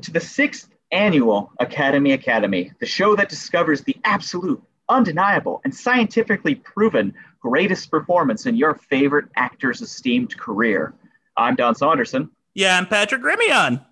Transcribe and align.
And 0.00 0.06
welcome 0.06 0.14
to 0.14 0.26
the 0.26 0.34
sixth 0.34 0.70
annual 0.92 1.52
Academy 1.60 2.12
Academy, 2.12 2.72
the 2.80 2.86
show 2.86 3.14
that 3.16 3.28
discovers 3.28 3.82
the 3.82 3.94
absolute, 4.04 4.62
undeniable, 4.88 5.60
and 5.64 5.74
scientifically 5.74 6.54
proven 6.54 7.12
greatest 7.42 7.90
performance 7.90 8.46
in 8.46 8.56
your 8.56 8.76
favorite 8.76 9.26
actor's 9.36 9.82
esteemed 9.82 10.34
career. 10.38 10.94
I'm 11.36 11.54
Don 11.54 11.74
Saunderson. 11.74 12.30
Yeah, 12.54 12.78
I'm 12.78 12.86
Patrick 12.86 13.20
Remion. 13.20 13.84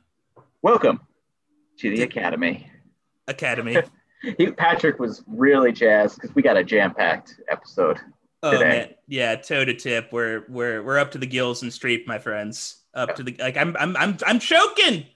Welcome 0.62 1.00
to 1.78 1.90
the 1.90 2.02
Academy. 2.02 2.70
Academy. 3.26 3.76
He, 4.36 4.50
Patrick 4.50 4.98
was 4.98 5.22
really 5.28 5.70
jazzed 5.70 6.16
because 6.16 6.34
we 6.34 6.42
got 6.42 6.56
a 6.56 6.64
jam-packed 6.64 7.40
episode 7.48 8.00
Oh 8.42 8.50
today. 8.50 8.64
man, 8.68 8.88
yeah, 9.06 9.36
toe 9.36 9.64
to 9.64 9.74
tip. 9.74 10.12
We're 10.12 10.44
we're 10.48 10.82
we're 10.82 10.98
up 10.98 11.12
to 11.12 11.18
the 11.18 11.26
gills 11.26 11.62
in 11.62 11.68
Streep, 11.68 12.04
my 12.06 12.18
friends. 12.18 12.82
Up 12.94 13.14
to 13.14 13.22
the 13.22 13.36
like, 13.38 13.56
I'm 13.56 13.76
I'm 13.78 13.96
I'm 13.96 14.16
I'm 14.26 14.38
choking. 14.40 15.06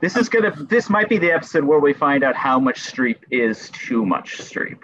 This 0.00 0.16
is 0.16 0.28
gonna. 0.28 0.54
This 0.64 0.90
might 0.90 1.08
be 1.08 1.18
the 1.18 1.30
episode 1.30 1.64
where 1.64 1.80
we 1.80 1.92
find 1.92 2.22
out 2.24 2.36
how 2.36 2.58
much 2.58 2.80
Streep 2.80 3.18
is 3.30 3.70
too 3.70 4.04
much 4.04 4.38
Streep. 4.38 4.80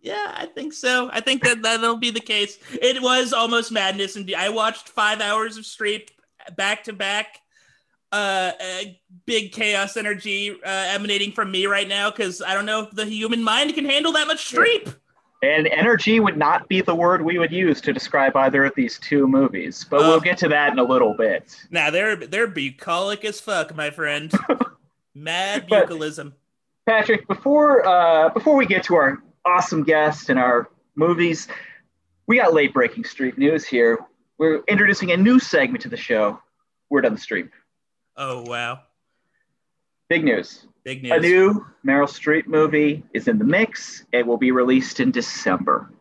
Yeah, 0.00 0.32
I 0.36 0.46
think 0.46 0.72
so. 0.72 1.10
I 1.12 1.20
think 1.20 1.42
that 1.42 1.62
that'll 1.62 1.96
be 1.96 2.10
the 2.10 2.20
case. 2.20 2.58
It 2.80 3.02
was 3.02 3.32
almost 3.32 3.72
madness, 3.72 4.16
and 4.16 4.32
I 4.36 4.48
watched 4.48 4.88
five 4.88 5.20
hours 5.20 5.56
of 5.56 5.64
Streep 5.64 6.08
back 6.56 6.84
to 6.84 6.92
back. 6.92 7.38
Uh, 8.10 8.52
uh, 8.58 8.82
big 9.26 9.52
chaos 9.52 9.98
energy 9.98 10.50
uh, 10.50 10.56
emanating 10.64 11.30
from 11.30 11.50
me 11.50 11.66
right 11.66 11.86
now 11.86 12.10
because 12.10 12.40
I 12.40 12.54
don't 12.54 12.64
know 12.64 12.84
if 12.84 12.90
the 12.92 13.04
human 13.04 13.44
mind 13.44 13.74
can 13.74 13.84
handle 13.84 14.12
that 14.12 14.26
much 14.26 14.50
Streep. 14.50 14.94
And 15.40 15.68
energy 15.68 16.18
would 16.18 16.36
not 16.36 16.68
be 16.68 16.80
the 16.80 16.94
word 16.94 17.22
we 17.22 17.38
would 17.38 17.52
use 17.52 17.80
to 17.82 17.92
describe 17.92 18.34
either 18.36 18.64
of 18.64 18.74
these 18.74 18.98
two 18.98 19.28
movies, 19.28 19.86
but 19.88 20.00
we'll 20.00 20.18
get 20.20 20.36
to 20.38 20.48
that 20.48 20.72
in 20.72 20.78
a 20.80 20.82
little 20.82 21.14
bit. 21.14 21.56
Now 21.70 21.90
they're 21.90 22.16
they're 22.16 22.48
bucolic 22.48 23.24
as 23.24 23.40
fuck, 23.40 23.74
my 23.76 23.90
friend. 23.90 24.32
Mad 25.14 25.66
But- 25.68 25.88
bucolism. 25.88 26.32
Patrick, 26.86 27.28
before 27.28 27.86
uh, 27.86 28.30
before 28.30 28.56
we 28.56 28.64
get 28.66 28.82
to 28.84 28.94
our 28.96 29.22
awesome 29.44 29.84
guest 29.84 30.30
and 30.30 30.38
our 30.38 30.70
movies, 30.96 31.46
we 32.26 32.38
got 32.38 32.54
late 32.54 32.72
breaking 32.72 33.02
Streep 33.04 33.36
news 33.36 33.64
here. 33.66 33.98
We're 34.38 34.62
introducing 34.68 35.12
a 35.12 35.16
new 35.16 35.38
segment 35.38 35.82
to 35.82 35.88
the 35.90 35.96
show. 35.98 36.40
Word 36.90 37.04
on 37.04 37.12
the 37.12 37.20
Street. 37.20 37.50
Oh 38.16 38.42
wow, 38.42 38.80
Big 40.08 40.24
news. 40.24 40.66
Big 40.88 41.04
A 41.04 41.20
new 41.20 41.66
Meryl 41.86 42.08
Streep 42.08 42.46
movie 42.46 43.04
is 43.12 43.28
in 43.28 43.38
the 43.38 43.44
mix. 43.44 44.06
It 44.10 44.26
will 44.26 44.38
be 44.38 44.52
released 44.52 45.00
in 45.00 45.10
December. 45.10 45.92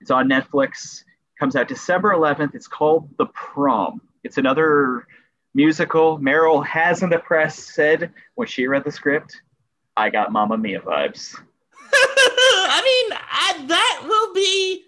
It's 0.00 0.10
on 0.10 0.28
Netflix. 0.28 1.04
Comes 1.38 1.54
out 1.54 1.68
December 1.68 2.10
11th. 2.10 2.52
It's 2.52 2.66
called 2.66 3.08
The 3.16 3.26
Prom. 3.26 4.00
It's 4.24 4.36
another 4.36 5.06
musical. 5.54 6.18
Meryl 6.18 6.66
has 6.66 7.04
in 7.04 7.10
the 7.10 7.18
press 7.18 7.56
said 7.56 8.12
when 8.34 8.48
she 8.48 8.66
read 8.66 8.82
the 8.82 8.90
script, 8.90 9.40
I 9.96 10.10
got 10.10 10.32
Mamma 10.32 10.58
Mia 10.58 10.80
vibes. 10.80 11.38
I 11.92 12.80
mean, 12.82 13.18
I, 13.30 13.66
that 13.68 14.00
will 14.02 14.34
be 14.34 14.82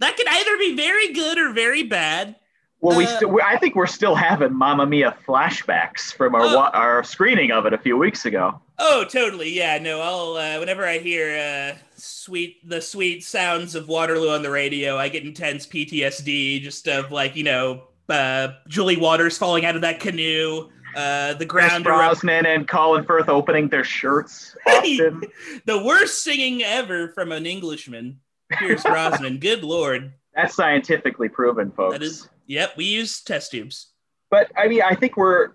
that 0.00 0.16
could 0.18 0.28
either 0.28 0.58
be 0.58 0.76
very 0.76 1.14
good 1.14 1.38
or 1.38 1.54
very 1.54 1.82
bad. 1.82 2.36
Well, 2.82 2.98
we 2.98 3.06
Uh, 3.06 3.38
I 3.44 3.56
think 3.58 3.74
we're 3.76 3.86
still 3.86 4.14
having 4.16 4.52
Mamma 4.52 4.84
Mia 4.86 5.16
flashbacks 5.26 6.12
from 6.14 6.34
our 6.34 6.42
Oh. 6.42 6.56
wa- 6.56 6.70
our 6.74 7.02
screening 7.04 7.50
of 7.52 7.64
it 7.64 7.72
a 7.72 7.78
few 7.78 7.96
weeks 7.96 8.24
ago. 8.26 8.60
Oh, 8.78 9.04
totally. 9.04 9.50
Yeah, 9.50 9.78
no. 9.78 10.00
I'll 10.00 10.36
uh, 10.36 10.58
whenever 10.58 10.84
I 10.86 10.98
hear 10.98 11.38
uh, 11.38 11.78
sweet 11.94 12.68
the 12.68 12.80
sweet 12.82 13.22
sounds 13.24 13.74
of 13.76 13.86
Waterloo 13.88 14.30
on 14.30 14.42
the 14.42 14.50
radio, 14.50 14.98
I 14.98 15.08
get 15.08 15.22
intense 15.24 15.64
PTSD 15.66 16.60
just 16.60 16.88
of 16.88 17.12
like 17.12 17.36
you 17.36 17.44
know 17.44 17.84
uh, 18.08 18.48
Julie 18.68 18.96
Walters 18.96 19.38
falling 19.38 19.64
out 19.64 19.76
of 19.76 19.82
that 19.82 20.00
canoe, 20.00 20.68
uh, 20.96 21.34
the 21.34 21.46
Chris 21.46 21.68
ground. 21.68 21.84
Brosnan 21.84 22.44
and 22.46 22.66
Colin 22.66 23.04
Firth 23.04 23.28
opening 23.28 23.68
their 23.68 23.84
shirts 23.84 24.56
the 24.66 25.82
worst 25.84 26.22
singing 26.24 26.62
ever 26.62 27.08
from 27.08 27.30
an 27.32 27.46
Englishman, 27.46 28.18
Pierce 28.50 28.82
Brosnan. 28.82 29.38
Good 29.40 29.62
lord, 29.62 30.12
That's 30.34 30.54
scientifically 30.54 31.28
proven, 31.28 31.70
folks. 31.72 31.92
that 31.98 32.02
is. 32.02 32.28
Yep, 32.46 32.76
we 32.76 32.84
use 32.86 33.20
test 33.22 33.50
tubes. 33.52 33.88
but 34.30 34.50
I 34.56 34.68
mean, 34.68 34.82
I 34.82 34.94
think 34.94 35.16
we're 35.16 35.50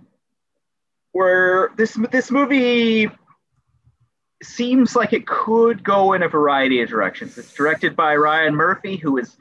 we're 1.13 1.75
this 1.75 1.97
this 2.11 2.31
movie 2.31 3.09
seems 4.43 4.95
like 4.95 5.13
it 5.13 5.25
could 5.25 5.83
go 5.83 6.13
in 6.13 6.23
a 6.23 6.29
variety 6.29 6.81
of 6.81 6.89
directions. 6.89 7.37
It's 7.37 7.53
directed 7.53 7.95
by 7.95 8.15
Ryan 8.15 8.55
Murphy, 8.55 8.95
who 8.95 9.17
is 9.17 9.37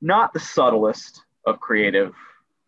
not 0.00 0.32
the 0.32 0.40
subtlest 0.40 1.22
of 1.46 1.60
creative 1.60 2.14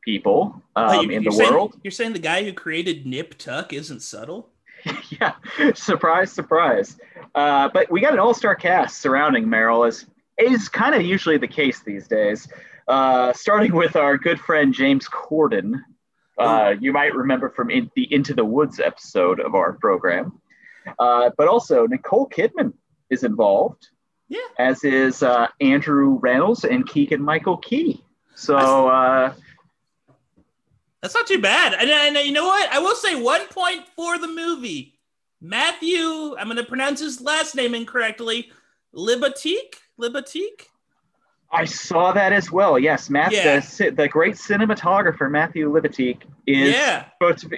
people 0.04 0.62
um, 0.76 0.88
Oh, 0.88 1.00
you- 1.02 1.10
in 1.10 1.24
the 1.24 1.32
saying- 1.32 1.50
world. 1.52 1.78
You're 1.82 1.90
saying 1.90 2.12
the 2.12 2.18
guy 2.20 2.44
who 2.44 2.52
created 2.52 3.04
Nip 3.06 3.36
Tuck 3.36 3.72
isn't 3.72 4.00
subtle? 4.00 4.48
yeah, 5.10 5.32
surprise, 5.74 6.32
surprise. 6.32 6.96
Uh, 7.34 7.68
but 7.72 7.90
we 7.90 8.00
got 8.00 8.12
an 8.12 8.18
all-star 8.18 8.54
cast 8.54 8.98
surrounding 9.00 9.44
Meryl, 9.46 9.86
as 9.86 10.06
is 10.38 10.69
kind 10.69 10.94
of 10.94 11.03
usually 11.03 11.38
the 11.38 11.48
case 11.48 11.81
these 11.82 12.09
days. 12.09 12.48
Uh, 12.88 13.32
starting 13.32 13.75
with 13.75 13.97
our 13.97 14.19
good 14.19 14.41
friend 14.41 14.75
James 14.75 15.09
Corden. 15.09 15.81
Uh, 16.38 16.75
you 16.81 16.93
might 16.93 17.15
remember 17.15 17.50
from 17.50 17.70
in 17.70 17.91
the 17.94 18.12
Into 18.12 18.34
the 18.34 18.44
Woods 18.44 18.81
episode 18.81 19.38
of 19.38 19.54
our 19.54 19.75
program. 19.75 20.41
Uh, 20.98 21.31
but 21.38 21.47
also 21.47 21.87
Nicole 21.87 22.28
Kidman 22.28 22.72
is 23.10 23.22
involved, 23.22 23.87
Yeah. 24.28 24.41
as 24.59 24.82
is 24.82 25.22
uh, 25.22 25.47
Andrew 25.60 26.19
Rannells 26.20 26.64
and 26.69 26.88
Keegan 26.88 27.22
Michael 27.22 27.59
Key. 27.59 28.03
So 28.34 28.56
uh, 28.88 29.34
That's 31.03 31.14
not 31.14 31.26
too 31.28 31.41
bad. 31.41 31.75
And, 31.75 31.88
and 31.91 32.16
you 32.26 32.32
know 32.32 32.47
what? 32.47 32.69
I 32.72 32.81
will 32.81 32.97
say 32.97 33.14
one 33.20 33.47
point 33.49 33.87
for 33.94 34.19
the 34.19 34.28
movie. 34.28 34.99
Matthew, 35.41 36.34
I'm 36.37 36.47
going 36.47 36.56
to 36.56 36.64
pronounce 36.64 37.00
his 37.00 37.20
last 37.20 37.54
name 37.54 37.75
incorrectly. 37.75 38.50
Libatique? 38.94 39.75
Libatique? 40.00 40.69
I 41.54 41.66
saw 41.66 42.12
that 42.12 42.32
as 42.32 42.50
well. 42.50 42.78
Yes, 42.78 43.10
Matt, 43.10 43.30
Yeah. 43.32 43.60
the, 43.60 43.91
the 43.91 44.08
great 44.08 44.36
cinematographer 44.36 45.30
Matthew 45.30 45.70
Libatique 45.70 46.22
is 46.47 46.75
Yeah. 46.75 47.04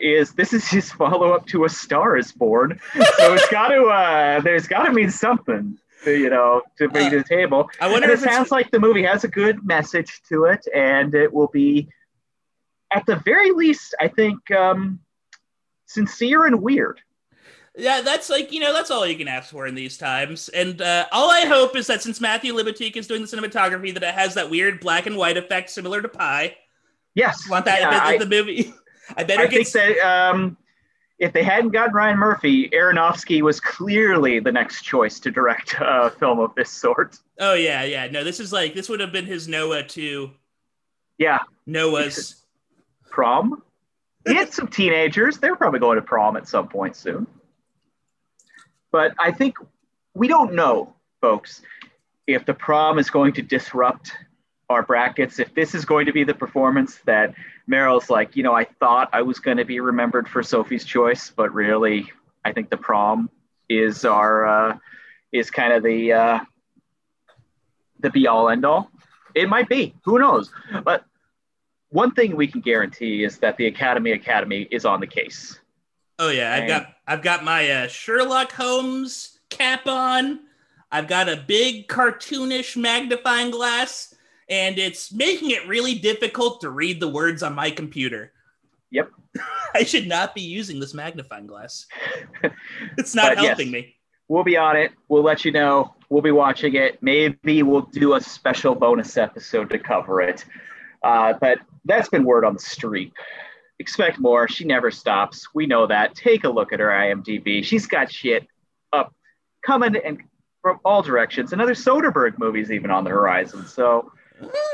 is 0.02 0.32
this 0.32 0.52
is 0.52 0.66
his 0.68 0.90
follow 0.90 1.32
up 1.32 1.46
to 1.48 1.64
A 1.64 1.68
Star 1.68 2.16
Is 2.16 2.32
Born. 2.32 2.80
So 2.92 3.34
it's 3.34 3.48
got 3.50 3.68
to 3.68 3.84
uh, 3.84 4.40
there's 4.40 4.66
got 4.66 4.82
to 4.86 4.92
mean 4.92 5.10
something, 5.10 5.78
to, 6.02 6.10
you 6.18 6.28
know, 6.28 6.62
to 6.78 6.88
bring 6.88 7.06
Uh, 7.06 7.10
to 7.10 7.18
the 7.18 7.24
table. 7.24 7.70
I 7.80 7.86
wonder 7.86 8.02
And 8.06 8.10
it 8.10 8.14
if 8.18 8.24
it's, 8.24 8.34
sounds 8.34 8.50
like 8.50 8.72
the 8.72 8.80
movie 8.80 9.04
has 9.04 9.22
a 9.22 9.28
good 9.28 9.64
message 9.64 10.20
to 10.28 10.46
it, 10.46 10.66
and 10.74 11.14
it 11.14 11.32
will 11.32 11.48
be, 11.48 11.88
at 12.92 13.06
the 13.06 13.16
very 13.16 13.52
least, 13.52 13.94
I 14.00 14.08
think, 14.08 14.50
um, 14.50 14.98
sincere 15.86 16.46
and 16.46 16.60
weird. 16.60 17.00
Yeah, 17.76 18.02
that's 18.02 18.30
like, 18.30 18.52
you 18.52 18.60
know, 18.60 18.72
that's 18.72 18.90
all 18.92 19.04
you 19.06 19.16
can 19.16 19.26
ask 19.26 19.50
for 19.50 19.66
in 19.66 19.74
these 19.74 19.98
times. 19.98 20.48
And 20.50 20.80
uh, 20.80 21.06
all 21.10 21.30
I 21.30 21.40
hope 21.46 21.74
is 21.76 21.88
that 21.88 22.02
since 22.02 22.20
Matthew 22.20 22.54
Libatique 22.54 22.96
is 22.96 23.08
doing 23.08 23.22
the 23.22 23.26
cinematography, 23.26 23.92
that 23.94 24.02
it 24.04 24.14
has 24.14 24.34
that 24.34 24.48
weird 24.48 24.78
black 24.80 25.06
and 25.06 25.16
white 25.16 25.36
effect 25.36 25.70
similar 25.70 26.00
to 26.00 26.08
Pi. 26.08 26.56
Yes, 27.14 27.48
Want 27.48 27.64
that 27.64 27.80
Yeah, 27.80 27.88
in 28.08 28.14
I- 28.14 28.18
the 28.18 28.26
movie? 28.26 28.72
I 29.16 29.24
better 29.24 29.42
I 29.42 29.46
get 29.48 29.66
think 29.68 29.96
that 29.98 29.98
um, 30.32 30.56
if 31.18 31.32
they 31.32 31.42
hadn't 31.42 31.70
gotten 31.70 31.94
Ryan 31.94 32.16
Murphy, 32.16 32.70
Aronofsky 32.70 33.42
was 33.42 33.60
clearly 33.60 34.38
the 34.40 34.50
next 34.52 34.82
choice 34.82 35.20
to 35.20 35.30
direct 35.30 35.74
a 35.80 36.10
film 36.18 36.38
of 36.38 36.54
this 36.54 36.70
sort. 36.70 37.18
Oh 37.38 37.52
yeah, 37.54 37.82
yeah. 37.84 38.06
No, 38.08 38.24
this 38.24 38.40
is 38.40 38.50
like 38.52 38.72
this 38.74 38.88
would 38.88 39.00
have 39.00 39.12
been 39.12 39.26
his 39.26 39.46
Noah 39.46 39.82
to 39.88 40.30
Yeah, 41.18 41.40
Noah's. 41.66 42.44
prom. 43.10 43.62
He 44.26 44.34
had 44.34 44.54
some 44.54 44.68
teenagers. 44.68 45.36
They're 45.38 45.54
probably 45.56 45.80
going 45.80 45.96
to 45.96 46.02
prom 46.02 46.36
at 46.38 46.48
some 46.48 46.68
point 46.68 46.96
soon. 46.96 47.26
But 48.94 49.12
I 49.18 49.32
think 49.32 49.56
we 50.14 50.28
don't 50.28 50.54
know, 50.54 50.94
folks, 51.20 51.62
if 52.28 52.46
the 52.46 52.54
prom 52.54 53.00
is 53.00 53.10
going 53.10 53.32
to 53.32 53.42
disrupt 53.42 54.12
our 54.70 54.84
brackets, 54.84 55.40
if 55.40 55.52
this 55.52 55.74
is 55.74 55.84
going 55.84 56.06
to 56.06 56.12
be 56.12 56.22
the 56.22 56.32
performance 56.32 57.00
that 57.04 57.34
Meryl's 57.68 58.08
like, 58.08 58.36
you 58.36 58.44
know, 58.44 58.54
I 58.54 58.62
thought 58.62 59.10
I 59.12 59.22
was 59.22 59.40
going 59.40 59.56
to 59.56 59.64
be 59.64 59.80
remembered 59.80 60.28
for 60.28 60.44
Sophie's 60.44 60.84
Choice, 60.84 61.32
but 61.34 61.52
really, 61.52 62.12
I 62.44 62.52
think 62.52 62.70
the 62.70 62.76
prom 62.76 63.30
is 63.68 64.04
our 64.04 64.46
uh, 64.46 64.78
is 65.32 65.50
kind 65.50 65.72
of 65.72 65.82
the 65.82 66.12
uh, 66.12 66.38
the 67.98 68.10
be 68.10 68.28
all 68.28 68.48
end 68.48 68.64
all. 68.64 68.92
It 69.34 69.48
might 69.48 69.68
be. 69.68 69.92
Who 70.04 70.20
knows? 70.20 70.52
But 70.84 71.04
one 71.88 72.12
thing 72.12 72.36
we 72.36 72.46
can 72.46 72.60
guarantee 72.60 73.24
is 73.24 73.38
that 73.38 73.56
the 73.56 73.66
Academy 73.66 74.12
Academy 74.12 74.68
is 74.70 74.84
on 74.84 75.00
the 75.00 75.08
case. 75.08 75.58
Oh 76.18 76.30
yeah, 76.30 76.54
I've 76.54 76.68
got 76.68 76.94
I've 77.06 77.22
got 77.22 77.44
my 77.44 77.68
uh, 77.70 77.86
Sherlock 77.88 78.52
Holmes 78.52 79.38
cap 79.50 79.86
on. 79.86 80.40
I've 80.92 81.08
got 81.08 81.28
a 81.28 81.36
big 81.36 81.88
cartoonish 81.88 82.76
magnifying 82.76 83.50
glass, 83.50 84.14
and 84.48 84.78
it's 84.78 85.12
making 85.12 85.50
it 85.50 85.66
really 85.66 85.96
difficult 85.98 86.60
to 86.60 86.70
read 86.70 87.00
the 87.00 87.08
words 87.08 87.42
on 87.42 87.54
my 87.54 87.70
computer. 87.70 88.32
Yep. 88.90 89.10
I 89.74 89.82
should 89.82 90.06
not 90.06 90.34
be 90.36 90.42
using 90.42 90.78
this 90.78 90.94
magnifying 90.94 91.46
glass. 91.48 91.86
It's 92.96 93.14
not 93.14 93.34
But 93.34 93.38
yes. 93.42 93.46
helping 93.48 93.72
me. 93.72 93.96
We'll 94.28 94.44
be 94.44 94.56
on 94.56 94.76
it. 94.76 94.92
We'll 95.08 95.24
let 95.24 95.44
you 95.44 95.50
know. 95.50 95.94
We'll 96.08 96.22
be 96.22 96.30
watching 96.30 96.76
it. 96.76 97.02
Maybe 97.02 97.62
we'll 97.64 97.82
do 97.92 98.14
a 98.14 98.20
special 98.20 98.74
bonus 98.76 99.16
episode 99.16 99.70
to 99.70 99.78
cover 99.78 100.20
it. 100.20 100.44
Uh, 101.02 101.34
but 101.40 101.58
that's 101.84 102.08
been 102.08 102.24
word 102.24 102.44
on 102.44 102.54
the 102.54 102.60
street. 102.60 103.12
Expect 103.78 104.18
more. 104.18 104.48
She 104.48 104.64
never 104.64 104.90
stops. 104.90 105.48
We 105.54 105.66
know 105.66 105.86
that. 105.86 106.14
Take 106.14 106.44
a 106.44 106.48
look 106.48 106.72
at 106.72 106.80
her 106.80 106.88
IMDb. 106.88 107.64
She's 107.64 107.86
got 107.86 108.10
shit 108.12 108.46
up 108.92 109.14
coming 109.64 109.96
and 109.96 110.22
from 110.62 110.80
all 110.84 111.02
directions. 111.02 111.52
Another 111.52 111.74
Soderbergh 111.74 112.38
movie's 112.38 112.70
even 112.72 112.90
on 112.90 113.04
the 113.04 113.10
horizon. 113.10 113.66
So 113.66 114.10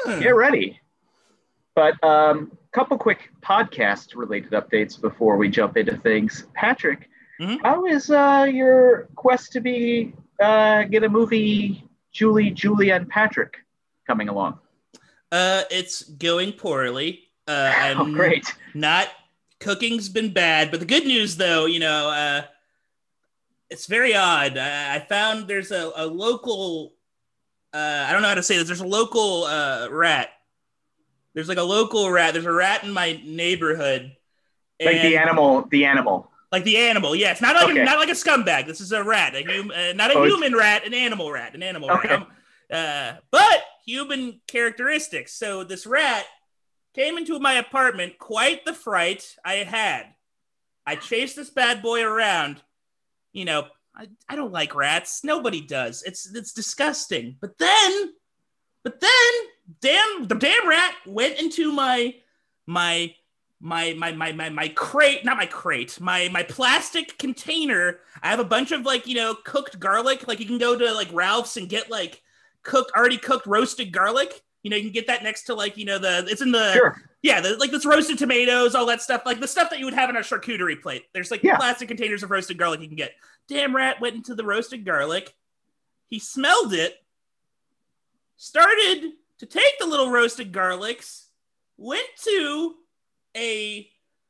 Hmm. 0.05 0.21
get 0.21 0.35
ready. 0.35 0.81
But 1.75 2.03
um, 2.05 2.57
couple 2.73 2.97
quick 2.99 3.31
podcast 3.43 4.15
related 4.17 4.51
updates 4.53 5.01
before 5.01 5.37
we 5.37 5.49
jump 5.51 5.77
into 5.77 5.97
things. 5.99 6.47
Patrick, 6.55 7.09
Mhm. 7.41 7.59
how 7.63 7.85
is 7.87 8.11
uh, 8.11 8.47
your 8.51 9.09
quest 9.17 9.53
to 9.53 9.61
be 9.61 10.15
uh, 10.43 10.85
get 10.85 11.05
a 11.05 11.09
movie 11.09 11.85
Julie, 12.13 12.51
Julie, 12.51 12.91
and 12.91 13.09
Patrick 13.09 13.57
coming 14.07 14.29
along? 14.29 14.59
Uh, 15.33 15.63
it's 15.71 16.03
going 16.03 16.53
poorly. 16.53 17.30
Uh, 17.51 17.75
I'm 17.77 18.01
Oh, 18.01 18.13
great. 18.15 18.47
not 18.75 19.09
cooking's 19.59 20.09
been 20.09 20.33
bad, 20.33 20.71
but 20.71 20.81
the 20.81 20.87
good 20.87 21.05
news 21.05 21.37
though, 21.37 21.67
you 21.67 21.81
know, 21.81 22.09
uh, 22.11 22.43
it's 23.69 23.87
very 23.87 24.15
odd. 24.15 24.57
I, 24.57 24.97
I 24.97 25.01
found 25.01 25.49
there's 25.49 25.71
a, 25.71 25.93
a 25.97 26.07
local. 26.07 26.95
Uh, 27.73 28.05
I 28.09 28.13
don't 28.13 28.23
know 28.23 28.29
how 28.29 28.35
to 28.35 28.43
say 28.43 28.57
this. 28.57 28.67
There's 28.67 28.81
a 28.81 28.87
local 28.87 29.45
uh, 29.45 29.89
rat. 29.91 30.31
There's 31.35 31.49
like 31.49 31.59
a 31.59 31.63
local 31.63 32.11
rat. 32.11 32.33
There's 32.33 32.47
a 32.47 32.53
rat 32.53 32.83
in 32.83 32.93
my 32.93 33.21
neighborhood. 33.25 34.17
Like 34.83 35.03
the 35.03 35.17
animal, 35.17 35.69
the 35.71 35.85
animal. 35.85 36.31
Like 36.51 36.65
the 36.65 36.79
animal, 36.79 37.15
yes. 37.15 37.41
Not 37.41 37.55
like 37.55 37.71
Okay. 37.71 37.83
a, 37.83 37.85
not 37.85 37.99
like 37.99 38.09
a 38.09 38.13
scumbag. 38.13 38.67
This 38.67 38.81
is 38.81 38.91
a 38.93 39.05
rat, 39.05 39.37
a 39.37 39.43
hum, 39.45 39.71
uh, 39.71 39.93
not 39.93 40.11
a 40.11 40.15
Oh, 40.19 40.25
human 40.25 40.55
rat, 40.57 40.85
an 40.85 40.95
animal 40.95 41.31
rat, 41.31 41.55
an 41.55 41.63
animal 41.63 41.91
Okay. 41.93 42.09
rat. 42.09 42.17
Um, 42.23 42.27
uh, 42.73 43.13
but 43.31 43.63
human 43.87 44.41
characteristics. 44.49 45.33
So 45.35 45.63
this 45.63 45.87
rat 45.87 46.25
came 46.95 47.19
into 47.19 47.39
my 47.39 47.55
apartment. 47.55 48.19
Quite 48.19 48.65
the 48.65 48.75
fright 48.75 49.37
I 49.45 49.55
had. 49.55 50.07
I 50.87 50.97
chased 50.97 51.37
this 51.37 51.51
bad 51.51 51.83
boy 51.83 52.03
around. 52.03 52.63
You 53.33 53.45
know, 53.45 53.67
I, 53.95 54.09
I 54.29 54.37
don't 54.37 54.53
like 54.53 54.75
rats. 54.75 55.23
Nobody 55.25 55.61
does. 55.61 56.03
It's 56.03 56.33
it's 56.35 56.53
disgusting. 56.53 57.37
But 57.41 57.59
then, 57.59 58.13
but 58.83 59.01
then, 59.01 59.33
damn 59.81 60.27
the 60.27 60.35
damn 60.35 60.69
rat 60.69 60.95
went 61.07 61.39
into 61.39 61.73
my 61.73 62.15
my 62.67 63.15
my 63.61 63.93
my 63.95 64.13
my 64.13 64.33
my 64.33 64.49
my 64.49 64.69
crate, 64.69 65.25
not 65.25 65.37
my 65.37 65.47
crate, 65.47 66.01
my 66.01 66.29
my 66.33 66.43
plastic 66.43 67.19
container. 67.19 68.01
I 68.23 68.31
have 68.31 68.41
a 68.41 68.45
bunch 68.45 68.73
of 68.73 68.83
like 68.83 69.07
you 69.07 69.15
know 69.15 69.35
cooked 69.45 69.79
garlic. 69.79 70.27
Like 70.27 70.41
you 70.41 70.47
can 70.47 70.59
go 70.59 70.77
to 70.77 70.93
like 70.93 71.13
Ralph's 71.13 71.57
and 71.57 71.69
get 71.69 71.91
like 71.91 72.23
cooked, 72.63 72.93
already 72.97 73.19
cooked 73.19 73.47
roasted 73.47 73.93
garlic. 73.93 74.43
You 74.63 74.71
know, 74.71 74.77
you 74.77 74.85
can 74.85 74.93
get 74.93 75.07
that 75.07 75.23
next 75.23 75.45
to 75.45 75.55
like 75.55 75.77
you 75.77 75.85
know 75.85 75.99
the 75.99 76.27
it's 76.29 76.43
in 76.43 76.53
the 76.53 76.73
Sure. 76.73 77.01
yeah, 77.23 77.41
the, 77.41 77.57
like 77.57 77.71
this 77.71 77.87
roasted 77.87 78.19
tomatoes, 78.19 78.75
all 78.75 78.87
that 78.87 79.01
stuff, 79.03 79.23
like 79.25 79.41
the 79.41 79.49
stuff 79.49 79.71
that 79.71 79.79
you 79.79 79.85
would 79.87 79.95
have 79.95 80.11
in 80.11 80.17
a 80.17 80.21
charcuterie 80.21 80.81
plate. 80.81 81.05
There's 81.15 81.31
like 81.31 81.43
Yeah. 81.43 81.57
plastic 81.57 81.89
containers 81.89 82.23
of 82.23 82.31
roasted 82.31 82.59
garlic 82.59 82.81
you 82.81 82.87
can 82.89 82.97
get. 82.97 83.13
Damn 83.49 83.75
rat 83.75 84.01
went 84.01 84.17
into 84.17 84.35
the 84.35 84.45
roasted 84.45 84.85
garlic. 84.85 85.35
He 86.09 86.19
smelled 86.19 86.75
it, 86.75 86.97
started 88.37 89.13
to 89.39 89.47
take 89.47 89.79
the 89.79 89.87
little 89.87 90.11
roasted 90.11 90.53
garlics, 90.53 91.27
went 91.77 92.07
to 92.25 92.75
a 93.37 93.89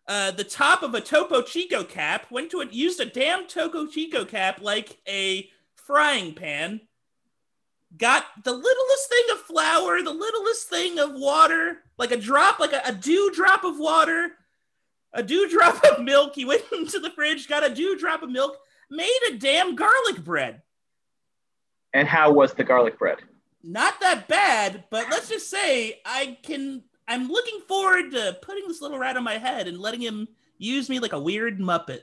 uh, 0.09 0.31
the 0.33 0.45
top 0.45 0.83
of 0.83 0.95
a 0.95 1.01
Topo 1.01 1.41
Chico 1.43 1.85
cap, 1.85 2.27
went 2.31 2.51
to 2.51 2.61
it, 2.61 2.73
used 2.73 2.99
a 3.01 3.05
damn 3.05 3.47
Topo 3.47 3.87
Chico 3.87 4.25
cap 4.25 4.61
like 4.61 4.99
a 5.09 5.49
frying 5.77 6.35
pan, 6.35 6.81
got 7.97 8.25
the 8.45 8.53
littlest 8.53 9.09
thing 9.09 9.25
of 9.33 9.39
flour, 9.41 10.03
the 10.03 10.13
littlest 10.13 10.69
thing 10.69 10.99
of 10.99 11.13
water, 11.15 11.79
like 11.99 12.13
a 12.13 12.17
drop, 12.17 12.61
like 12.61 12.73
a, 12.73 12.83
a 12.85 12.93
dew 12.93 13.31
drop 13.35 13.65
of 13.65 13.79
water, 13.79 14.33
a 15.13 15.23
dew 15.23 15.49
drop 15.49 15.85
of 15.85 16.05
milk. 16.05 16.35
He 16.35 16.45
went 16.45 16.63
into 16.73 16.99
the 16.99 17.11
fridge, 17.11 17.49
got 17.49 17.69
a 17.69 17.75
dew 17.75 17.99
drop 17.99 18.23
of 18.23 18.31
milk, 18.31 18.57
made 18.91 19.21
a 19.31 19.37
damn 19.37 19.75
garlic 19.75 20.25
bread. 20.25 20.63
And 21.93 22.07
how 22.07 22.33
was 22.33 22.55
the 22.55 22.65
garlic 22.65 22.99
bread? 22.99 23.19
Not 23.63 24.01
that 24.01 24.29
bad, 24.29 24.85
but 24.91 25.11
let's 25.11 25.29
just 25.29 25.51
say 25.51 26.01
I 26.05 26.39
can. 26.43 26.83
I'm 27.09 27.29
looking 27.29 27.61
forward 27.67 28.13
to 28.13 28.39
putting 28.41 28.69
this 28.69 28.81
little 28.81 28.99
rat 28.99 29.17
on 29.17 29.25
my 29.25 29.37
head 29.37 29.67
and 29.67 29.81
letting 29.81 30.01
him 30.01 30.29
use 30.59 30.89
me 30.89 31.01
like 31.01 31.13
a 31.13 31.21
weird 31.21 31.59
muppet. 31.59 32.01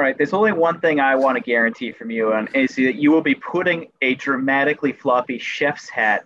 All 0.00 0.06
right, 0.06 0.16
there's 0.16 0.32
only 0.32 0.52
one 0.52 0.80
thing 0.80 0.98
I 0.98 1.14
want 1.14 1.36
to 1.36 1.42
guarantee 1.42 1.92
from 1.92 2.10
you, 2.10 2.32
and 2.32 2.48
is 2.54 2.74
that 2.76 2.94
you 2.94 3.10
will 3.10 3.20
be 3.20 3.34
putting 3.34 3.88
a 4.00 4.14
dramatically 4.14 4.94
floppy 4.94 5.38
chef's 5.38 5.90
hat 5.90 6.24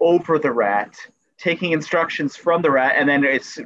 over 0.00 0.38
the 0.38 0.52
rat, 0.52 0.98
taking 1.38 1.72
instructions 1.72 2.36
from 2.36 2.60
the 2.60 2.70
rat, 2.70 2.94
and 2.94 3.08
then 3.08 3.24
it's 3.24 3.58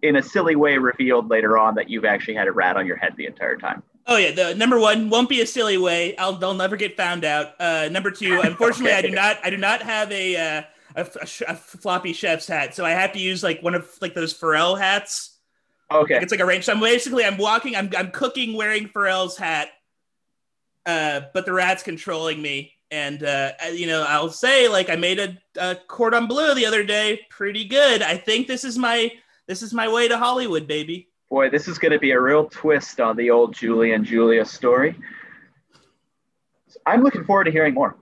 in 0.00 0.16
a 0.16 0.22
silly 0.22 0.56
way 0.56 0.78
revealed 0.78 1.28
later 1.28 1.58
on 1.58 1.74
that 1.74 1.90
you've 1.90 2.06
actually 2.06 2.36
had 2.36 2.48
a 2.48 2.52
rat 2.52 2.78
on 2.78 2.86
your 2.86 2.96
head 2.96 3.12
the 3.18 3.26
entire 3.26 3.58
time. 3.58 3.82
Oh 4.06 4.16
yeah, 4.16 4.30
the 4.30 4.54
number 4.54 4.78
one 4.78 5.10
won't 5.10 5.28
be 5.28 5.42
a 5.42 5.46
silly 5.46 5.76
way. 5.76 6.16
I'll 6.16 6.32
they'll 6.32 6.54
never 6.54 6.78
get 6.78 6.96
found 6.96 7.26
out. 7.26 7.60
Uh, 7.60 7.90
number 7.92 8.10
two, 8.10 8.40
unfortunately, 8.44 8.94
I 8.94 9.02
do 9.02 9.10
not 9.10 9.40
I 9.44 9.50
do 9.50 9.58
not 9.58 9.82
have 9.82 10.10
a, 10.10 10.36
uh, 10.36 10.62
a, 10.96 11.02
a 11.20 11.52
a 11.52 11.54
floppy 11.54 12.14
chef's 12.14 12.46
hat, 12.46 12.74
so 12.74 12.82
I 12.82 12.92
have 12.92 13.12
to 13.12 13.18
use 13.18 13.42
like 13.42 13.60
one 13.60 13.74
of 13.74 13.90
like 14.00 14.14
those 14.14 14.32
Pharrell 14.32 14.80
hats. 14.80 15.33
Okay. 15.94 16.18
It's 16.20 16.32
like 16.32 16.40
a 16.40 16.46
range. 16.46 16.64
So 16.64 16.72
I'm 16.72 16.80
basically 16.80 17.24
I'm 17.24 17.38
walking, 17.38 17.76
I'm 17.76 17.90
I'm 17.96 18.10
cooking 18.10 18.56
wearing 18.56 18.88
Pharrell's 18.88 19.36
hat, 19.36 19.68
uh, 20.86 21.22
but 21.32 21.46
the 21.46 21.52
rat's 21.52 21.82
controlling 21.82 22.42
me. 22.42 22.72
And 22.90 23.22
uh, 23.22 23.52
you 23.72 23.86
know, 23.86 24.04
I'll 24.06 24.28
say 24.30 24.68
like 24.68 24.90
I 24.90 24.96
made 24.96 25.18
a, 25.18 25.38
a 25.56 25.76
cordon 25.88 26.26
bleu 26.26 26.54
the 26.54 26.66
other 26.66 26.84
day, 26.84 27.20
pretty 27.30 27.64
good. 27.64 28.02
I 28.02 28.16
think 28.16 28.46
this 28.46 28.64
is 28.64 28.78
my 28.78 29.10
this 29.46 29.62
is 29.62 29.72
my 29.72 29.88
way 29.88 30.08
to 30.08 30.18
Hollywood, 30.18 30.66
baby. 30.66 31.08
Boy, 31.30 31.50
this 31.50 31.68
is 31.68 31.78
going 31.78 31.92
to 31.92 31.98
be 31.98 32.12
a 32.12 32.20
real 32.20 32.48
twist 32.48 33.00
on 33.00 33.16
the 33.16 33.30
old 33.30 33.54
Julie 33.54 33.92
and 33.92 34.04
Julia 34.04 34.44
story. 34.44 34.96
I'm 36.86 37.02
looking 37.02 37.24
forward 37.24 37.44
to 37.44 37.50
hearing 37.50 37.74
more. 37.74 37.96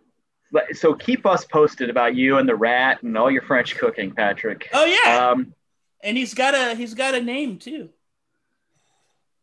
So 0.73 0.93
keep 0.95 1.25
us 1.25 1.45
posted 1.45 1.89
about 1.89 2.15
you 2.15 2.37
and 2.39 2.49
the 2.49 2.55
rat 2.55 3.03
and 3.03 3.17
all 3.17 3.31
your 3.31 3.43
French 3.43 3.77
cooking, 3.77 4.11
Patrick. 4.11 4.69
Oh 4.75 4.85
yeah, 4.85 5.31
Um, 5.31 5.55
and 6.03 6.17
he's 6.17 6.35
got 6.35 6.55
a 6.55 6.75
he's 6.75 6.95
got 6.95 7.15
a 7.15 7.21
name 7.21 7.59
too. 7.59 7.91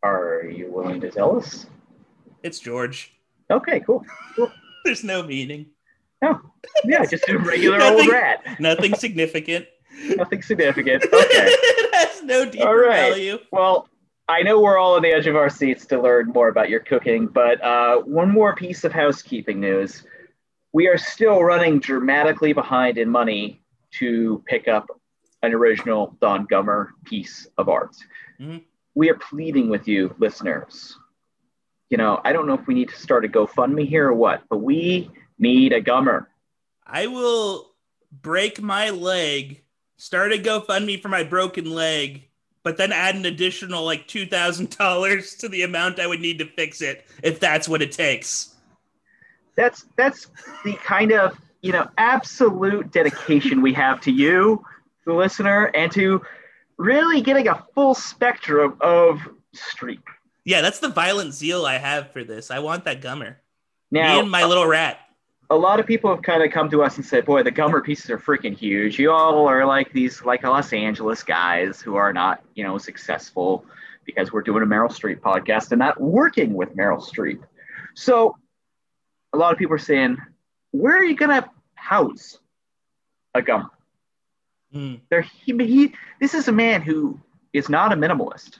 are 0.02 0.44
you 0.44 0.70
willing 0.70 1.00
to 1.00 1.10
tell 1.10 1.36
us? 1.36 1.66
It's 2.42 2.58
George. 2.58 3.12
Okay, 3.50 3.80
cool. 3.80 4.04
There's 4.84 5.04
no 5.04 5.22
meaning. 5.22 5.66
Oh, 6.22 6.40
yeah, 6.84 7.04
just 7.04 7.28
a 7.28 7.38
regular 7.38 7.82
old 7.82 8.06
rat. 8.08 8.60
Nothing 8.60 8.94
significant. 8.94 9.66
Nothing 10.16 10.42
significant. 10.42 11.04
Okay. 11.04 11.12
it 11.14 11.94
has 11.94 12.22
no 12.22 12.44
deeper 12.48 12.66
All 12.66 12.76
right. 12.76 13.10
value. 13.10 13.38
Well, 13.50 13.88
I 14.28 14.42
know 14.42 14.60
we're 14.60 14.78
all 14.78 14.94
on 14.94 15.02
the 15.02 15.10
edge 15.10 15.26
of 15.26 15.34
our 15.34 15.50
seats 15.50 15.86
to 15.86 16.00
learn 16.00 16.28
more 16.28 16.48
about 16.48 16.68
your 16.68 16.80
cooking, 16.80 17.26
but 17.26 17.62
uh, 17.64 17.98
one 17.98 18.30
more 18.30 18.54
piece 18.54 18.84
of 18.84 18.92
housekeeping 18.92 19.60
news. 19.60 20.04
We 20.72 20.86
are 20.86 20.98
still 20.98 21.42
running 21.42 21.80
dramatically 21.80 22.52
behind 22.52 22.96
in 22.96 23.08
money 23.08 23.60
to 23.98 24.42
pick 24.46 24.68
up 24.68 24.99
an 25.42 25.54
original 25.54 26.16
Don 26.20 26.46
Gummer 26.46 26.88
piece 27.04 27.46
of 27.58 27.68
art. 27.68 27.96
Mhm. 28.40 28.62
We 28.94 29.08
are 29.10 29.14
pleading 29.14 29.68
with 29.68 29.88
you, 29.88 30.14
listeners. 30.18 30.96
You 31.88 31.96
know, 31.96 32.20
I 32.24 32.32
don't 32.32 32.46
know 32.46 32.54
if 32.54 32.66
we 32.66 32.74
need 32.74 32.88
to 32.90 32.96
start 32.96 33.24
a 33.24 33.28
GoFundMe 33.28 33.88
here 33.88 34.08
or 34.08 34.14
what, 34.14 34.42
but 34.48 34.58
we 34.58 35.10
need 35.38 35.72
a 35.72 35.80
Gummer. 35.80 36.26
I 36.86 37.06
will 37.06 37.72
break 38.12 38.60
my 38.60 38.90
leg, 38.90 39.62
start 39.96 40.32
a 40.32 40.36
GoFundMe 40.36 41.00
for 41.00 41.08
my 41.08 41.22
broken 41.24 41.70
leg, 41.70 42.28
but 42.62 42.76
then 42.76 42.92
add 42.92 43.14
an 43.16 43.24
additional 43.24 43.84
like 43.84 44.06
two 44.06 44.26
thousand 44.26 44.76
dollars 44.76 45.34
to 45.36 45.48
the 45.48 45.62
amount 45.62 45.98
I 45.98 46.06
would 46.06 46.20
need 46.20 46.38
to 46.40 46.46
fix 46.46 46.80
it 46.82 47.06
if 47.22 47.40
that's 47.40 47.68
what 47.68 47.82
it 47.82 47.92
takes. 47.92 48.54
that's 49.56 49.84
that's 49.96 50.28
the 50.64 50.74
kind 50.74 51.12
of 51.12 51.36
you 51.60 51.72
know 51.72 51.88
absolute 51.98 52.90
dedication 52.92 53.60
we 53.62 53.72
have 53.74 54.00
to 54.02 54.10
you 54.12 54.64
the 55.06 55.12
listener 55.12 55.66
and 55.74 55.90
to 55.92 56.22
really 56.76 57.20
getting 57.20 57.48
a 57.48 57.64
full 57.74 57.94
spectrum 57.94 58.76
of 58.80 59.18
Streep 59.54 60.02
Yeah, 60.44 60.60
that's 60.60 60.78
the 60.78 60.88
violent 60.88 61.34
zeal 61.34 61.66
I 61.66 61.78
have 61.78 62.12
for 62.12 62.22
this. 62.24 62.50
I 62.50 62.58
want 62.60 62.84
that 62.84 63.00
gummer. 63.00 63.36
now 63.90 64.14
Me 64.14 64.20
and 64.20 64.30
my 64.30 64.44
little 64.44 64.66
rat. 64.66 64.98
a 65.50 65.56
lot 65.56 65.80
of 65.80 65.86
people 65.86 66.14
have 66.14 66.22
kind 66.22 66.42
of 66.44 66.52
come 66.52 66.70
to 66.70 66.82
us 66.82 66.96
and 66.96 67.04
said 67.04 67.24
boy 67.26 67.42
the 67.42 67.50
gummer 67.52 67.82
pieces 67.84 68.08
are 68.10 68.18
freaking 68.18 68.56
huge 68.56 68.98
you 69.00 69.10
all 69.10 69.48
are 69.48 69.66
like 69.66 69.92
these 69.92 70.22
like 70.24 70.44
los 70.44 70.72
angeles 70.72 71.22
guys 71.24 71.80
who 71.80 71.96
are 71.96 72.12
not 72.12 72.42
you 72.54 72.62
know 72.62 72.78
successful 72.78 73.64
because 74.04 74.32
we're 74.32 74.42
doing 74.42 74.62
a 74.62 74.66
meryl 74.66 74.88
streep 74.88 75.18
podcast 75.20 75.72
and 75.72 75.78
not 75.80 76.00
working 76.00 76.54
with 76.54 76.76
meryl 76.76 77.02
streep 77.02 77.40
so 77.94 78.36
a 79.32 79.36
lot 79.36 79.52
of 79.52 79.58
people 79.58 79.74
are 79.74 79.78
saying 79.78 80.16
where 80.70 80.96
are 80.96 81.04
you 81.04 81.16
going 81.16 81.30
to 81.42 81.48
house 81.74 82.38
a 83.34 83.42
gummer 83.42 83.68
Hmm. 84.72 84.94
there 85.10 85.22
he, 85.22 85.52
he 85.64 85.94
this 86.20 86.32
is 86.34 86.46
a 86.48 86.52
man 86.52 86.80
who 86.82 87.18
is 87.52 87.68
not 87.68 87.92
a 87.92 87.96
minimalist 87.96 88.58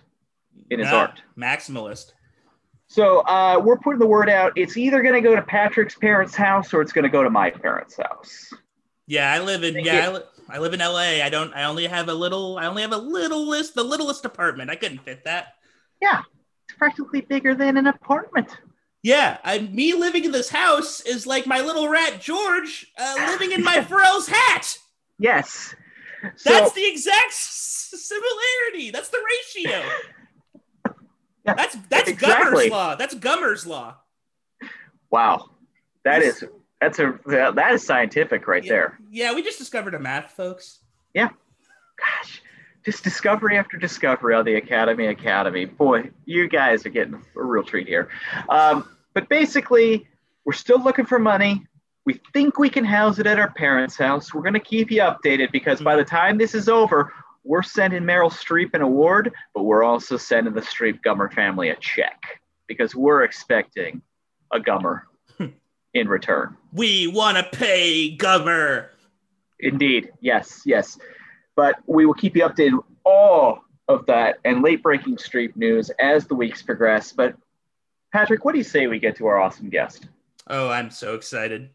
in 0.71 0.81
his 0.81 0.91
Nah, 0.91 0.97
art 0.99 1.23
Maximalist. 1.39 2.13
so 2.89 3.21
uh, 3.21 3.61
we're 3.65 3.79
putting 3.79 4.01
the 4.01 4.07
word 4.07 4.29
out 4.29 4.53
it's 4.57 4.77
either 4.77 5.03
going 5.03 5.15
to 5.15 5.21
go 5.21 5.37
to 5.37 5.43
patrick's 5.43 5.95
parents 5.95 6.35
house 6.35 6.75
or 6.75 6.83
it's 6.83 6.93
going 6.93 7.05
to 7.05 7.09
go 7.11 7.23
to 7.23 7.31
my 7.31 7.51
parents 7.51 7.97
house 7.97 8.53
Yeah, 9.07 9.33
I 9.33 9.39
live 9.41 9.63
in 9.63 9.75
Thank 9.75 9.87
yeah. 9.87 10.09
I, 10.09 10.13
li- 10.13 10.23
I 10.49 10.59
live 10.59 10.75
in 10.75 10.81
LA. 10.81 11.23
I 11.25 11.29
don't 11.31 11.55
I 11.55 11.65
only 11.65 11.87
have 11.87 12.09
a 12.09 12.15
little 12.15 12.59
I 12.59 12.67
only 12.67 12.83
have 12.83 12.93
a 12.93 12.97
little 12.97 13.47
list 13.49 13.75
the 13.77 13.85
littlest 13.85 14.25
apartment. 14.25 14.69
I 14.71 14.75
couldn't 14.77 15.05
fit 15.05 15.25
that. 15.25 15.55
Yeah, 16.03 16.23
it's 16.69 16.77
practically 16.77 17.21
bigger 17.21 17.55
than 17.55 17.77
an 17.77 17.87
apartment. 17.87 18.49
Yeah, 19.05 19.39
I 19.45 19.61
me 19.61 19.95
living 19.95 20.25
in 20.25 20.33
this 20.33 20.51
house 20.51 21.01
is 21.03 21.25
like 21.27 21.47
my 21.47 21.61
little 21.61 21.89
rat 21.89 22.21
George 22.21 22.87
uh, 22.99 23.15
living 23.31 23.53
in 23.53 23.63
my 23.63 23.77
Pharrell's 23.89 24.27
hat. 24.29 24.77
Yes. 25.21 25.75
So, 26.37 26.51
That's 26.51 26.73
the 26.73 26.87
exact 26.87 27.33
similarity. 27.33 28.91
That's 28.91 29.09
the 29.09 29.19
ratio. 29.57 29.83
Yeah, 31.47 31.55
That's 31.55 31.75
that's 31.89 32.11
exactly. 32.11 32.69
Gummer's 32.69 32.71
law. 32.71 32.95
That's 32.97 33.15
Gummer's 33.15 33.67
law. 33.67 33.95
wow, 35.11 35.49
that 36.05 36.21
is 36.21 36.45
that's 36.83 36.99
a 36.99 37.19
that 37.25 37.73
is 37.73 37.87
scientific 37.87 38.47
right 38.47 38.63
there. 38.69 38.99
Yeah, 39.11 39.33
we 39.35 39.43
just 39.43 39.59
discovered 39.59 39.95
a 39.95 39.99
math, 39.99 40.33
folks. 40.33 40.81
Yeah, 41.15 41.31
gosh, 41.99 42.43
just 42.85 43.03
discovery 43.03 43.57
after 43.57 43.79
discovery 43.79 44.35
on 44.35 44.45
the 44.45 44.57
Academy 44.57 45.07
Academy. 45.07 45.65
Boy, 45.65 46.11
you 46.27 46.47
guys 46.47 46.85
are 46.85 46.91
getting 46.91 47.15
a 47.15 47.43
real 47.43 47.63
treat 47.65 47.89
here. 47.89 48.11
Um, 48.51 48.87
but 49.15 49.29
basically, 49.31 50.09
we're 50.45 50.53
still 50.53 50.83
looking 50.83 51.07
for 51.07 51.19
money. 51.19 51.67
We 52.07 52.21
think 52.33 52.59
we 52.59 52.71
can 52.71 52.85
house 52.85 53.19
it 53.19 53.27
at 53.27 53.39
our 53.39 53.51
parents' 53.51 53.97
house. 53.97 54.33
We're 54.33 54.43
going 54.43 54.55
to 54.55 54.61
keep 54.61 54.91
you 54.91 55.03
updated 55.03 55.53
because 55.53 55.81
by 55.81 55.97
the 55.97 56.05
time 56.05 56.39
this 56.39 56.55
is 56.55 56.69
over, 56.69 57.13
we're 57.45 57.63
sending 57.63 58.03
Meryl 58.03 58.31
Streep 58.31 58.75
an 58.75 58.83
award, 58.83 59.33
but 59.55 59.63
we're 59.63 59.83
also 59.83 60.17
sending 60.17 60.55
the 60.55 60.61
Streep 60.61 61.01
Gummer 61.05 61.33
family 61.33 61.71
a 61.71 61.77
check 61.77 62.41
because 62.67 62.95
we're 62.95 63.23
expecting 63.23 64.03
a 64.53 64.61
Gummer 64.61 65.03
in 65.95 66.09
return. 66.09 66.57
We 66.73 67.07
want 67.09 67.37
to 67.39 67.59
pay 67.59 68.17
Gummer. 68.17 68.89
Indeed, 69.59 70.13
yes, 70.21 70.63
yes. 70.65 70.99
But 71.57 71.77
we 71.87 72.07
will 72.07 72.15
keep 72.15 72.37
you 72.37 72.43
updated 72.45 72.83
all 73.05 73.65
of 73.89 74.07
that 74.07 74.39
and 74.45 74.63
late 74.63 74.83
breaking 74.83 75.17
Streep 75.17 75.57
news 75.57 75.91
as 75.99 76.27
the 76.27 76.35
weeks 76.35 76.63
progress. 76.63 77.13
But 77.13 77.35
Patrick, 78.13 78.45
what 78.45 78.53
do 78.53 78.59
you 78.59 78.65
say 78.65 78.87
we 78.87 78.99
get 78.99 79.17
to 79.17 79.27
our 79.27 79.39
awesome 79.39 79.69
guest? 79.69 80.07
Oh, 80.47 80.69
I'm 80.69 80.91
so 80.91 81.15
excited. 81.15 81.71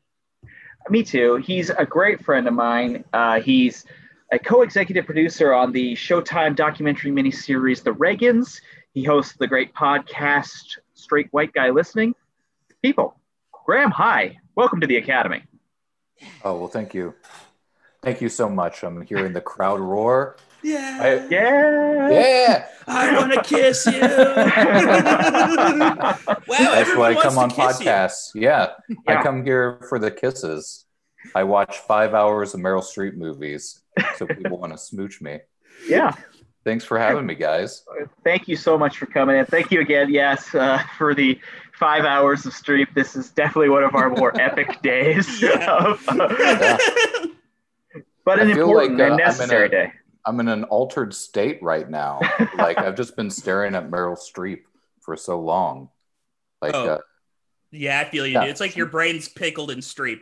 Me 0.89 1.03
too. 1.03 1.37
He's 1.37 1.71
a 1.71 1.85
great 1.85 2.23
friend 2.23 2.47
of 2.47 2.53
mine. 2.53 3.03
Uh, 3.11 3.41
he's 3.41 3.85
a 4.31 4.37
co-executive 4.37 5.05
producer 5.05 5.51
on 5.53 5.71
the 5.71 5.93
Showtime 5.93 6.55
documentary 6.55 7.11
miniseries 7.11 7.83
The 7.83 7.91
Reagans. 7.91 8.61
He 8.93 9.03
hosts 9.03 9.35
the 9.39 9.47
great 9.47 9.73
podcast 9.73 10.77
Straight 10.93 11.27
White 11.31 11.53
Guy 11.53 11.71
Listening. 11.71 12.13
People, 12.83 13.19
Graham 13.65 13.89
High. 13.89 14.37
Welcome 14.55 14.79
to 14.81 14.87
the 14.87 14.97
Academy. 14.97 15.43
Oh, 16.43 16.57
well, 16.57 16.67
thank 16.67 16.93
you. 16.93 17.15
Thank 18.03 18.21
you 18.21 18.29
so 18.29 18.47
much. 18.47 18.83
I'm 18.83 19.01
hearing 19.01 19.33
the 19.33 19.41
crowd 19.41 19.79
roar. 19.79 20.37
Yeah. 20.65 20.97
I- 21.01 21.27
Yeah. 21.29 22.09
yeah. 22.09 22.65
I 22.87 23.17
want 23.17 23.33
to 23.33 23.41
kiss 23.43 23.85
you. 23.85 23.99
wow, 24.01 24.07
That's 26.47 26.95
why 26.95 27.11
I 27.11 27.15
come 27.21 27.37
on 27.37 27.49
podcasts. 27.51 28.31
Yeah. 28.35 28.71
Yeah. 28.89 28.95
I 29.07 29.21
come 29.23 29.43
here 29.43 29.79
for 29.89 29.99
the 29.99 30.11
kisses. 30.11 30.85
I 31.33 31.43
watch 31.43 31.79
five 31.79 32.13
hours 32.13 32.53
of 32.53 32.61
Meryl 32.61 32.83
Streep 32.83 33.15
movies. 33.15 33.81
So 34.17 34.25
people 34.27 34.57
want 34.59 34.73
to 34.73 34.77
smooch 34.77 35.21
me. 35.21 35.39
yeah. 35.87 36.11
Thanks 36.63 36.83
for 36.83 36.97
having 36.97 37.27
me, 37.27 37.35
guys. 37.35 37.83
Thank 38.23 38.47
you 38.47 38.55
so 38.55 38.75
much 38.75 38.97
for 38.97 39.05
coming 39.05 39.35
in. 39.37 39.45
Thank 39.45 39.69
you 39.71 39.81
again, 39.81 40.11
yes, 40.11 40.55
uh, 40.55 40.81
for 40.97 41.13
the 41.13 41.39
five 41.73 42.05
hours 42.05 42.43
of 42.47 42.53
Streep. 42.53 42.87
This 42.95 43.15
is 43.15 43.29
definitely 43.29 43.69
one 43.69 43.83
of 43.83 43.93
our 43.93 44.09
more 44.09 44.35
epic 44.41 44.81
days, 44.81 45.43
Yeah. 45.43 45.95
but 48.25 48.39
an 48.39 48.49
I 48.49 48.53
feel 48.55 48.63
important 48.63 48.97
like, 48.97 49.09
uh, 49.09 49.13
and 49.13 49.17
necessary 49.17 49.67
a- 49.67 49.69
day. 49.69 49.93
I'm 50.25 50.39
in 50.39 50.47
an 50.47 50.63
altered 50.65 51.13
state 51.13 51.61
right 51.61 51.89
now. 51.89 52.19
Like 52.57 52.77
I've 52.77 52.95
just 52.95 53.15
been 53.15 53.29
staring 53.29 53.75
at 53.75 53.89
Meryl 53.91 54.17
Streep 54.17 54.61
for 55.01 55.15
so 55.17 55.39
long. 55.39 55.89
Like, 56.61 56.73
Oh. 56.73 56.85
uh, 56.87 56.97
yeah, 57.71 57.99
I 57.99 58.05
feel 58.05 58.25
you, 58.25 58.33
Yeah. 58.33 58.41
dude. 58.41 58.49
It's 58.51 58.59
like 58.61 58.75
your 58.75 58.85
brain's 58.87 59.27
pickled 59.27 59.69
in 59.71 59.79
streep. 59.79 60.21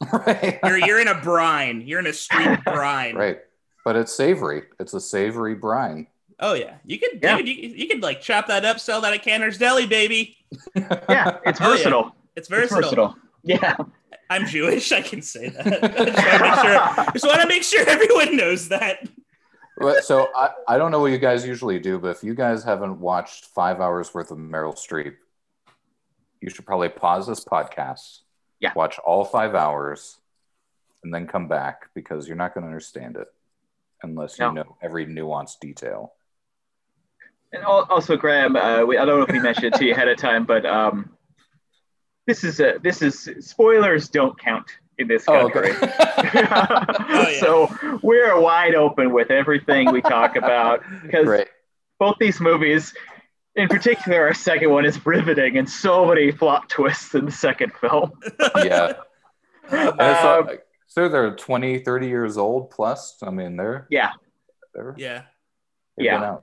right. 0.12 0.58
You're 0.64 0.78
you're 0.78 1.00
in 1.00 1.08
a 1.08 1.14
brine. 1.20 1.82
You're 1.86 2.00
in 2.00 2.06
a 2.06 2.10
streep 2.10 2.62
brine. 2.74 3.14
right. 3.14 3.38
But 3.84 3.96
it's 3.96 4.12
savory. 4.14 4.62
It's 4.80 4.94
a 4.94 5.00
savory 5.00 5.54
brine. 5.54 6.06
Oh 6.40 6.54
yeah, 6.54 6.74
you 6.84 6.98
could, 6.98 7.20
Yeah. 7.22 7.36
dude. 7.38 7.48
You, 7.48 7.54
you 7.54 7.86
could 7.88 8.02
like 8.02 8.20
chop 8.20 8.48
that 8.48 8.64
up, 8.64 8.80
sell 8.80 9.00
that 9.02 9.14
at 9.14 9.22
Canter's 9.22 9.56
Deli, 9.58 9.86
baby. 9.86 10.36
Yeah, 10.74 11.38
it's 11.46 11.60
Oh, 11.60 11.64
yeah. 11.70 11.76
versatile. 11.76 12.16
It's 12.36 12.48
It's 12.48 12.48
versatile. 12.48 12.80
versatile. 12.82 13.16
Yeah. 13.44 13.76
I'm 14.30 14.46
Jewish. 14.46 14.92
I 14.92 15.02
can 15.02 15.22
say 15.22 15.48
that. 15.50 15.66
I 15.84 15.90
just 15.92 16.06
want 16.06 16.40
to 16.40 16.42
make 16.42 16.54
sure. 16.62 17.12
Just 17.12 17.26
want 17.26 17.40
to 17.42 17.48
make 17.48 17.62
sure 17.62 17.88
everyone 17.88 18.36
knows 18.36 18.68
that. 18.68 19.08
But- 19.78 20.04
so 20.04 20.28
I, 20.36 20.50
I 20.68 20.78
don't 20.78 20.90
know 20.92 21.00
what 21.00 21.10
you 21.12 21.18
guys 21.18 21.46
usually 21.46 21.78
do, 21.80 21.98
but 21.98 22.08
if 22.16 22.22
you 22.24 22.34
guys 22.34 22.62
haven't 22.64 23.00
watched 23.00 23.46
five 23.46 23.80
hours 23.80 24.14
worth 24.14 24.30
of 24.30 24.38
Meryl 24.38 24.74
Streep, 24.76 25.16
you 26.40 26.50
should 26.50 26.64
probably 26.66 26.88
pause 26.90 27.26
this 27.26 27.44
podcast, 27.44 28.20
Yeah. 28.60 28.72
watch 28.76 28.98
all 29.00 29.24
five 29.24 29.54
hours, 29.54 30.18
and 31.02 31.12
then 31.12 31.26
come 31.26 31.48
back 31.48 31.88
because 31.94 32.28
you're 32.28 32.36
not 32.36 32.54
going 32.54 32.62
to 32.62 32.68
understand 32.68 33.16
it 33.16 33.26
unless 34.02 34.38
you 34.38 34.44
No. 34.46 34.52
know 34.52 34.76
every 34.82 35.06
nuanced 35.06 35.58
detail. 35.60 36.12
And 37.52 37.62
also, 37.64 38.16
Graham, 38.16 38.56
uh, 38.56 38.84
we, 38.84 38.98
I 38.98 39.04
don't 39.04 39.18
know 39.20 39.24
if 39.26 39.32
we 39.32 39.38
mentioned 39.38 39.66
it 39.66 39.74
to 39.74 39.84
you 39.84 39.92
ahead 39.92 40.08
of 40.08 40.18
time, 40.18 40.44
but 40.44 40.66
um, 40.66 41.13
this 42.26 42.44
is 42.44 42.60
a, 42.60 42.74
this 42.82 43.02
is 43.02 43.28
spoilers 43.40 44.08
don't 44.08 44.38
count 44.38 44.66
in 44.98 45.08
this 45.08 45.24
Oh, 45.28 45.48
country. 45.50 45.72
okay. 45.72 45.92
yeah. 46.34 47.30
So 47.40 47.68
we're 48.02 48.38
wide 48.40 48.74
open 48.74 49.12
with 49.12 49.30
everything 49.30 49.90
we 49.92 50.00
talk 50.00 50.36
about 50.36 50.82
because 51.02 51.44
both 51.98 52.16
these 52.18 52.40
movies, 52.40 52.94
in 53.56 53.68
particular, 53.68 54.22
our 54.22 54.34
second 54.34 54.70
one 54.70 54.84
is 54.84 55.04
riveting 55.04 55.58
and 55.58 55.68
so 55.68 56.06
many 56.06 56.32
plot 56.32 56.68
twists 56.68 57.14
in 57.14 57.24
the 57.26 57.32
second 57.32 57.72
film. 57.74 58.12
Yeah. 58.64 58.94
And 59.70 59.88
it's 60.00 60.24
Um, 60.24 60.46
like- 60.46 60.62
so 60.86 61.08
they're 61.08 61.34
20, 61.34 61.80
30 61.80 62.06
years 62.06 62.36
old 62.38 62.70
plus. 62.70 63.16
I 63.22 63.30
mean, 63.30 63.56
they're, 63.56 63.88
Yeah, 63.90 64.10
they're 64.74 64.94
Yeah. 64.96 65.22
Yeah. 65.98 66.36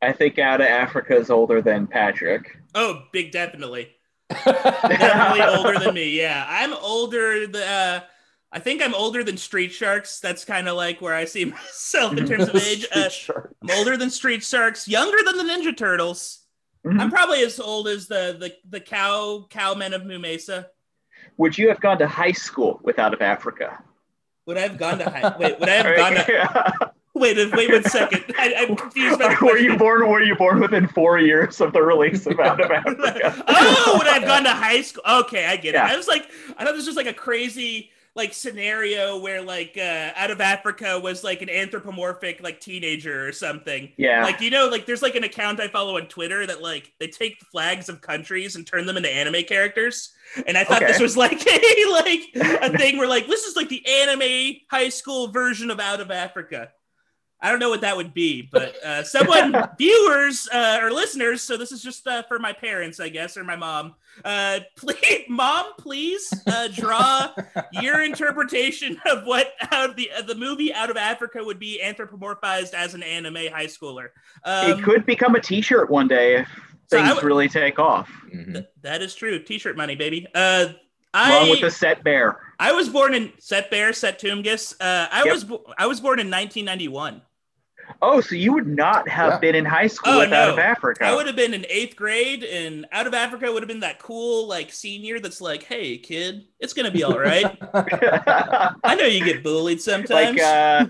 I 0.00 0.12
think 0.12 0.38
Out 0.38 0.60
of 0.62 0.66
Africa 0.66 1.14
is 1.16 1.28
older 1.30 1.60
than 1.60 1.86
Patrick. 1.86 2.56
Oh, 2.74 3.02
big 3.12 3.32
definitely. 3.32 3.90
Definitely 4.30 5.42
older 5.56 5.78
than 5.78 5.94
me. 5.94 6.10
Yeah, 6.18 6.44
I'm 6.48 6.74
older. 6.74 7.46
The 7.46 7.66
uh, 7.66 8.00
I 8.52 8.58
think 8.58 8.82
I'm 8.82 8.94
older 8.94 9.22
than 9.24 9.36
Street 9.36 9.72
Sharks. 9.72 10.20
That's 10.20 10.44
kind 10.44 10.68
of 10.68 10.76
like 10.76 11.00
where 11.00 11.14
I 11.14 11.24
see 11.24 11.44
myself 11.46 12.16
in 12.16 12.26
terms 12.26 12.48
of 12.48 12.56
age. 12.66 12.86
Uh, 12.94 13.08
I'm 13.62 13.70
older 13.78 13.96
than 13.96 14.10
Street 14.10 14.42
Sharks. 14.42 14.88
Younger 14.88 15.18
than 15.24 15.36
the 15.36 15.44
Ninja 15.52 15.76
Turtles. 15.76 16.44
Mhm. 16.86 17.00
I'm 17.00 17.10
probably 17.10 17.42
as 17.42 17.58
old 17.58 17.88
as 17.88 18.06
the 18.06 18.36
the 18.38 18.54
the 18.68 18.80
cow 18.80 19.46
cowmen 19.50 19.92
of 19.94 20.06
Moo 20.06 20.18
Mesa. 20.18 20.68
Would 21.36 21.56
you 21.58 21.68
have 21.68 21.80
gone 21.80 21.98
to 21.98 22.06
high 22.08 22.32
school 22.32 22.80
with 22.82 22.98
Out 22.98 23.14
of 23.14 23.20
Africa? 23.22 23.82
Would 24.46 24.56
I 24.56 24.62
have 24.62 24.78
gone 24.78 24.98
to 24.98 25.10
high? 25.10 25.36
Wait, 25.38 25.58
would 25.60 25.68
I 25.68 25.72
have 25.74 25.96
gone 25.96 26.14
to? 26.14 26.92
Wait, 27.18 27.36
wait, 27.52 27.70
one 27.70 27.82
second. 27.84 28.24
I, 28.38 28.54
I'm 28.58 28.76
confused 28.76 29.18
by 29.18 29.34
the 29.34 29.38
were 29.46 29.58
you 29.58 29.76
born? 29.76 30.08
Were 30.08 30.22
you 30.22 30.34
born 30.36 30.60
within 30.60 30.88
four 30.88 31.18
years 31.18 31.60
of 31.60 31.72
the 31.72 31.82
release 31.82 32.26
of 32.26 32.38
Out 32.40 32.60
of 32.64 32.70
Africa? 32.70 33.44
oh, 33.48 33.94
would 33.98 34.06
I 34.08 34.14
have 34.18 34.24
gone 34.24 34.44
to 34.44 34.50
high 34.50 34.82
school? 34.82 35.02
Okay, 35.08 35.46
I 35.46 35.56
get 35.56 35.74
Yeah. 35.74 35.86
it. 35.88 35.92
I 35.92 35.96
was 35.96 36.08
like, 36.08 36.26
I 36.56 36.64
thought 36.64 36.74
this 36.74 36.86
was 36.86 36.96
like 36.96 37.06
a 37.06 37.12
crazy 37.14 37.90
like 38.14 38.34
scenario 38.34 39.16
where 39.20 39.40
like 39.42 39.78
uh, 39.78 40.10
out 40.16 40.32
of 40.32 40.40
Africa 40.40 40.98
was 40.98 41.22
like 41.22 41.40
an 41.40 41.48
anthropomorphic 41.48 42.42
like 42.42 42.58
teenager 42.60 43.28
or 43.28 43.30
something. 43.30 43.92
Yeah. 43.96 44.24
Like 44.24 44.40
you 44.40 44.50
know, 44.50 44.68
like 44.68 44.86
there's 44.86 45.02
like 45.02 45.14
an 45.14 45.22
account 45.22 45.60
I 45.60 45.68
follow 45.68 45.96
on 45.98 46.06
Twitter 46.08 46.44
that 46.44 46.60
like 46.60 46.92
they 46.98 47.06
take 47.06 47.38
the 47.38 47.44
flags 47.44 47.88
of 47.88 48.00
countries 48.00 48.56
and 48.56 48.66
turn 48.66 48.86
them 48.86 48.96
into 48.96 49.08
anime 49.12 49.44
characters. 49.44 50.14
And 50.48 50.58
I 50.58 50.64
thought 50.64 50.80
this 50.80 50.98
was 51.00 51.16
like 51.16 51.40
a 51.46 51.90
like 51.92 52.22
a 52.62 52.76
thing 52.76 52.98
where 52.98 53.06
like 53.08 53.28
this 53.28 53.44
is 53.44 53.54
like 53.54 53.68
the 53.68 53.86
anime 53.86 54.56
high 54.68 54.88
school 54.88 55.28
version 55.28 55.70
of 55.70 55.78
Out 55.78 56.00
of 56.00 56.10
Africa. 56.10 56.70
I 57.40 57.50
don't 57.50 57.60
know 57.60 57.70
what 57.70 57.82
that 57.82 57.96
would 57.96 58.12
be, 58.14 58.42
but 58.42 58.74
uh, 58.84 59.04
someone, 59.04 59.54
viewers 59.78 60.48
uh, 60.52 60.80
or 60.82 60.90
listeners, 60.90 61.40
so 61.40 61.56
this 61.56 61.70
is 61.70 61.80
just 61.82 62.04
uh, 62.08 62.22
for 62.24 62.38
my 62.40 62.52
parents, 62.52 62.98
I 62.98 63.08
guess, 63.10 63.36
or 63.36 63.44
my 63.44 63.54
mom. 63.54 63.94
Uh, 64.24 64.60
please, 64.76 65.24
mom, 65.28 65.66
please 65.78 66.28
uh, 66.48 66.66
draw 66.74 67.30
your 67.72 68.02
interpretation 68.04 69.00
of 69.06 69.24
what 69.24 69.52
out 69.70 69.90
of 69.90 69.94
the 69.96 70.10
uh, 70.16 70.22
the 70.22 70.34
movie 70.34 70.74
Out 70.74 70.90
of 70.90 70.96
Africa 70.96 71.42
would 71.44 71.60
be 71.60 71.80
anthropomorphized 71.84 72.74
as 72.74 72.94
an 72.94 73.04
anime 73.04 73.36
high 73.36 73.66
schooler. 73.66 74.08
Um, 74.44 74.72
it 74.72 74.82
could 74.82 75.06
become 75.06 75.36
a 75.36 75.40
T-shirt 75.40 75.88
one 75.90 76.08
day 76.08 76.38
if 76.40 76.48
So 76.88 76.98
I 76.98 77.02
things 77.04 77.14
would- 77.16 77.24
really 77.24 77.48
take 77.48 77.78
off. 77.78 78.10
Mhm. 78.34 78.52
th- 78.54 78.66
that 78.82 79.00
is 79.00 79.14
true. 79.14 79.38
T-shirt 79.38 79.76
money, 79.76 79.94
baby. 79.94 80.26
Uh, 80.34 80.70
Along 81.14 81.48
with 81.50 81.58
I 81.60 81.62
the 81.62 81.70
set 81.70 82.04
bear. 82.04 82.38
I 82.60 82.72
was 82.72 82.88
born 82.90 83.14
in 83.14 83.32
Set 83.38 83.70
Bear, 83.70 83.92
Set 83.94 84.20
Tumgus. 84.20 84.74
Uh, 84.78 85.08
I 85.10 85.24
Yep. 85.24 85.32
was 85.32 85.44
bo- 85.44 85.72
I 85.78 85.86
was 85.86 86.00
born 86.00 86.18
in 86.18 86.28
1991. 86.28 87.22
Oh, 88.02 88.20
so 88.20 88.34
you 88.34 88.52
would 88.52 88.66
not 88.66 89.08
have 89.08 89.32
Yeah. 89.34 89.38
been 89.38 89.54
in 89.54 89.64
high 89.64 89.86
school 89.88 90.12
Oh, 90.14 90.18
with 90.18 90.32
Out 90.32 90.50
of. 90.50 90.58
Africa. 90.58 91.04
I 91.04 91.14
would 91.14 91.26
have 91.26 91.36
been 91.36 91.54
in 91.54 91.66
eighth 91.68 91.96
grade, 91.96 92.44
and 92.44 92.86
out 92.92 93.06
of 93.06 93.14
Africa 93.14 93.50
would 93.52 93.62
have 93.62 93.68
been 93.68 93.80
that 93.80 93.98
cool 93.98 94.46
like 94.46 94.72
senior 94.72 95.18
that's 95.20 95.40
like, 95.40 95.62
"Hey, 95.64 95.98
kid, 95.98 96.44
it's 96.60 96.72
gonna 96.72 96.90
be 96.90 97.02
all 97.02 97.18
right." 97.18 97.46
I 98.84 98.94
know 98.98 99.04
you 99.06 99.24
get 99.24 99.42
bullied 99.42 99.80
sometimes. 99.80 100.10
like 100.10 100.40
uh, 100.40 100.86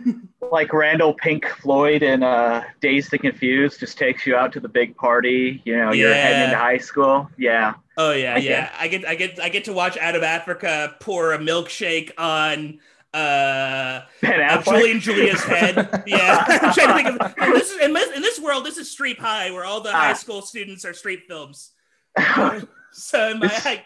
like 0.53 0.73
Randall 0.73 1.15
Pink 1.15 1.47
Floyd 1.61 2.03
in 2.03 2.23
uh, 2.23 2.63
Dazed 2.81 3.13
and 3.13 3.23
Confused 3.23 3.81
just 3.81 3.99
takes 3.99 4.27
you 4.27 4.37
out 4.37 4.53
to 4.53 4.61
the 4.61 4.69
big 4.69 4.97
party. 4.97 5.63
You 5.65 5.77
know, 5.77 5.93
you're 5.93 6.13
heading 6.13 6.39
Yeah. 6.41 6.45
into 6.47 6.57
high 6.59 6.79
school. 6.79 7.29
Yeah. 7.39 7.75
oh 7.97 8.13
yeah, 8.13 8.35
I 8.35 8.41
get 8.41 8.51
yeah. 8.51 8.71
I 8.79 8.89
get, 8.89 9.07
I 9.09 9.15
get, 9.15 9.41
I 9.41 9.49
get 9.49 9.65
to 9.65 9.73
watch 9.73 9.97
Out 9.99 10.15
of 10.15 10.23
Africa 10.23 10.95
pour 11.01 11.33
a 11.33 11.39
milkshake 11.39 12.13
on 12.19 12.79
uh 13.19 14.03
uh, 14.23 14.27
Affleck. 14.27 14.65
Julian 14.65 15.01
Julia's 15.01 15.43
head. 15.45 16.03
Yeah, 16.07 16.45
I'm 16.49 16.73
trying 16.75 16.89
to 16.89 16.95
think 16.95 17.21
of. 17.23 17.35
And 17.39 17.55
this 17.55 17.71
is 17.71 17.81
in 17.81 17.93
this, 17.93 18.17
in 18.17 18.23
this 18.23 18.41
world. 18.41 18.65
This 18.65 18.77
is 18.79 18.95
Streep 18.95 19.19
High, 19.19 19.51
where 19.51 19.65
all 19.65 19.81
the 19.81 19.93
high 19.93 20.11
Ah. 20.11 20.15
school 20.15 20.43
students 20.43 20.85
are 20.85 20.93
Streep 20.93 21.23
films. 21.29 21.73
So 22.91 23.31
in 23.31 23.39
my, 23.39 23.49
This- 23.49 23.67
I, 23.67 23.85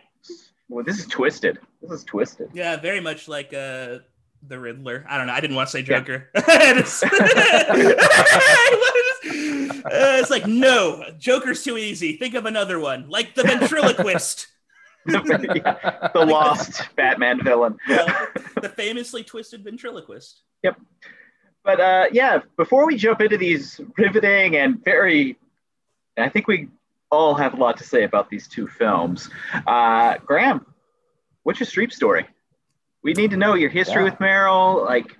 well, 0.68 0.84
this 0.84 0.98
is 1.00 1.06
twisted. 1.06 1.58
This 1.82 1.90
is 1.90 2.04
twisted. 2.04 2.50
yeah, 2.54 2.76
very 2.76 3.00
much 3.00 3.26
like 3.28 3.52
uh 3.52 3.98
the 4.46 4.58
Riddler. 4.58 5.04
I 5.08 5.18
don't 5.18 5.26
know. 5.26 5.32
I 5.34 5.40
didn't 5.40 5.56
want 5.56 5.68
to 5.68 5.72
say 5.72 5.80
Yeah. 5.80 5.98
Joker. 6.00 6.30
It's- 6.34 7.02
Uh, 9.84 10.18
it's 10.20 10.30
like 10.30 10.46
no, 10.46 11.04
Joker's 11.18 11.62
too 11.64 11.76
easy. 11.76 12.16
Think 12.16 12.34
of 12.34 12.46
another 12.46 12.78
one, 12.78 13.08
like 13.08 13.34
the 13.34 13.42
ventriloquist, 13.42 14.46
the 15.06 16.24
lost 16.26 16.82
Batman 16.96 17.42
villain. 17.42 17.76
Well, 17.88 18.28
the 18.60 18.68
famously 18.68 19.24
twisted 19.24 19.64
ventriloquist. 19.64 20.40
Yep. 20.62 20.80
But 21.64 21.80
uh, 21.80 22.06
yeah, 22.12 22.40
before 22.56 22.86
we 22.86 22.96
jump 22.96 23.20
into 23.20 23.36
these 23.38 23.80
riveting 23.96 24.56
and 24.56 24.82
very, 24.84 25.36
I 26.18 26.28
think 26.28 26.48
we 26.48 26.68
all 27.10 27.34
have 27.34 27.54
a 27.54 27.56
lot 27.56 27.76
to 27.78 27.84
say 27.84 28.04
about 28.04 28.30
these 28.30 28.48
two 28.48 28.66
films. 28.66 29.28
Uh, 29.66 30.18
Graham, 30.24 30.66
what's 31.42 31.60
your 31.60 31.66
Streep 31.66 31.92
story? 31.92 32.26
We 33.02 33.12
need 33.14 33.30
to 33.32 33.36
know 33.36 33.54
your 33.54 33.70
history 33.70 34.02
Yeah. 34.04 34.10
with 34.10 34.14
Meryl, 34.18 34.84
like 34.84 35.16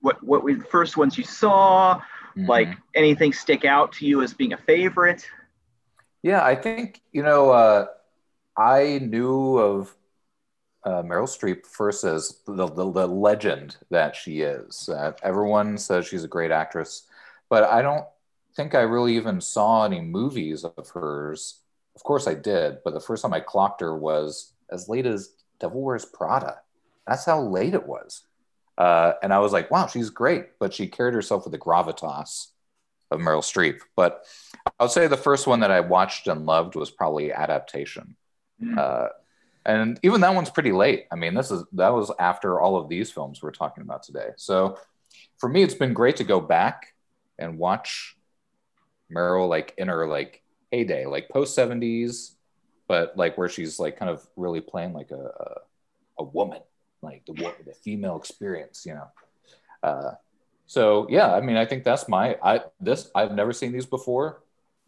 what 0.00 0.22
what 0.22 0.42
were 0.44 0.54
the 0.54 0.64
first 0.64 0.96
ones 0.96 1.16
you 1.18 1.24
saw, 1.24 2.00
Mhm. 2.36 2.48
like 2.48 2.68
anything 2.94 3.32
stick 3.32 3.64
out 3.64 3.92
to 3.94 4.06
you 4.06 4.22
as 4.22 4.34
being 4.34 4.52
a 4.52 4.56
favorite. 4.58 5.28
Yeah, 6.22 6.44
I 6.44 6.54
think 6.56 7.00
you 7.12 7.22
know. 7.22 7.50
Uh, 7.50 7.86
I 8.58 8.98
knew 9.00 9.56
of 9.56 9.94
uh, 10.84 11.02
Meryl 11.02 11.28
Streep 11.28 11.64
first 11.64 12.02
as 12.02 12.40
the, 12.44 12.66
the, 12.66 12.90
the 12.90 13.06
legend 13.06 13.76
that 13.90 14.16
she 14.16 14.40
is. 14.40 14.88
Uh, 14.88 15.12
everyone 15.22 15.78
says 15.78 16.06
she's 16.06 16.24
a 16.24 16.28
great 16.28 16.50
actress, 16.50 17.04
but 17.48 17.62
I 17.64 17.82
don't 17.82 18.04
think 18.56 18.74
I 18.74 18.80
really 18.80 19.14
even 19.16 19.40
saw 19.40 19.84
any 19.84 20.00
movies 20.00 20.64
of 20.64 20.90
hers. 20.90 21.60
Of 21.94 22.02
course, 22.02 22.26
I 22.26 22.34
did, 22.34 22.78
but 22.84 22.94
the 22.94 23.00
first 23.00 23.22
time 23.22 23.32
I 23.32 23.40
clocked 23.40 23.80
her 23.80 23.96
was 23.96 24.52
as 24.70 24.88
late 24.88 25.06
as 25.06 25.34
Devil 25.60 25.82
Wears 25.82 26.04
Prada. 26.04 26.58
That's 27.06 27.24
how 27.24 27.40
late 27.40 27.74
it 27.74 27.86
was. 27.86 28.24
Uh, 28.76 29.12
and 29.22 29.32
I 29.32 29.38
was 29.38 29.52
like, 29.52 29.70
wow, 29.70 29.86
she's 29.86 30.10
great, 30.10 30.58
but 30.58 30.74
she 30.74 30.88
carried 30.88 31.14
herself 31.14 31.44
with 31.44 31.52
the 31.52 31.58
gravitas 31.58 32.48
of 33.10 33.20
Meryl 33.20 33.42
Streep. 33.42 33.80
But 33.96 34.24
I 34.66 34.84
would 34.84 34.92
say 34.92 35.06
the 35.06 35.16
first 35.16 35.46
one 35.46 35.60
that 35.60 35.70
I 35.70 35.80
watched 35.80 36.26
and 36.26 36.44
loved 36.44 36.74
was 36.74 36.90
probably 36.90 37.32
Adaptation. 37.32 38.16
Uh, 38.78 39.08
and 39.64 40.00
even 40.02 40.20
that 40.22 40.34
one's 40.34 40.50
pretty 40.50 40.72
late. 40.72 41.06
I 41.12 41.16
mean, 41.16 41.34
this 41.34 41.50
is 41.50 41.62
that 41.72 41.90
was 41.90 42.10
after 42.18 42.60
all 42.60 42.76
of 42.76 42.88
these 42.88 43.10
films 43.10 43.42
we're 43.42 43.50
talking 43.50 43.82
about 43.82 44.02
today. 44.02 44.30
So 44.36 44.78
for 45.38 45.48
me, 45.48 45.62
it's 45.62 45.74
been 45.74 45.92
great 45.92 46.16
to 46.16 46.24
go 46.24 46.40
back 46.40 46.94
and 47.38 47.58
watch 47.58 48.16
Meryl 49.14 49.48
like 49.48 49.74
in 49.78 49.88
her 49.88 50.06
like 50.06 50.42
heyday, 50.70 51.06
like 51.06 51.28
post 51.28 51.54
seventies, 51.54 52.36
but 52.88 53.16
like 53.16 53.36
where 53.36 53.48
she's 53.48 53.78
like 53.78 53.98
kind 53.98 54.10
of 54.10 54.26
really 54.36 54.60
playing 54.60 54.94
like 54.94 55.10
a 55.10 55.16
a, 55.16 55.54
a 56.20 56.24
woman, 56.24 56.60
like 57.02 57.24
the 57.26 57.32
the 57.64 57.74
female 57.74 58.16
experience, 58.16 58.84
you 58.86 58.94
know. 58.94 59.08
Uh, 59.82 60.14
so 60.66 61.06
yeah, 61.10 61.32
I 61.34 61.40
mean, 61.40 61.56
I 61.56 61.66
think 61.66 61.84
that's 61.84 62.08
my 62.08 62.36
I 62.42 62.62
this 62.80 63.10
I've 63.14 63.32
never 63.32 63.52
seen 63.52 63.72
these 63.72 63.86
before. 63.86 64.42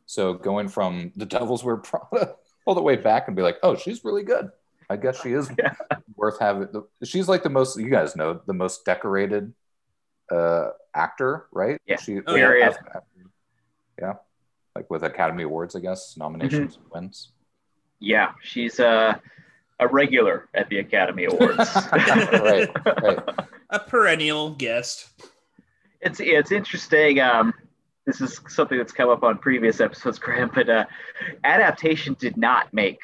So 0.07 0.35
going 0.35 0.69
from 0.69 1.13
the 1.17 1.27
Devils 1.27 1.63
Wear 1.63 1.77
Prada 1.77 2.35
all 2.71 2.75
the 2.77 2.81
way 2.81 2.95
back 2.95 3.27
and 3.27 3.35
be 3.37 3.43
like, 3.43 3.59
oh, 3.65 3.75
she's 3.75 4.05
really 4.05 4.23
good. 4.23 4.49
I 4.89 4.97
guess 4.97 5.21
she 5.21 5.33
is 5.33 5.51
Yeah. 5.59 5.75
worth 6.15 6.39
having. 6.39 6.69
She's 7.03 7.29
like 7.29 7.43
the 7.43 7.51
most 7.51 7.77
you 7.81 7.91
guys 7.91 8.15
know 8.15 8.41
the 8.47 8.53
most 8.53 8.85
decorated 8.85 9.53
uh, 10.31 10.69
actor, 10.95 11.47
right? 11.51 11.81
Yeah. 11.85 11.97
She, 11.97 12.21
Oh, 12.25 12.37
yeah. 12.37 12.47
Period. 12.47 12.75
yeah, 14.01 14.13
like 14.77 14.89
with 14.89 15.03
Academy 15.03 15.43
Awards, 15.43 15.75
I 15.75 15.81
guess 15.81 16.17
nominations 16.17 16.77
Mm-hmm. 16.77 16.89
wins. 16.95 17.33
Yeah, 17.99 18.33
she's 18.43 18.79
uh, 18.79 19.15
a 19.81 19.89
regular 19.89 20.49
at 20.55 20.69
the 20.69 20.79
Academy 20.79 21.25
Awards. 21.25 21.59
right, 21.93 22.69
right. 23.03 23.19
A 23.71 23.81
perennial 23.81 24.51
guest. 24.55 25.09
it's 26.01 26.21
it's 26.21 26.53
interesting. 26.53 27.19
Um, 27.21 27.53
this 28.11 28.21
is 28.21 28.41
something 28.49 28.77
that's 28.79 28.93
come 28.93 29.09
up 29.09 29.23
on 29.23 29.39
previous 29.39 29.81
episodes, 29.81 30.19
Graham, 30.25 30.51
but 30.55 30.69
uh, 30.69 30.85
adaptation 31.45 32.17
did 32.19 32.37
not 32.37 32.73
make 32.75 33.01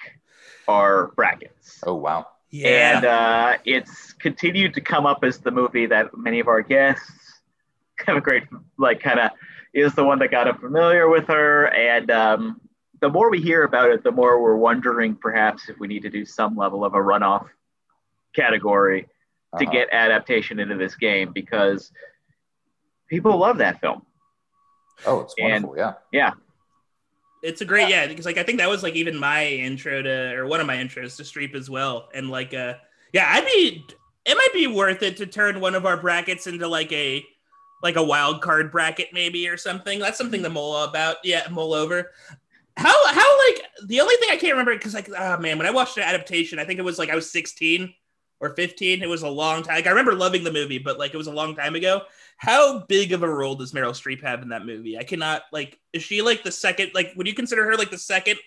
our 0.68 1.12
brackets, 1.16 1.80
Oh 1.86 1.94
wow. 1.94 2.26
Yeah. 2.50 2.96
and 2.96 3.04
uh, 3.04 3.58
it's 3.64 4.12
continued 4.14 4.74
to 4.74 4.80
come 4.80 5.04
up 5.06 5.24
as 5.24 5.38
the 5.38 5.50
movie 5.50 5.86
that 5.86 6.16
many 6.16 6.40
of 6.40 6.48
our 6.48 6.62
guests 6.62 7.10
have 8.06 8.16
a 8.16 8.20
great 8.20 8.44
like 8.78 9.00
kind 9.00 9.18
of 9.20 9.30
is 9.74 9.94
the 9.94 10.04
one 10.04 10.18
that 10.20 10.30
got 10.30 10.44
them 10.44 10.56
familiar 10.58 11.08
with 11.08 11.26
her, 11.28 11.66
and 11.66 12.10
um, 12.10 12.60
the 13.00 13.08
more 13.10 13.30
we 13.30 13.40
hear 13.42 13.62
about 13.64 13.90
it, 13.90 14.02
the 14.02 14.10
more 14.12 14.40
we're 14.42 14.56
wondering 14.56 15.14
perhaps 15.14 15.68
if 15.68 15.78
we 15.78 15.86
need 15.86 16.02
to 16.02 16.08
do 16.10 16.24
some 16.24 16.56
level 16.56 16.84
of 16.84 16.94
a 16.94 16.98
runoff 16.98 17.46
category 18.34 19.02
to 19.58 19.64
Uh-huh. 19.64 19.72
get 19.72 19.88
adaptation 19.92 20.58
into 20.58 20.76
this 20.76 20.94
game 20.96 21.32
because 21.32 21.92
people 23.08 23.36
love 23.36 23.58
that 23.58 23.80
film. 23.80 24.05
Oh, 25.04 25.20
it's 25.20 25.34
and- 25.38 25.64
wonderful. 25.66 26.00
yeah. 26.12 26.32
it's 27.42 27.60
a 27.60 27.64
great 27.64 27.88
yeah. 27.88 28.06
because 28.06 28.24
like 28.24 28.38
i 28.38 28.42
think 28.42 28.58
that 28.58 28.68
was 28.68 28.82
like 28.82 28.94
even 28.94 29.16
my 29.16 29.46
intro 29.46 30.02
to 30.02 30.34
or 30.34 30.46
one 30.46 30.60
of 30.60 30.66
my 30.66 30.76
intros 30.76 31.16
to 31.16 31.22
streep 31.22 31.54
as 31.54 31.68
well. 31.68 32.08
And 32.14 32.30
like 32.30 32.54
uh 32.54 32.74
yeah 33.12 33.26
i'd 33.34 33.44
be 33.44 33.84
it 34.24 34.34
might 34.34 34.52
be 34.52 34.66
worth 34.66 35.02
it 35.02 35.18
to 35.18 35.26
turn 35.26 35.60
one 35.60 35.74
of 35.74 35.86
our 35.86 35.96
brackets 35.96 36.46
into 36.46 36.66
like 36.66 36.90
a 36.92 37.24
like 37.82 37.96
a 37.96 38.02
wild 38.02 38.40
card 38.40 38.72
bracket 38.72 39.08
maybe 39.12 39.46
or 39.48 39.56
something. 39.56 39.98
That's 40.00 40.18
something 40.18 40.42
to 40.42 40.48
mull 40.50 40.84
about. 40.84 41.16
Yeah 41.22 41.46
mull 41.50 41.74
over. 41.74 42.10
How 42.76 43.06
how 43.12 43.46
like 43.46 43.62
the 43.86 44.00
only 44.00 44.16
thing 44.16 44.30
i 44.30 44.36
can't 44.36 44.52
remember 44.52 44.74
because 44.74 44.94
like 44.94 45.08
oh 45.16 45.38
man 45.38 45.56
when 45.58 45.66
i 45.66 45.70
watched 45.70 45.94
the 45.94 46.06
adaptation 46.06 46.58
i 46.58 46.64
think 46.64 46.78
it 46.78 46.84
was 46.84 46.98
like 46.98 47.08
i 47.10 47.14
was 47.14 47.30
16 47.30 47.94
or 48.40 48.54
15 48.54 49.02
it 49.02 49.08
was 49.08 49.22
a 49.22 49.28
long 49.28 49.62
time. 49.62 49.76
Like 49.76 49.86
i 49.86 49.90
remember 49.90 50.14
loving 50.14 50.42
the 50.44 50.52
movie 50.52 50.78
but 50.78 50.98
like 50.98 51.14
it 51.14 51.16
was 51.16 51.26
a 51.26 51.32
long 51.32 51.54
time 51.54 51.74
ago 51.74 52.02
how 52.36 52.80
big 52.86 53.12
of 53.12 53.22
a 53.22 53.28
role 53.28 53.54
does 53.54 53.72
Meryl 53.72 53.92
Streep 53.92 54.22
have 54.22 54.42
in 54.42 54.50
that 54.50 54.66
movie? 54.66 54.98
I 54.98 55.04
cannot 55.04 55.42
like. 55.52 55.78
Is 55.92 56.02
she 56.02 56.22
like 56.22 56.42
the 56.42 56.52
second? 56.52 56.90
Like, 56.94 57.12
would 57.16 57.26
you 57.26 57.34
consider 57.34 57.64
her 57.64 57.76
like 57.76 57.90
the 57.90 57.98
second 57.98 58.38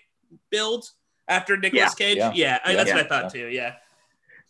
build 0.50 0.88
after 1.28 1.56
Nicolas 1.56 1.94
Cage? 1.94 2.16
yeah, 2.18 2.32
Yeah, 2.34 2.58
I- 2.64 2.70
yeah, 2.70 2.76
that's 2.76 2.90
what 2.92 3.00
I 3.04 3.08
thought 3.08 3.32
too. 3.32 3.48
Yeah, 3.48 3.74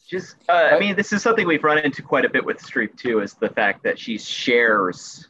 Just, 0.09 0.37
uh, 0.49 0.53
I 0.73 0.79
mean, 0.79 0.97
this 0.97 1.13
is 1.13 1.23
something 1.23 1.47
we've 1.47 1.63
run 1.65 1.79
into 1.79 2.03
quite 2.03 2.25
a 2.25 2.29
bit 2.29 2.45
with 2.45 2.59
Streep 2.59 2.97
too, 2.99 3.21
is 3.21 3.35
the 3.35 3.49
fact 3.49 3.83
that 3.85 3.99
she 3.99 4.19
shares 4.19 5.29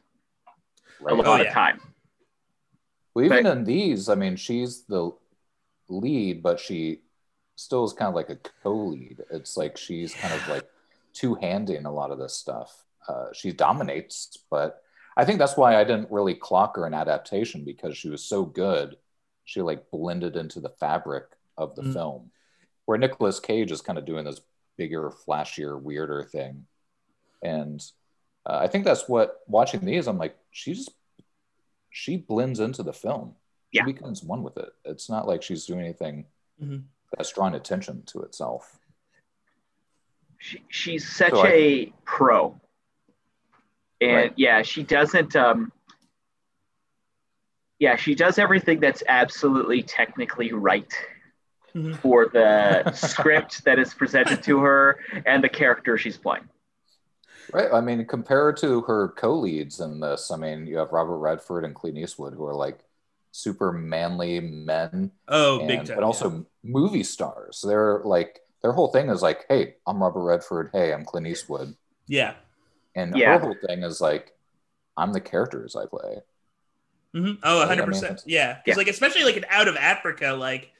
a 1.06 1.14
lot 1.14 1.26
Oh, 1.26 1.40
of 1.40 1.52
time. 1.52 1.80
Well, 3.14 3.24
even 3.24 3.42
But- 3.44 3.58
in 3.58 3.64
these, 3.64 4.08
I 4.08 4.14
mean, 4.14 4.36
she's 4.36 4.82
the 4.84 5.10
lead, 5.88 6.42
but 6.42 6.58
she 6.60 7.00
still 7.56 7.84
is 7.84 7.92
kind 7.92 8.08
of 8.08 8.14
like 8.14 8.30
a 8.30 8.36
co-lead. 8.62 9.22
It's 9.30 9.56
like 9.56 9.76
she's 9.76 10.14
kind 10.14 10.32
of 10.34 10.48
like 10.48 10.64
two-handing 11.12 11.84
a 11.84 11.92
lot 11.92 12.10
of 12.10 12.18
this 12.18 12.34
stuff. 12.34 12.84
Uh, 13.08 13.26
she 13.32 13.52
dominates, 13.52 14.36
but 14.50 14.82
I 15.16 15.24
think 15.24 15.38
that's 15.38 15.56
why 15.56 15.76
I 15.76 15.84
didn't 15.84 16.10
really 16.10 16.34
clock 16.34 16.76
her 16.76 16.86
in 16.86 16.94
adaptation 16.94 17.64
because 17.64 17.96
she 17.96 18.08
was 18.08 18.22
so 18.22 18.44
good. 18.44 18.96
She 19.44 19.62
like 19.62 19.90
blended 19.90 20.36
into 20.36 20.60
the 20.60 20.68
fabric 20.68 21.24
of 21.56 21.74
the 21.74 21.82
Mm. 21.82 21.92
film, 21.92 22.30
where 22.84 22.98
Nicolas 22.98 23.40
Cage 23.40 23.72
is 23.72 23.80
kind 23.82 23.98
of 23.98 24.04
doing 24.04 24.24
this 24.24 24.40
bigger, 24.76 25.10
flashier, 25.10 25.80
weirder 25.80 26.24
thing, 26.24 26.66
and 27.42 27.82
uh, 28.46 28.58
I 28.62 28.68
think 28.68 28.84
that's 28.84 29.08
what 29.08 29.40
watching 29.46 29.80
these. 29.84 30.06
I'm 30.06 30.18
like, 30.18 30.36
she's 30.50 30.88
she 31.90 32.16
blends 32.16 32.60
into 32.60 32.82
the 32.82 32.92
film. 32.92 33.34
Yeah. 33.72 33.84
She 33.84 33.92
becomes 33.92 34.22
one 34.22 34.42
with 34.42 34.56
it. 34.56 34.70
It's 34.84 35.10
not 35.10 35.26
like 35.26 35.42
she's 35.42 35.66
doing 35.66 35.80
anything 35.80 36.26
Mhm. 36.62 36.84
that's 37.16 37.32
drawing 37.32 37.54
attention 37.54 38.02
to 38.06 38.20
itself. 38.22 38.78
She, 40.38 40.62
she's 40.68 41.08
such 41.08 41.32
So 41.32 41.42
I- 41.44 41.48
a 41.48 41.92
pro. 42.04 42.58
And 44.00 44.12
Right. 44.16 44.32
yeah, 44.36 44.62
she 44.62 44.82
doesn't, 44.82 45.36
um, 45.36 45.72
yeah, 47.78 47.96
she 47.96 48.14
does 48.14 48.38
everything 48.38 48.80
that's 48.80 49.02
absolutely 49.08 49.82
technically 49.82 50.52
right 50.52 50.92
Mhm. 51.74 51.96
for 51.98 52.26
the 52.28 52.90
script 52.94 53.64
that 53.64 53.78
is 53.78 53.94
presented 53.94 54.42
to 54.44 54.58
her 54.60 54.98
and 55.26 55.42
the 55.44 55.48
character 55.48 55.96
she's 55.96 56.16
playing. 56.18 56.48
Right. 57.52 57.72
I 57.72 57.80
mean, 57.80 58.04
compared 58.06 58.56
to 58.58 58.80
her 58.82 59.08
co-leads 59.08 59.80
in 59.80 59.98
this, 60.00 60.30
I 60.30 60.36
mean, 60.36 60.66
you 60.66 60.78
have 60.78 60.92
Robert 60.92 61.18
Redford 61.18 61.64
and 61.64 61.74
Clint 61.74 61.98
Eastwood, 61.98 62.34
who 62.34 62.44
are 62.46 62.54
like 62.54 62.78
super 63.32 63.72
manly 63.72 64.40
men, 64.40 65.10
Oh, 65.28 65.58
and, 65.58 65.68
big 65.68 65.84
time. 65.84 65.96
but 65.96 66.04
also 66.04 66.46
movie 66.62 67.02
stars. 67.02 67.64
They're 67.66 68.02
like 68.04 68.40
their 68.62 68.72
whole 68.72 68.88
thing 68.88 69.08
is 69.08 69.22
like, 69.22 69.46
"Hey, 69.48 69.76
I'm 69.86 70.02
Robert 70.02 70.22
Redford. 70.22 70.70
Hey, 70.72 70.92
I'm 70.92 71.04
Clint 71.04 71.26
Eastwood," 71.26 71.74
yeah. 72.06 72.34
And 72.94 73.16
Yeah. 73.16 73.35
her 73.35 73.38
whole 73.38 73.57
thing 73.66 73.83
is 73.83 74.00
like, 74.00 74.33
"I'm 74.96 75.12
the 75.12 75.20
characters 75.20 75.76
I 75.76 75.87
play." 75.87 76.18
hmm 77.12 77.33
Oh, 77.42 77.61
100%. 77.61 78.22
yeah. 78.26 78.55
Because, 78.55 78.62
Yeah. 78.66 78.74
like, 78.76 78.88
especially 78.88 79.24
like 79.24 79.37
in 79.37 79.44
Out 79.48 79.68
of 79.68 79.76
Africa, 79.76 80.33
like, 80.33 80.70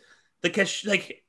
the 0.43 0.51
cash, 0.51 0.85
like, 0.87 1.25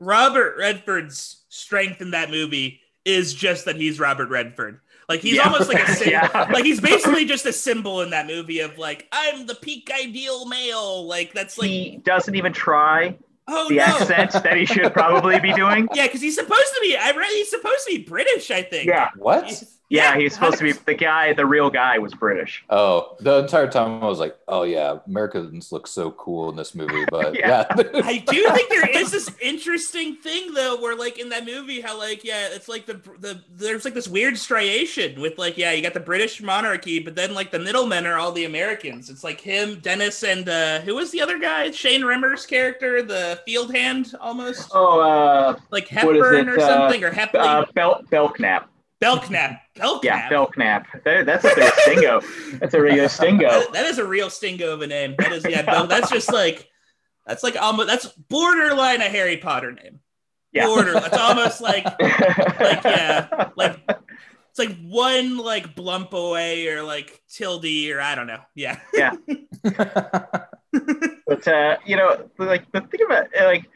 Robert 0.00 0.56
Redford's 0.58 1.42
strength 1.48 2.00
in 2.00 2.10
that 2.10 2.30
movie 2.30 2.80
is 3.04 3.34
just 3.34 3.66
that 3.66 3.76
he's 3.76 4.00
Robert 4.00 4.28
Redford. 4.30 4.80
Like, 5.08 5.20
he's 5.20 5.34
Yeah. 5.36 5.44
almost 5.44 5.68
like 5.72 5.82
a 5.88 5.92
symbol. 5.94 6.12
Yeah. 6.12 6.48
Like, 6.52 6.64
he's 6.64 6.80
basically 6.80 7.24
just 7.24 7.46
a 7.46 7.52
symbol 7.52 8.00
in 8.02 8.10
that 8.10 8.26
movie 8.26 8.60
of, 8.60 8.78
like, 8.78 9.06
I'm 9.12 9.46
the 9.46 9.54
peak 9.54 9.90
ideal 9.92 10.46
male. 10.46 11.06
Like, 11.06 11.32
that's 11.34 11.56
like, 11.58 11.68
he 11.70 11.98
doesn't 12.04 12.34
even 12.34 12.52
try 12.52 13.16
oh, 13.48 13.68
the 13.68 13.76
no. 13.76 13.82
accent 13.82 14.32
that 14.32 14.56
he 14.56 14.64
should 14.66 14.92
probably 14.92 15.38
be 15.40 15.52
doing. 15.52 15.88
Yeah, 15.94 16.06
because 16.06 16.20
he's 16.20 16.34
supposed 16.36 16.74
to 16.74 16.80
be, 16.82 16.96
I 16.96 17.10
read 17.12 17.30
he's 17.30 17.50
supposed 17.50 17.86
to 17.88 17.96
be 17.96 18.04
British, 18.04 18.50
I 18.50 18.62
think. 18.62 18.86
Yeah. 18.86 19.10
What? 19.16 19.62
Yeah, 19.92 20.16
he's 20.18 20.32
supposed 20.32 20.56
to 20.58 20.64
be 20.64 20.72
the 20.72 20.94
guy, 20.94 21.34
the 21.34 21.44
real 21.44 21.68
guy 21.68 21.98
was 21.98 22.14
British. 22.14 22.64
Oh, 22.70 23.16
the 23.20 23.38
entire 23.40 23.68
time 23.70 24.02
I 24.02 24.06
was 24.06 24.18
like, 24.18 24.36
"Oh 24.48 24.62
yeah, 24.62 24.98
Americans 25.06 25.70
look 25.70 25.86
so 25.86 26.10
cool 26.12 26.48
in 26.48 26.56
this 26.56 26.74
movie," 26.74 27.04
but 27.10 27.38
Yeah. 27.38 27.66
yeah, 27.76 28.00
I 28.02 28.24
do 28.26 28.48
think 28.54 28.70
there 28.70 28.88
is 29.00 29.10
this 29.10 29.30
interesting 29.40 30.16
thing 30.16 30.54
though, 30.54 30.80
where 30.80 30.96
like 30.96 31.18
in 31.18 31.28
that 31.28 31.44
movie, 31.44 31.82
how 31.82 31.98
like 31.98 32.24
yeah, 32.24 32.48
it's 32.52 32.68
like 32.68 32.86
the 32.86 32.94
the 33.20 33.42
there's 33.54 33.84
like 33.84 33.92
this 33.94 34.08
weird 34.08 34.38
striation 34.38 35.20
with 35.20 35.36
like 35.38 35.58
yeah, 35.58 35.72
you 35.72 35.82
got 35.82 35.92
the 35.94 36.00
British 36.00 36.40
monarchy, 36.42 36.98
but 36.98 37.14
then 37.14 37.34
like 37.34 37.50
the 37.50 37.58
middlemen 37.58 38.06
are 38.06 38.16
all 38.18 38.32
the 38.32 38.46
Americans. 38.46 39.10
It's 39.10 39.22
like 39.22 39.40
him, 39.40 39.78
Dennis, 39.80 40.22
and 40.24 40.48
uh 40.48 40.80
who 40.80 40.94
was 40.94 41.10
the 41.10 41.20
other 41.20 41.38
guy? 41.38 41.70
Shane 41.70 42.02
Rimmer's 42.02 42.46
character, 42.46 43.02
the 43.02 43.40
field 43.44 43.74
hand, 43.74 44.14
almost 44.20 44.70
Oh, 44.74 45.00
uh, 45.00 45.56
like 45.70 45.90
what 45.90 46.16
is 46.16 46.22
Hepburn 46.24 46.48
it, 46.48 46.52
or 46.54 46.58
uh, 46.58 46.66
something, 46.66 47.04
or 47.04 47.10
Hepley, 47.10 47.40
uh 47.40 47.66
Bel- 47.74 48.02
Belknap. 48.10 48.70
Belknap, 49.02 49.60
Belknap. 49.74 50.04
Yeah, 50.04 50.28
Belknap. 50.28 50.86
That, 51.04 51.26
that's 51.26 51.44
a 51.44 51.52
big 51.56 51.72
stingo. 51.78 52.20
That's 52.60 52.72
a 52.74 52.80
real 52.80 53.08
stingo. 53.10 53.72
That- 53.72 53.86
is 53.86 53.98
a 53.98 54.06
real 54.06 54.30
stingo 54.30 54.72
of 54.72 54.80
a 54.80 54.86
name. 54.86 55.16
That 55.18 55.32
is 55.32 55.44
yeah, 55.48 55.62
Bel- 55.62 55.88
that's 55.88 56.08
just 56.08 56.32
like 56.32 56.68
that's 57.26 57.42
like 57.42 57.56
almost 57.60 57.88
that's 57.88 58.06
borderline 58.06 59.00
a 59.00 59.08
Harry 59.08 59.38
Potter 59.38 59.72
name. 59.72 59.98
Yeah. 60.52 60.66
Border. 60.66 60.92
That's 60.92 61.18
almost 61.18 61.60
like 61.60 61.84
like 62.00 62.84
yeah, 62.84 63.50
like 63.56 63.80
it's 63.88 64.58
like 64.58 64.76
one 64.82 65.36
like 65.38 65.74
blump 65.74 66.12
away 66.12 66.68
or 66.68 66.84
like 66.84 67.22
tilde 67.28 67.64
or 67.64 68.00
I 68.00 68.14
don't 68.14 68.28
know. 68.28 68.40
Yeah. 68.54 68.78
Yeah. 68.94 69.14
but 69.64 71.48
uh, 71.48 71.78
you 71.84 71.96
know, 71.96 72.30
like 72.38 72.70
the 72.70 72.82
thing 72.82 73.00
about 73.04 73.26
like 73.40 73.68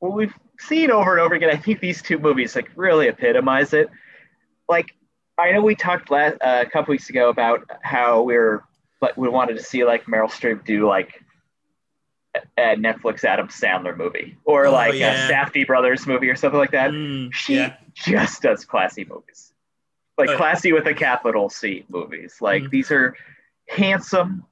what 0.00 0.12
we've 0.12 0.34
seen 0.66 0.90
over 0.90 1.12
and 1.12 1.20
over 1.20 1.34
again, 1.34 1.50
I 1.50 1.56
think 1.56 1.80
these 1.80 2.02
two 2.02 2.18
movies 2.18 2.54
like 2.56 2.70
really 2.76 3.08
epitomize 3.08 3.72
it. 3.72 3.90
Like, 4.68 4.94
I 5.38 5.52
know 5.52 5.62
we 5.62 5.74
talked 5.74 6.10
last 6.10 6.36
uh, 6.40 6.62
a 6.66 6.70
couple 6.70 6.92
weeks 6.92 7.10
ago 7.10 7.28
about 7.28 7.68
how 7.82 8.22
we 8.22 8.36
are 8.36 8.64
like 9.00 9.16
we 9.16 9.28
wanted 9.28 9.56
to 9.58 9.62
see 9.62 9.84
like 9.84 10.04
Meryl 10.04 10.30
Streep 10.30 10.64
do 10.64 10.86
like 10.88 11.22
a 12.56 12.76
Netflix 12.76 13.24
Adam 13.24 13.48
Sandler 13.48 13.96
movie 13.96 14.36
or 14.44 14.66
Oh, 14.66 14.72
like 14.72 14.94
yeah. 14.94 15.28
a 15.28 15.30
Safdie 15.32 15.66
Brothers 15.66 16.06
movie 16.06 16.30
or 16.30 16.36
something 16.36 16.58
like 16.58 16.70
that. 16.70 16.90
Mm, 16.90 17.32
She 17.32 17.56
yeah. 17.56 17.76
just 17.94 18.40
does 18.42 18.64
classy 18.64 19.04
movies, 19.04 19.52
like 20.16 20.28
Oh, 20.28 20.32
yeah. 20.32 20.38
classy 20.38 20.72
with 20.72 20.86
a 20.86 20.94
capital 20.94 21.50
C 21.50 21.84
movies. 21.88 22.38
Like 22.40 22.62
Mhm. 22.64 22.70
these 22.70 22.90
are 22.90 23.14
handsome, 23.68 24.44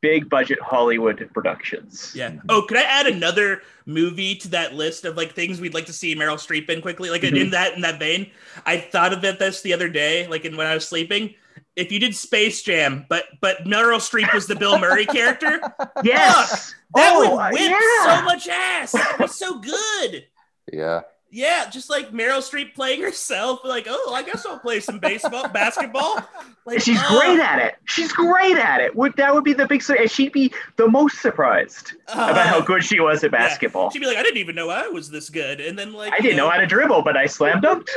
big 0.00 0.28
budget 0.30 0.58
Hollywood 0.60 1.28
productions. 1.34 2.12
Yeah. 2.14 2.32
Oh, 2.48 2.62
could 2.62 2.76
I 2.76 2.82
add 2.82 3.06
another 3.06 3.62
movie 3.86 4.36
to 4.36 4.48
that 4.48 4.74
list 4.74 5.04
of 5.04 5.16
like 5.16 5.32
things 5.34 5.60
we'd 5.60 5.74
like 5.74 5.86
to 5.86 5.92
see 5.92 6.14
Meryl 6.14 6.36
Streep 6.38 6.68
in 6.70 6.80
quickly? 6.82 7.10
Like 7.10 7.24
in 7.24 7.34
Mhm. 7.34 7.50
that 7.52 7.74
in 7.74 7.80
that 7.82 7.98
vein, 7.98 8.30
I 8.66 8.78
thought 8.78 9.12
of 9.12 9.24
it 9.24 9.38
this 9.38 9.62
the 9.62 9.72
other 9.72 9.88
day, 9.88 10.26
like 10.28 10.44
in, 10.44 10.56
when 10.56 10.66
I 10.66 10.74
was 10.74 10.86
sleeping. 10.88 11.34
If 11.74 11.90
you 11.92 11.98
did 12.00 12.14
Space 12.14 12.62
Jam, 12.62 13.06
but 13.08 13.24
but 13.40 13.64
Meryl 13.64 13.98
Streep 13.98 14.32
was 14.34 14.46
the 14.46 14.56
Bill 14.56 14.78
Murray 14.78 15.06
character, 15.06 15.60
Yes. 16.04 16.74
that 16.94 17.12
Oh, 17.14 17.36
would 17.36 17.52
whip 17.52 17.70
yeah. 17.70 18.18
so 18.18 18.24
much 18.24 18.48
ass. 18.48 18.92
That 18.92 19.18
would 19.18 19.26
be 19.26 19.32
so 19.32 19.58
good. 19.60 20.26
yeah. 20.72 21.00
Yeah, 21.30 21.68
just 21.68 21.90
like 21.90 22.10
Meryl 22.10 22.38
Streep 22.38 22.74
playing 22.74 23.02
herself, 23.08 23.60
like, 23.64 23.86
oh, 23.88 24.12
I 24.14 24.22
guess 24.22 24.46
I'll 24.46 24.58
play 24.58 24.80
some 24.80 24.98
baseball, 24.98 25.48
basketball. 25.52 26.18
Like, 26.64 26.80
She's 26.80 26.98
oh, 27.02 27.18
great 27.18 27.38
at 27.38 27.58
it. 27.58 27.76
She's 27.84 28.12
great 28.12 28.56
at 28.56 28.80
it. 28.80 28.96
Would 28.96 29.16
that 29.16 29.34
would 29.34 29.44
be 29.44 29.52
the 29.52 29.66
big? 29.66 29.82
sur- 29.82 29.96
and 29.96 30.10
She'd 30.10 30.32
be 30.32 30.52
the 30.76 30.88
most 30.88 31.20
surprised 31.20 31.92
uh, 32.08 32.28
about 32.30 32.46
how 32.46 32.60
good 32.60 32.82
she 32.82 33.00
was 33.00 33.22
at 33.24 33.32
yeah. 33.32 33.38
basketball. 33.38 33.90
She'd 33.90 34.00
be 34.00 34.06
like, 34.06 34.16
I 34.16 34.22
didn't 34.22 34.38
even 34.38 34.54
know 34.54 34.70
I 34.70 34.88
was 34.88 35.10
this 35.10 35.28
good, 35.28 35.60
and 35.60 35.78
then 35.78 35.92
like, 35.92 36.12
I 36.12 36.18
didn't 36.18 36.36
know 36.36 36.48
how 36.48 36.58
to 36.58 36.66
dribble, 36.66 37.02
but 37.02 37.16
I 37.16 37.26
slam 37.26 37.60
dunked. 37.60 37.88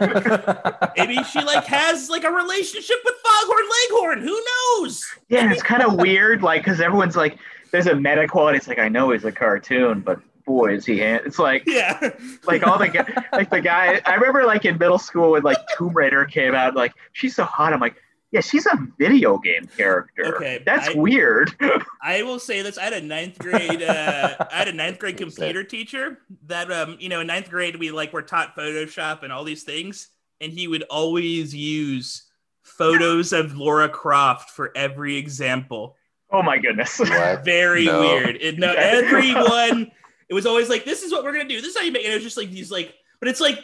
Maybe 0.96 1.22
she 1.24 1.40
like 1.42 1.64
has 1.64 2.10
like 2.10 2.24
a 2.24 2.30
relationship 2.30 2.96
with 3.04 3.14
Foghorn 3.24 3.64
Leghorn. 3.90 4.20
Who 4.22 4.44
knows? 4.80 5.04
Yeah, 5.28 5.50
it's 5.50 5.62
kind 5.62 5.82
of 5.82 5.94
weird, 5.94 6.42
like 6.42 6.62
because 6.64 6.80
everyone's 6.80 7.16
like, 7.16 7.38
there's 7.70 7.86
a 7.86 7.94
meta 7.94 8.26
quality. 8.28 8.58
It's 8.58 8.68
like 8.68 8.78
I 8.78 8.88
know 8.88 9.10
he's 9.10 9.24
a 9.24 9.32
cartoon, 9.32 10.00
but 10.00 10.20
boy 10.48 10.74
is 10.74 10.84
he. 10.86 10.98
Hand- 10.98 11.22
it's 11.26 11.38
like 11.38 11.62
Yeah. 11.66 12.10
like 12.44 12.66
all 12.66 12.78
the 12.78 12.88
gu- 12.88 13.04
like 13.32 13.50
the 13.50 13.60
guy. 13.60 14.00
I 14.04 14.14
remember 14.14 14.44
like 14.44 14.64
in 14.64 14.78
middle 14.78 14.98
school 14.98 15.32
when 15.32 15.42
like 15.42 15.58
Tomb 15.76 15.92
Raider 15.94 16.24
came 16.24 16.54
out. 16.54 16.74
Like 16.74 16.92
she's 17.12 17.36
so 17.36 17.44
hot. 17.44 17.72
I'm 17.72 17.80
like, 17.80 17.94
yeah, 18.30 18.40
she's 18.40 18.66
a 18.66 18.76
video 18.98 19.38
game 19.38 19.66
character. 19.76 20.36
Okay, 20.36 20.62
that's 20.66 20.88
I- 20.88 20.94
weird. 20.94 21.54
I 22.02 22.22
will 22.22 22.38
say 22.38 22.62
this. 22.62 22.76
I 22.78 22.84
had 22.84 22.92
a 22.94 23.00
ninth 23.00 23.38
grade. 23.38 23.82
Uh, 23.82 24.36
I 24.52 24.56
had 24.56 24.68
a 24.68 24.72
ninth 24.72 24.98
grade 24.98 25.16
computer 25.16 25.62
teacher 25.64 26.18
that, 26.46 26.70
um, 26.72 26.96
you 27.00 27.08
know, 27.08 27.20
in 27.20 27.26
ninth 27.28 27.48
grade 27.50 27.76
we 27.76 27.90
like 27.90 28.12
were 28.12 28.22
taught 28.22 28.54
Photoshop 28.56 29.22
and 29.22 29.32
all 29.32 29.44
these 29.44 29.62
things, 29.62 30.08
and 30.40 30.52
he 30.52 30.66
would 30.68 30.82
always 30.90 31.54
use 31.54 32.24
photos 32.62 33.32
of 33.32 33.56
Laura 33.56 33.88
Croft 33.88 34.50
for 34.50 34.72
every 34.76 35.16
example. 35.16 35.96
oh 36.30 36.42
my 36.42 36.58
goodness. 36.58 36.98
What? 36.98 37.42
Very 37.46 37.86
No. 37.86 38.00
weird. 38.00 38.36
It, 38.42 38.58
no, 38.58 38.72
everyone. 38.76 39.90
It 40.28 40.34
was 40.34 40.46
always 40.46 40.68
like, 40.68 40.84
"This 40.84 41.02
is 41.02 41.12
what 41.12 41.24
we're 41.24 41.32
gonna 41.32 41.48
do. 41.48 41.60
This 41.60 41.70
is 41.70 41.76
how 41.76 41.82
you 41.84 41.92
make." 41.92 42.04
it. 42.04 42.10
It 42.10 42.14
was 42.14 42.22
just 42.24 42.36
like 42.36 42.50
these 42.50 42.70
like, 42.70 42.94
but 43.20 43.28
it's 43.28 43.40
like 43.40 43.58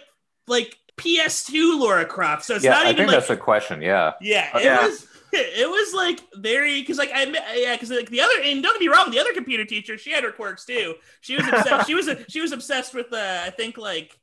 like 0.46 0.76
PS2 0.96 1.78
Laura 1.80 2.04
Croft. 2.04 2.44
So 2.44 2.54
it's 2.56 2.64
yeah, 2.64 2.70
not 2.70 2.86
I 2.86 2.90
even 2.90 2.96
think 2.96 3.08
like 3.08 3.16
that's 3.16 3.28
the 3.28 3.36
question. 3.36 3.82
Yeah. 3.82 4.12
Yeah, 4.20 4.56
it 4.56 4.64
Yeah. 4.64 4.86
was. 4.86 5.06
It 5.36 5.68
was 5.68 5.92
like 5.92 6.20
very 6.36 6.80
because 6.80 6.96
like 6.96 7.10
I 7.12 7.24
yeah 7.56 7.74
because 7.74 7.90
like 7.90 8.08
the 8.08 8.20
other 8.20 8.34
and 8.44 8.62
don't 8.62 8.72
get 8.74 8.80
me 8.80 8.86
wrong 8.86 9.10
the 9.10 9.18
other 9.18 9.32
computer 9.32 9.64
teacher 9.64 9.98
she 9.98 10.12
had 10.12 10.22
her 10.22 10.30
quirks 10.30 10.64
too 10.64 10.94
she 11.22 11.34
was 11.34 11.44
obsessed 11.48 11.88
she 11.88 11.94
was 11.96 12.06
a, 12.06 12.30
she 12.30 12.40
was 12.40 12.52
obsessed 12.52 12.94
with 12.94 13.12
uh 13.12 13.40
I 13.42 13.50
think 13.50 13.76
like 13.76 14.16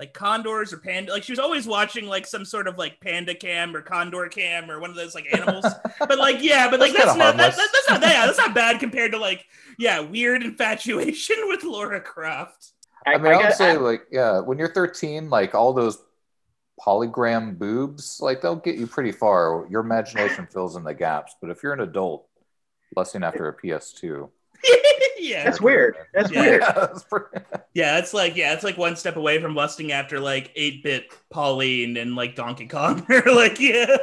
like 0.00 0.12
condors 0.14 0.72
or 0.72 0.78
panda 0.78 1.12
like 1.12 1.22
she 1.22 1.30
was 1.30 1.38
always 1.38 1.66
watching 1.66 2.06
like 2.06 2.26
some 2.26 2.44
sort 2.44 2.66
of 2.66 2.78
like 2.78 2.98
panda 3.00 3.34
cam 3.34 3.76
or 3.76 3.82
condor 3.82 4.26
cam 4.28 4.68
or 4.70 4.80
one 4.80 4.90
of 4.90 4.96
those 4.96 5.14
like 5.14 5.26
animals. 5.32 5.64
But 6.00 6.18
like 6.18 6.42
yeah 6.42 6.70
but 6.70 6.80
like 6.80 6.92
That's 6.94 7.04
that's, 7.04 7.18
not 7.18 7.36
that, 7.36 7.54
that- 7.54 7.68
that's 7.72 7.90
not 7.90 8.00
yeah, 8.00 8.26
that's 8.26 8.38
not 8.38 8.54
bad 8.54 8.80
compared 8.80 9.12
to 9.12 9.18
like 9.18 9.44
yeah 9.78 10.00
weird 10.00 10.42
infatuation 10.42 11.36
with 11.48 11.62
Laura 11.62 12.00
Croft. 12.00 12.72
I, 13.06 13.18
mean, 13.18 13.32
I, 13.32 13.36
would 13.36 13.42
got- 13.44 13.54
say 13.54 13.76
like, 13.78 14.02
yeah, 14.10 14.40
when 14.40 14.58
you're 14.58 14.72
13, 14.72 15.30
like 15.30 15.54
all 15.54 15.72
those 15.72 15.98
polygram 16.80 17.58
boobs, 17.58 18.18
like 18.20 18.40
they'll 18.42 18.56
get 18.56 18.76
you 18.76 18.86
pretty 18.86 19.12
far. 19.12 19.66
Your 19.70 19.80
imagination 19.82 20.46
fills 20.46 20.76
in 20.76 20.84
the 20.84 20.94
gaps. 20.94 21.34
But 21.40 21.50
if 21.50 21.62
you're 21.62 21.72
an 21.72 21.80
adult 21.80 22.26
lusting 22.96 23.22
after 23.22 23.48
a 23.48 23.56
PS2, 23.56 24.28
yeah 25.20 25.44
That's 25.44 25.60
weird. 25.60 25.96
That's 26.14 26.30
Yeah. 26.30 26.40
weird. 26.40 26.62
yeah, 26.62 26.72
that's 27.94 28.08
it's 28.08 28.14
like 28.20 28.36
yeah, 28.36 28.52
it's 28.54 28.64
like 28.64 28.76
one 28.78 28.96
step 28.96 29.16
away 29.16 29.40
from 29.40 29.54
lusting 29.54 29.92
after 29.92 30.18
like 30.20 30.50
eight 30.56 30.82
bit 30.82 31.12
Pauline 31.30 31.96
and 31.96 32.16
like 32.16 32.34
Donkey 32.36 32.66
Kong. 32.66 33.06
or 33.10 33.22
like 33.32 33.60
yeah, 33.60 33.96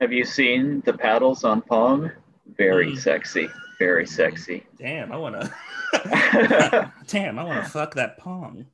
Have 0.00 0.12
you 0.12 0.24
seen 0.24 0.82
the 0.84 0.92
paddles 0.92 1.44
on 1.44 1.62
Pong? 1.62 2.10
Very 2.56 2.92
Mm. 2.92 2.98
sexy. 2.98 3.48
Very 3.78 4.06
sexy. 4.06 4.66
damn, 4.76 5.12
I 5.12 5.16
wanna, 5.16 5.54
damn, 7.06 7.38
I 7.38 7.44
wanna 7.44 7.64
fuck 7.68 7.94
that 7.94 8.18
Pong. 8.18 8.66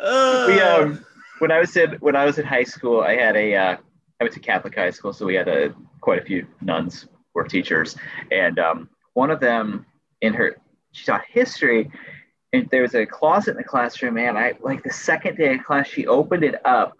uh, 0.00 0.44
we 0.46 0.60
um 0.60 1.04
when 1.38 1.50
I 1.50 1.58
was 1.58 1.76
in 1.76 1.92
when 2.00 2.16
I 2.16 2.24
was 2.24 2.38
in 2.38 2.44
high 2.46 2.64
school, 2.64 3.00
I 3.00 3.14
had 3.16 3.36
a 3.36 3.54
uh, 3.54 3.76
I 4.20 4.24
went 4.24 4.34
to 4.34 4.40
Catholic 4.40 4.74
high 4.74 4.90
school, 4.90 5.12
so 5.12 5.24
we 5.26 5.34
had 5.34 5.48
a 5.48 5.74
quite 6.00 6.20
a 6.20 6.24
few 6.24 6.46
nuns 6.60 7.02
who 7.02 7.08
were 7.34 7.44
teachers, 7.44 7.96
and 8.30 8.58
um, 8.58 8.88
one 9.14 9.30
of 9.30 9.40
them 9.40 9.86
in 10.20 10.34
her 10.34 10.56
she 10.92 11.04
taught 11.06 11.22
history, 11.28 11.90
and 12.52 12.68
there 12.70 12.82
was 12.82 12.94
a 12.94 13.06
closet 13.06 13.52
in 13.52 13.56
the 13.56 13.64
classroom. 13.64 14.18
And 14.18 14.36
I 14.36 14.54
like 14.60 14.82
the 14.82 14.92
second 14.92 15.36
day 15.36 15.54
of 15.54 15.64
class, 15.64 15.86
she 15.86 16.06
opened 16.06 16.42
it 16.44 16.56
up. 16.66 16.96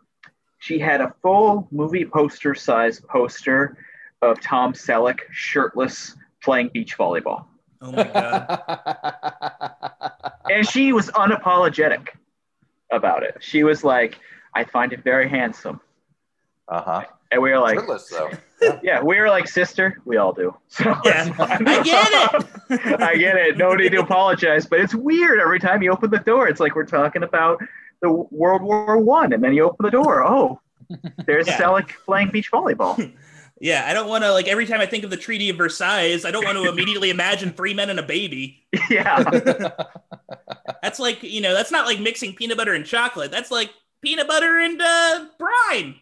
She 0.59 0.79
had 0.79 1.01
a 1.01 1.15
full 1.23 1.67
movie 1.71 2.05
poster 2.05 2.55
size 2.55 3.01
poster 3.01 3.77
of 4.23 4.41
Tom 4.41 4.73
Selleck 4.75 5.21
shirtless 5.31 6.15
playing 6.43 6.71
beach 6.73 6.97
volleyball, 6.97 7.47
oh 7.83 7.93
my 7.93 8.05
god, 8.05 9.83
and 10.51 10.67
she 10.69 10.93
was 10.93 11.09
unapologetic. 11.11 12.09
about 12.93 13.23
it. 13.23 13.37
She 13.41 13.63
was 13.63 13.85
like, 13.85 14.19
"I 14.55 14.65
find 14.65 14.93
it 14.93 15.03
very 15.05 15.29
handsome," 15.29 15.81
Uh 16.69 16.83
huh. 16.83 17.05
and 17.31 17.41
we 17.43 17.51
were 17.51 17.59
like, 17.59 17.79
Shirtless 17.79 18.09
though. 18.09 18.31
"Yeah." 18.83 19.03
We 19.03 19.19
were 19.21 19.29
like, 19.29 19.49
"Sister, 19.49 20.01
we 20.05 20.17
all 20.17 20.33
do." 20.33 20.55
So 20.69 20.85
Yeah. 21.05 21.33
I 21.39 21.83
get 21.83 22.09
it. 22.71 23.01
I 23.01 23.17
get 23.17 23.37
it. 23.37 23.57
No 23.57 23.75
need 23.75 23.91
to 23.91 24.01
apologize, 24.01 24.67
but 24.67 24.81
it's 24.81 24.95
weird 24.95 25.41
every 25.41 25.59
time 25.61 25.83
you 25.83 25.91
open 25.93 26.11
the 26.11 26.19
door. 26.19 26.49
It's 26.49 26.61
like 26.61 26.75
we're 26.75 26.85
talking 26.85 27.23
about 27.23 27.61
the 28.03 28.11
World 28.11 28.63
War 28.63 28.99
One, 28.99 29.33
and 29.33 29.43
then 29.43 29.53
you 29.55 29.65
open 29.65 29.85
the 29.85 29.91
door. 29.91 30.27
Oh, 30.27 30.61
there's 31.27 31.47
Yeah. 31.47 31.59
Selleck 31.59 31.91
playing 32.05 32.31
beach 32.31 32.51
volleyball. 32.51 33.13
Yeah, 33.63 33.85
I 33.87 33.93
don't 33.93 34.09
want 34.09 34.25
to 34.25 34.33
like 34.33 34.49
every 34.49 34.65
time 34.65 34.81
I 34.81 34.87
think 34.87 35.05
of 35.05 35.11
the 35.11 35.19
Treaty 35.19 35.51
of 35.51 35.59
Versailles, 35.59 36.25
I 36.25 36.31
don't 36.31 36.43
want 36.47 36.57
to 36.57 36.67
immediately 36.71 37.11
imagine 37.11 37.53
three 37.53 37.75
men 37.75 37.91
and 37.91 38.01
a 38.01 38.03
baby. 38.03 38.65
yeah, 38.89 39.23
That's 40.83 40.99
like 40.99 41.23
you 41.23 41.43
know, 41.43 41.53
that's 41.53 41.71
not 41.71 41.85
like 41.87 42.01
mixing 42.01 42.35
peanut 42.35 42.57
butter 42.57 42.73
and 42.73 42.87
chocolate. 42.87 43.31
That's 43.31 43.51
like 43.51 43.71
peanut 44.01 44.27
butter 44.29 44.59
and 44.61 44.81
uh, 44.81 45.27
brine. 45.39 45.97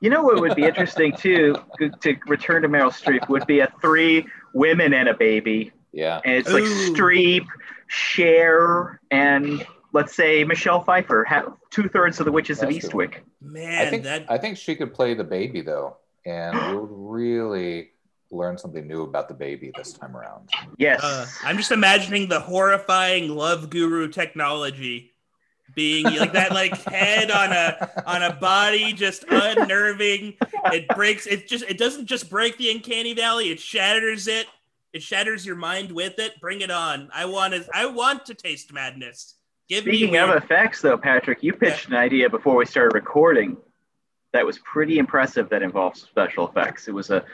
You 0.00 0.08
know 0.08 0.22
what 0.22 0.40
would 0.40 0.56
be 0.56 0.64
interesting 0.64 1.14
too 1.14 1.54
to 2.00 2.16
return 2.26 2.62
to 2.62 2.68
Meryl 2.68 2.90
Streep 2.90 3.28
would 3.28 3.46
be 3.46 3.60
a 3.60 3.72
three 3.80 4.26
women 4.54 4.94
and 4.94 5.08
a 5.08 5.14
baby, 5.14 5.72
yeah. 5.92 6.20
and 6.24 6.34
it's 6.34 6.50
like 6.50 6.64
Ooh. 6.64 6.94
Streep, 6.94 7.46
Cher, 7.86 9.00
and 9.10 9.64
let's 9.92 10.14
say 10.14 10.42
Michelle 10.44 10.82
Pfeiffer, 10.82 11.24
have 11.24 11.52
two 11.70 11.88
thirds 11.88 12.18
of 12.18 12.26
the 12.26 12.32
Witches 12.32 12.62
of 12.62 12.70
That's 12.70 12.88
true. 12.88 13.06
Eastwick. 13.06 13.16
Man, 13.42 13.86
I 13.86 13.90
think 13.90 14.04
that 14.04 14.24
I 14.30 14.38
think 14.38 14.56
she 14.56 14.74
could 14.74 14.94
play 14.94 15.14
the 15.14 15.24
baby 15.24 15.60
though, 15.60 15.98
and 16.24 16.58
we 16.58 16.76
would 16.76 16.90
really 16.90 17.90
learn 18.30 18.56
something 18.56 18.86
new 18.86 19.02
about 19.02 19.28
the 19.28 19.34
baby 19.34 19.72
this 19.76 19.92
time 19.92 20.16
around. 20.16 20.48
Yes, 20.78 21.02
uh, 21.02 21.26
I'm 21.44 21.56
just 21.56 21.72
imagining 21.72 22.28
the 22.28 22.40
horrifying 22.40 23.28
love 23.28 23.68
guru 23.68 24.08
technology 24.08 25.12
being 25.74 26.04
like 26.04 26.32
that 26.32 26.52
like 26.52 26.76
head 26.84 27.30
on 27.30 27.52
a 27.52 28.02
on 28.06 28.22
a 28.22 28.34
body 28.34 28.92
just 28.92 29.24
unnerving. 29.28 30.34
It 30.66 30.88
breaks 30.88 31.26
it 31.26 31.48
just 31.48 31.64
it 31.64 31.78
doesn't 31.78 32.06
just 32.06 32.30
break 32.30 32.56
the 32.58 32.70
uncanny 32.70 33.14
valley. 33.14 33.50
It 33.50 33.60
shatters 33.60 34.28
it. 34.28 34.46
It 34.92 35.02
shatters 35.02 35.46
your 35.46 35.56
mind 35.56 35.92
with 35.92 36.18
it. 36.18 36.40
Bring 36.40 36.62
it 36.62 36.70
on. 36.70 37.08
I 37.14 37.26
want 37.26 37.54
to 37.54 37.64
i 37.74 37.86
want 37.86 38.26
to 38.26 38.34
taste 38.34 38.72
madness. 38.72 39.36
Give 39.68 39.84
Speaking 39.84 40.12
me 40.12 40.18
of 40.18 40.30
effects, 40.30 40.82
though, 40.82 40.98
Patrick, 40.98 41.44
you 41.44 41.52
pitched 41.52 41.86
an 41.88 41.94
idea 41.94 42.28
before 42.28 42.56
we 42.56 42.66
started 42.66 42.92
recording 42.92 43.56
that 44.32 44.44
was 44.44 44.58
pretty 44.58 44.98
impressive 44.98 45.48
that 45.50 45.62
involves 45.62 46.02
special 46.02 46.48
effects. 46.48 46.88
It 46.88 46.94
was 46.94 47.10
a 47.10 47.24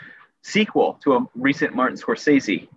sequel 0.42 0.98
to 1.02 1.14
a 1.14 1.26
recent 1.34 1.74
Martin 1.74 1.96
Scorsese 1.98 2.68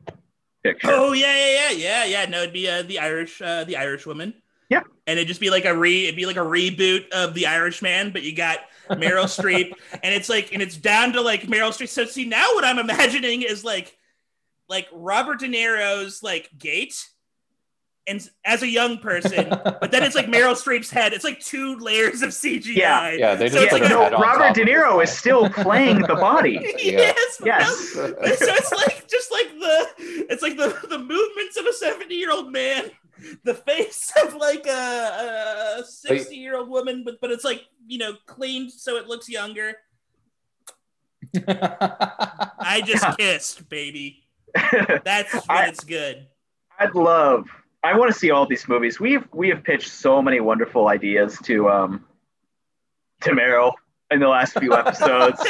picture. 0.63 0.87
Oh 0.89 1.11
yeah, 1.11 1.35
yeah, 1.35 1.51
yeah, 1.51 1.71
yeah, 1.71 2.05
yeah. 2.05 2.25
No, 2.25 2.41
it'd 2.43 2.53
be 2.53 2.69
uh, 2.69 2.83
the 2.83 2.99
Irish, 2.99 3.41
uh, 3.41 3.65
the 3.65 3.75
Irish 3.75 4.05
woman. 4.05 4.33
Yeah. 5.09 5.11
and 5.11 5.19
it'd 5.19 5.27
just 5.27 5.39
be 5.41 5.49
like 5.49 5.65
a 5.65 5.75
re, 5.75 6.03
it'd 6.05 6.15
be 6.15 6.25
like 6.25 6.35
a 6.37 6.39
reboot 6.39 7.09
of 7.11 7.33
the 7.33 7.47
Irishman, 7.47 8.11
but 8.11 8.23
you 8.23 8.35
got 8.35 8.59
Meryl 8.89 9.25
Streep, 9.25 9.73
and 10.03 10.13
it's 10.13 10.29
like, 10.29 10.53
and 10.53 10.61
it's 10.61 10.77
down 10.77 11.13
to 11.13 11.21
like 11.21 11.41
Meryl 11.43 11.69
Streep. 11.69 11.89
So 11.89 12.05
see, 12.05 12.25
now 12.25 12.47
what 12.53 12.63
I'm 12.65 12.79
imagining 12.79 13.41
is 13.41 13.63
like, 13.63 13.95
like 14.67 14.87
Robert 14.93 15.39
De 15.39 15.47
Niro's 15.47 16.21
like 16.23 16.49
gate, 16.57 17.07
and 18.07 18.27
as 18.43 18.63
a 18.63 18.67
young 18.67 18.97
person, 18.97 19.47
but 19.49 19.91
then 19.91 20.01
it's 20.03 20.15
like 20.15 20.25
Meryl 20.25 20.55
Streep's 20.55 20.89
head. 20.89 21.13
It's 21.13 21.23
like 21.23 21.39
two 21.39 21.75
layers 21.77 22.23
of 22.23 22.29
CGI. 22.31 22.75
Yeah. 22.75 23.11
Yeah, 23.11 23.35
they 23.35 23.49
So 23.49 23.55
just 23.61 23.65
it's 23.65 23.73
put 23.73 23.81
like 23.83 23.91
her 23.91 23.97
a- 23.97 24.03
head 24.05 24.13
on 24.15 24.21
Robert 24.21 24.55
De 24.55 24.65
Niro 24.65 25.03
is 25.03 25.11
still 25.11 25.47
playing 25.49 25.99
the 26.01 26.15
body. 26.15 26.59
yes. 26.79 27.39
Yes. 27.45 27.95
no, 27.95 28.07
so 28.07 28.15
it's 28.19 28.71
like 28.71 29.07
just 29.07 29.31
like 29.31 29.49
the 29.59 29.87
it's 30.27 30.41
like 30.41 30.57
the 30.57 30.75
the 30.87 30.97
movements 30.97 31.57
of 31.57 31.67
a 31.67 31.73
70 31.73 32.15
year 32.15 32.31
old 32.31 32.51
man 32.51 32.89
the 33.43 33.53
face 33.53 34.11
of 34.25 34.35
like 34.35 34.65
a, 34.67 35.79
a 35.79 35.83
60 35.85 36.35
year 36.35 36.55
old 36.57 36.69
woman 36.69 37.03
but 37.03 37.15
but 37.21 37.31
it's 37.31 37.43
like 37.43 37.63
you 37.87 37.97
know 37.97 38.13
cleaned 38.25 38.71
so 38.71 38.95
it 38.97 39.07
looks 39.07 39.27
younger 39.29 39.73
i 41.47 42.81
just 42.85 43.03
Yeah. 43.03 43.15
kissed 43.17 43.69
baby 43.69 44.23
that's 45.03 45.33
when 45.33 45.43
I- 45.49 45.67
it's 45.67 45.83
good 45.83 46.27
I'd 46.81 46.95
love. 46.95 47.45
I 47.83 47.97
want 47.97 48.09
to 48.13 48.17
see 48.17 48.31
all 48.31 48.45
these 48.47 48.69
movies. 48.69 49.01
We've 49.01 49.27
we 49.33 49.49
have 49.49 49.65
pitched 49.65 49.89
so 49.89 50.21
many 50.21 50.39
wonderful 50.39 50.87
ideas 50.87 51.37
to 51.43 51.67
um 51.69 52.05
to 53.19 53.31
Meryl 53.31 53.73
in 54.11 54.21
the 54.21 54.29
last 54.29 54.57
few 54.57 54.73
episodes. 54.73 55.41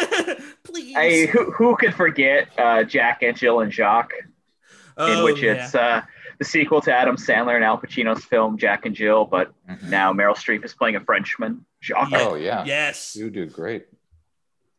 please 0.63 0.95
I 0.97 1.27
who, 1.27 1.51
who 1.51 1.75
could 1.77 1.93
forget 1.93 2.47
uh, 2.58 2.84
Jack 2.84 3.21
and 3.21 3.38
Jill 3.38 3.60
and 3.60 3.71
Jacques, 3.71 4.12
in 4.19 4.27
Oh, 4.97 5.23
which 5.23 5.43
yeah. 5.43 5.51
it's 5.65 5.75
uh, 5.75 6.01
the 6.39 6.45
sequel 6.45 6.82
to 6.82 6.93
Adam 6.93 7.17
Sandler 7.17 7.56
and 7.56 7.63
Al 7.63 7.78
Pacino's 7.78 8.23
film 8.23 8.58
Jack 8.58 8.86
and 8.86 8.95
Jill, 8.95 9.25
but 9.25 9.52
Mhm. 9.69 9.89
now 9.89 10.13
Meryl 10.13 10.36
Streep 10.36 10.63
is 10.65 10.73
playing 10.73 10.95
a 10.95 10.99
Frenchman, 11.02 11.65
Jacques. 11.84 12.10
Oh 12.13 12.36
yeah, 12.36 12.63
yes 12.65 13.15
you 13.15 13.30
did 13.30 13.54
great. 13.54 13.86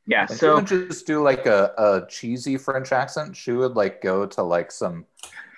Yeah, 0.06 0.22
And 0.22 0.30
she 0.30 0.36
so 0.36 0.54
wouldn't 0.56 0.88
just 0.88 1.06
do 1.06 1.22
like 1.22 1.46
a, 1.46 1.72
a 1.78 2.06
cheesy 2.08 2.56
French 2.56 2.90
accent. 2.92 3.36
She 3.36 3.52
would 3.52 3.76
like 3.76 4.00
go 4.02 4.26
to 4.26 4.42
like 4.42 4.72
some 4.72 5.04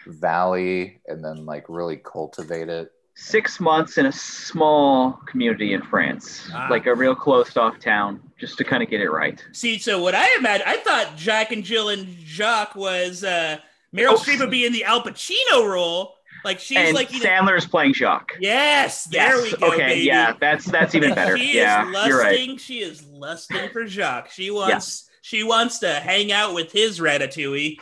valley 0.07 1.01
and 1.07 1.25
then 1.25 1.47
like 1.47 1.65
really 1.69 1.97
cultivate 1.97 2.69
it. 2.69 2.91
six 3.15 3.61
months 3.61 3.99
in 3.99 4.07
a 4.07 4.13
small 4.13 5.13
community 5.27 5.75
in 5.75 5.83
France, 5.83 6.49
Ah. 6.55 6.67
like 6.71 6.87
a 6.87 6.95
real 6.95 7.15
closed 7.15 7.57
off 7.59 7.79
town, 7.79 8.19
just 8.39 8.57
to 8.59 8.65
kind 8.65 8.83
of 8.83 8.89
get 8.89 9.01
it 9.03 9.11
right. 9.11 9.45
See, 9.53 9.79
so 9.79 10.03
what 10.03 10.15
I 10.15 10.27
imagine, 10.39 10.67
I 10.67 10.79
thought 10.79 11.15
Jack 11.17 11.53
and 11.53 11.63
Jill 11.63 11.91
and 11.91 12.07
Jacques 12.09 12.75
was 12.75 13.23
uh, 13.23 13.59
Meryl 13.95 14.13
Oh. 14.13 14.17
Streep 14.17 14.41
would 14.41 14.51
be 14.51 14.65
in 14.67 14.73
the 14.73 14.85
Al 14.85 15.03
Pacino 15.03 15.69
role. 15.69 16.15
Like 16.45 16.59
she's 16.59 16.77
and 16.79 16.95
like, 16.95 17.13
you 17.13 17.21
know, 17.23 17.29
Sandler's 17.29 17.67
playing 17.67 17.95
Jacques. 17.95 18.33
yes, 18.41 19.05
there 19.05 19.37
yes. 19.45 19.53
we 19.53 19.59
go, 19.59 19.69
okay. 19.69 19.87
baby. 19.87 20.01
Yeah, 20.07 20.33
that's 20.41 20.65
that's 20.65 20.95
even 20.97 21.15
better. 21.15 21.39
She 21.39 21.57
yeah, 21.57 21.87
is 21.89 22.09
you're 22.09 22.19
right. 22.19 22.33
lusting. 22.39 22.57
She 22.57 22.81
is 22.81 23.05
lusting 23.07 23.69
for 23.73 23.87
Jacques. 23.87 24.31
She 24.33 24.51
wants. 24.51 25.09
She 25.21 25.45
wants 25.45 25.79
to 25.81 25.93
hang 25.95 26.33
out 26.33 26.53
with 26.53 26.73
his 26.73 26.99
ratatouille. 26.99 27.77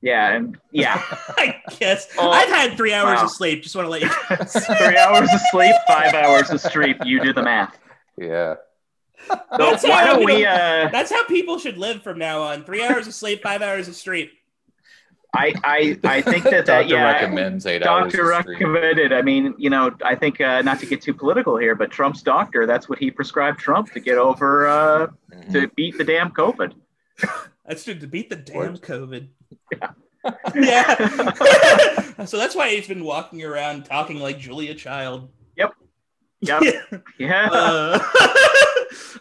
Yeah, 0.00 0.32
and 0.32 0.56
yeah, 0.72 1.02
I 1.36 1.60
guess 1.78 2.08
Oh, 2.16 2.30
I've 2.30 2.48
had 2.48 2.78
three 2.78 2.94
hours 2.94 3.18
wow. 3.18 3.24
of 3.24 3.30
sleep. 3.30 3.62
Just 3.62 3.76
want 3.76 3.84
to 3.86 3.90
let 3.90 4.00
you. 4.00 4.08
three 4.88 4.96
hours 4.96 5.28
of 5.30 5.40
sleep, 5.50 5.74
five 5.86 6.14
hours 6.14 6.48
of 6.50 6.60
sleep. 6.62 6.96
You 7.04 7.20
do 7.22 7.34
the 7.34 7.42
math. 7.42 7.76
Yeah. 8.16 8.54
So 9.28 9.36
That's 9.58 9.82
why 9.82 10.04
how 10.06 10.14
don't 10.14 10.20
we 10.24 10.36
we? 10.36 10.46
Uh, 10.46 10.88
That's 10.90 11.10
how 11.10 11.24
people 11.26 11.58
should 11.58 11.76
live 11.76 12.02
from 12.02 12.18
now 12.18 12.40
on. 12.42 12.64
Three 12.64 12.82
hours 12.82 13.06
of 13.06 13.12
sleep, 13.12 13.42
five 13.42 13.60
hours 13.60 13.88
of 13.88 13.96
sleep. 13.96 14.32
I 15.34 15.52
I 15.62 15.98
I 16.04 16.22
think 16.22 16.44
that 16.44 16.66
that 16.66 16.82
Doctor 16.82 16.94
yeah. 16.94 17.12
recommends 17.12 17.66
eight 17.66 17.86
hours. 17.86 18.12
Doctor 18.12 18.26
recommended. 18.26 19.12
I 19.12 19.20
mean, 19.22 19.54
you 19.58 19.68
know, 19.68 19.90
I 20.02 20.14
think 20.14 20.40
uh, 20.40 20.62
not 20.62 20.80
to 20.80 20.86
get 20.86 21.02
too 21.02 21.12
political 21.12 21.56
here, 21.58 21.74
but 21.74 21.90
Trump's 21.90 22.22
doctor, 22.22 22.66
that's 22.66 22.88
what 22.88 22.98
he 22.98 23.10
prescribed 23.10 23.58
Trump 23.58 23.92
to 23.92 24.00
get 24.00 24.16
over 24.16 24.66
uh, 24.66 25.06
Mhm. 25.34 25.52
to 25.52 25.68
beat 25.76 25.98
the 25.98 26.04
damn 26.04 26.30
COVID. 26.30 26.72
That's 27.66 27.84
to 27.84 27.94
beat 27.94 28.30
the 28.30 28.36
damn 28.36 28.56
Word. 28.56 28.80
COVID. 28.80 29.28
Yeah. 29.72 29.90
yeah. 30.54 32.24
so 32.24 32.38
that's 32.38 32.54
why 32.56 32.70
he's 32.70 32.88
been 32.88 33.04
walking 33.04 33.44
around 33.44 33.84
talking 33.84 34.18
like 34.20 34.38
Julia 34.38 34.74
Child. 34.74 35.28
Yep. 35.56 35.74
Yeah. 36.40 36.60
Yeah. 37.18 37.48
Uh, 37.52 37.98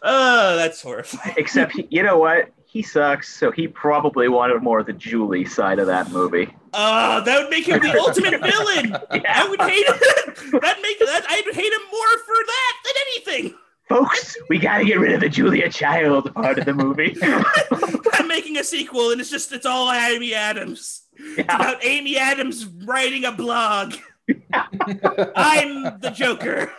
oh, 0.01 0.55
that's 0.55 0.81
horrifying. 0.81 1.35
Except, 1.37 1.73
you 1.89 2.03
know 2.03 2.17
what? 2.17 2.51
He 2.77 2.83
sucks, 2.83 3.27
so 3.33 3.49
he 3.49 3.67
probably 3.67 4.29
wanted 4.29 4.61
more 4.61 4.77
of 4.81 4.85
the 4.85 4.93
Julie 4.93 5.45
side 5.45 5.79
of 5.79 5.87
that 5.87 6.11
movie. 6.11 6.55
Oh, 6.75 7.23
that 7.23 7.41
would 7.41 7.49
make 7.49 7.67
him 7.67 7.79
the 7.79 7.99
ultimate 7.99 8.39
villain. 8.39 8.95
I 9.27 9.47
would 9.49 9.59
hate 9.61 9.87
it. 9.87 10.51
That 10.61 10.77
make 10.83 10.99
that 10.99 11.25
I 11.27 11.41
would 11.43 11.55
hate 11.55 11.73
him 11.73 11.81
more 11.91 12.17
for 12.19 12.35
that 12.35 12.73
than 12.85 12.93
anything. 13.07 13.57
Folks, 13.89 14.37
we 14.47 14.59
got 14.59 14.77
to 14.77 14.85
get 14.85 14.99
rid 14.99 15.13
of 15.13 15.21
the 15.21 15.27
Julia 15.29 15.71
Child 15.71 16.31
part 16.35 16.59
of 16.59 16.65
the 16.65 16.73
movie. 16.75 17.17
I'm 18.13 18.27
making 18.27 18.57
a 18.57 18.63
sequel, 18.63 19.09
and 19.09 19.19
it's 19.19 19.31
just 19.31 19.51
it's 19.51 19.65
all 19.65 19.91
Amy 19.91 20.35
Adams. 20.35 21.01
It's 21.15 21.51
about 21.51 21.83
Amy 21.83 22.15
Adams 22.15 22.67
writing 22.85 23.25
a 23.25 23.31
blog. 23.31 23.95
I'm 25.35 25.99
the 25.99 26.13
Joker, 26.13 26.71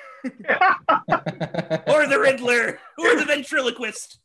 or 1.88 2.06
the 2.06 2.20
Riddler, 2.20 2.78
or 3.00 3.16
the 3.16 3.24
ventriloquist. 3.24 4.20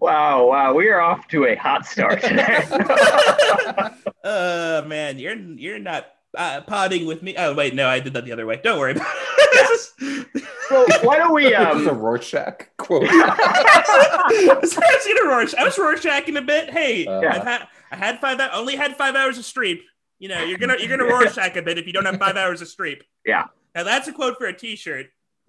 Wow, 0.00 0.46
wow, 0.48 0.74
we 0.74 0.88
are 0.88 1.00
off 1.00 1.26
to 1.28 1.46
a 1.46 1.54
hot 1.56 1.86
start 1.86 2.22
today. 2.22 2.64
uh 4.24 4.82
man, 4.86 5.18
you're 5.18 5.34
you're 5.36 5.78
not 5.78 6.06
uh, 6.36 6.60
potting 6.62 7.06
with 7.06 7.22
me. 7.22 7.34
Oh 7.36 7.54
wait, 7.54 7.74
no, 7.74 7.88
I 7.88 8.00
did 8.00 8.12
that 8.14 8.24
the 8.24 8.32
other 8.32 8.46
way. 8.46 8.60
Don't 8.62 8.78
worry 8.78 8.92
about 8.92 9.06
it. 9.16 10.36
so 10.68 10.86
why 11.02 11.16
don't 11.16 11.32
we? 11.34 11.46
It's 11.46 11.56
a 11.86 11.90
Um, 11.90 11.98
Rorschach 11.98 12.68
quote. 12.76 13.04
I 13.08 14.58
was 14.60 14.74
gonna 14.74 15.30
Rorsch- 15.30 15.54
I 15.54 15.64
was 15.64 15.78
Rorschaching 15.78 16.36
a 16.36 16.42
bit. 16.42 16.70
Hey, 16.70 17.06
Uh, 17.06 17.20
I've 17.20 17.44
had 17.44 17.68
I 17.90 17.96
had 17.96 18.20
five 18.20 18.38
only 18.52 18.76
had 18.76 18.96
five 18.96 19.14
hours 19.16 19.38
of 19.38 19.44
streep. 19.44 19.80
You 20.18 20.28
know, 20.28 20.42
you're 20.44 20.58
gonna 20.58 20.76
you're 20.78 20.88
gonna 20.96 21.10
Rorschach 21.10 21.56
a 21.56 21.62
bit 21.62 21.78
if 21.78 21.86
you 21.86 21.92
don't 21.92 22.04
have 22.04 22.18
five 22.18 22.36
hours 22.36 22.60
of 22.60 22.68
streep. 22.68 23.00
Yeah. 23.24 23.44
Now 23.74 23.84
that's 23.84 24.08
a 24.08 24.12
quote 24.12 24.36
for 24.38 24.46
a 24.46 24.52
T-shirt. 24.56 25.06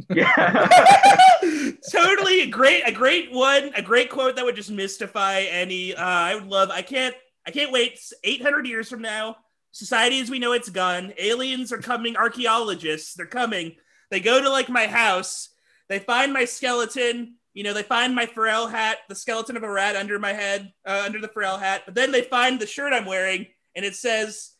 Yeah. 0.09 0.67
totally 1.91 2.41
a 2.41 2.47
great 2.47 2.83
a 2.85 2.91
great 2.91 3.31
one 3.31 3.71
a 3.75 3.81
great 3.81 4.09
quote 4.09 4.35
that 4.35 4.45
would 4.45 4.55
just 4.55 4.71
mystify 4.71 5.41
any 5.41 5.95
uh, 5.95 6.03
i 6.03 6.35
would 6.35 6.47
love 6.47 6.69
i 6.69 6.81
can't 6.81 7.15
i 7.45 7.51
can't 7.51 7.71
wait 7.71 7.99
800 8.23 8.65
years 8.65 8.89
from 8.89 9.01
now 9.01 9.35
society 9.71 10.19
as 10.19 10.29
we 10.29 10.39
know 10.39 10.53
it's 10.53 10.69
gone. 10.69 11.13
Aliens 11.17 11.71
are 11.71 11.77
coming, 11.77 12.17
archaeologists, 12.17 13.13
they're 13.13 13.25
coming. 13.25 13.75
They 14.09 14.19
go 14.19 14.41
to 14.41 14.49
like 14.49 14.69
my 14.69 14.87
house, 14.87 15.49
they 15.87 15.99
find 15.99 16.33
my 16.33 16.45
skeleton, 16.45 17.35
you 17.53 17.63
know, 17.63 17.73
they 17.73 17.83
find 17.83 18.15
my 18.15 18.25
Pharrell 18.25 18.69
hat, 18.69 18.99
the 19.07 19.15
skeleton 19.15 19.57
of 19.57 19.63
a 19.63 19.71
rat 19.71 19.95
under 19.95 20.19
my 20.19 20.33
head, 20.33 20.71
uh, 20.85 21.03
under 21.05 21.19
the 21.19 21.27
Pharrell 21.27 21.59
hat. 21.59 21.83
But 21.85 21.95
then 21.95 22.11
they 22.11 22.21
find 22.21 22.59
the 22.59 22.67
shirt 22.67 22.93
I'm 22.93 23.05
wearing, 23.05 23.47
and 23.75 23.85
it 23.85 23.95
says 23.95 24.51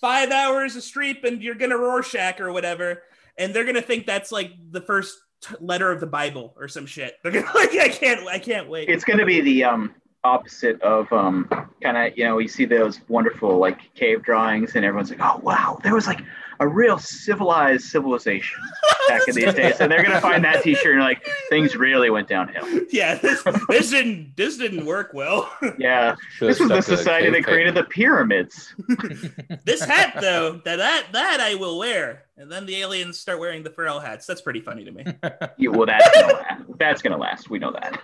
five 0.00 0.30
hours 0.30 0.76
of 0.76 0.82
streep, 0.82 1.24
and 1.24 1.42
you're 1.42 1.54
gonna 1.54 1.78
Rorschach 1.78 2.40
or 2.40 2.52
whatever. 2.52 3.02
And 3.40 3.52
they're 3.52 3.64
gonna 3.64 3.82
think 3.82 4.06
that's 4.06 4.30
like 4.30 4.52
the 4.70 4.82
first 4.82 5.18
t- 5.40 5.54
letter 5.60 5.90
of 5.90 6.00
the 6.00 6.06
Bible 6.06 6.54
or 6.56 6.68
some 6.68 6.86
shit. 6.86 7.14
They're 7.22 7.32
gonna 7.32 7.50
like, 7.54 7.70
I 7.76 7.88
can't, 7.88 8.26
I 8.28 8.38
can't 8.38 8.68
wait. 8.68 8.88
It's 8.88 9.04
going 9.04 9.18
to 9.18 9.26
be 9.26 9.40
the 9.40 9.64
um, 9.64 9.94
opposite 10.24 10.80
of 10.82 11.12
um, 11.12 11.48
kind 11.82 11.96
of, 11.96 12.16
you 12.16 12.24
know, 12.24 12.38
you 12.38 12.48
see 12.48 12.64
those 12.64 13.00
wonderful 13.08 13.58
like 13.58 13.92
cave 13.94 14.22
drawings, 14.22 14.76
and 14.76 14.84
everyone's 14.84 15.10
like, 15.10 15.20
oh, 15.22 15.40
wow, 15.42 15.78
there 15.82 15.94
was 15.94 16.06
like 16.06 16.20
a 16.60 16.68
real 16.68 16.98
civilized 16.98 17.84
civilization 17.84 18.60
back 19.18 19.28
in 19.28 19.34
these 19.34 19.54
days. 19.54 19.80
And 19.80 19.90
they're 19.90 20.02
going 20.02 20.14
to 20.14 20.20
find 20.20 20.44
that 20.44 20.62
t 20.62 20.74
shirt 20.74 20.94
and 20.94 21.02
like, 21.02 21.26
things 21.48 21.76
really 21.76 22.10
went 22.10 22.28
downhill. 22.28 22.66
yeah, 22.90 23.14
this, 23.16 23.42
this 23.68 23.90
didn't, 23.90 24.36
this 24.36 24.56
didn't 24.56 24.86
work 24.86 25.12
well. 25.14 25.52
Yeah. 25.78 26.16
Should've 26.34 26.56
This 26.56 26.60
was 26.60 26.68
the 26.68 26.96
society 26.96 27.30
that 27.30 27.44
created 27.44 27.74
the 27.74 27.84
pyramids. 27.84 28.74
this 29.64 29.82
hat 29.82 30.16
though, 30.20 30.60
that 30.64 30.76
that 30.76 31.06
that 31.12 31.40
I 31.40 31.54
will 31.54 31.78
wear. 31.78 32.24
And 32.36 32.50
then 32.50 32.66
the 32.66 32.76
aliens 32.76 33.18
start 33.18 33.38
wearing 33.38 33.62
the 33.62 33.70
Pharrell 33.70 34.02
hats. 34.02 34.26
That's 34.26 34.40
pretty 34.40 34.60
funny 34.60 34.84
to 34.84 34.90
me. 34.90 35.04
Yeah, 35.58 35.70
well, 35.70 35.86
that's 35.86 36.10
going 36.14 36.28
to 36.28 36.34
last. 36.34 36.62
That's 36.78 37.02
going 37.02 37.12
to 37.12 37.18
last. 37.18 37.50
We 37.50 37.58
know 37.58 37.72
that. 37.72 38.00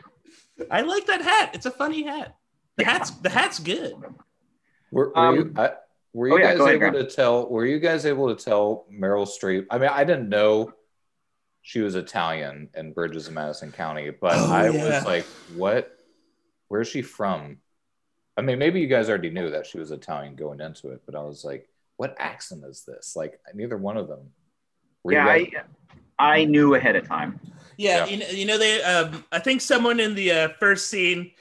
I 0.70 0.82
like 0.82 1.06
that 1.06 1.22
hat. 1.22 1.50
It's 1.54 1.64
a 1.66 1.70
funny 1.70 2.02
hat. 2.04 2.36
The 2.76 2.84
hat's 2.84 3.10
the 3.10 3.30
hat's 3.30 3.58
good. 3.58 3.94
Were, 4.90 5.08
were 5.08 5.18
Um, 5.18 5.34
you, 5.36 5.52
I, 5.56 5.70
were 6.12 6.32
oh 6.32 6.36
yeah, 6.36 6.52
guys 6.52 6.60
ahead, 6.60 6.74
able 6.74 6.78
Graham. 6.90 6.94
to 6.94 7.10
tell? 7.10 7.48
Were 7.48 7.64
you 7.64 7.78
guys 7.78 8.04
able 8.06 8.34
to 8.34 8.42
tell 8.44 8.86
Meryl 8.92 9.26
Streep? 9.26 9.66
I 9.70 9.78
mean, 9.78 9.88
I 9.90 10.04
didn't 10.04 10.28
know 10.28 10.72
she 11.66 11.80
was 11.80 11.96
Italian 11.96 12.68
in 12.76 12.92
Bridges 12.92 13.26
of 13.26 13.34
Madison 13.34 13.72
County, 13.72 14.10
but 14.10 14.36
Oh, 14.36 14.52
I 14.52 14.70
yeah. 14.70 14.84
was 14.84 15.04
like, 15.04 15.24
"What? 15.56 15.98
Where's 16.68 16.86
she 16.86 17.02
from?" 17.02 17.56
I 18.36 18.42
mean, 18.42 18.60
maybe 18.60 18.80
you 18.80 18.86
guys 18.86 19.08
already 19.08 19.30
knew 19.30 19.50
that 19.50 19.66
she 19.66 19.80
was 19.80 19.90
Italian 19.90 20.36
going 20.36 20.60
into 20.60 20.90
it, 20.90 21.02
but 21.04 21.16
I 21.16 21.22
was 21.24 21.44
like, 21.44 21.68
"What 21.96 22.14
accent 22.20 22.62
is 22.64 22.84
this?" 22.84 23.16
Like, 23.16 23.40
neither 23.52 23.76
one 23.76 23.96
of 23.96 24.06
them. 24.06 24.30
Were 25.02 25.14
Yeah, 25.14 25.26
I, 25.26 25.50
I 26.20 26.44
knew 26.44 26.76
ahead 26.76 26.94
of 26.94 27.08
time. 27.08 27.40
Yeah, 27.76 28.04
Yeah. 28.04 28.06
You, 28.06 28.16
know, 28.18 28.28
you 28.28 28.46
know 28.46 28.58
they. 28.58 28.80
Um, 28.84 29.24
I 29.32 29.40
think 29.40 29.60
someone 29.60 29.98
in 29.98 30.14
the 30.14 30.30
uh, 30.30 30.48
first 30.60 30.88
scene, 30.88 31.32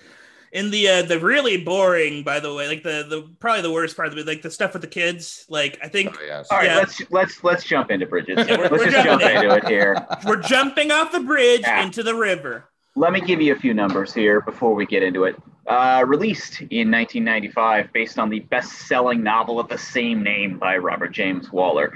in 0.56 0.72
the 0.72 0.88
uh, 0.88 1.02
the 1.04 1.20
really 1.20 1.58
boring, 1.58 2.24
by 2.24 2.39
the 2.39 2.54
way, 2.54 2.68
like 2.68 2.82
the 2.82 3.06
the 3.10 3.30
probably 3.39 3.62
the 3.62 3.72
worst 3.72 3.96
part 3.98 4.08
of 4.08 4.18
it, 4.18 4.26
like 4.26 4.41
the 4.41 4.50
stuff 4.50 4.72
with 4.74 4.82
the 4.82 4.88
kids. 4.88 5.46
Like 5.50 5.78
I 5.84 5.89
think 5.89 6.15
Oh, 6.18 6.24
yes. 6.26 6.48
All 6.50 6.58
right, 6.60 6.68
Yeah. 6.68 6.78
let's 6.78 7.02
let's 7.12 7.44
let's 7.44 7.63
jump 7.65 7.91
into 7.91 8.06
Bridges. 8.06 8.38
Yeah, 8.48 8.58
we're- 8.58 8.70
let's 8.70 8.72
we're 8.86 8.89
just 8.91 9.06
jump 9.06 9.22
jumping 9.22 9.38
in. 9.38 9.44
into 9.44 9.56
it 9.58 9.68
here. 9.68 10.08
we're 10.26 10.41
jumping 10.41 10.91
off 10.91 11.12
the 11.12 11.20
bridge 11.20 11.62
Yeah. 11.62 11.84
into 11.84 12.02
the 12.04 12.15
river. 12.15 12.70
Let 12.96 13.12
me 13.12 13.20
give 13.20 13.41
you 13.41 13.52
a 13.52 13.60
few 13.60 13.74
numbers 13.74 14.13
here 14.13 14.39
before 14.39 14.74
we 14.74 14.86
get 14.86 15.04
into 15.04 15.26
it. 15.26 15.36
Uh, 15.68 16.06
released 16.08 16.62
in 16.62 16.89
1995, 16.89 17.91
based 17.91 18.18
on 18.18 18.30
the 18.30 18.39
best-selling 18.39 19.22
novel 19.22 19.60
of 19.60 19.68
the 19.68 19.78
same 19.78 20.24
name 20.24 20.58
by 20.58 20.78
Robert 20.78 21.12
James 21.12 21.52
Waller, 21.52 21.91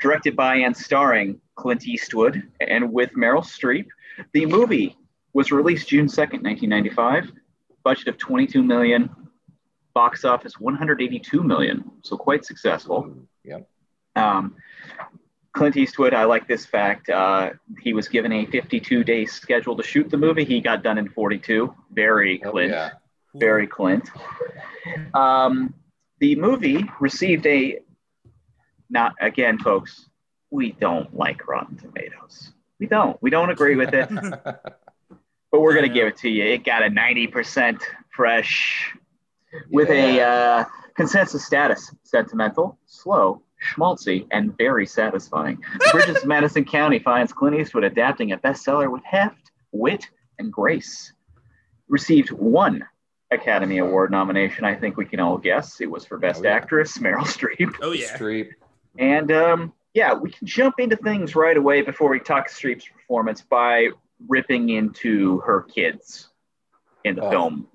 directed 0.00 0.34
by 0.34 0.56
and 0.56 0.76
starring 0.76 1.40
Clint 1.54 1.86
Eastwood 1.86 2.42
and 2.60 2.92
with 2.92 3.12
Meryl 3.12 3.44
Streep. 3.44 3.86
The 4.32 4.46
movie 4.46 4.96
was 5.34 5.52
released 5.52 5.88
June 5.88 6.06
2nd, 6.06 6.42
1995. 6.42 7.30
Budget 7.84 8.08
of 8.08 8.18
22 8.18 8.62
million. 8.62 9.10
Box 9.94 10.24
office 10.24 10.58
182 10.58 11.42
million. 11.42 11.90
So 12.02 12.16
quite 12.16 12.44
successful. 12.44 13.14
Yep. 13.44 13.68
Um, 14.16 14.56
Clint 15.52 15.76
Eastwood, 15.76 16.14
I 16.14 16.24
like 16.24 16.48
this 16.48 16.64
fact. 16.64 17.10
Uh, 17.10 17.50
he 17.80 17.92
was 17.92 18.08
given 18.08 18.32
a 18.32 18.46
52 18.46 19.04
day 19.04 19.26
schedule 19.26 19.76
to 19.76 19.82
shoot 19.82 20.08
the 20.08 20.16
movie. 20.16 20.44
He 20.44 20.60
got 20.62 20.82
done 20.82 20.96
in 20.96 21.08
42. 21.10 21.74
Very 21.92 22.40
Oh, 22.44 22.50
Clint. 22.52 22.72
yeah. 22.72 22.90
Very 23.34 23.66
Clint. 23.66 24.08
Um, 25.14 25.74
the 26.20 26.36
movie 26.36 26.88
received 27.00 27.46
a, 27.46 27.80
not 28.88 29.14
again, 29.20 29.58
folks, 29.58 30.08
we 30.50 30.72
don't 30.72 31.14
like 31.16 31.46
Rotten 31.48 31.76
Tomatoes. 31.76 32.52
We 32.78 32.86
don't. 32.86 33.16
We 33.22 33.30
don't 33.30 33.50
agree 33.50 33.76
with 33.76 33.92
it, 33.94 34.08
but 35.52 35.60
we're 35.60 35.74
gonna 35.74 35.86
know. 35.86 35.94
give 35.94 36.08
it 36.08 36.16
to 36.18 36.28
you. 36.28 36.42
It 36.44 36.64
got 36.64 36.82
a 36.82 36.88
90% 36.88 37.80
fresh 38.10 38.92
with 39.70 39.88
Yeah. 39.90 39.94
a 39.94 40.60
uh, 40.60 40.64
consensus 40.96 41.44
status 41.44 41.94
sentimental, 42.02 42.78
slow, 42.86 43.42
schmaltzy, 43.74 44.26
and 44.32 44.56
very 44.58 44.86
satisfying. 44.86 45.58
Bridges 45.92 46.16
of 46.16 46.26
Madison 46.26 46.64
County 46.64 46.98
finds 46.98 47.32
Clint 47.32 47.56
Eastwood 47.56 47.84
adapting 47.84 48.32
a 48.32 48.38
bestseller 48.38 48.90
with 48.90 49.04
heft, 49.04 49.52
wit, 49.72 50.08
and 50.38 50.52
grace. 50.52 51.12
Received 51.88 52.30
one 52.32 52.84
Academy 53.30 53.78
Award 53.78 54.10
nomination. 54.10 54.64
I 54.64 54.74
think 54.74 54.96
we 54.96 55.04
can 55.04 55.20
all 55.20 55.36
guess 55.38 55.80
it 55.80 55.90
was 55.90 56.04
for 56.06 56.18
Best 56.18 56.40
Oh, 56.40 56.44
yeah. 56.44 56.54
Actress, 56.54 56.98
Meryl 56.98 57.24
Streep. 57.24 57.74
Oh 57.82 57.92
yeah. 57.92 58.16
Streep. 58.16 58.48
And 58.98 59.30
um, 59.32 59.72
yeah, 59.94 60.12
we 60.14 60.30
can 60.30 60.46
jump 60.46 60.74
into 60.78 60.96
things 60.96 61.34
right 61.34 61.56
away 61.56 61.82
before 61.82 62.10
we 62.10 62.20
talk 62.20 62.48
Streep's 62.48 62.86
performance 62.88 63.42
by 63.42 63.88
ripping 64.28 64.70
into 64.70 65.38
her 65.40 65.62
kids 65.62 66.28
in 67.04 67.16
the 67.16 67.22
Oh. 67.22 67.30
film 67.30 67.68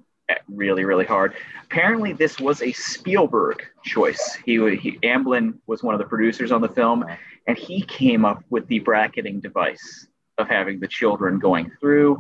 really, 0.50 0.84
really 0.84 1.06
hard. 1.06 1.34
Apparently, 1.64 2.12
this 2.14 2.38
was 2.40 2.62
a 2.62 2.72
Spielberg 2.74 3.64
choice. 3.86 4.38
He, 4.46 4.54
he 4.76 5.00
Amblin 5.04 5.56
was 5.68 5.84
one 5.84 5.96
of 5.96 6.00
the 6.00 6.06
producers 6.06 6.52
on 6.52 6.60
the 6.62 6.68
film, 6.68 7.06
and 7.48 7.58
he 7.58 7.82
came 7.82 8.26
up 8.26 8.44
with 8.50 8.68
the 8.68 8.80
bracketing 8.80 9.40
device 9.40 10.08
of 10.38 10.48
having 10.50 10.80
the 10.80 10.88
children 10.88 11.40
going 11.40 11.72
through. 11.80 12.20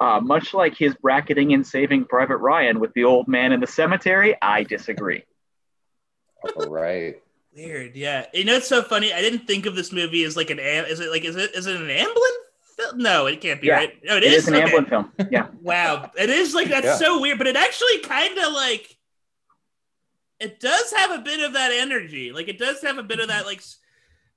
Uh, 0.00 0.20
much 0.20 0.54
like 0.54 0.76
his 0.76 0.94
bracketing 0.96 1.50
in 1.52 1.64
Saving 1.64 2.04
Private 2.04 2.36
Ryan 2.36 2.78
with 2.80 2.92
the 2.94 3.04
old 3.04 3.26
man 3.28 3.50
in 3.52 3.60
the 3.60 3.66
cemetery, 3.66 4.36
I 4.40 4.62
disagree. 4.62 5.24
All 6.56 6.68
right. 6.68 7.20
Weird. 7.56 7.96
Yeah. 7.96 8.26
You 8.32 8.44
know 8.44 8.56
it's 8.56 8.68
so 8.68 8.82
funny. 8.82 9.12
I 9.12 9.20
didn't 9.20 9.46
think 9.46 9.66
of 9.66 9.74
this 9.74 9.90
movie 9.92 10.22
as 10.24 10.36
like 10.36 10.50
an. 10.50 10.60
Am- 10.60 10.84
Is 10.84 11.00
it 11.00 11.10
like 11.10 11.24
is 11.24 11.34
it 11.34 11.54
is 11.54 11.66
it 11.66 11.74
an 11.80 11.88
Amblin? 11.88 12.36
Film? 12.78 12.98
No, 12.98 13.26
it 13.26 13.40
can't 13.40 13.60
be 13.60 13.66
Yeah. 13.68 13.74
right. 13.76 13.98
No, 14.04 14.16
It 14.16 14.24
is 14.24 14.48
an 14.48 14.54
Okay. 14.54 14.64
Amblin 14.74 14.88
film. 14.88 15.12
Yeah. 15.30 15.48
Wow, 15.60 16.10
it 16.18 16.30
is 16.30 16.54
like 16.54 16.68
that's 16.68 16.86
Yeah. 16.86 16.96
so 16.96 17.20
weird, 17.20 17.38
but 17.38 17.46
it 17.46 17.56
actually 17.56 17.98
kind 18.00 18.38
of 18.38 18.52
like 18.52 18.96
it 20.40 20.60
does 20.60 20.92
have 20.96 21.10
a 21.10 21.18
bit 21.18 21.40
of 21.40 21.52
that 21.54 21.72
energy. 21.72 22.30
Like 22.32 22.48
it 22.48 22.58
does 22.58 22.80
have 22.82 22.96
a 22.98 23.02
bit 23.02 23.18
of 23.20 23.28
that 23.28 23.44
like, 23.44 23.60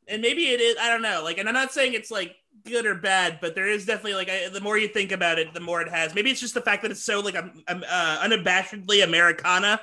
and 0.08 0.22
maybe 0.22 0.46
it 0.50 0.60
is. 0.60 0.76
I 0.82 0.90
don't 0.90 1.04
know. 1.04 1.22
Like, 1.24 1.38
and 1.38 1.48
I'm 1.48 1.54
not 1.54 1.72
saying 1.72 1.94
it's 1.94 2.10
like 2.10 2.36
good 2.66 2.86
or 2.88 2.96
bad, 2.96 3.38
but 3.40 3.54
there 3.56 3.68
is 3.68 3.86
definitely 3.86 4.16
like 4.16 4.30
I, 4.30 4.50
the 4.50 4.62
more 4.62 4.78
you 4.78 4.88
think 4.88 5.12
about 5.12 5.38
it, 5.40 5.54
the 5.54 5.60
more 5.60 5.80
it 5.82 5.90
has. 5.90 6.16
Maybe 6.16 6.32
it's 6.32 6.40
just 6.40 6.56
the 6.56 6.62
fact 6.62 6.82
that 6.82 6.92
it's 6.92 7.04
so 7.04 7.20
like 7.20 7.36
um, 7.36 7.64
um, 7.68 7.84
uh, 7.88 8.20
unabashedly 8.28 9.04
Americana. 9.04 9.80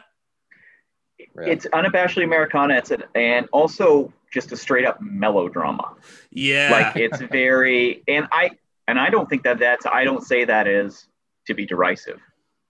Yeah. 1.18 1.52
It's 1.52 1.66
unabashedly 1.66 2.24
Americana. 2.24 2.74
It's 2.74 2.90
an, 2.90 3.04
and 3.14 3.48
also 3.52 4.12
just 4.32 4.52
a 4.52 4.56
straight 4.56 4.84
up 4.84 5.00
melodrama. 5.00 5.94
Yeah, 6.30 6.70
Like 6.70 6.96
it's 6.96 7.20
very 7.30 8.02
and 8.08 8.28
I 8.32 8.50
and 8.86 8.98
I 8.98 9.10
don't 9.10 9.28
think 9.28 9.42
that 9.44 9.58
that's 9.58 9.86
I 9.86 10.04
don't 10.04 10.22
say 10.24 10.44
that 10.44 10.66
is 10.66 11.06
to 11.46 11.54
be 11.54 11.66
derisive. 11.66 12.20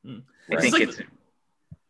Hmm. 0.05 0.19
I 0.51 0.61
think 0.61 0.65
It's 0.65 0.73
like- 0.73 0.83
it's 0.83 1.01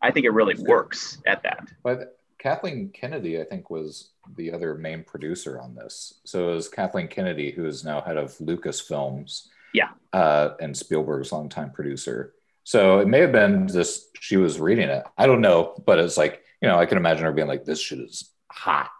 I 0.01 0.11
think 0.13 0.27
it 0.27 0.31
really 0.31 0.55
works 0.55 1.19
at 1.27 1.43
that. 1.43 1.67
But 1.83 2.17
Kathleen 2.39 2.91
Kennedy, 2.91 3.41
I 3.41 3.45
think, 3.45 3.69
was 3.69 4.11
the 4.37 4.53
other 4.53 4.77
main 4.77 5.03
producer 5.03 5.61
on 5.61 5.75
this. 5.75 6.21
So 6.25 6.51
it 6.51 6.55
was 6.55 6.69
Kathleen 6.69 7.09
Kennedy, 7.09 7.51
who 7.51 7.67
is 7.67 7.85
now 7.85 8.01
head 8.01 8.17
of 8.17 8.31
Lucasfilms. 8.39 9.49
Yeah. 9.75 9.89
Uh, 10.13 10.51
and 10.61 10.77
Spielberg's 10.77 11.33
longtime 11.33 11.73
producer. 11.73 12.33
So 12.63 13.01
it 13.01 13.09
may 13.09 13.19
have 13.21 13.33
been 13.33 13.67
just 13.67 14.11
she 14.21 14.37
was 14.37 14.61
reading 14.61 14.89
it. 14.89 15.05
I 15.17 15.27
don't 15.27 15.41
know, 15.41 15.75
but 15.85 15.99
it's 15.99 16.17
like, 16.17 16.43
you 16.63 16.69
know, 16.69 16.79
I 16.79 16.87
can 16.87 16.97
imagine 16.99 17.25
her 17.25 17.33
being 17.33 17.49
like, 17.49 17.65
this 17.65 17.81
shit 17.81 17.99
is 17.99 18.31
hot. 18.53 18.91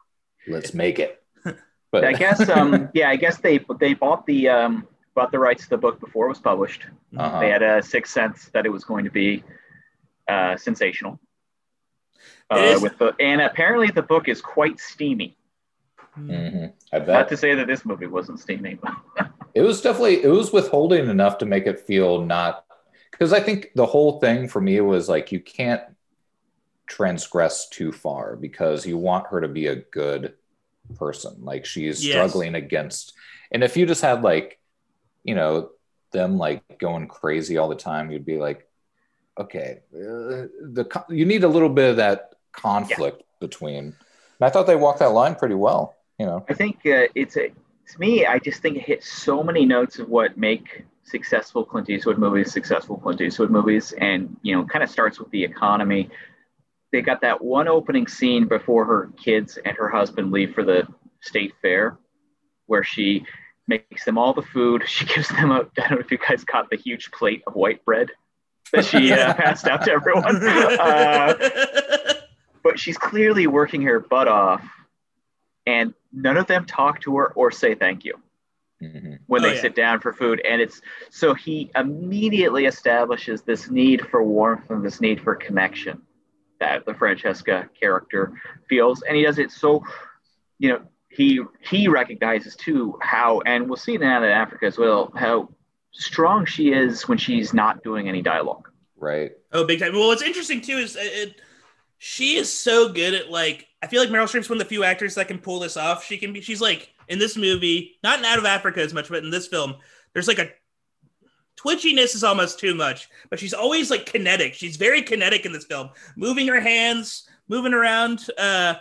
Let's 0.47 0.75
make 0.75 0.99
it. 0.99 1.23
But 1.91 2.05
I 2.05 2.13
guess 2.13 2.47
um 2.51 2.91
yeah, 2.95 3.09
I 3.09 3.17
guess 3.17 3.39
they 3.39 3.65
they 3.81 3.95
bought 3.95 4.27
the 4.27 4.49
um 4.51 4.87
bought 5.15 5.33
the 5.33 5.39
rights 5.39 5.65
to 5.65 5.71
the 5.71 5.79
book 5.79 5.99
before 6.01 6.27
it 6.27 6.29
was 6.29 6.39
published. 6.39 6.85
uh-huh. 7.17 7.41
They 7.41 7.49
had 7.49 7.63
a 7.63 7.83
sixth 7.83 8.13
sense 8.13 8.51
that 8.53 8.67
it 8.67 8.69
was 8.69 8.85
going 8.85 9.05
to 9.05 9.11
be 9.11 9.43
uh, 10.29 10.57
sensational. 10.57 11.19
Uh, 12.51 12.59
is- 12.59 12.83
with 12.83 12.99
the 12.99 13.15
and 13.19 13.41
apparently 13.41 13.89
the 13.89 14.03
book 14.03 14.29
is 14.29 14.41
quite 14.43 14.79
steamy. 14.79 15.37
Mhm. 16.19 16.73
I 16.93 16.99
Not 16.99 17.29
to 17.29 17.37
say 17.37 17.55
that 17.55 17.67
this 17.67 17.85
movie 17.85 18.07
wasn't 18.07 18.41
steamy. 18.41 18.79
it 19.55 19.63
was 19.63 19.81
definitely 19.81 20.23
it 20.23 20.29
was 20.29 20.53
withholding 20.53 21.09
enough 21.09 21.39
to 21.39 21.47
make 21.47 21.67
it 21.67 21.81
feel 21.81 22.25
not 22.25 22.65
because 23.11 23.33
I 23.33 23.41
think 23.41 23.71
the 23.75 23.87
whole 23.87 24.21
thing 24.21 24.49
for 24.49 24.61
me 24.61 24.81
was 24.81 25.09
like 25.09 25.33
you 25.33 25.41
can't 25.41 25.83
transgress 26.89 27.69
too 27.69 27.93
far 27.93 28.37
because 28.37 28.87
you 28.87 28.97
want 28.97 29.27
her 29.29 29.41
to 29.41 29.49
be 29.49 29.67
a 29.67 29.77
good 29.77 30.35
person 30.99 31.37
like 31.41 31.67
she's 31.67 32.03
Yes. 32.03 32.11
struggling 32.11 32.55
against 32.55 33.13
and 33.53 33.63
if 33.63 33.77
you 33.77 33.87
just 33.87 34.03
had 34.03 34.23
like 34.23 34.59
you 35.25 35.35
know 35.35 35.71
them 36.13 36.39
like 36.39 36.63
going 36.79 37.07
crazy 37.07 37.59
all 37.59 37.69
the 37.69 37.75
time 37.77 38.11
you'd 38.11 38.25
be 38.25 38.39
like 38.39 38.67
okay 39.39 39.81
uh, 39.95 40.49
the 40.73 41.05
you 41.11 41.25
need 41.25 41.45
a 41.45 41.49
little 41.49 41.69
bit 41.69 41.91
of 41.91 41.97
that 41.97 42.33
conflict 42.53 43.23
between. 43.41 43.79
And 43.85 43.95
I 44.47 44.51
thought 44.51 44.67
they 44.67 44.77
walked 44.77 44.99
that 45.01 45.13
line 45.13 45.35
pretty 45.35 45.55
well. 45.55 45.97
You 46.19 46.27
know, 46.27 46.45
I 46.49 46.55
think 46.55 46.79
uh, 46.87 47.07
it's 47.15 47.37
a 47.37 47.49
to 47.49 47.99
me. 47.99 48.27
I 48.27 48.39
just 48.39 48.61
think 48.63 48.77
it 48.77 48.83
hits 48.83 49.11
so 49.11 49.43
many 49.43 49.65
notes 49.65 49.99
of 49.99 50.09
what 50.09 50.37
make 50.37 50.85
successful 51.05 51.65
Clint 51.65 51.89
Eastwood 51.89 52.19
movies 52.19 52.53
successful 52.53 52.97
Clint 52.97 53.21
Eastwood 53.21 53.51
movies, 53.51 53.93
and 53.99 54.37
you 54.43 54.57
know, 54.57 54.65
kind 54.65 54.83
of 54.83 54.91
starts 54.91 55.19
with 55.19 55.31
the 55.31 55.43
economy. 55.45 56.11
They 56.93 57.03
got 57.03 57.21
that 57.21 57.43
one 57.43 57.69
opening 57.69 58.07
scene 58.07 58.49
before 58.49 58.85
her 58.85 59.11
kids 59.23 59.59
and 59.63 59.77
her 59.77 59.89
husband 59.89 60.33
leave 60.33 60.55
for 60.55 60.65
the 60.65 60.87
state 61.21 61.53
fair, 61.61 61.99
where 62.67 62.83
she 62.85 63.25
makes 63.67 64.05
them 64.05 64.17
all 64.17 64.33
the 64.33 64.43
food. 64.43 64.85
She 64.87 65.05
gives 65.15 65.29
them 65.29 65.51
a. 65.51 65.61
I 65.61 65.89
don't 65.89 65.93
know 65.93 65.99
if 65.99 66.11
you 66.11 66.19
guys 66.19 66.45
caught 66.45 66.71
the 66.71 66.77
huge 66.77 67.11
plate 67.11 67.43
of 67.47 67.55
white 67.55 67.85
bread 67.85 68.11
that 68.73 68.85
she 68.85 69.13
uh, 69.13 69.35
passed 69.35 69.67
out 69.67 69.85
to 69.85 69.93
everyone. 69.93 70.37
Uh, 70.47 71.35
but 72.63 72.79
she's 72.79 72.99
clearly 72.99 73.47
working 73.47 73.83
her 73.83 74.01
butt 74.01 74.29
off, 74.29 74.65
and 75.67 75.95
none 76.13 76.37
of 76.37 76.47
them 76.47 76.65
talk 76.65 77.01
to 77.03 77.17
her 77.19 77.33
or 77.35 77.51
say 77.51 77.75
thank 77.75 78.05
you 78.05 78.15
mm-hmm. 78.83 79.15
when 79.27 79.45
Oh, 79.45 79.49
they 79.49 79.55
yeah. 79.55 79.61
sit 79.61 79.75
down 79.75 80.01
for 80.01 80.13
food. 80.13 80.41
And 80.49 80.61
it's 80.61 80.81
so 81.11 81.35
he 81.35 81.71
immediately 81.77 82.67
establishes 82.67 83.43
this 83.43 83.71
need 83.71 84.07
for 84.09 84.23
warmth 84.23 84.71
and 84.71 84.85
this 84.85 85.01
need 85.01 85.21
for 85.21 85.35
connection 85.35 86.03
that 86.61 86.85
the 86.87 86.95
Francesca 86.95 87.69
character 87.79 88.33
feels, 88.69 89.03
and 89.03 89.17
he 89.17 89.23
does 89.23 89.39
it 89.39 89.51
so, 89.51 89.83
you 90.59 90.69
know, 90.71 90.81
he 91.09 91.41
he 91.61 91.89
recognizes 91.89 92.55
too 92.57 92.99
how, 93.03 93.41
and 93.47 93.69
we'll 93.69 93.77
see 93.77 93.95
it 93.95 94.03
in 94.03 94.09
Out 94.09 94.23
of 94.23 94.31
Africa 94.31 94.67
as 94.67 94.79
well, 94.79 95.13
how 95.17 95.49
strong 95.93 96.45
she 96.45 96.73
is 96.73 97.09
when 97.09 97.19
she's 97.19 97.55
not 97.55 97.83
doing 97.83 98.09
any 98.09 98.23
dialogue. 98.23 98.69
right? 98.97 99.33
Oh, 99.53 99.65
big 99.65 99.81
time. 99.81 99.93
Well, 99.93 100.09
what's 100.09 100.23
interesting 100.23 100.61
too 100.61 100.77
is 100.77 100.97
it, 100.97 101.01
it, 101.01 101.41
she 101.99 102.37
is 102.37 102.53
so 102.53 102.93
good 102.93 103.15
at 103.15 103.31
like. 103.31 103.67
I 103.83 103.87
feel 103.87 104.01
like 104.01 104.11
Meryl 104.11 104.25
Streep's 104.25 104.51
one 104.51 104.61
of 104.61 104.65
the 104.65 104.69
few 104.69 104.83
actors 104.83 105.15
that 105.15 105.29
can 105.29 105.39
pull 105.39 105.61
this 105.61 105.77
off. 105.77 106.05
She 106.05 106.19
can 106.19 106.33
be. 106.33 106.41
She's 106.41 106.61
like 106.61 106.91
in 107.09 107.19
this 107.19 107.37
movie, 107.37 107.99
not 108.03 108.19
in 108.19 108.25
Out 108.25 108.39
of 108.39 108.45
Africa 108.45 108.83
as 108.83 108.93
much, 108.93 109.09
but 109.09 109.25
in 109.25 109.31
this 109.31 109.47
film, 109.47 109.77
there's 110.13 110.29
like 110.29 110.39
a 110.39 110.51
twitchiness 111.59 112.15
is 112.15 112.25
almost 112.25 112.59
too 112.59 112.75
much, 112.75 113.09
but 113.31 113.39
she's 113.39 113.55
always 113.55 113.91
like 113.91 114.07
kinetic. 114.07 114.55
She's 114.55 114.77
very 114.77 115.03
kinetic 115.03 115.45
in 115.45 115.53
this 115.53 115.65
film, 115.65 115.91
moving 116.17 116.47
her 116.49 116.61
hands, 116.61 117.29
moving 117.49 117.75
around, 117.75 118.27
uh, 118.39 118.75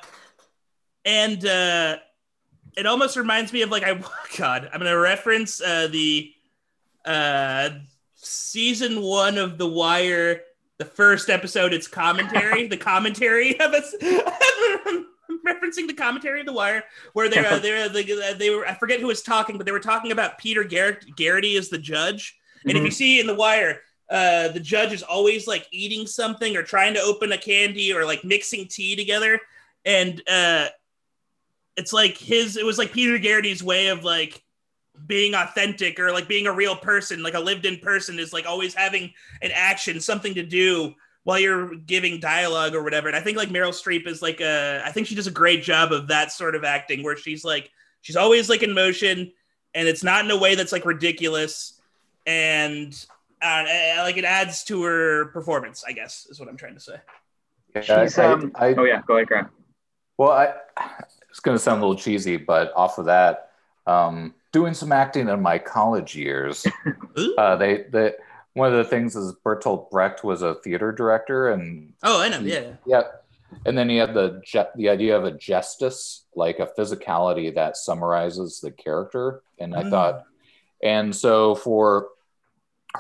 and 1.06 1.46
uh, 1.46 1.98
it 2.78 2.86
almost 2.86 3.18
reminds 3.18 3.52
me 3.52 3.62
of 3.62 3.72
like 3.72 3.84
I. 3.84 4.00
God, 4.38 4.70
I'm 4.72 4.80
gonna 4.80 4.98
reference 4.98 5.62
uh, 5.62 5.88
the 5.92 6.32
uh, 7.06 7.70
season 8.16 9.02
one 9.02 9.38
of 9.38 9.58
The 9.58 9.68
Wire, 9.68 10.42
the 10.78 10.86
first 10.86 11.30
episode, 11.30 11.74
it's 11.74 11.88
commentary, 11.88 12.68
the 12.68 12.78
commentary 12.78 13.60
of 13.60 13.74
us. 13.74 13.96
referencing 15.46 15.88
the 15.88 15.94
commentary 15.94 16.42
of 16.42 16.46
The 16.46 16.54
Wire, 16.54 16.84
where 17.14 17.30
they're, 17.30 17.46
uh, 17.46 17.60
they're 17.60 17.90
they, 17.90 18.04
they 18.34 18.50
were 18.50 18.68
I 18.68 18.74
forget 18.74 19.00
who 19.00 19.08
was 19.08 19.22
talking, 19.22 19.58
but 19.58 19.66
they 19.66 19.72
were 19.72 19.80
talking 19.80 20.12
about 20.12 20.38
Peter 20.38 20.64
Garrett, 20.64 21.06
Gerety 21.16 21.58
as 21.58 21.70
the 21.70 21.78
judge. 21.78 22.37
And 22.66 22.78
if 22.78 22.84
you 22.84 22.92
see 22.92 23.20
in 23.20 23.28
The 23.28 23.36
Wire, 23.36 23.82
uh, 24.10 24.50
the 24.50 24.60
judge 24.60 24.94
is 24.94 25.04
always 25.04 25.48
like 25.48 25.68
eating 25.72 26.08
something 26.08 26.56
or 26.56 26.64
trying 26.64 26.94
to 26.94 27.02
open 27.02 27.32
a 27.32 27.38
candy 27.38 27.94
or 27.94 28.06
like 28.06 28.24
mixing 28.24 28.68
tea 28.68 28.96
together, 28.96 29.40
and 29.86 30.22
uh, 30.30 30.68
it's 31.76 31.94
like 31.94 32.18
his. 32.18 32.58
It 32.58 32.66
was 32.66 32.78
like 32.78 32.94
Peter 32.94 33.18
Gerety's 33.18 33.64
way 33.64 33.88
of 33.88 34.04
like 34.04 34.44
being 35.06 35.36
authentic 35.36 36.00
or 36.00 36.12
like 36.12 36.28
being 36.28 36.48
a 36.48 36.54
real 36.54 36.76
person, 36.76 37.22
like 37.22 37.36
a 37.36 37.40
lived-in 37.40 37.78
person, 37.80 38.18
is 38.18 38.34
like 38.34 38.48
always 38.48 38.74
having 38.74 39.14
an 39.42 39.52
action, 39.54 40.00
something 40.00 40.34
to 40.34 40.44
do 40.44 40.96
while 41.24 41.38
you're 41.38 41.76
giving 41.76 42.20
dialogue 42.20 42.74
or 42.74 42.82
whatever. 42.84 43.08
And 43.08 43.16
I 43.16 43.20
think 43.20 43.38
like 43.38 43.50
Meryl 43.50 43.74
Streep 43.74 44.08
is 44.08 44.22
like 44.22 44.40
a, 44.40 44.82
I 44.86 44.92
think 44.92 45.08
she 45.08 45.16
does 45.16 45.28
a 45.28 45.32
great 45.32 45.62
job 45.62 45.92
of 45.92 46.08
that 46.08 46.32
sort 46.32 46.56
of 46.56 46.64
acting 46.64 47.04
where 47.04 47.18
she's 47.18 47.44
like, 47.44 47.70
she's 48.02 48.16
always 48.16 48.50
like 48.50 48.64
in 48.64 48.74
motion, 48.74 49.32
and 49.74 49.88
it's 49.88 50.04
not 50.04 50.24
in 50.24 50.32
a 50.32 50.38
way 50.38 50.56
that's 50.56 50.72
like 50.72 50.86
ridiculous, 50.86 51.77
and 52.28 53.06
uh, 53.42 53.46
uh, 53.46 54.04
like 54.04 54.18
it 54.18 54.26
adds 54.26 54.64
to 54.66 54.84
her 54.84 55.26
performance. 55.28 55.84
I 55.88 55.94
guess 55.94 56.28
is 56.30 56.40
what 56.40 56.50
I'm 56.50 56.58
trying 56.58 56.76
to 56.76 56.80
say. 56.80 56.98
Yeah, 57.76 58.04
She's, 58.04 58.20
I- 58.20 58.32
um, 58.32 58.52
I- 58.56 58.76
oh 58.76 58.84
yeah, 58.84 59.02
go 59.08 59.16
ahead, 59.16 59.28
Graham. 59.28 59.50
Well, 60.18 60.32
I, 60.32 60.54
it's 61.30 61.40
going 61.40 61.56
to 61.56 61.64
sound 61.64 61.82
a 61.82 61.86
little 61.88 62.02
cheesy, 62.02 62.38
but 62.38 62.74
off 62.76 62.98
of 62.98 63.06
that, 63.06 63.52
um, 63.86 64.34
doing 64.52 64.74
some 64.74 64.92
acting 64.92 65.30
in 65.30 65.42
my 65.44 65.60
college 65.60 66.16
years, 66.16 66.66
uh, 67.38 67.56
they, 67.56 67.84
they, 67.92 68.14
one 68.54 68.72
of 68.72 68.78
the 68.78 68.84
things 68.90 69.16
is 69.16 69.34
Bertolt 69.46 69.92
Brecht 69.92 70.24
was 70.24 70.42
a 70.42 70.56
theater 70.56 70.92
director, 70.92 71.52
and 71.52 71.94
oh, 72.02 72.20
I 72.20 72.30
know. 72.30 72.40
Yeah. 72.40 72.72
yeah, 72.88 73.04
and 73.68 73.78
then 73.78 73.90
he 73.90 73.98
had 73.98 74.16
the 74.16 74.42
ge- 74.44 74.74
the 74.76 74.90
idea 74.90 75.16
of 75.16 75.24
a 75.26 75.32
gestus, 75.34 76.22
like 76.36 76.58
a 76.58 76.66
physicality 76.76 77.54
that 77.54 77.78
summarizes 77.78 78.60
the 78.60 78.72
character, 78.72 79.44
and 79.60 79.76
I 79.76 79.84
Mm. 79.84 79.90
thought, 79.92 80.24
and 80.82 81.16
so 81.16 81.54
for 81.54 82.08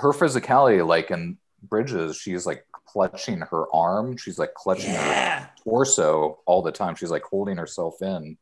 her 0.01 0.11
physicality, 0.11 0.85
like 0.85 1.11
in 1.11 1.37
Bridges, 1.63 2.15
she's 2.17 2.45
like 2.45 2.65
clutching 2.87 3.41
her 3.41 3.65
arm, 3.73 4.15
she's 4.17 4.39
like 4.39 4.53
clutching 4.53 4.91
her 4.91 5.49
torso 5.63 6.39
all 6.45 6.61
the 6.61 6.71
time. 6.71 6.95
She's 6.95 7.11
like 7.11 7.23
holding 7.23 7.57
herself 7.57 8.01
in 8.01 8.37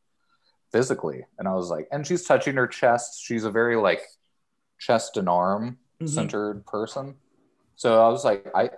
physically. 0.72 1.24
And 1.38 1.48
I 1.48 1.54
was 1.54 1.70
like, 1.70 1.88
and 1.90 2.06
she's 2.06 2.24
touching 2.24 2.56
her 2.56 2.66
chest. 2.66 3.22
She's 3.22 3.44
a 3.44 3.50
very 3.50 3.76
like 3.76 4.02
chest 4.78 5.16
and 5.16 5.28
arm 5.28 5.78
Mhm. 6.00 6.08
centered 6.08 6.66
person. 6.66 7.16
So 7.76 8.04
I 8.04 8.08
was 8.08 8.24
like, 8.24 8.46
I 8.54 8.70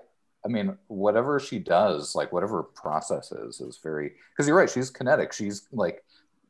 I 0.45 0.49
mean, 0.49 0.79
whatever 0.87 1.41
she 1.41 1.59
does, 1.59 2.15
like 2.15 2.33
whatever 2.33 2.63
process 2.63 3.33
is, 3.33 3.61
is 3.61 3.79
very 3.83 4.13
because 4.31 4.47
you're 4.47 4.57
right, 4.57 4.71
she's 4.71 4.89
kinetic. 4.89 5.33
She's 5.33 5.67
like 5.73 6.05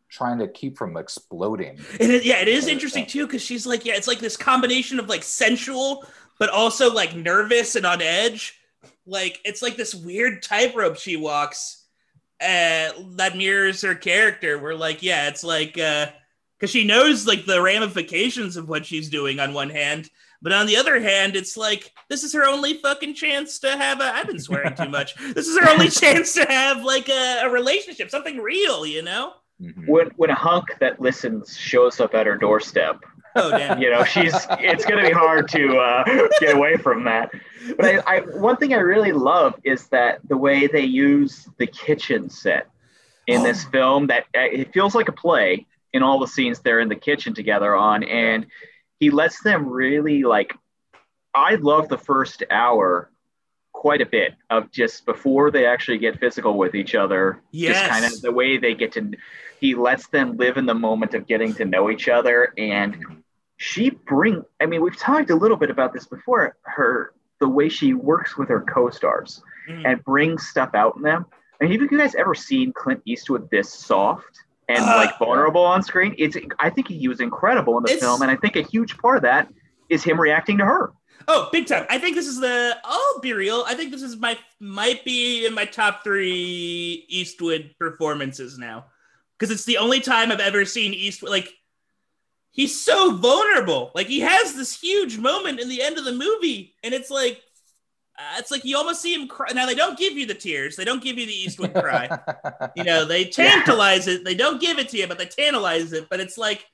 trying 0.09 0.39
to 0.39 0.49
keep 0.49 0.77
from 0.79 0.97
exploding. 0.97 1.79
And 2.01 2.13
it, 2.13 2.25
yeah, 2.25 2.41
it 2.41 2.49
is 2.49 2.67
interesting 2.67 3.07
too 3.07 3.27
because 3.27 3.43
she's 3.43 3.67
like, 3.67 3.85
yeah, 3.85 3.95
it's 3.95 4.09
like 4.09 4.21
this 4.21 4.37
combination 4.37 4.99
of 4.99 5.09
like 5.09 5.23
sensual, 5.23 6.05
but 6.39 6.49
also 6.51 6.93
like 6.93 7.15
nervous 7.15 7.77
and 7.77 7.87
on 7.87 8.03
edge. 8.03 8.59
Like 9.07 9.41
it's 9.45 9.63
like 9.63 9.77
this 9.77 9.95
weird 9.95 10.43
tightrope 10.43 10.97
she 10.97 11.17
walks 11.17 11.85
uh, 12.41 12.91
that 13.17 13.37
mirrors 13.37 13.83
her 13.83 13.95
character. 13.95 14.59
Where 14.59 14.75
like, 14.75 15.03
yeah, 15.03 15.29
it's 15.29 15.45
like 15.45 15.79
uh, 15.79 16.07
because 16.59 16.71
she 16.71 16.85
knows 16.85 17.27
like 17.27 17.47
the 17.47 17.63
ramifications 17.63 18.57
of 18.57 18.69
what 18.69 18.87
she's 18.87 19.09
doing 19.09 19.41
on 19.41 19.55
one 19.55 19.71
hand, 19.71 20.11
but 20.41 20.53
on 20.53 20.67
the 20.67 20.77
other 20.77 21.01
hand, 21.01 21.37
it's 21.37 21.57
like 21.57 21.93
this 22.09 22.23
is 22.23 22.33
her 22.33 22.45
only 22.45 22.75
fucking 22.75 23.15
chance 23.15 23.59
to 23.61 23.77
have 23.77 24.01
a. 24.01 24.05
I've 24.05 24.27
been 24.27 24.39
swearing 24.39 24.75
too 24.75 24.89
much. 24.89 25.15
This 25.35 25.49
is 25.49 25.59
her 25.59 25.69
only 25.71 25.89
chance 25.89 26.35
to 26.35 26.45
have 26.45 26.85
like 26.85 27.09
a, 27.09 27.43
a 27.43 27.51
relationship, 27.51 28.11
something 28.11 28.39
real, 28.39 28.87
you 28.87 29.03
know? 29.03 29.33
Mhm. 29.61 29.89
When 29.89 30.11
when 30.17 30.31
a 30.31 30.35
hunk 30.35 30.67
that 30.81 31.01
listens 31.01 31.57
shows 31.57 32.01
up 32.01 32.15
at 32.15 32.27
her 32.27 32.37
doorstep, 32.37 33.05
Oh 33.35 33.51
damn. 33.51 33.79
you 33.83 33.91
know 33.91 34.05
she's 34.05 34.35
it's 34.61 34.85
going 34.85 35.03
to 35.03 35.09
be 35.09 35.15
hard 35.15 35.49
to 35.49 35.79
uh, 35.79 36.29
get 36.41 36.55
away 36.57 36.77
from 36.77 37.05
that 37.05 37.31
but 37.77 37.87
I, 38.07 38.17
I 38.17 38.21
one 38.21 38.57
thing 38.57 38.73
i 38.75 38.79
really 38.79 39.13
love 39.13 39.55
is 39.65 39.87
that 39.89 40.21
the 40.29 40.37
way 40.37 40.67
they 40.67 40.85
use 40.85 41.49
the 41.59 41.67
kitchen 41.67 42.31
set 42.31 42.69
in 43.27 43.43
this 43.43 43.65
film 43.65 44.07
that 44.07 44.25
uh, 44.35 44.41
it 44.41 44.73
feels 44.73 44.95
like 44.95 45.09
a 45.09 45.13
play 45.13 45.67
in 45.93 46.03
all 46.03 46.19
the 46.19 46.27
scenes 46.27 46.61
they're 46.61 46.81
in 46.81 46.89
the 46.89 46.97
kitchen 46.97 47.35
together 47.35 47.75
on 47.75 48.03
and 48.05 48.47
he 49.01 49.11
lets 49.11 49.43
them 49.43 49.69
really 49.69 50.23
like 50.23 50.55
i 51.35 51.55
love 51.57 51.89
the 51.89 51.99
first 51.99 52.43
hour 52.51 53.11
quite 53.73 54.01
a 54.01 54.07
bit 54.07 54.35
of 54.51 54.71
just 54.73 55.05
before 55.05 55.51
they 55.51 55.67
actually 55.67 55.99
get 55.99 56.19
physical 56.19 56.57
with 56.57 56.75
each 56.75 56.95
other 56.95 57.43
just 57.53 57.85
kind 57.91 58.05
of 58.05 58.21
the 58.23 58.33
way 58.33 58.57
they 58.57 58.75
get 58.75 58.93
to 58.93 59.13
he 59.61 59.75
lets 59.75 60.07
them 60.09 60.37
live 60.37 60.57
in 60.57 60.67
the 60.67 60.75
moment 60.75 61.15
of 61.15 61.27
getting 61.27 61.53
to 61.55 61.65
know 61.65 61.91
each 61.91 62.09
other 62.09 62.53
and 62.59 62.97
she 63.57 63.91
bring 63.91 64.45
i 64.61 64.67
mean 64.67 64.81
we've 64.83 64.97
talked 64.97 65.31
a 65.31 65.35
little 65.35 65.57
bit 65.57 65.71
about 65.71 65.93
this 65.93 66.07
before 66.07 66.57
her 66.63 67.13
the 67.41 67.49
way 67.49 67.69
she 67.69 67.95
works 67.95 68.37
with 68.37 68.49
her 68.49 68.61
co-stars 68.63 69.43
Mhm. 69.69 69.83
and 69.85 70.05
brings 70.05 70.49
stuff 70.49 70.71
out 70.75 70.97
in 70.97 71.03
them 71.03 71.27
I 71.61 71.65
mean, 71.65 71.73
have 71.81 71.91
you 71.91 71.99
guys 71.99 72.15
ever 72.15 72.35
seen 72.35 72.73
clint 72.73 73.03
eastwood 73.05 73.51
this 73.51 73.69
soft 73.73 74.45
and 74.69 74.79
Uh, 74.85 74.97
like 74.97 75.19
vulnerable 75.19 75.63
on 75.65 75.83
screen 75.83 76.15
it's 76.19 76.37
i 76.59 76.71
think 76.71 76.89
he 76.89 77.09
was 77.09 77.21
incredible 77.21 77.77
in 77.79 77.83
the 77.85 77.91
film 78.01 78.23
and 78.23 78.31
i 78.31 78.37
think 78.37 78.57
a 78.57 78.63
huge 78.63 78.97
part 78.99 79.17
of 79.17 79.23
that 79.23 79.49
is 79.89 80.03
him 80.05 80.21
reacting 80.21 80.59
to 80.59 80.65
her 80.65 80.93
Oh, 81.31 81.51
big 81.53 81.67
time! 81.67 81.85
I 81.91 81.99
think 81.99 82.15
this 82.17 82.27
is 82.27 82.41
the. 82.41 82.79
I'll 82.85 83.21
be 83.21 83.35
real. 83.35 83.63
I 83.67 83.75
think 83.75 83.91
this 83.91 84.03
is 84.03 84.17
my 84.17 84.39
might 84.61 85.05
be 85.05 85.45
in 85.45 85.53
my 85.53 85.67
top 85.67 86.03
three 86.03 87.05
Eastwood 87.09 87.75
performances 87.79 88.57
now, 88.57 88.87
because 89.39 89.53
it's 89.53 89.65
the 89.65 89.79
only 89.79 90.01
time 90.01 90.33
I've 90.33 90.41
ever 90.41 90.65
seen 90.65 90.95
Eastwood 90.95 91.31
like. 91.31 91.53
He's 92.51 92.83
so 92.83 93.15
vulnerable. 93.15 93.93
Like 93.95 94.09
he 94.09 94.21
has 94.21 94.55
this 94.55 94.81
huge 94.81 95.17
moment 95.17 95.61
in 95.61 95.69
the 95.69 95.81
end 95.81 95.97
of 95.97 96.05
the 96.05 96.13
movie, 96.13 96.75
and 96.83 96.93
it's 96.93 97.11
like, 97.11 97.41
uh, 98.19 98.39
it's 98.39 98.51
like 98.51 98.65
you 98.65 98.77
almost 98.77 99.01
see 99.01 99.15
him 99.15 99.29
cry. 99.29 99.51
Now 99.55 99.67
they 99.67 99.77
don't 99.77 99.97
give 99.97 100.15
you 100.15 100.27
the 100.27 100.35
tears. 100.35 100.75
They 100.75 100.85
don't 100.85 101.03
give 101.03 101.19
you 101.19 101.27
the 101.27 101.33
Eastwood 101.33 101.73
cry. 101.73 102.09
you 102.77 102.83
know, 102.83 103.05
they 103.05 103.27
tantalize 103.27 104.09
it. 104.09 104.25
They 104.25 104.35
don't 104.35 104.61
give 104.61 104.79
it 104.81 104.89
to 104.89 104.97
you, 104.97 105.07
but 105.07 105.19
they 105.19 105.27
tantalize 105.27 105.93
it. 105.93 106.09
But 106.09 106.19
it's 106.19 106.37
like 106.37 106.67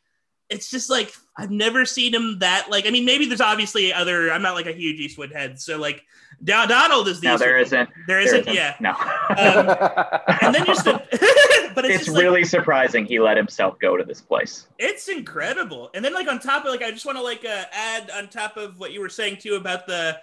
it's 0.50 0.70
just 0.70 0.90
like 0.90 1.12
I've 1.36 1.50
never 1.50 1.84
seen 1.84 2.14
him 2.14 2.38
that 2.40 2.70
like. 2.70 2.86
I 2.86 2.90
mean, 2.90 3.04
maybe 3.04 3.26
there's 3.26 3.40
obviously 3.40 3.92
other. 3.92 4.30
I'm 4.30 4.42
not 4.42 4.54
like 4.54 4.66
a 4.66 4.72
huge 4.72 5.00
Eastwood 5.00 5.32
head, 5.32 5.58
so 5.60 5.78
like 5.78 6.02
Don- 6.42 6.68
Donald 6.68 7.08
is 7.08 7.20
the. 7.20 7.28
No, 7.28 7.38
there 7.38 7.58
isn't. 7.58 7.88
There 8.06 8.18
There 8.18 8.20
isn't. 8.20 8.40
isn't. 8.40 8.54
Yeah. 8.54 8.74
No. 8.80 8.90
Um, 8.90 10.26
And 10.42 10.54
then 10.54 10.66
just 10.66 10.84
the, 10.84 11.02
but 11.74 11.84
it's, 11.84 11.94
it's 11.94 12.04
just 12.06 12.14
like, 12.14 12.22
really 12.22 12.44
surprising 12.44 13.04
he 13.06 13.18
let 13.20 13.36
himself 13.36 13.78
go 13.78 13.96
to 13.96 14.04
this 14.04 14.20
place. 14.20 14.66
it's 14.78 15.08
incredible. 15.08 15.90
And 15.94 16.04
then 16.04 16.12
like 16.14 16.28
on 16.28 16.38
top 16.40 16.64
of 16.64 16.70
like 16.70 16.82
I 16.82 16.90
just 16.90 17.06
want 17.06 17.18
to 17.18 17.22
like 17.24 17.44
uh, 17.44 17.64
add 17.72 18.10
on 18.10 18.28
top 18.28 18.56
of 18.56 18.78
what 18.78 18.92
you 18.92 19.00
were 19.00 19.08
saying 19.08 19.38
too 19.40 19.54
about 19.54 19.86
the 19.86 20.18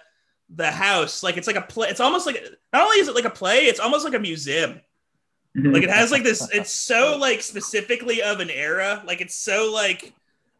the 0.54 0.70
house. 0.70 1.22
Like 1.22 1.36
it's 1.36 1.46
like 1.46 1.56
a 1.56 1.62
play. 1.62 1.88
It's 1.88 2.00
almost 2.00 2.26
like 2.26 2.42
not 2.72 2.82
only 2.84 2.98
is 2.98 3.08
it 3.08 3.14
like 3.14 3.24
a 3.24 3.30
play, 3.30 3.66
it's 3.66 3.80
almost 3.80 4.04
like 4.04 4.14
a 4.14 4.18
museum. 4.20 4.80
Like 5.54 5.82
it 5.82 5.90
has 5.90 6.10
like 6.10 6.22
this. 6.22 6.48
It's 6.54 6.72
so 6.72 7.16
like 7.18 7.42
specifically 7.42 8.22
of 8.22 8.40
an 8.40 8.50
era. 8.50 9.02
Like 9.06 9.20
it's 9.20 9.34
so 9.34 9.70
like 9.72 10.12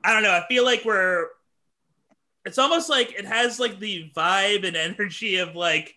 I 0.05 0.13
don't 0.13 0.23
know. 0.23 0.33
I 0.33 0.45
feel 0.49 0.65
like 0.65 0.85
we're. 0.85 1.29
It's 2.45 2.59
almost 2.59 2.91
like 2.91 3.13
it 3.13 3.25
has 3.25 3.61
like 3.61 3.79
the 3.79 4.11
vibe 4.15 4.67
and 4.67 4.77
energy 4.77 5.37
of 5.37 5.55
like. 5.55 5.95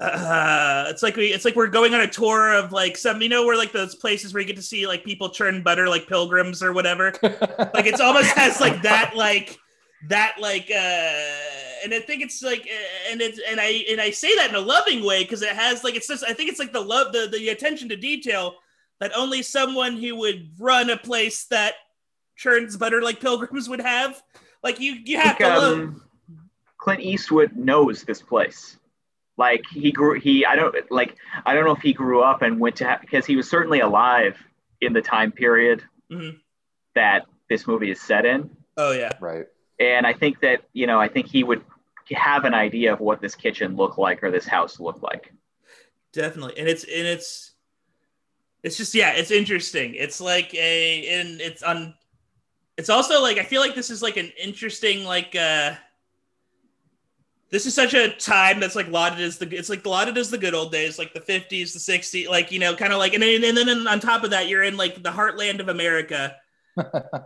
Uh, 0.00 0.86
it's 0.88 1.02
like 1.02 1.14
we, 1.14 1.26
it's 1.26 1.44
like 1.44 1.54
we're 1.54 1.68
going 1.68 1.94
on 1.94 2.00
a 2.00 2.08
tour 2.08 2.52
of 2.52 2.72
like 2.72 2.96
some, 2.96 3.22
you 3.22 3.28
know, 3.28 3.46
where 3.46 3.56
like 3.56 3.70
those 3.70 3.94
places 3.94 4.34
where 4.34 4.40
you 4.40 4.46
get 4.46 4.56
to 4.56 4.62
see 4.62 4.86
like 4.86 5.04
people 5.04 5.28
churn 5.28 5.62
butter, 5.62 5.88
like 5.88 6.08
pilgrims 6.08 6.60
or 6.60 6.72
whatever. 6.72 7.12
like 7.22 7.86
it's 7.86 8.00
almost 8.00 8.32
has 8.36 8.60
like 8.60 8.82
that, 8.82 9.14
like 9.14 9.56
that, 10.08 10.36
like, 10.40 10.70
uh, 10.74 11.71
and 11.82 11.92
I 11.94 12.00
think 12.00 12.22
it's 12.22 12.42
like, 12.42 12.62
uh, 12.62 13.10
and 13.12 13.20
it's, 13.20 13.40
and 13.48 13.60
I, 13.60 13.84
and 13.90 14.00
I 14.00 14.10
say 14.10 14.34
that 14.36 14.50
in 14.50 14.54
a 14.56 14.60
loving 14.60 15.04
way 15.04 15.22
because 15.22 15.42
it 15.42 15.50
has 15.54 15.82
like, 15.84 15.94
it's 15.94 16.08
just, 16.08 16.24
I 16.24 16.32
think 16.32 16.50
it's 16.50 16.58
like 16.58 16.72
the 16.72 16.80
love, 16.80 17.12
the 17.12 17.28
the 17.30 17.48
attention 17.50 17.88
to 17.90 17.96
detail 17.96 18.54
that 19.00 19.12
only 19.16 19.42
someone 19.42 19.96
who 19.96 20.16
would 20.16 20.50
run 20.58 20.90
a 20.90 20.96
place 20.96 21.44
that 21.46 21.74
churns 22.36 22.76
butter 22.76 23.02
like 23.02 23.20
pilgrims 23.20 23.68
would 23.68 23.80
have. 23.80 24.22
Like 24.62 24.78
you, 24.80 24.92
you 25.04 25.18
have 25.18 25.36
think, 25.36 25.50
to 25.50 25.58
love. 25.58 25.78
um, 25.78 26.02
Clint 26.78 27.00
Eastwood 27.00 27.56
knows 27.56 28.02
this 28.04 28.22
place. 28.22 28.76
Like 29.36 29.62
he 29.72 29.90
grew, 29.92 30.20
he 30.20 30.44
I 30.44 30.54
don't 30.56 30.74
like 30.90 31.16
I 31.46 31.54
don't 31.54 31.64
know 31.64 31.72
if 31.74 31.80
he 31.82 31.92
grew 31.92 32.20
up 32.22 32.42
and 32.42 32.60
went 32.60 32.76
to 32.76 32.84
ha- 32.84 32.98
because 33.00 33.24
he 33.26 33.34
was 33.34 33.48
certainly 33.48 33.80
alive 33.80 34.36
in 34.80 34.92
the 34.92 35.00
time 35.02 35.32
period 35.32 35.82
Mhm. 36.10 36.38
that 36.94 37.24
this 37.48 37.66
movie 37.66 37.90
is 37.90 38.00
set 38.00 38.26
in, 38.26 38.50
Oh 38.76 38.92
yeah, 38.92 39.12
right. 39.20 39.46
and 39.80 40.06
I 40.06 40.12
think 40.12 40.40
that 40.40 40.64
you 40.74 40.86
know 40.86 41.00
I 41.00 41.08
think 41.08 41.26
he 41.28 41.44
would 41.44 41.64
have 42.12 42.44
an 42.44 42.54
idea 42.54 42.92
of 42.92 43.00
what 43.00 43.20
this 43.20 43.34
kitchen 43.34 43.76
looked 43.76 43.98
like 43.98 44.22
or 44.22 44.30
this 44.30 44.46
house 44.46 44.80
looked 44.80 45.02
like. 45.02 45.32
definitely. 46.12 46.58
And 46.58 46.68
it's 46.68 46.84
and 46.84 47.06
it's 47.06 47.52
it's 48.62 48.76
just 48.76 48.94
yeah 48.94 49.12
it's 49.12 49.30
interesting. 49.30 49.94
It's 49.94 50.20
like 50.20 50.54
a 50.54 51.20
and 51.20 51.40
it's 51.40 51.62
on 51.62 51.94
it's 52.76 52.90
also 52.90 53.20
like 53.20 53.38
i 53.38 53.44
feel 53.44 53.60
like 53.60 53.74
this 53.74 53.90
is 53.90 54.02
like 54.02 54.16
an 54.16 54.32
interesting 54.42 55.04
like 55.04 55.34
uh 55.36 55.74
this 57.50 57.66
is 57.66 57.74
such 57.74 57.92
a 57.92 58.08
time 58.16 58.60
that's 58.60 58.74
like 58.74 58.88
lauded 58.88 59.20
as 59.20 59.36
the 59.36 59.46
it's 59.54 59.68
like 59.68 59.84
lauded 59.84 60.16
as 60.16 60.30
the 60.30 60.38
good 60.38 60.54
old 60.54 60.72
days 60.72 60.98
like 60.98 61.12
the 61.12 61.20
50s 61.20 61.72
the 61.72 61.78
60s 61.78 62.28
like 62.28 62.50
you 62.50 62.58
know 62.58 62.74
kind 62.74 62.92
of 62.92 62.98
like 62.98 63.12
and 63.12 63.22
then, 63.22 63.44
and 63.44 63.56
then 63.56 63.86
on 63.86 64.00
top 64.00 64.24
of 64.24 64.30
that 64.30 64.48
you're 64.48 64.62
in 64.62 64.76
like 64.76 65.02
the 65.02 65.10
heartland 65.10 65.60
of 65.60 65.68
america. 65.68 66.36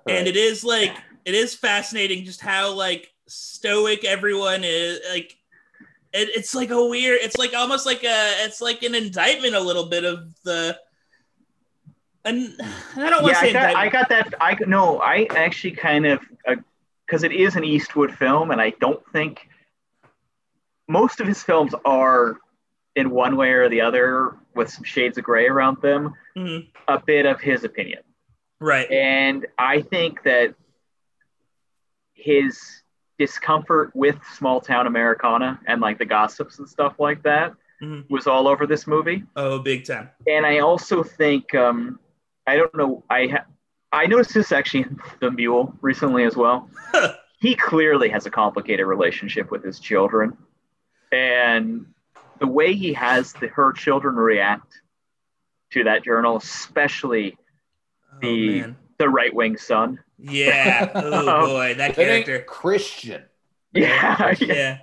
And 0.08 0.26
it 0.26 0.36
is 0.36 0.64
like 0.64 0.92
it 1.24 1.34
is 1.34 1.54
fascinating 1.54 2.24
just 2.24 2.40
how 2.40 2.72
like 2.72 3.12
stoic 3.26 4.04
everyone 4.04 4.62
is 4.64 5.00
like 5.10 5.36
it, 6.12 6.28
it's 6.34 6.54
like 6.54 6.70
a 6.70 6.86
weird 6.86 7.18
it's 7.22 7.36
like 7.36 7.54
almost 7.54 7.84
like 7.86 8.04
a 8.04 8.44
it's 8.44 8.60
like 8.60 8.82
an 8.82 8.94
indictment 8.94 9.54
a 9.54 9.60
little 9.60 9.86
bit 9.86 10.04
of 10.04 10.32
the 10.44 10.78
and 12.24 12.54
i 12.96 13.10
don't 13.10 13.22
want 13.22 13.34
Yeah, 13.34 13.40
to 13.40 13.50
say 13.52 13.58
I 13.58 13.72
got, 13.72 13.76
I 13.76 13.88
got 13.88 14.08
that. 14.10 14.34
I 14.40 14.56
no, 14.66 15.00
I 15.00 15.26
actually 15.30 15.72
kind 15.72 16.06
of 16.06 16.20
because 17.06 17.22
it 17.22 17.32
is 17.32 17.54
an 17.54 17.62
Eastwood 17.64 18.12
film, 18.12 18.50
and 18.50 18.60
I 18.60 18.70
don't 18.80 19.00
think 19.12 19.48
most 20.88 21.20
of 21.20 21.26
his 21.28 21.40
films 21.42 21.72
are 21.84 22.36
in 22.96 23.10
one 23.10 23.36
way 23.36 23.50
or 23.52 23.68
the 23.68 23.80
other 23.80 24.36
with 24.54 24.68
some 24.70 24.82
shades 24.82 25.18
of 25.18 25.24
gray 25.24 25.46
around 25.46 25.80
them. 25.82 26.14
Mhm. 26.36 26.66
A 26.88 26.98
bit 26.98 27.26
of 27.26 27.40
his 27.40 27.62
opinion, 27.64 28.02
right 28.60 28.90
and 28.90 29.46
I 29.58 29.82
think 29.82 30.22
that 30.24 30.54
his 32.14 32.82
discomfort 33.18 33.90
with 33.94 34.16
small 34.34 34.60
town 34.60 34.86
Americana 34.86 35.58
and 35.66 35.80
like 35.80 35.98
the 35.98 36.04
gossips 36.04 36.58
and 36.58 36.68
stuff 36.68 36.94
like 36.98 37.22
that 37.22 37.52
Mhm. 37.82 38.08
was 38.10 38.26
all 38.26 38.48
over 38.48 38.66
this 38.66 38.86
movie 38.86 39.22
oh 39.36 39.58
big 39.58 39.84
time 39.84 40.08
and 40.26 40.46
I 40.46 40.58
also 40.60 41.02
think 41.02 41.54
um, 41.54 41.98
I 42.46 42.56
don't 42.56 42.74
know 42.74 43.04
I 43.10 43.26
ha- 43.26 43.44
I 43.92 44.06
noticed 44.06 44.32
this 44.34 44.50
actually 44.52 44.82
in 44.84 44.98
the 45.20 45.30
Mule 45.30 45.74
recently 45.82 46.24
as 46.24 46.36
well. 46.36 46.68
he 47.40 47.54
clearly 47.54 48.08
has 48.08 48.26
a 48.26 48.30
complicated 48.30 48.86
relationship 48.86 49.50
with 49.50 49.62
his 49.64 49.78
children, 49.78 50.36
and 51.12 51.86
the 52.40 52.46
way 52.46 52.74
he 52.74 52.92
has 52.94 53.32
the, 53.34 53.46
her 53.48 53.72
children 53.72 54.16
react 54.16 54.80
to 55.72 55.84
that 55.84 56.02
journal, 56.04 56.36
especially 56.36 57.36
oh 58.12 58.18
The- 58.20 58.60
man 58.62 58.76
the 58.98 59.08
right 59.10 59.34
wing 59.34 59.56
son. 59.58 59.98
Yeah 60.18 60.90
oh 60.94 61.46
boy 61.46 61.74
that 61.74 61.94
That 61.94 61.94
character 61.94 62.40
Christian. 62.42 63.22
Yeah, 63.72 64.34
yeah 64.40 64.78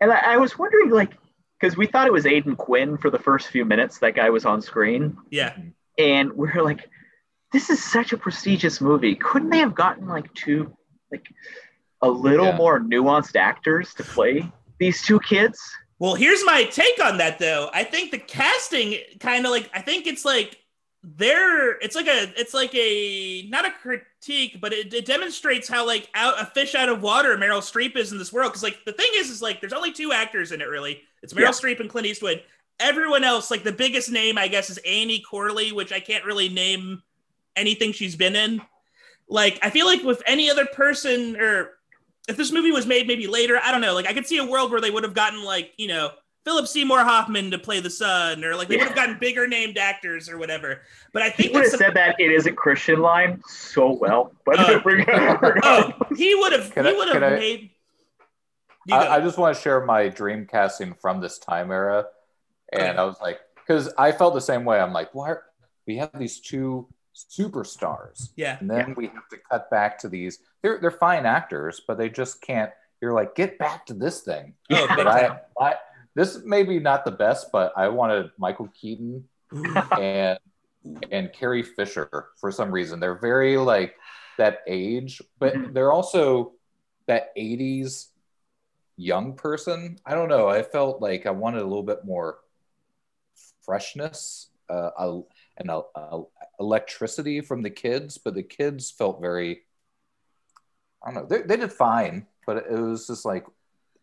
and 0.00 0.12
I, 0.12 0.34
I 0.34 0.36
was 0.38 0.58
wondering 0.58 0.90
like 0.90 1.12
because 1.60 1.76
we 1.76 1.86
thought 1.86 2.06
it 2.06 2.12
was 2.12 2.26
Aidan 2.26 2.56
Quinn 2.56 2.96
for 2.96 3.10
the 3.10 3.18
first 3.18 3.48
few 3.48 3.64
minutes 3.64 3.98
that 3.98 4.14
guy 4.14 4.30
was 4.30 4.44
on 4.44 4.60
screen. 4.62 5.16
yeah 5.30 5.50
mm-hmm. 5.50 5.68
and 5.98 6.32
we 6.32 6.48
are 6.48 6.62
like, 6.62 6.88
this 7.52 7.70
is 7.70 7.82
such 7.84 8.12
a 8.12 8.16
prestigious 8.16 8.80
movie. 8.80 9.14
Couldn't 9.14 9.50
they 9.50 9.58
have 9.58 9.74
gotten 9.74 10.08
like 10.08 10.32
two, 10.34 10.74
like 11.10 11.26
a 12.00 12.08
little 12.08 12.46
Yeah. 12.46 12.56
more 12.56 12.80
nuanced 12.80 13.36
actors 13.36 13.94
to 13.94 14.02
play 14.02 14.50
these 14.78 15.02
two 15.02 15.20
kids? 15.20 15.60
Well, 15.98 16.14
here's 16.14 16.44
my 16.44 16.64
take 16.64 17.00
on 17.04 17.18
that 17.18 17.38
though. 17.38 17.70
I 17.72 17.84
think 17.84 18.10
the 18.10 18.18
casting 18.18 18.96
kind 19.20 19.44
of 19.44 19.52
like 19.52 19.70
I 19.72 19.82
think 19.82 20.06
it's 20.06 20.24
like 20.24 20.56
they're 21.04 21.72
it's 21.78 21.96
like 21.96 22.06
a 22.06 22.32
it's 22.36 22.54
like 22.54 22.74
a 22.74 23.46
not 23.48 23.66
a 23.66 23.72
critique, 23.72 24.58
but 24.60 24.72
it, 24.72 24.94
it 24.94 25.04
demonstrates 25.04 25.68
how 25.68 25.84
like 25.84 26.08
out 26.14 26.40
a 26.40 26.46
fish 26.46 26.74
out 26.74 26.88
of 26.88 27.02
water 27.02 27.36
Meryl 27.36 27.58
Streep 27.58 27.96
is 27.96 28.12
in 28.12 28.18
this 28.18 28.32
world. 28.32 28.52
Because 28.52 28.62
like 28.62 28.78
the 28.84 28.92
thing 28.92 29.10
is, 29.14 29.28
is 29.28 29.42
like 29.42 29.60
there's 29.60 29.72
only 29.72 29.92
two 29.92 30.12
actors 30.12 30.52
in 30.52 30.60
it 30.60 30.68
really. 30.68 31.02
It's 31.22 31.32
Meryl 31.32 31.40
Yeah. 31.42 31.48
Streep 31.50 31.80
and 31.80 31.90
Clint 31.90 32.06
Eastwood. 32.06 32.42
Everyone 32.78 33.24
else, 33.24 33.50
like 33.50 33.64
the 33.64 33.72
biggest 33.72 34.10
name, 34.10 34.38
I 34.38 34.48
guess, 34.48 34.70
is 34.70 34.78
Annie 34.78 35.20
Corley, 35.20 35.72
which 35.72 35.92
I 35.92 36.00
can't 36.00 36.24
really 36.24 36.48
name 36.48 37.02
anything 37.56 37.92
she's 37.92 38.16
been 38.16 38.36
in. 38.36 38.62
Like 39.28 39.58
I 39.60 39.70
feel 39.70 39.86
like 39.86 40.04
with 40.04 40.22
any 40.26 40.50
other 40.50 40.66
person 40.66 41.36
or 41.36 41.70
if 42.28 42.36
this 42.36 42.52
movie 42.52 42.70
was 42.70 42.86
made 42.86 43.08
maybe 43.08 43.26
later, 43.26 43.58
I 43.60 43.72
don't 43.72 43.80
know. 43.80 43.94
Like 43.94 44.06
I 44.06 44.12
could 44.12 44.26
see 44.26 44.38
a 44.38 44.46
world 44.46 44.70
where 44.70 44.80
they 44.80 44.90
would 44.90 45.02
have 45.02 45.14
gotten 45.14 45.42
like 45.44 45.72
you 45.78 45.88
know 45.88 46.12
Philip 46.44 46.66
Seymour 46.66 46.98
Hoffman 47.00 47.50
to 47.52 47.58
play 47.58 47.78
the 47.80 47.90
son, 47.90 48.44
or 48.44 48.56
like 48.56 48.66
they 48.68 48.76
would 48.76 48.86
have 48.88 48.96
gotten 48.96 49.18
bigger 49.18 49.46
named 49.46 49.78
actors 49.78 50.28
or 50.28 50.38
whatever. 50.38 50.82
But 51.12 51.22
I 51.22 51.30
think 51.30 51.36
He 51.36 51.42
think 51.44 51.54
would 51.54 51.62
have 51.64 51.70
that's 51.72 51.82
said 51.82 51.94
that 51.94 52.16
it 52.18 52.32
isn't 52.32 52.56
Christian 52.56 53.00
line 53.00 53.40
so 53.46 53.92
well, 53.92 54.32
but 54.44 54.58
Uh, 54.60 54.80
we're 54.84 55.04
gonna- 55.04 55.38
we're 55.40 55.56
oh, 55.62 55.92
he 56.16 56.34
would 56.34 56.52
have 56.52 56.72
Can 56.72 56.84
he 56.86 56.90
I- 56.90 56.94
would 56.94 57.12
can 57.12 57.22
have 57.22 57.38
made. 57.38 57.70
You. 58.86 58.96
I, 58.96 59.16
I 59.16 59.20
just 59.20 59.38
want 59.38 59.54
to 59.56 59.62
share 59.62 59.84
my 59.86 60.08
dream 60.08 60.44
casting 60.50 60.94
from 60.94 61.20
this 61.20 61.38
time 61.38 61.70
era. 61.70 62.06
And 62.72 62.82
Okay. 62.82 62.98
I 62.98 63.04
was 63.04 63.16
like, 63.20 63.38
because 63.54 63.92
I 63.96 64.10
felt 64.10 64.34
the 64.34 64.40
same 64.40 64.64
way. 64.64 64.80
I'm 64.80 64.92
like, 64.92 65.14
why 65.14 65.28
are, 65.30 65.42
we 65.86 65.98
have 65.98 66.10
these 66.18 66.40
two 66.40 66.88
superstars, 67.14 68.30
yeah, 68.36 68.56
and 68.60 68.70
then 68.70 68.94
we 68.96 69.06
have 69.06 69.28
to 69.30 69.36
cut 69.50 69.70
back 69.70 69.98
to 70.00 70.08
these. 70.08 70.38
They're 70.62 70.78
they're 70.80 70.90
fine 70.90 71.26
actors, 71.26 71.80
but 71.86 71.98
they 71.98 72.08
just 72.08 72.40
can't. 72.40 72.70
You're 73.00 73.12
like, 73.12 73.34
get 73.34 73.58
back 73.58 73.84
to 73.86 73.94
this 73.94 74.20
thing. 74.22 74.54
oh, 74.70 74.86
But. 74.96 75.06
I, 75.08 75.40
I 75.60 75.74
this 76.14 76.42
may 76.44 76.62
be 76.62 76.78
not 76.78 77.04
the 77.04 77.10
best, 77.10 77.48
but 77.52 77.72
I 77.76 77.88
wanted 77.88 78.30
Michael 78.38 78.68
Keaton 78.78 79.24
and 79.98 80.38
and 81.12 81.32
Carrie 81.32 81.62
Fisher 81.62 82.08
for 82.40 82.50
some 82.50 82.70
reason. 82.70 82.98
They're 82.98 83.14
very 83.18 83.56
like 83.56 83.94
that 84.38 84.58
age, 84.66 85.22
but 85.38 85.54
Mhm. 85.54 85.74
they're 85.74 85.92
also 85.92 86.54
that 87.06 87.30
80s 87.36 88.08
young 88.96 89.34
person. 89.34 89.98
I 90.04 90.14
don't 90.14 90.28
know. 90.28 90.48
I 90.48 90.62
felt 90.62 91.00
like 91.00 91.24
I 91.26 91.30
wanted 91.30 91.60
a 91.62 91.66
little 91.66 91.82
bit 91.84 92.04
more 92.04 92.38
freshness 93.64 94.50
uh, 94.68 94.90
a- 94.98 95.22
and 95.58 95.70
a, 95.70 95.82
a- 95.94 96.22
electricity 96.60 97.40
from 97.40 97.62
the 97.62 97.70
kids, 97.70 98.18
but 98.18 98.34
the 98.34 98.42
kids 98.42 98.90
felt 98.90 99.20
very, 99.20 99.62
I 101.04 101.12
don't 101.12 101.14
know, 101.22 101.26
they, 101.28 101.42
they 101.42 101.56
did 101.56 101.72
fine, 101.72 102.26
but 102.46 102.56
it 102.58 102.70
was 102.72 103.06
just 103.06 103.24
like, 103.24 103.44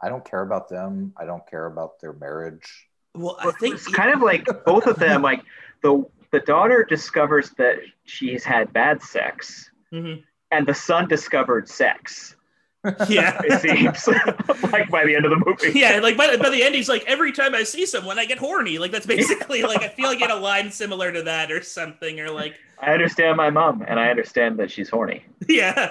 I 0.01 0.09
don't 0.09 0.23
care 0.23 0.41
about 0.41 0.69
them. 0.69 1.13
I 1.17 1.25
don't 1.25 1.45
care 1.49 1.65
about 1.65 1.99
their 1.99 2.13
marriage. 2.13 2.87
Well, 3.15 3.37
I 3.39 3.51
think 3.51 3.75
it's 3.75 3.87
kind 3.87 4.13
of 4.13 4.21
like 4.21 4.47
both 4.65 4.87
of 4.87 4.97
them. 4.97 5.21
Like 5.21 5.41
the 5.83 6.05
the 6.31 6.39
daughter 6.41 6.85
discovers 6.87 7.51
that 7.57 7.77
she's 8.05 8.43
had 8.43 8.71
bad 8.73 9.01
sex, 9.01 9.69
Mhm. 9.93 10.23
and 10.51 10.67
the 10.67 10.73
son 10.75 11.07
discovered 11.07 11.67
sex. 11.69 12.35
Yeah. 13.09 13.41
It 13.43 13.59
seems 13.61 14.07
like 14.71 14.89
by 14.89 15.03
the 15.05 15.13
end 15.13 15.25
of 15.25 15.31
the 15.31 15.43
movie. 15.45 15.77
Yeah, 15.77 15.99
like 15.99 16.15
by, 16.15 16.37
by 16.37 16.49
the 16.49 16.63
end, 16.63 16.75
he's 16.75 16.87
like, 16.87 17.03
every 17.07 17.33
time 17.33 17.53
I 17.53 17.63
see 17.63 17.85
someone, 17.85 18.17
I 18.17 18.23
get 18.25 18.37
horny. 18.37 18.77
Like 18.77 18.91
that's 18.91 19.05
basically 19.05 19.63
like 19.63 19.81
I 19.81 19.89
feel 19.89 20.05
like 20.07 20.21
in 20.21 20.31
a 20.31 20.35
line 20.35 20.71
similar 20.71 21.11
to 21.11 21.23
that 21.23 21.51
or 21.51 21.61
something, 21.61 22.21
or 22.21 22.29
like, 22.31 22.55
I 22.81 22.93
understand 22.93 23.35
my 23.35 23.49
mom, 23.49 23.83
and 23.85 23.99
I 23.99 24.09
understand 24.09 24.59
that 24.59 24.71
she's 24.71 24.87
horny. 24.89 25.25
yeah, 25.49 25.89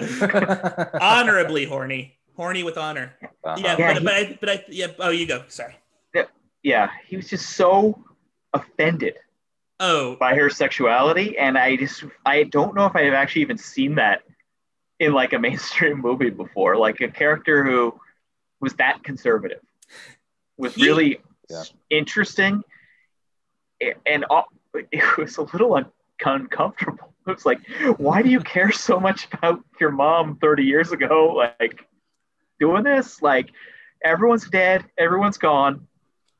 honorably 1.00 1.64
horny, 1.66 2.17
horny 2.38 2.62
with 2.62 2.78
honor. 2.78 3.14
Uh-huh. 3.44 3.56
Yeah, 3.58 3.76
Yeah, 3.78 3.92
but, 3.94 3.98
he- 3.98 4.04
but 4.04 4.14
I, 4.14 4.38
but 4.40 4.48
I, 4.48 4.64
yeah. 4.68 4.86
Oh, 5.00 5.10
you 5.10 5.26
go. 5.26 5.44
Sorry. 5.48 5.76
Yeah, 6.62 6.90
he 7.06 7.16
was 7.16 7.28
just 7.28 7.50
so 7.50 8.04
offended 8.52 9.14
Oh, 9.80 10.16
by 10.16 10.34
her 10.34 10.50
sexuality, 10.50 11.38
and 11.38 11.56
I 11.56 11.76
just 11.76 12.02
I 12.26 12.42
don't 12.42 12.74
know 12.74 12.86
if 12.86 12.96
I've 12.96 13.12
actually 13.12 13.42
even 13.42 13.56
seen 13.58 13.94
that 13.94 14.22
in 14.98 15.12
like 15.12 15.32
a 15.34 15.38
mainstream 15.46 16.00
movie 16.00 16.30
before. 16.30 16.76
Like 16.76 17.00
a 17.00 17.08
character 17.08 17.64
who 17.64 17.98
was 18.60 18.74
that 18.74 19.04
conservative 19.04 19.60
was 20.56 20.74
He- 20.74 20.84
really 20.84 21.20
Yeah. 21.48 21.62
interesting, 21.90 22.64
a- 23.80 23.94
and 24.04 24.24
all- 24.30 24.48
it 24.74 25.16
was 25.16 25.36
a 25.36 25.42
little 25.42 25.74
un- 25.74 25.92
uncomfortable. 26.24 27.14
It 27.28 27.30
was 27.36 27.46
like, 27.46 27.60
why 27.98 28.22
do 28.22 28.30
you 28.30 28.40
care 28.40 28.72
so 28.72 28.98
much 28.98 29.28
about 29.32 29.60
your 29.80 29.92
mom 29.92 30.38
30 30.42 30.64
years 30.64 30.90
ago? 30.90 31.34
Like 31.36 31.86
doing 32.60 32.84
this, 32.84 33.22
like 33.22 33.50
everyone's 34.04 34.48
dead, 34.48 34.84
everyone's 34.96 35.38
gone. 35.38 35.86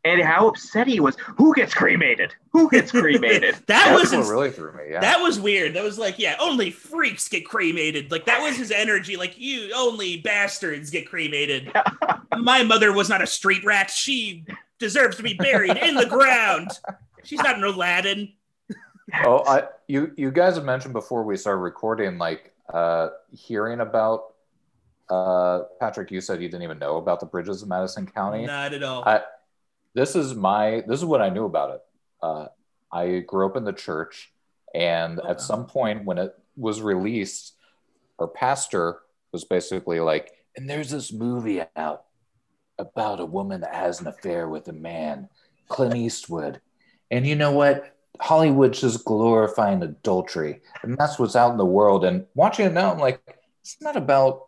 And 0.04 0.22
how 0.22 0.48
upset 0.48 0.86
he 0.86 1.00
was. 1.00 1.16
Who 1.36 1.52
gets 1.54 1.74
cremated? 1.74 2.32
Who 2.52 2.70
gets 2.70 2.92
cremated? 2.92 3.54
that 3.66 3.66
That's 3.66 4.00
was 4.00 4.12
ins- 4.12 4.30
really 4.30 4.50
threw 4.50 4.72
me. 4.72 4.84
Yeah. 4.90 5.00
that 5.00 5.20
was 5.20 5.40
weird. 5.40 5.74
That 5.74 5.82
was 5.82 5.98
like, 5.98 6.18
yeah, 6.18 6.36
only 6.40 6.70
freaks 6.70 7.28
get 7.28 7.44
cremated. 7.44 8.10
Like 8.10 8.24
that 8.26 8.40
was 8.40 8.56
his 8.56 8.70
energy. 8.70 9.16
Like 9.16 9.38
you, 9.38 9.70
only 9.74 10.18
bastards 10.18 10.88
get 10.90 11.08
cremated. 11.08 11.72
My 12.38 12.62
mother 12.62 12.92
was 12.92 13.08
not 13.08 13.22
a 13.22 13.26
street 13.26 13.64
rat. 13.64 13.90
She 13.90 14.46
deserves 14.78 15.16
to 15.16 15.22
be 15.22 15.34
buried 15.34 15.76
in 15.76 15.96
the 15.96 16.06
ground. 16.06 16.70
She's 17.24 17.40
not 17.40 17.56
an 17.58 17.64
Aladdin. 17.64 18.32
oh, 19.24 19.42
I, 19.46 19.64
you 19.88 20.12
you 20.16 20.30
guys 20.30 20.54
have 20.54 20.64
mentioned 20.64 20.94
before 20.94 21.24
we 21.24 21.36
started 21.36 21.60
recording, 21.60 22.18
like 22.18 22.52
uh, 22.72 23.08
hearing 23.32 23.80
about 23.80 24.34
uh, 25.10 25.60
Patrick. 25.80 26.10
You 26.10 26.20
said 26.20 26.42
you 26.42 26.48
didn't 26.48 26.62
even 26.62 26.78
know 26.78 26.96
about 26.96 27.20
the 27.20 27.26
bridges 27.26 27.62
of 27.62 27.68
Madison 27.68 28.06
County. 28.06 28.46
Not 28.46 28.72
at 28.74 28.82
all. 28.82 29.02
I, 29.04 29.22
this 29.94 30.14
is 30.16 30.34
my 30.34 30.82
this 30.86 30.98
is 31.00 31.04
what 31.04 31.22
I 31.22 31.28
knew 31.30 31.44
about 31.44 31.70
it. 31.76 31.80
Uh, 32.22 32.46
I 32.92 33.20
grew 33.20 33.46
up 33.46 33.56
in 33.56 33.64
the 33.64 33.72
church, 33.72 34.32
and 34.74 35.18
Oh, 35.20 35.24
wow. 35.24 35.30
at 35.30 35.40
some 35.40 35.66
point 35.66 36.04
when 36.04 36.18
it 36.18 36.34
was 36.56 36.80
released, 36.82 37.54
our 38.18 38.28
pastor 38.28 38.98
was 39.32 39.44
basically 39.44 40.00
like, 40.00 40.32
"And 40.56 40.68
there's 40.68 40.90
this 40.90 41.12
movie 41.12 41.62
out 41.76 42.04
about 42.78 43.20
a 43.20 43.24
woman 43.26 43.60
that 43.62 43.74
has 43.74 44.00
an 44.00 44.06
affair 44.06 44.48
with 44.48 44.68
a 44.68 44.72
man, 44.72 45.28
Clint 45.68 45.96
Eastwood, 45.96 46.60
and 47.10 47.26
you 47.26 47.34
know 47.34 47.52
what? 47.52 47.94
Hollywood's 48.20 48.80
just 48.80 49.04
glorifying 49.04 49.82
adultery, 49.82 50.60
and 50.82 50.96
that's 50.98 51.18
what's 51.18 51.36
out 51.36 51.52
in 51.52 51.56
the 51.56 51.64
world. 51.64 52.04
And 52.04 52.26
watching 52.34 52.66
it 52.66 52.72
now, 52.72 52.90
I'm 52.92 52.98
like, 52.98 53.20
it's 53.62 53.76
not 53.80 53.96
about 53.96 54.47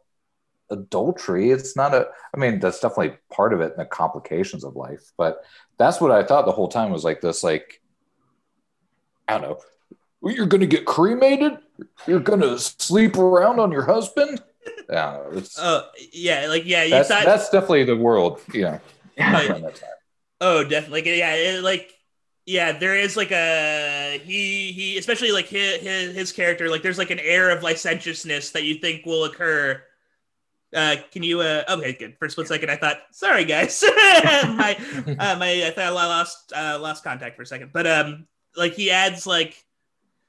adultery. 0.70 1.50
It's 1.50 1.76
not 1.76 1.94
a. 1.94 2.08
I 2.34 2.38
mean, 2.38 2.60
that's 2.60 2.80
definitely 2.80 3.16
part 3.32 3.52
of 3.52 3.60
it 3.60 3.72
and 3.72 3.80
the 3.80 3.84
complications 3.86 4.64
of 4.64 4.76
life. 4.76 5.12
But 5.16 5.44
that's 5.78 6.00
what 6.00 6.10
I 6.10 6.22
thought 6.24 6.46
the 6.46 6.52
whole 6.52 6.68
time 6.68 6.90
was 6.90 7.04
like 7.04 7.20
this. 7.20 7.42
Like, 7.42 7.80
I 9.28 9.38
don't 9.38 9.42
know. 9.42 9.58
You're 10.22 10.46
gonna 10.46 10.66
get 10.66 10.84
cremated. 10.84 11.58
You're 12.06 12.20
gonna 12.20 12.58
sleep 12.58 13.16
around 13.16 13.58
on 13.58 13.72
your 13.72 13.84
husband. 13.84 14.42
Yeah, 14.90 15.18
Oh 15.58 15.88
yeah, 16.12 16.46
like 16.48 16.64
yeah, 16.66 16.82
you 16.84 16.90
that's 16.90 17.08
thought. 17.08 17.24
that's 17.24 17.48
definitely 17.48 17.84
the 17.84 17.96
world. 17.96 18.40
You 18.52 18.62
know, 18.62 18.80
Yeah. 19.16 19.48
around 19.48 19.62
that 19.62 19.76
time. 19.76 19.90
Oh, 20.40 20.64
definitely. 20.64 21.00
Like, 21.02 21.18
yeah, 21.18 21.34
it, 21.34 21.62
like 21.62 21.92
yeah, 22.44 22.72
there 22.78 22.96
is 22.96 23.16
like 23.16 23.30
a 23.30 24.20
he 24.24 24.72
he 24.72 24.98
especially 24.98 25.32
like 25.32 25.46
his, 25.46 25.80
his 25.80 26.14
his 26.14 26.32
character 26.32 26.68
like 26.68 26.82
there's 26.82 26.98
like 26.98 27.10
an 27.10 27.20
air 27.20 27.50
of 27.50 27.62
licentiousness 27.62 28.50
that 28.50 28.64
you 28.64 28.74
think 28.74 29.06
will 29.06 29.24
occur. 29.24 29.82
Uh, 30.74 30.96
can 31.10 31.22
you? 31.22 31.40
Uh, 31.40 31.64
okay, 31.68 31.92
good. 31.94 32.16
For 32.18 32.26
a 32.26 32.30
split 32.30 32.46
second, 32.48 32.70
I 32.70 32.76
thought, 32.76 32.98
sorry 33.10 33.44
guys, 33.44 33.82
my 33.84 34.76
uh, 35.18 35.36
my 35.36 35.64
I 35.66 35.72
thought 35.74 35.84
I 35.84 35.90
lost 35.90 36.52
uh, 36.54 36.78
lost 36.80 37.02
contact 37.02 37.36
for 37.36 37.42
a 37.42 37.46
second, 37.46 37.70
but 37.72 37.86
um, 37.86 38.26
like 38.56 38.74
he 38.74 38.90
adds 38.90 39.26
like. 39.26 39.64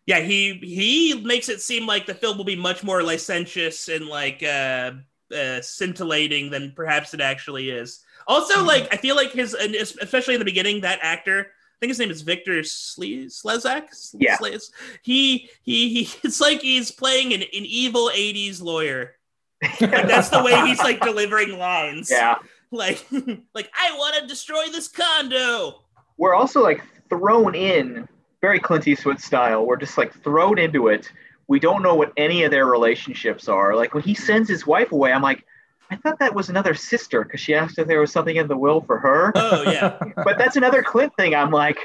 Yeah, 0.07 0.19
he 0.19 0.53
he 0.55 1.21
makes 1.23 1.47
it 1.47 1.61
seem 1.61 1.85
like 1.85 2.07
the 2.07 2.15
film 2.15 2.35
will 2.35 2.43
be 2.43 2.55
much 2.55 2.83
more 2.83 3.03
licentious 3.03 3.87
and 3.87 4.07
like 4.07 4.41
uh, 4.41 4.93
uh 5.33 5.61
scintillating 5.61 6.49
than 6.49 6.73
perhaps 6.75 7.13
it 7.13 7.21
actually 7.21 7.69
is. 7.69 8.03
Also, 8.27 8.55
Mhm. 8.63 8.65
like 8.67 8.91
I 8.91 8.97
feel 8.97 9.15
like 9.15 9.31
his, 9.31 9.53
and 9.53 9.75
especially 9.75 10.33
in 10.33 10.39
the 10.39 10.45
beginning, 10.45 10.81
that 10.81 10.97
actor, 11.03 11.41
I 11.41 11.77
think 11.79 11.91
his 11.91 11.99
name 11.99 12.09
is 12.09 12.23
Victor 12.23 12.61
Sle- 12.61 13.27
Slezak. 13.27 13.89
Yeah. 14.17 14.37
Slez- 14.37 14.71
He 15.03 15.49
he 15.61 15.89
he. 16.03 16.09
It's 16.23 16.41
like 16.41 16.61
he's 16.61 16.89
playing 16.91 17.33
an, 17.35 17.43
an 17.43 17.47
evil 17.53 18.09
'80s 18.13 18.59
lawyer. 18.59 19.13
That's 19.80 20.30
the 20.30 20.43
way 20.43 20.59
he's 20.68 20.80
like 20.80 21.01
delivering 21.01 21.57
lines. 21.57 22.09
yeah. 22.12 22.36
Like 22.74 23.05
like 23.53 23.70
I 23.78 23.97
want 23.97 24.16
to 24.16 24.26
destroy 24.28 24.70
this 24.72 24.88
condo. 24.88 25.82
We're 26.16 26.34
also 26.34 26.64
like 26.64 26.82
thrown 27.09 27.53
in 27.53 28.07
very 28.39 28.62
Clint 28.62 28.88
Eastwood 28.88 29.20
style. 29.20 29.66
We're 29.66 29.76
just 29.76 29.97
like 29.97 30.14
thrown 30.24 30.57
into 30.57 30.88
it. 30.88 31.12
We 31.49 31.59
don't 31.59 31.84
know 31.84 31.95
what 31.95 32.14
any 32.16 32.43
of 32.43 32.51
their 32.51 32.66
relationships 32.66 33.49
are. 33.49 33.76
Like 33.76 33.93
when 33.93 34.03
he 34.03 34.14
sends 34.14 34.47
his 34.47 34.66
wife 34.66 34.93
away, 34.93 35.12
I'm 35.12 35.22
like, 35.22 35.45
I 35.89 35.97
thought 35.97 36.20
that 36.20 36.34
was 36.34 36.47
another 36.47 36.74
sister 36.74 37.26
because 37.26 37.41
she 37.41 37.53
asked 37.53 37.78
if 37.78 37.88
there 37.88 37.99
was 37.99 38.14
something 38.14 38.38
in 38.38 38.47
the 38.47 38.55
will 38.55 38.80
for 38.80 38.97
her. 38.99 39.34
Oh 39.36 39.70
yeah. 39.70 39.97
but 40.16 40.38
that's 40.38 40.55
another 40.55 40.82
Clint 40.82 41.14
thing. 41.18 41.36
I'm 41.36 41.51
like, 41.51 41.78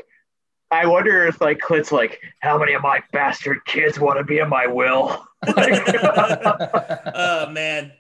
I 0.70 0.87
wonder 0.87 1.27
if 1.27 1.41
like 1.41 1.59
Clint's 1.59 1.91
like, 1.91 2.20
how 2.39 2.59
many 2.59 2.74
of 2.74 2.83
my 2.83 3.03
bastard 3.12 3.64
kids 3.64 3.99
want 3.99 4.18
to 4.18 4.24
be 4.24 4.39
in 4.39 4.49
my 4.49 4.68
will? 4.68 5.27
Like- 5.57 5.82
oh 7.14 7.49
man. 7.51 7.92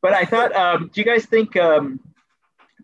but 0.00 0.12
I 0.12 0.24
thought, 0.24 0.54
um, 0.54 0.90
do 0.92 1.00
you 1.00 1.04
guys 1.04 1.26
think 1.26 1.56
um, 1.56 2.00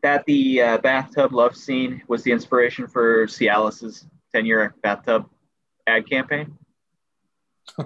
that 0.03 0.25
the 0.27 0.63
uh, 0.63 0.79
bathtub 0.79 1.33
love 1.33 1.57
scene 1.57 2.03
was 2.09 2.23
the 2.23 2.33
inspiration 2.33 2.87
for 2.87 3.27
Cialis's 3.27 4.07
10 4.35 4.47
year 4.47 4.75
bathtub 4.83 5.29
ad 5.87 6.09
campaign? 6.09 6.57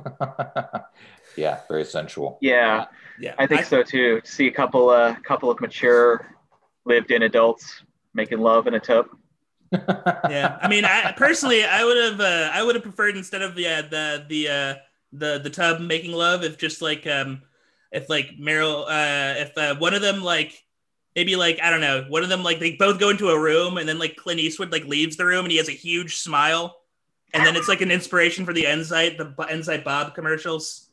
yeah, 1.36 1.61
very 1.68 1.84
sensual. 1.84 2.38
Yeah, 2.40 2.86
Yeah. 3.18 3.34
I 3.38 3.46
think 3.46 3.64
so 3.64 3.82
too. 3.82 4.20
See 4.24 4.46
a 4.46 4.50
couple, 4.53 4.90
uh, 4.90 5.14
couple 5.20 5.50
of 5.50 5.61
mature, 5.61 6.26
lived 6.84 7.11
in 7.11 7.22
adults 7.22 7.82
making 8.14 8.38
love 8.38 8.66
in 8.66 8.74
a 8.74 8.80
tub. 8.80 9.07
yeah 10.28 10.59
i 10.61 10.68
mean 10.68 10.84
i 10.84 11.12
personally 11.12 11.64
i 11.64 11.82
would 11.82 11.96
have 11.96 12.20
uh, 12.20 12.50
i 12.53 12.62
would 12.62 12.74
have 12.74 12.82
preferred 12.82 13.16
instead 13.16 13.40
of 13.40 13.55
the 13.55 13.66
uh, 13.66 13.80
the 13.80 14.22
the 14.28 14.46
uh 14.46 14.74
the 15.12 15.38
the 15.38 15.50
tub 15.50 15.80
making 15.80 16.12
love 16.12 16.42
if 16.42 16.58
just 16.58 16.80
like 16.80 17.06
um 17.06 17.42
if 17.90 18.08
like 18.08 18.30
meryl 18.40 18.84
uh 18.84 19.38
if 19.38 19.56
uh, 19.58 19.74
one 19.76 19.94
of 19.94 20.00
them 20.00 20.22
like 20.22 20.64
maybe 21.14 21.36
like 21.36 21.60
i 21.62 21.70
don't 21.70 21.80
know 21.82 22.04
one 22.08 22.22
of 22.22 22.28
them 22.28 22.42
like 22.42 22.58
they 22.58 22.72
both 22.76 22.98
go 22.98 23.10
into 23.10 23.28
a 23.28 23.38
room 23.38 23.76
and 23.76 23.88
then 23.88 23.98
like 23.98 24.16
clint 24.16 24.40
eastwood 24.40 24.72
like 24.72 24.84
leaves 24.84 25.16
the 25.16 25.26
room 25.26 25.44
and 25.44 25.52
he 25.52 25.58
has 25.58 25.68
a 25.68 25.72
huge 25.72 26.16
smile. 26.16 26.78
And 27.34 27.46
then 27.46 27.56
it's 27.56 27.68
like 27.68 27.80
an 27.80 27.90
inspiration 27.90 28.44
for 28.44 28.52
the 28.52 28.64
enzyte 28.64 29.16
the 29.16 29.24
enzyte 29.44 29.84
bob 29.84 30.14
commercials. 30.14 30.90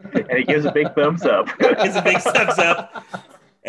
And 0.00 0.30
he 0.32 0.42
gives 0.42 0.64
a 0.64 0.72
big 0.72 0.92
thumbs 0.96 1.24
up. 1.24 1.48
it's 1.60 1.94
a 1.94 2.02
big 2.02 2.18
thumbs 2.18 2.58
up 2.58 3.04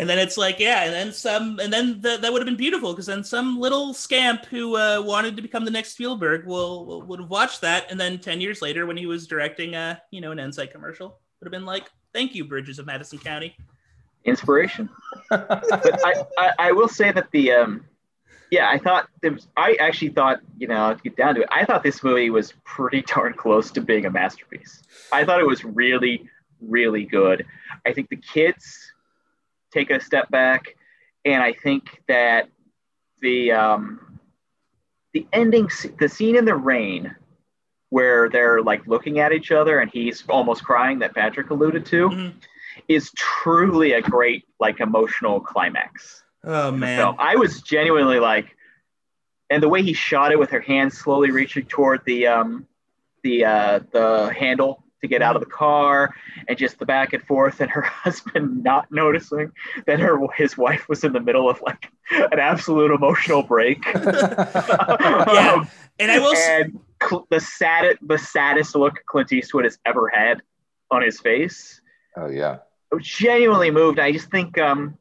and 0.00 0.08
then 0.08 0.18
it's 0.18 0.38
like 0.38 0.58
yeah 0.58 0.84
and 0.84 0.94
then 0.94 1.12
some 1.12 1.60
and 1.60 1.70
then 1.70 2.00
th- 2.00 2.22
that 2.22 2.32
would 2.32 2.40
have 2.40 2.46
been 2.46 2.56
beautiful 2.56 2.92
because 2.92 3.06
then 3.06 3.22
some 3.22 3.60
little 3.60 3.92
scamp 3.92 4.46
who 4.46 4.76
uh, 4.76 5.00
wanted 5.00 5.36
to 5.36 5.42
become 5.42 5.66
the 5.66 5.70
next 5.70 5.92
spielberg 5.92 6.46
will, 6.46 6.86
will 6.86 7.02
would 7.02 7.20
have 7.20 7.28
watched 7.28 7.60
that. 7.60 7.90
And 7.90 8.00
then 8.00 8.18
10 8.18 8.40
years 8.40 8.62
later 8.62 8.86
when 8.86 8.96
he 8.96 9.04
was 9.04 9.26
directing 9.26 9.74
a 9.74 10.00
you 10.10 10.22
know 10.22 10.32
an 10.32 10.38
Enzyte 10.38 10.72
commercial 10.72 11.18
would 11.38 11.46
have 11.46 11.52
been 11.52 11.66
like 11.66 11.90
thank 12.14 12.34
you 12.34 12.44
bridges 12.46 12.78
of 12.78 12.86
madison 12.86 13.18
county. 13.18 13.54
Inspiration. 14.24 14.88
but 15.30 16.04
I, 16.04 16.24
I, 16.38 16.52
I 16.58 16.72
will 16.72 16.88
say 16.88 17.12
that 17.12 17.30
the 17.30 17.52
um 17.52 17.84
yeah 18.50 18.68
i 18.68 18.78
thought 18.78 19.08
there 19.22 19.32
was, 19.32 19.46
i 19.56 19.76
actually 19.80 20.08
thought 20.08 20.40
you 20.58 20.66
know 20.66 20.94
to 20.94 21.02
get 21.02 21.14
down 21.16 21.34
to 21.34 21.42
it. 21.42 21.48
I 21.50 21.66
thought 21.66 21.82
this 21.82 22.02
movie 22.02 22.30
was 22.30 22.54
pretty 22.64 23.02
darn 23.06 23.34
close 23.34 23.70
to 23.72 23.82
being 23.82 24.06
a 24.06 24.10
masterpiece. 24.10 24.82
I 25.12 25.26
thought 25.26 25.40
it 25.40 25.46
was 25.46 25.62
really 25.62 26.26
really 26.62 27.04
good. 27.04 27.44
I 27.86 27.92
think 27.92 28.08
the 28.08 28.16
kids 28.16 28.89
take 29.72 29.90
a 29.90 30.00
step 30.00 30.28
back 30.30 30.76
and 31.24 31.42
i 31.42 31.52
think 31.52 32.02
that 32.08 32.48
the 33.20 33.52
um 33.52 34.18
the 35.12 35.26
ending 35.32 35.68
the 35.98 36.08
scene 36.08 36.36
in 36.36 36.44
the 36.44 36.54
rain 36.54 37.14
where 37.90 38.28
they're 38.28 38.62
like 38.62 38.86
looking 38.86 39.18
at 39.18 39.32
each 39.32 39.50
other 39.50 39.80
and 39.80 39.90
he's 39.90 40.24
almost 40.28 40.64
crying 40.64 40.98
that 41.00 41.14
patrick 41.14 41.50
alluded 41.50 41.84
to 41.86 42.08
Mhm. 42.08 42.32
is 42.88 43.10
truly 43.16 43.92
a 43.92 44.00
great 44.00 44.44
like 44.60 44.80
emotional 44.80 45.40
climax 45.40 46.22
oh 46.44 46.70
man 46.70 46.98
film. 46.98 47.16
I 47.18 47.36
was 47.36 47.60
genuinely 47.60 48.18
like, 48.20 48.56
and 49.50 49.62
the 49.62 49.68
way 49.68 49.82
he 49.82 49.92
shot 49.92 50.32
it 50.32 50.38
with 50.38 50.50
her 50.50 50.60
hand 50.60 50.92
slowly 50.92 51.30
reaching 51.30 51.66
toward 51.66 52.02
the 52.06 52.28
um, 52.28 52.66
the 53.22 53.44
uh, 53.44 53.80
the 53.92 54.32
handle 54.38 54.84
to 55.02 55.08
get 55.08 55.22
out 55.22 55.34
of 55.36 55.40
the 55.40 55.48
car 55.48 56.14
and 56.48 56.58
just 56.58 56.78
the 56.78 56.86
back 56.86 57.12
and 57.12 57.22
forth 57.24 57.60
and 57.60 57.70
her 57.70 57.80
husband 58.04 58.62
not 58.62 58.86
noticing 58.90 59.50
that 59.86 59.98
her 60.00 60.18
his 60.36 60.56
wife 60.58 60.88
was 60.88 61.04
in 61.04 61.12
the 61.12 61.20
middle 61.20 61.48
of 61.48 61.60
like 61.62 61.90
an 62.10 62.38
absolute 62.38 62.90
emotional 62.90 63.42
break 63.42 63.82
Yeah. 63.94 65.54
Um, 65.56 65.68
And 65.98 66.10
I 66.10 66.18
will. 66.18 66.32
s- 66.32 66.48
and 66.48 66.78
cl- 67.02 67.26
the 67.30 67.40
saddest 67.40 67.98
the 68.06 68.18
saddest 68.18 68.74
look 68.76 69.00
clint 69.06 69.32
eastwood 69.32 69.64
has 69.64 69.78
ever 69.86 70.08
had 70.08 70.40
on 70.90 71.02
his 71.02 71.20
face 71.20 71.80
oh 72.16 72.28
yeah. 72.28 72.58
I 72.92 72.96
was 72.96 73.06
genuinely 73.06 73.70
moved 73.70 73.98
i 73.98 74.10
just 74.12 74.30
think 74.30 74.58
um 74.58 74.96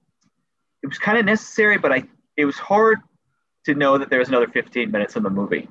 it 0.84 0.88
was 0.88 0.98
kind 1.00 1.18
of 1.18 1.26
necessary 1.26 1.78
but 1.78 1.92
i 1.92 2.04
it 2.38 2.46
was 2.46 2.58
hard 2.58 3.00
to 3.66 3.74
know 3.76 3.98
that 3.98 4.10
there 4.10 4.20
was 4.20 4.30
another 4.30 4.48
15 4.48 4.90
minutes 4.92 5.16
in 5.18 5.24
the 5.24 5.30
movie 5.30 5.68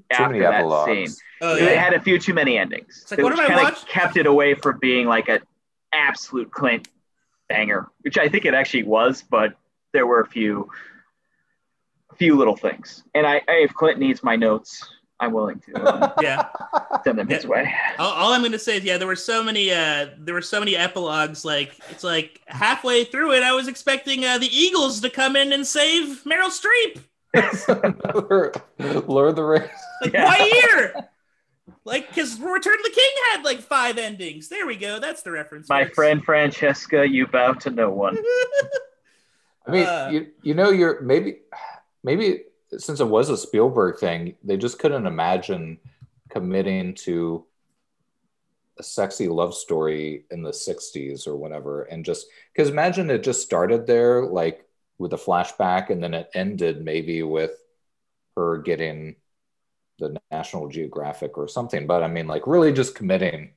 Too 0.00 0.22
after 0.22 0.28
many 0.28 0.40
that 0.40 0.54
epilogues. 0.54 1.14
scene 1.16 1.26
Oh, 1.42 1.56
it 1.56 1.76
had 1.78 1.94
a 1.94 2.00
few 2.00 2.18
too 2.18 2.34
many 2.34 2.58
endings. 2.58 3.00
It's 3.02 3.10
like, 3.10 3.20
It 3.20 3.22
what 3.22 3.32
am 3.32 3.40
I 3.40 3.46
kinda 3.46 3.62
watch- 3.62 3.86
kept 3.86 4.16
it 4.16 4.26
away 4.26 4.54
from 4.54 4.78
being 4.78 5.06
like 5.06 5.28
an 5.28 5.40
absolute 5.92 6.50
Clint 6.52 6.88
banger, 7.48 7.88
which 8.02 8.18
I 8.18 8.28
think 8.28 8.44
it 8.44 8.54
actually 8.54 8.82
was, 8.84 9.22
but 9.22 9.54
there 9.92 10.06
were 10.06 10.20
a 10.20 10.26
few, 10.26 10.70
a 12.10 12.14
few 12.16 12.36
little 12.36 12.56
things. 12.56 13.02
And 13.14 13.26
I, 13.26 13.36
I 13.48 13.52
if 13.64 13.72
Clint 13.74 13.98
needs 13.98 14.22
my 14.22 14.36
notes, 14.36 14.86
I'm 15.18 15.32
willing 15.32 15.60
to 15.60 15.74
uh, 15.82 16.14
yeah. 16.22 16.48
send 17.04 17.18
them 17.18 17.28
his 17.28 17.46
way. 17.46 17.72
All, 17.98 18.10
all 18.12 18.32
I'm 18.32 18.40
going 18.40 18.52
to 18.52 18.58
say 18.58 18.76
is, 18.78 18.84
yeah, 18.84 18.96
there 18.98 19.06
were 19.08 19.16
so 19.16 19.42
many, 19.42 19.70
uh, 19.70 20.08
there 20.18 20.34
were 20.34 20.40
so 20.42 20.58
many 20.60 20.76
epilogues. 20.76 21.44
Like, 21.44 21.74
it's 21.90 22.04
like 22.04 22.40
halfway 22.46 23.04
through 23.04 23.32
it, 23.32 23.42
I 23.42 23.52
was 23.52 23.68
expecting 23.68 24.24
uh, 24.24 24.38
the 24.38 24.46
Eagles 24.46 25.00
to 25.00 25.10
come 25.10 25.36
in 25.36 25.52
and 25.52 25.66
save 25.66 26.22
Meryl 26.24 26.50
Streep. 26.50 27.02
Lord 27.34 28.56
of 29.30 29.36
the 29.36 29.42
Rings. 29.44 29.70
Like, 30.02 30.12
Yeah. 30.12 30.24
why 30.24 30.36
here? 30.38 30.94
Like, 31.84 32.08
because 32.08 32.38
Return 32.40 32.74
of 32.74 32.82
the 32.84 32.92
King 32.94 33.10
had 33.32 33.44
like 33.44 33.60
five 33.60 33.96
endings. 33.98 34.48
There 34.48 34.66
we 34.66 34.76
go. 34.76 34.98
That's 34.98 35.22
the 35.22 35.30
reference. 35.30 35.68
My 35.68 35.84
folks. 35.84 35.94
friend 35.94 36.24
Francesca, 36.24 37.08
you 37.08 37.26
bow 37.26 37.52
to 37.54 37.70
no 37.70 37.90
one. 37.90 38.16
I 39.66 39.70
mean, 39.70 39.86
Uh, 39.86 40.08
you 40.12 40.26
you 40.42 40.54
know, 40.54 40.70
you're 40.70 41.00
maybe 41.00 41.38
maybe 42.02 42.44
since 42.76 43.00
it 43.00 43.06
was 43.06 43.28
a 43.30 43.36
Spielberg 43.36 43.98
thing, 43.98 44.34
they 44.42 44.56
just 44.56 44.78
couldn't 44.78 45.06
imagine 45.06 45.78
committing 46.28 46.94
to 46.94 47.44
a 48.78 48.82
sexy 48.82 49.28
love 49.28 49.54
story 49.54 50.24
in 50.30 50.42
the 50.42 50.50
60s 50.52 51.26
or 51.26 51.36
whatever 51.36 51.82
and 51.82 52.02
just 52.04 52.26
because 52.54 52.70
imagine 52.70 53.10
it 53.10 53.22
just 53.22 53.42
started 53.42 53.86
there 53.86 54.24
like 54.24 54.64
with 55.00 55.12
a 55.14 55.16
flashback 55.16 55.90
and 55.90 56.02
then 56.04 56.14
it 56.14 56.30
ended 56.34 56.84
maybe 56.84 57.22
with 57.22 57.52
her 58.36 58.58
getting 58.58 59.16
the 59.98 60.16
national 60.30 60.68
geographic 60.68 61.36
or 61.38 61.48
something. 61.48 61.86
But 61.86 62.02
i 62.02 62.08
mean 62.08 62.26
like 62.28 62.46
really 62.46 62.72
just 62.72 62.94
committing 62.94 63.54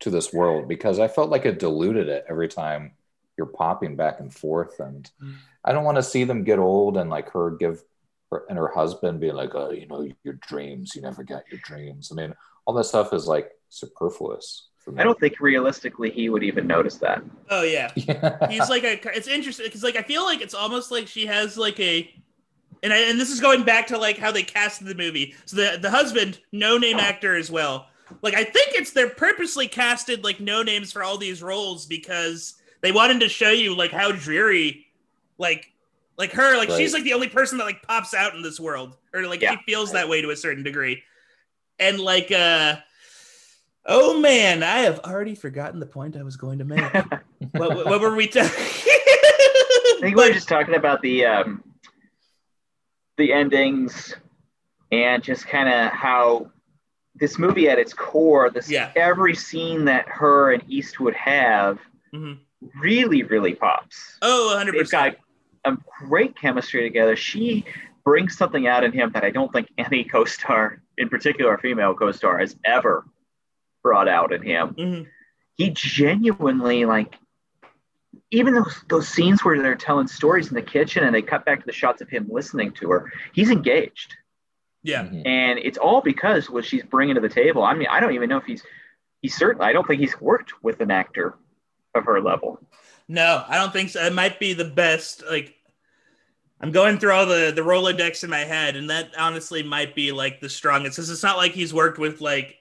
to 0.00 0.10
this 0.10 0.32
world 0.32 0.68
because 0.68 0.98
i 0.98 1.08
felt 1.08 1.30
like 1.30 1.46
it 1.46 1.58
diluted 1.58 2.08
it 2.08 2.24
every 2.28 2.48
time 2.48 2.92
you're 3.36 3.46
popping 3.46 3.96
back 3.96 4.20
and 4.20 4.32
forth. 4.32 4.78
And 4.80 5.10
Mm. 5.20 5.34
i 5.64 5.72
don't 5.72 5.84
want 5.84 5.96
to 5.96 6.02
see 6.12 6.24
them 6.24 6.44
get 6.44 6.58
old 6.58 6.96
and 6.96 7.10
like 7.10 7.30
her 7.32 7.50
give 7.50 7.82
her 8.30 8.44
and 8.48 8.58
her 8.58 8.68
husband 8.68 9.20
be 9.20 9.32
like 9.32 9.54
oh 9.54 9.70
you 9.70 9.86
know 9.86 10.06
your 10.24 10.34
dreams 10.48 10.94
you 10.94 11.02
never 11.02 11.24
got 11.24 11.42
your 11.50 11.60
dreams. 11.64 12.10
I 12.12 12.14
mean 12.14 12.34
all 12.64 12.74
that 12.74 12.84
stuff 12.84 13.12
is 13.12 13.26
like 13.26 13.50
superfluous 13.68 14.68
I 14.96 15.02
don't 15.04 15.18
think 15.18 15.40
realistically 15.40 16.10
he 16.10 16.28
would 16.28 16.42
even 16.42 16.66
notice 16.66 16.96
that. 16.98 17.22
Oh 17.50 17.62
yeah. 17.62 17.90
yeah. 17.96 18.48
he's 18.48 18.68
like 18.68 18.84
a 18.84 18.98
it's 19.16 19.28
interesting 19.28 19.66
because 19.66 19.82
like 19.82 19.96
i 19.96 20.02
feel 20.02 20.24
like 20.24 20.40
it's 20.42 20.54
almost 20.54 20.90
like 20.90 21.06
she 21.06 21.26
has 21.26 21.56
like 21.56 21.78
a 21.80 22.12
and 22.82 22.92
I, 22.92 22.98
and 23.08 23.18
this 23.18 23.30
is 23.30 23.40
going 23.40 23.64
back 23.64 23.86
to 23.88 23.98
like 23.98 24.18
how 24.18 24.30
they 24.30 24.42
casted 24.42 24.86
the 24.86 24.94
movie 24.94 25.34
so 25.46 25.56
the 25.56 25.78
the 25.80 25.90
husband 25.90 26.38
no 26.52 26.76
name 26.78 26.98
actor 26.98 27.34
as 27.34 27.50
well 27.50 27.86
like 28.22 28.34
i 28.34 28.44
think 28.44 28.72
it's 28.74 28.90
they're 28.92 29.08
purposely 29.08 29.66
casted 29.68 30.22
like 30.22 30.38
no 30.40 30.62
names 30.62 30.92
for 30.92 31.02
all 31.02 31.16
these 31.16 31.42
roles 31.42 31.86
because 31.86 32.54
they 32.82 32.92
wanted 32.92 33.20
to 33.20 33.28
show 33.28 33.50
you 33.50 33.74
like 33.74 33.90
how 33.90 34.12
dreary 34.12 34.86
like 35.38 35.72
like 36.18 36.32
her 36.32 36.56
like 36.58 36.70
she's 36.70 36.92
like 36.92 37.04
the 37.04 37.14
only 37.14 37.28
person 37.28 37.56
that 37.58 37.64
like 37.64 37.82
pops 37.82 38.12
out 38.12 38.34
in 38.34 38.42
this 38.42 38.60
world 38.60 38.96
or 39.14 39.26
like 39.26 39.40
Yeah. 39.40 39.52
she 39.52 39.58
feels 39.64 39.92
that 39.92 40.08
way 40.08 40.20
to 40.20 40.30
a 40.30 40.36
certain 40.36 40.62
degree 40.62 41.02
and 41.78 41.98
like 41.98 42.30
uh 42.30 42.76
oh 43.86 44.18
man 44.20 44.62
i 44.62 44.78
have 44.78 44.98
already 45.00 45.34
forgotten 45.34 45.78
the 45.80 45.86
point 45.86 46.16
i 46.16 46.22
was 46.22 46.36
going 46.36 46.58
to 46.58 46.64
make 46.64 46.80
what, 47.52 47.74
what, 47.74 47.86
what 47.86 48.00
were 48.00 48.14
we 48.14 48.26
talking? 48.26 48.50
I 48.50 49.98
think 50.00 50.16
we 50.16 50.28
were 50.28 50.34
just 50.34 50.48
talking 50.48 50.74
about 50.74 51.00
the 51.02 51.24
um, 51.24 51.62
the 53.16 53.32
endings 53.32 54.14
and 54.92 55.22
just 55.22 55.46
kind 55.46 55.68
of 55.68 55.92
how 55.92 56.50
this 57.14 57.38
movie 57.38 57.68
at 57.68 57.78
its 57.78 57.94
core, 57.94 58.50
this 58.50 58.68
Yeah. 58.70 58.90
every 58.96 59.34
scene 59.34 59.84
that 59.86 60.06
her 60.08 60.52
and 60.52 60.62
Eastwood 60.68 61.14
have 61.14 61.78
Mhm. 62.12 62.38
really, 62.80 63.22
really 63.22 63.54
pops. 63.54 64.18
Oh, 64.20 64.48
100 64.48 64.72
They've 64.72 64.80
percent. 64.82 65.16
got 65.64 65.72
a 65.72 65.78
great 66.06 66.36
chemistry 66.36 66.82
together. 66.82 67.14
She 67.16 67.64
brings 68.04 68.36
something 68.36 68.66
out 68.66 68.82
in 68.84 68.92
him 68.92 69.10
that 69.12 69.24
I 69.24 69.30
don't 69.30 69.52
think 69.52 69.68
any 69.78 70.04
co-star, 70.12 70.82
in 70.98 71.08
particular 71.08 71.54
a 71.54 71.58
female 71.60 71.94
co-star, 71.94 72.38
has 72.38 72.56
ever 72.64 73.04
brought 73.84 74.08
out 74.08 74.32
in 74.32 74.42
him 74.42 74.74
Mhm. 74.74 75.06
he 75.56 75.70
genuinely 75.70 76.84
like 76.86 77.14
even 78.32 78.54
those 78.54 78.82
those 78.88 79.06
scenes 79.08 79.44
where 79.44 79.60
they're 79.62 79.76
telling 79.76 80.08
stories 80.08 80.48
in 80.48 80.54
the 80.54 80.62
kitchen 80.62 81.04
and 81.04 81.14
they 81.14 81.22
cut 81.22 81.44
back 81.44 81.60
to 81.60 81.66
the 81.66 81.72
shots 81.72 82.00
of 82.00 82.08
him 82.08 82.26
listening 82.28 82.72
to 82.72 82.90
her 82.90 83.12
he's 83.32 83.50
engaged 83.50 84.16
Yeah. 84.82 85.04
Mhm. 85.04 85.22
and 85.26 85.58
it's 85.60 85.78
all 85.78 86.00
because 86.00 86.50
what 86.50 86.64
she's 86.64 86.82
bringing 86.82 87.14
to 87.14 87.20
the 87.20 87.28
table 87.28 87.62
i 87.62 87.74
mean 87.74 87.86
i 87.90 88.00
don't 88.00 88.14
even 88.14 88.28
know 88.30 88.38
if 88.38 88.44
he's 88.46 88.64
he's 89.20 89.36
certainly, 89.36 89.66
i 89.66 89.72
don't 89.72 89.86
think 89.86 90.00
he's 90.00 90.18
worked 90.20 90.62
with 90.64 90.80
an 90.80 90.90
actor 90.90 91.34
of 91.94 92.04
her 92.06 92.20
level 92.20 92.58
No, 93.06 93.44
I 93.46 93.58
don't 93.58 93.70
think 93.70 93.90
so. 93.90 94.02
It 94.02 94.14
might 94.14 94.40
be 94.40 94.54
the 94.54 94.64
best. 94.64 95.22
Like, 95.28 95.54
I'm 96.58 96.70
going 96.72 96.98
through 96.98 97.12
all 97.12 97.26
the 97.26 97.52
the 97.54 97.60
Rolodex 97.60 98.24
in 98.24 98.30
my 98.30 98.44
head, 98.54 98.76
and 98.76 98.88
that 98.88 99.10
honestly 99.18 99.62
might 99.62 99.94
be 99.94 100.10
like 100.10 100.40
the 100.40 100.48
strongest. 100.48 100.96
Because 100.96 101.10
it's 101.10 101.22
not 101.22 101.36
like 101.36 101.52
he's 101.52 101.74
worked 101.74 101.98
with 101.98 102.22
like 102.22 102.56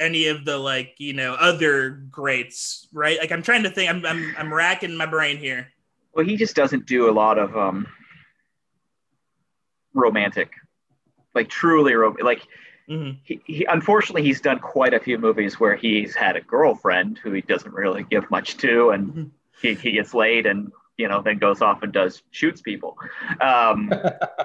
any 0.00 0.28
of 0.28 0.44
the 0.44 0.56
like 0.58 0.94
you 0.98 1.12
know 1.12 1.34
other 1.34 1.90
greats, 1.90 2.86
right? 2.92 3.18
Like 3.18 3.32
I'm 3.32 3.42
trying 3.42 3.64
to 3.64 3.70
think. 3.70 3.90
I'm 3.90 4.04
I'm 4.06 4.34
I'm 4.38 4.52
racking 4.54 4.96
my 4.96 5.06
brain 5.06 5.36
here. 5.38 5.68
well 6.14 6.24
he 6.24 6.36
just 6.36 6.54
doesn't 6.56 6.86
do 6.86 7.08
a 7.10 7.12
lot 7.12 7.38
of 7.38 7.56
um 7.56 7.86
romantic 9.94 10.52
like 11.34 11.48
truly 11.48 11.94
rom- 11.94 12.16
like 12.22 12.42
hmm 12.88 13.10
he, 13.24 13.40
he 13.44 13.64
unfortunately 13.66 14.22
he's 14.22 14.40
done 14.40 14.58
quite 14.58 14.94
a 14.94 15.00
few 15.00 15.18
movies 15.18 15.58
where 15.60 15.76
he's 15.76 16.14
had 16.14 16.36
a 16.36 16.40
girlfriend 16.40 17.18
who 17.18 17.32
he 17.32 17.40
doesn't 17.42 17.72
really 17.74 18.04
give 18.04 18.30
much 18.30 18.56
to 18.58 18.90
and 18.90 19.12
Mhm. 19.12 19.30
he, 19.60 19.74
he 19.74 19.92
gets 19.92 20.14
laid 20.14 20.46
and 20.46 20.70
you 20.96 21.08
know 21.08 21.20
then 21.20 21.38
goes 21.38 21.60
off 21.62 21.82
and 21.82 21.92
does 21.92 22.22
shoots 22.30 22.60
people 22.62 22.96
um, 23.40 23.92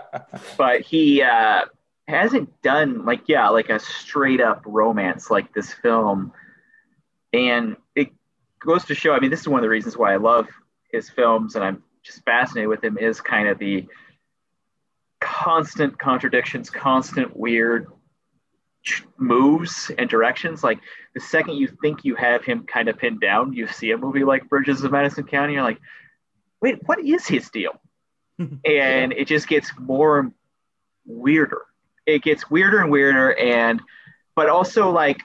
but 0.57 0.81
he 0.81 1.21
uh, 1.21 1.61
hasn't 2.07 2.61
done 2.61 3.05
like 3.05 3.23
yeah 3.27 3.49
like 3.49 3.69
a 3.69 3.79
straight 3.79 4.41
up 4.41 4.61
romance 4.65 5.31
like 5.31 5.53
this 5.53 5.71
film. 5.71 6.33
And 7.31 7.77
it 7.95 8.09
goes 8.59 8.85
to 8.85 8.95
show 8.95 9.13
i 9.13 9.19
mean 9.19 9.29
this 9.29 9.41
is 9.41 9.47
one 9.47 9.59
of 9.59 9.63
the 9.63 9.69
reasons 9.69 9.97
why 9.97 10.13
i 10.13 10.17
love 10.17 10.47
his 10.91 11.09
films 11.09 11.55
and 11.55 11.63
i'm 11.65 11.83
just 12.01 12.23
fascinated 12.23 12.69
with 12.69 12.83
him 12.83 12.97
is 12.97 13.19
kind 13.19 13.47
of 13.47 13.59
the 13.59 13.85
constant 15.19 15.97
contradictions 15.97 16.69
constant 16.69 17.35
weird 17.35 17.87
moves 19.17 19.91
and 19.97 20.09
directions. 20.09 20.63
Like 20.63 20.79
the 21.13 21.21
second 21.21 21.55
you 21.55 21.67
think 21.81 22.03
you 22.03 22.15
have 22.15 22.43
him 22.43 22.65
kind 22.65 22.89
of 22.89 22.97
pinned 22.97 23.21
down 23.21 23.53
you 23.53 23.67
see 23.67 23.91
a 23.91 23.97
movie 23.97 24.23
like 24.23 24.49
bridges 24.49 24.83
of 24.83 24.91
madison 24.91 25.23
county 25.23 25.53
you're 25.53 25.63
like 25.63 25.79
wait 26.61 26.79
what 26.85 26.99
is 26.99 27.27
his 27.27 27.49
deal? 27.49 27.79
And 28.39 29.13
it 29.13 29.27
just 29.27 29.47
gets 29.47 29.71
more 29.77 30.31
weirder 31.05 31.61
it 32.05 32.21
gets 32.23 32.49
weirder 32.49 32.79
and 32.79 32.91
weirder 32.91 33.33
and 33.37 33.81
but 34.35 34.49
also 34.49 34.89
like 34.89 35.21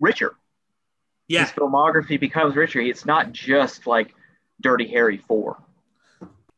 richer 0.00 0.34
Yeah. 1.28 1.40
his 1.42 1.50
filmography 1.50 2.18
becomes 2.18 2.56
richer 2.56 2.80
it's 2.80 3.04
not 3.06 3.32
just 3.32 3.86
like 3.86 4.14
dirty 4.60 4.86
harry 4.88 5.18
4 5.18 5.56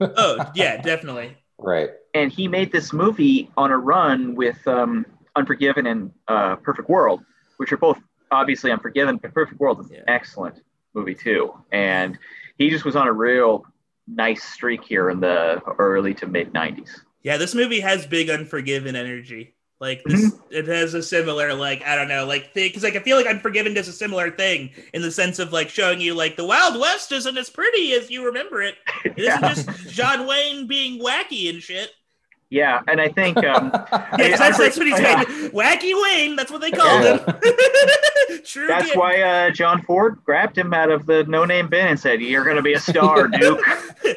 Oh, 0.01 0.51
yeah, 0.55 0.83
definitely. 0.83 1.37
right. 1.57 1.91
and 2.15 2.31
he 2.31 2.49
made 2.49 2.73
this 2.73 2.93
movie 2.93 3.49
on 3.57 3.71
a 3.71 3.79
run 3.79 4.35
with 4.35 4.67
um, 4.67 5.07
Unforgiven 5.37 5.87
and 5.87 6.13
uh, 6.29 6.57
Perfect 6.57 6.89
World, 6.89 7.25
which 7.59 7.73
are 7.73 7.77
both 7.77 7.99
obviously 8.33 8.71
Unforgiven, 8.73 9.17
but 9.19 9.33
Perfect 9.33 9.61
World 9.61 9.81
is 9.81 9.91
Yeah. 9.91 9.99
an 9.99 10.05
excellent 10.09 10.61
movie 10.95 11.15
too. 11.15 11.55
And 11.73 12.19
he 12.59 12.71
just 12.71 12.85
was 12.85 12.97
on 12.97 13.07
a 13.07 13.13
real 13.13 13.65
nice 14.09 14.43
streak 14.43 14.83
here 14.85 15.11
in 15.11 15.21
the 15.21 15.63
early 15.79 16.13
to 16.15 16.27
mid 16.27 16.53
90s. 16.53 16.91
Yeah, 17.25 17.37
this 17.39 17.55
movie 17.55 17.81
has 17.81 18.07
big 18.07 18.31
Unforgiven 18.31 18.95
energy. 18.95 19.55
Like 19.81 20.03
this, 20.05 20.33
it 20.51 20.67
has 20.69 20.95
a 20.95 21.03
similar 21.03 21.53
like 21.53 21.83
I 21.83 21.97
don't 21.97 22.07
know 22.09 22.25
like 22.27 22.55
because 22.55 22.85
like 22.85 22.95
I 22.97 23.01
feel 23.01 23.17
like 23.17 23.27
Unforgiven 23.27 23.75
does 23.75 23.89
a 23.89 23.93
similar 23.93 24.31
thing 24.31 24.71
in 24.95 25.03
the 25.03 25.11
sense 25.11 25.39
of 25.41 25.53
like 25.53 25.69
showing 25.69 26.01
you 26.01 26.15
like 26.15 26.37
the 26.37 26.45
Wild 26.47 26.79
West 26.81 27.11
isn't 27.13 27.37
as 27.37 27.51
pretty 27.51 27.93
as 27.93 28.09
you 28.11 28.25
remember 28.25 28.63
it. 28.63 28.77
It 29.05 29.15
Yeah. 29.19 29.37
not 29.41 29.57
just 29.57 29.69
John 29.91 30.27
Wayne 30.29 30.67
being 30.69 31.03
wacky 31.03 31.51
and 31.51 31.61
shit. 31.61 31.91
Yeah, 32.51 32.83
and 32.87 33.01
I 33.01 33.09
think 33.09 33.37
um, 33.39 33.71
Yeah, 33.75 34.31
'cause 34.31 34.39
that's, 34.39 34.59
that's 34.59 34.77
what 34.79 34.87
he's 34.87 35.01
Yeah. 35.01 35.17
made. 35.29 35.51
Wacky 35.53 36.01
Wayne. 36.03 36.37
That's 36.37 36.53
what 36.53 36.61
they 36.61 36.71
called 36.71 37.03
Yeah. 37.03 37.19
him. 37.25 38.43
True. 38.45 38.69
that's 38.69 38.91
kid. 38.91 38.99
why 38.99 39.21
uh, 39.23 39.51
John 39.51 39.83
Ford 39.83 40.19
grabbed 40.25 40.57
him 40.57 40.73
out 40.73 40.91
of 40.91 41.05
the 41.07 41.25
no-name 41.25 41.69
bin 41.69 41.87
and 41.89 41.99
said, 41.99 42.21
"You're 42.21 42.45
going 42.45 42.57
to 42.57 42.63
be 42.63 42.75
a 42.75 42.81
star, 42.81 43.27
Duke." 43.29 43.61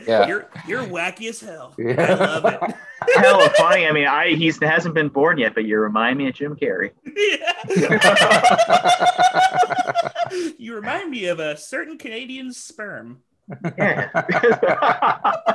Yeah. 0.06 0.28
You're 0.28 0.50
you're 0.68 0.84
wacky 0.84 1.30
as 1.30 1.40
hell. 1.40 1.74
Yeah. 1.80 1.96
I 2.00 2.14
love 2.14 2.46
it. 2.46 2.76
Hell, 3.16 3.44
of 3.44 3.54
funny. 3.56 3.88
I 3.88 3.92
mean, 3.92 4.08
I 4.08 4.36
he's 4.36 4.62
hasn't 4.62 4.94
been 4.96 5.10
born 5.10 5.38
yet, 5.38 5.54
but 5.54 5.66
you 5.66 5.80
remind 5.80 6.18
me 6.18 6.28
of 6.28 6.36
Jim 6.36 6.56
Carrey. 6.56 6.92
Yeah. 7.16 7.54
you 10.58 10.76
remind 10.76 11.10
me 11.10 11.26
of 11.26 11.40
a 11.40 11.58
certain 11.58 11.98
Canadian 11.98 12.52
sperm. 12.52 13.20
Yeah. 13.78 14.10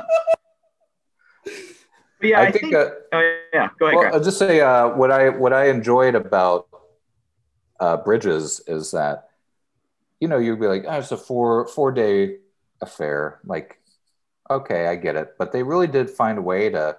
Yeah, 2.23 2.39
I, 2.39 2.43
I 2.43 2.51
think, 2.51 2.73
uh, 2.73 2.89
oh, 3.11 3.37
yeah. 3.53 3.69
Go 3.77 3.87
ahead. 3.87 3.95
well, 3.95 4.01
Greg. 4.03 4.13
I'll 4.13 4.23
just 4.23 4.39
say 4.39 4.61
uh, 4.61 4.89
what 4.89 5.11
I 5.11 5.29
what 5.29 5.51
I 5.51 5.67
enjoyed 5.67 6.15
about 6.15 6.67
uh, 7.79 7.97
Bridges 7.97 8.61
is 8.65 8.91
that 8.91 9.29
you 10.21 10.29
know 10.29 10.37
you'd 10.37 10.59
be 10.59 10.67
like, 10.67 10.85
oh, 10.87 10.99
it's 10.99 11.11
a 11.11 11.17
four 11.17 11.67
four 11.67 11.91
day 11.91 12.37
affair. 12.81 13.41
Like, 13.43 13.77
okay, 14.49 14.87
I 14.87 14.95
get 14.95 15.17
it, 15.17 15.35
but 15.37 15.51
they 15.51 15.63
really 15.63 15.87
did 15.87 16.09
find 16.09 16.37
a 16.37 16.41
way 16.41 16.69
to 16.69 16.95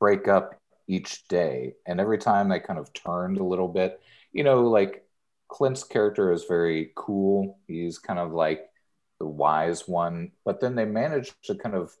break 0.00 0.26
up 0.26 0.60
each 0.88 1.28
day, 1.28 1.74
and 1.86 2.00
every 2.00 2.18
time 2.18 2.48
they 2.48 2.58
kind 2.58 2.78
of 2.78 2.92
turned 2.92 3.38
a 3.38 3.44
little 3.44 3.68
bit. 3.68 4.00
You 4.32 4.44
know, 4.44 4.62
like 4.68 5.06
Clint's 5.48 5.84
character 5.84 6.32
is 6.32 6.44
very 6.44 6.92
cool. 6.96 7.58
He's 7.68 7.98
kind 7.98 8.18
of 8.18 8.32
like 8.32 8.68
the 9.20 9.26
wise 9.26 9.86
one, 9.86 10.32
but 10.44 10.60
then 10.60 10.74
they 10.74 10.84
managed 10.84 11.34
to 11.44 11.54
kind 11.54 11.76
of 11.76 11.92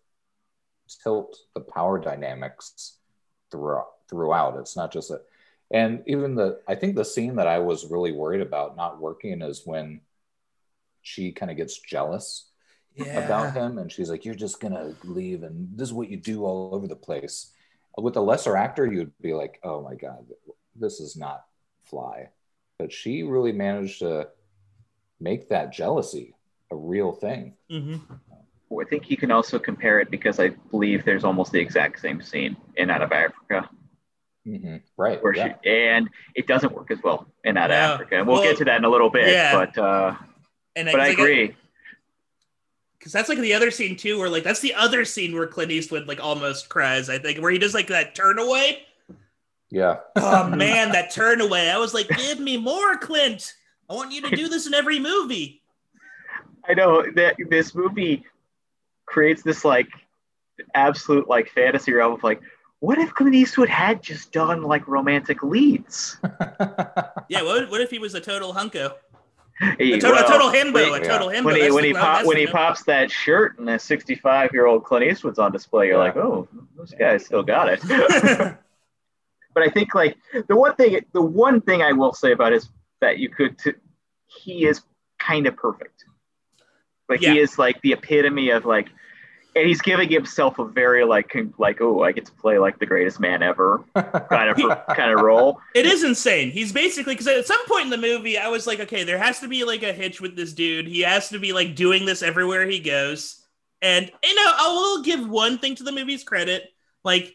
tilt 1.02 1.36
the 1.54 1.60
power 1.60 1.98
dynamics 1.98 2.96
throughout 3.50 3.88
throughout 4.08 4.58
it's 4.58 4.76
not 4.76 4.92
just 4.92 5.10
a 5.10 5.20
and 5.70 6.02
even 6.06 6.34
the 6.34 6.60
i 6.66 6.74
think 6.74 6.96
the 6.96 7.04
scene 7.04 7.36
that 7.36 7.46
i 7.46 7.58
was 7.58 7.90
really 7.90 8.12
worried 8.12 8.40
about 8.40 8.76
not 8.76 9.00
working 9.00 9.40
is 9.40 9.62
when 9.64 10.00
she 11.02 11.32
kind 11.32 11.50
of 11.50 11.56
gets 11.56 11.78
jealous 11.78 12.46
about 13.14 13.54
him 13.54 13.78
and 13.78 13.90
she's 13.90 14.10
like 14.10 14.24
you're 14.24 14.34
just 14.34 14.60
gonna 14.60 14.94
leave 15.04 15.42
and 15.42 15.68
this 15.76 15.88
is 15.88 15.92
what 15.94 16.10
you 16.10 16.16
do 16.16 16.44
all 16.44 16.74
over 16.74 16.88
the 16.88 16.96
place 16.96 17.52
with 17.98 18.16
a 18.16 18.20
lesser 18.20 18.56
actor 18.56 18.86
you'd 18.90 19.12
be 19.20 19.34
like 19.34 19.60
oh 19.62 19.82
my 19.82 19.94
god 19.94 20.24
this 20.76 21.00
is 21.00 21.16
not 21.16 21.44
fly 21.84 22.28
but 22.78 22.92
she 22.92 23.22
really 23.22 23.52
managed 23.52 23.98
to 24.00 24.28
make 25.20 25.48
that 25.48 25.72
jealousy 25.72 26.34
a 26.70 26.76
real 26.76 27.12
thing 27.12 27.54
hmm 27.70 27.96
I 28.72 28.84
think 28.84 29.10
you 29.10 29.16
can 29.16 29.32
also 29.32 29.58
compare 29.58 29.98
it 29.98 30.12
because 30.12 30.38
I 30.38 30.50
believe 30.70 31.04
there's 31.04 31.24
almost 31.24 31.50
the 31.50 31.58
exact 31.58 31.98
same 32.00 32.22
scene 32.22 32.56
in 32.76 32.88
Out 32.88 33.02
of 33.02 33.10
Africa, 33.12 33.68
hmm 34.44 34.76
right 34.96 35.22
where 35.22 35.34
yeah. 35.34 35.54
she 35.64 35.68
and 35.70 36.08
it 36.36 36.46
doesn't 36.46 36.72
work 36.72 36.90
as 36.92 36.98
well 37.02 37.26
in 37.44 37.56
Out 37.56 37.70
of 37.72 37.76
No. 37.76 37.94
Africa, 37.94 38.18
and 38.18 38.26
we'll, 38.28 38.36
Well, 38.36 38.44
get 38.44 38.58
to 38.58 38.64
that 38.66 38.76
in 38.78 38.84
a 38.84 38.88
little 38.88 39.10
bit. 39.10 39.28
yeah. 39.34 39.52
But 39.52 39.76
uh, 39.76 40.14
And 40.76 40.86
but 40.86 41.00
I 41.00 41.08
agree. 41.08 41.56
Because 43.00 43.12
that's 43.12 43.30
like 43.30 43.38
the 43.38 43.54
other 43.54 43.70
scene 43.70 43.96
too, 43.96 44.18
where 44.18 44.28
like 44.28 44.44
that's 44.44 44.60
the 44.60 44.74
other 44.74 45.06
scene 45.06 45.34
where 45.34 45.46
Clint 45.46 45.72
Eastwood 45.72 46.06
like 46.06 46.22
almost 46.22 46.68
cries. 46.68 47.08
I 47.08 47.18
think 47.18 47.40
where 47.40 47.50
he 47.50 47.58
does 47.58 47.74
like 47.74 47.86
that 47.86 48.14
turn 48.14 48.38
away. 48.38 48.82
yeah 49.70 49.96
Oh 50.16 50.48
man, 50.54 50.92
that 50.92 51.10
turn 51.10 51.40
away! 51.40 51.70
I 51.70 51.78
was 51.78 51.94
like, 51.94 52.08
give 52.08 52.38
me 52.38 52.58
more, 52.58 52.98
Clint. 52.98 53.54
I 53.88 53.94
want 53.94 54.12
you 54.12 54.20
to 54.28 54.36
do 54.36 54.48
this 54.48 54.66
in 54.66 54.74
every 54.74 55.00
movie. 55.00 55.62
I 56.68 56.74
know 56.74 57.02
that 57.16 57.36
this 57.48 57.74
movie 57.74 58.24
creates 59.06 59.42
this 59.42 59.64
like 59.64 59.88
absolute 60.74 61.26
like 61.26 61.48
fantasy 61.48 61.92
realm 61.92 62.12
of 62.12 62.22
like, 62.22 62.40
what 62.80 62.98
if 62.98 63.14
Clint 63.14 63.34
Eastwood 63.34 63.70
had 63.70 64.02
just 64.02 64.30
done 64.30 64.62
like 64.62 64.86
romantic 64.86 65.42
leads? 65.42 66.18
Yeah, 67.28 67.42
what, 67.42 67.70
what 67.70 67.80
if 67.80 67.92
he 67.92 68.00
was 68.00 68.14
a 68.14 68.20
total 68.20 68.52
hunko? 68.52 68.92
Hey, 69.60 69.92
A 69.92 69.98
total, 70.00 70.12
well, 70.16 70.24
a 70.24 70.28
total 70.28 70.48
himbo, 70.48 70.90
when- 70.90 71.02
a 71.02 71.04
total 71.04 71.28
himbo. 71.28 71.44
when 71.44 71.56
he 71.56 71.70
when 71.70 71.84
he 71.84 71.92
pop, 71.92 72.24
when 72.24 72.36
he 72.38 72.46
pops 72.46 72.82
that 72.84 73.10
shirt 73.10 73.58
and 73.58 73.68
that 73.68 73.82
65 73.82 74.50
year 74.54 74.64
old 74.66 74.84
Clint 74.84 75.04
Eastwood's 75.04 75.38
on 75.38 75.52
display, 75.52 75.86
you're 75.88 75.96
Yeah. 75.96 76.04
like, 76.04 76.16
oh, 76.16 76.48
this 76.78 76.94
guy 76.98 77.18
still 77.18 77.42
got 77.42 77.68
it. 77.68 77.80
but 79.54 79.62
I 79.62 79.68
think 79.68 79.94
like 79.94 80.16
the 80.48 80.56
one 80.56 80.74
thing 80.76 80.98
the 81.12 81.20
one 81.20 81.60
thing 81.60 81.82
I 81.82 81.92
will 81.92 82.12
say 82.14 82.32
about 82.32 82.52
is 82.54 82.70
that 83.02 83.18
you 83.18 83.28
could 83.28 83.58
t- 83.58 83.72
he 84.26 84.64
is 84.66 84.80
kind 85.18 85.46
of 85.46 85.56
perfect. 85.56 86.04
Like 87.10 87.20
Yeah. 87.20 87.32
he 87.32 87.38
is 87.40 87.58
like 87.58 87.80
the 87.82 87.92
epitome 87.92 88.50
of 88.50 88.64
like 88.64 88.88
and 89.56 89.66
he's 89.66 89.80
giving 89.80 90.08
himself 90.08 90.58
a 90.58 90.64
very 90.64 91.04
like 91.04 91.36
like 91.58 91.80
oh 91.80 92.02
I 92.02 92.12
get 92.12 92.26
to 92.26 92.32
play 92.32 92.58
like 92.58 92.78
the 92.78 92.86
greatest 92.86 93.18
man 93.20 93.42
ever 93.42 93.82
kind 93.94 94.50
of 94.50 94.86
kind 94.96 95.12
of 95.12 95.20
role. 95.20 95.60
It 95.74 95.86
is 95.86 96.02
insane. 96.04 96.50
He's 96.50 96.72
basically 96.72 97.14
because 97.14 97.26
at 97.26 97.46
some 97.46 97.64
point 97.66 97.84
in 97.84 97.90
the 97.90 97.98
movie, 97.98 98.38
I 98.38 98.48
was 98.48 98.66
like, 98.66 98.80
okay, 98.80 99.04
there 99.04 99.18
has 99.18 99.40
to 99.40 99.48
be 99.48 99.64
like 99.64 99.82
a 99.82 99.92
hitch 99.92 100.20
with 100.20 100.36
this 100.36 100.52
dude. 100.52 100.86
He 100.86 101.00
has 101.00 101.28
to 101.30 101.38
be 101.38 101.52
like 101.52 101.74
doing 101.74 102.04
this 102.04 102.22
everywhere 102.22 102.66
he 102.66 102.80
goes. 102.80 103.44
And 103.82 104.10
you 104.24 104.34
know, 104.34 104.44
I 104.46 104.68
will 104.72 105.02
give 105.02 105.28
one 105.28 105.58
thing 105.58 105.74
to 105.76 105.82
the 105.82 105.92
movie's 105.92 106.22
credit. 106.24 106.64
Like, 107.02 107.34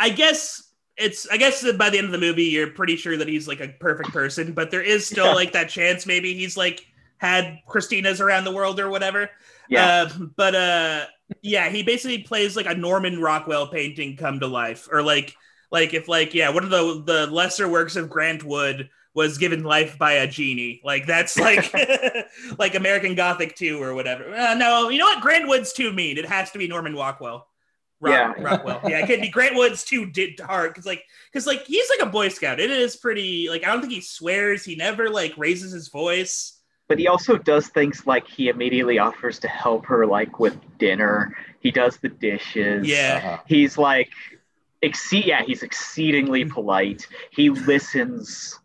I 0.00 0.10
guess 0.10 0.62
it's 0.96 1.26
I 1.28 1.36
guess 1.36 1.60
that 1.62 1.78
by 1.78 1.88
the 1.90 1.98
end 1.98 2.06
of 2.06 2.12
the 2.12 2.18
movie, 2.18 2.44
you're 2.44 2.66
pretty 2.70 2.96
sure 2.96 3.16
that 3.16 3.28
he's 3.28 3.48
like 3.48 3.60
a 3.60 3.68
perfect 3.68 4.10
person, 4.10 4.52
but 4.52 4.70
there 4.70 4.82
is 4.82 5.06
still 5.06 5.26
Yeah. 5.26 5.34
like 5.34 5.52
that 5.52 5.68
chance 5.70 6.04
maybe 6.04 6.34
he's 6.34 6.56
like 6.56 6.84
had 7.18 7.60
Christina's 7.68 8.20
around 8.20 8.44
the 8.44 8.52
world 8.52 8.80
or 8.80 8.90
whatever. 8.90 9.30
Yeah. 9.68 10.08
Uh, 10.10 10.24
but 10.36 10.54
uh, 10.56 11.04
yeah, 11.42 11.68
he 11.68 11.82
basically 11.82 12.18
plays 12.18 12.56
like 12.56 12.66
a 12.66 12.74
Norman 12.74 13.20
Rockwell 13.20 13.68
painting 13.68 14.16
come 14.16 14.40
to 14.40 14.46
life, 14.46 14.88
or 14.90 15.02
like 15.02 15.34
like 15.70 15.94
if 15.94 16.08
like 16.08 16.34
yeah, 16.34 16.50
one 16.50 16.64
of 16.64 16.70
the 16.70 17.02
the 17.04 17.26
lesser 17.32 17.68
works 17.68 17.96
of 17.96 18.10
Grant 18.10 18.44
Wood 18.44 18.90
was 19.14 19.38
given 19.38 19.62
life 19.62 19.98
by 19.98 20.12
a 20.12 20.26
genie. 20.26 20.80
Like 20.84 21.06
that's 21.06 21.38
like 21.38 21.72
like 22.58 22.74
American 22.74 23.14
Gothic 23.14 23.54
2 23.56 23.82
or 23.82 23.94
whatever. 23.94 24.34
Uh, 24.34 24.54
no, 24.54 24.88
you 24.88 24.98
know 24.98 25.04
what? 25.06 25.22
Grant 25.22 25.48
Wood's 25.48 25.72
too 25.72 25.92
mean. 25.92 26.16
It 26.18 26.26
has 26.26 26.50
to 26.52 26.58
be 26.58 26.66
Norman 26.66 26.94
Rockwell. 26.94 27.46
Rock, 28.00 28.36
Yeah. 28.36 28.42
Rockwell. 28.42 28.80
Yeah, 28.86 28.98
it 28.98 29.06
can't 29.06 29.22
be 29.22 29.28
Grant 29.28 29.54
Wood's 29.54 29.84
too 29.84 30.06
di- 30.06 30.36
hard 30.42 30.70
because 30.70 30.86
like 30.86 31.04
because 31.30 31.46
like 31.46 31.64
he's 31.66 31.88
like 31.90 32.06
a 32.08 32.10
Boy 32.10 32.28
Scout. 32.28 32.58
It 32.58 32.70
is 32.70 32.96
pretty 32.96 33.48
like 33.48 33.64
I 33.64 33.72
don't 33.72 33.80
think 33.80 33.92
he 33.92 34.00
swears. 34.00 34.64
He 34.64 34.76
never 34.76 35.08
like 35.10 35.34
raises 35.36 35.72
his 35.72 35.88
voice. 35.88 36.51
But 36.92 36.98
he 36.98 37.08
also 37.08 37.38
does 37.38 37.68
things 37.68 38.06
like 38.06 38.28
he 38.28 38.50
immediately 38.50 38.98
offers 38.98 39.38
to 39.38 39.48
help 39.48 39.86
her 39.86 40.04
like 40.06 40.38
with 40.38 40.58
dinner 40.76 41.34
he 41.60 41.70
does 41.70 41.96
the 41.96 42.10
dishes 42.10 42.86
Yeah. 42.86 43.14
Uh-huh. 43.16 43.38
he's 43.46 43.78
like 43.78 44.10
exceed 44.82 45.24
yeah 45.24 45.42
he's 45.42 45.62
exceedingly 45.62 46.44
polite 46.44 47.06
he 47.30 47.48
listens 47.48 48.60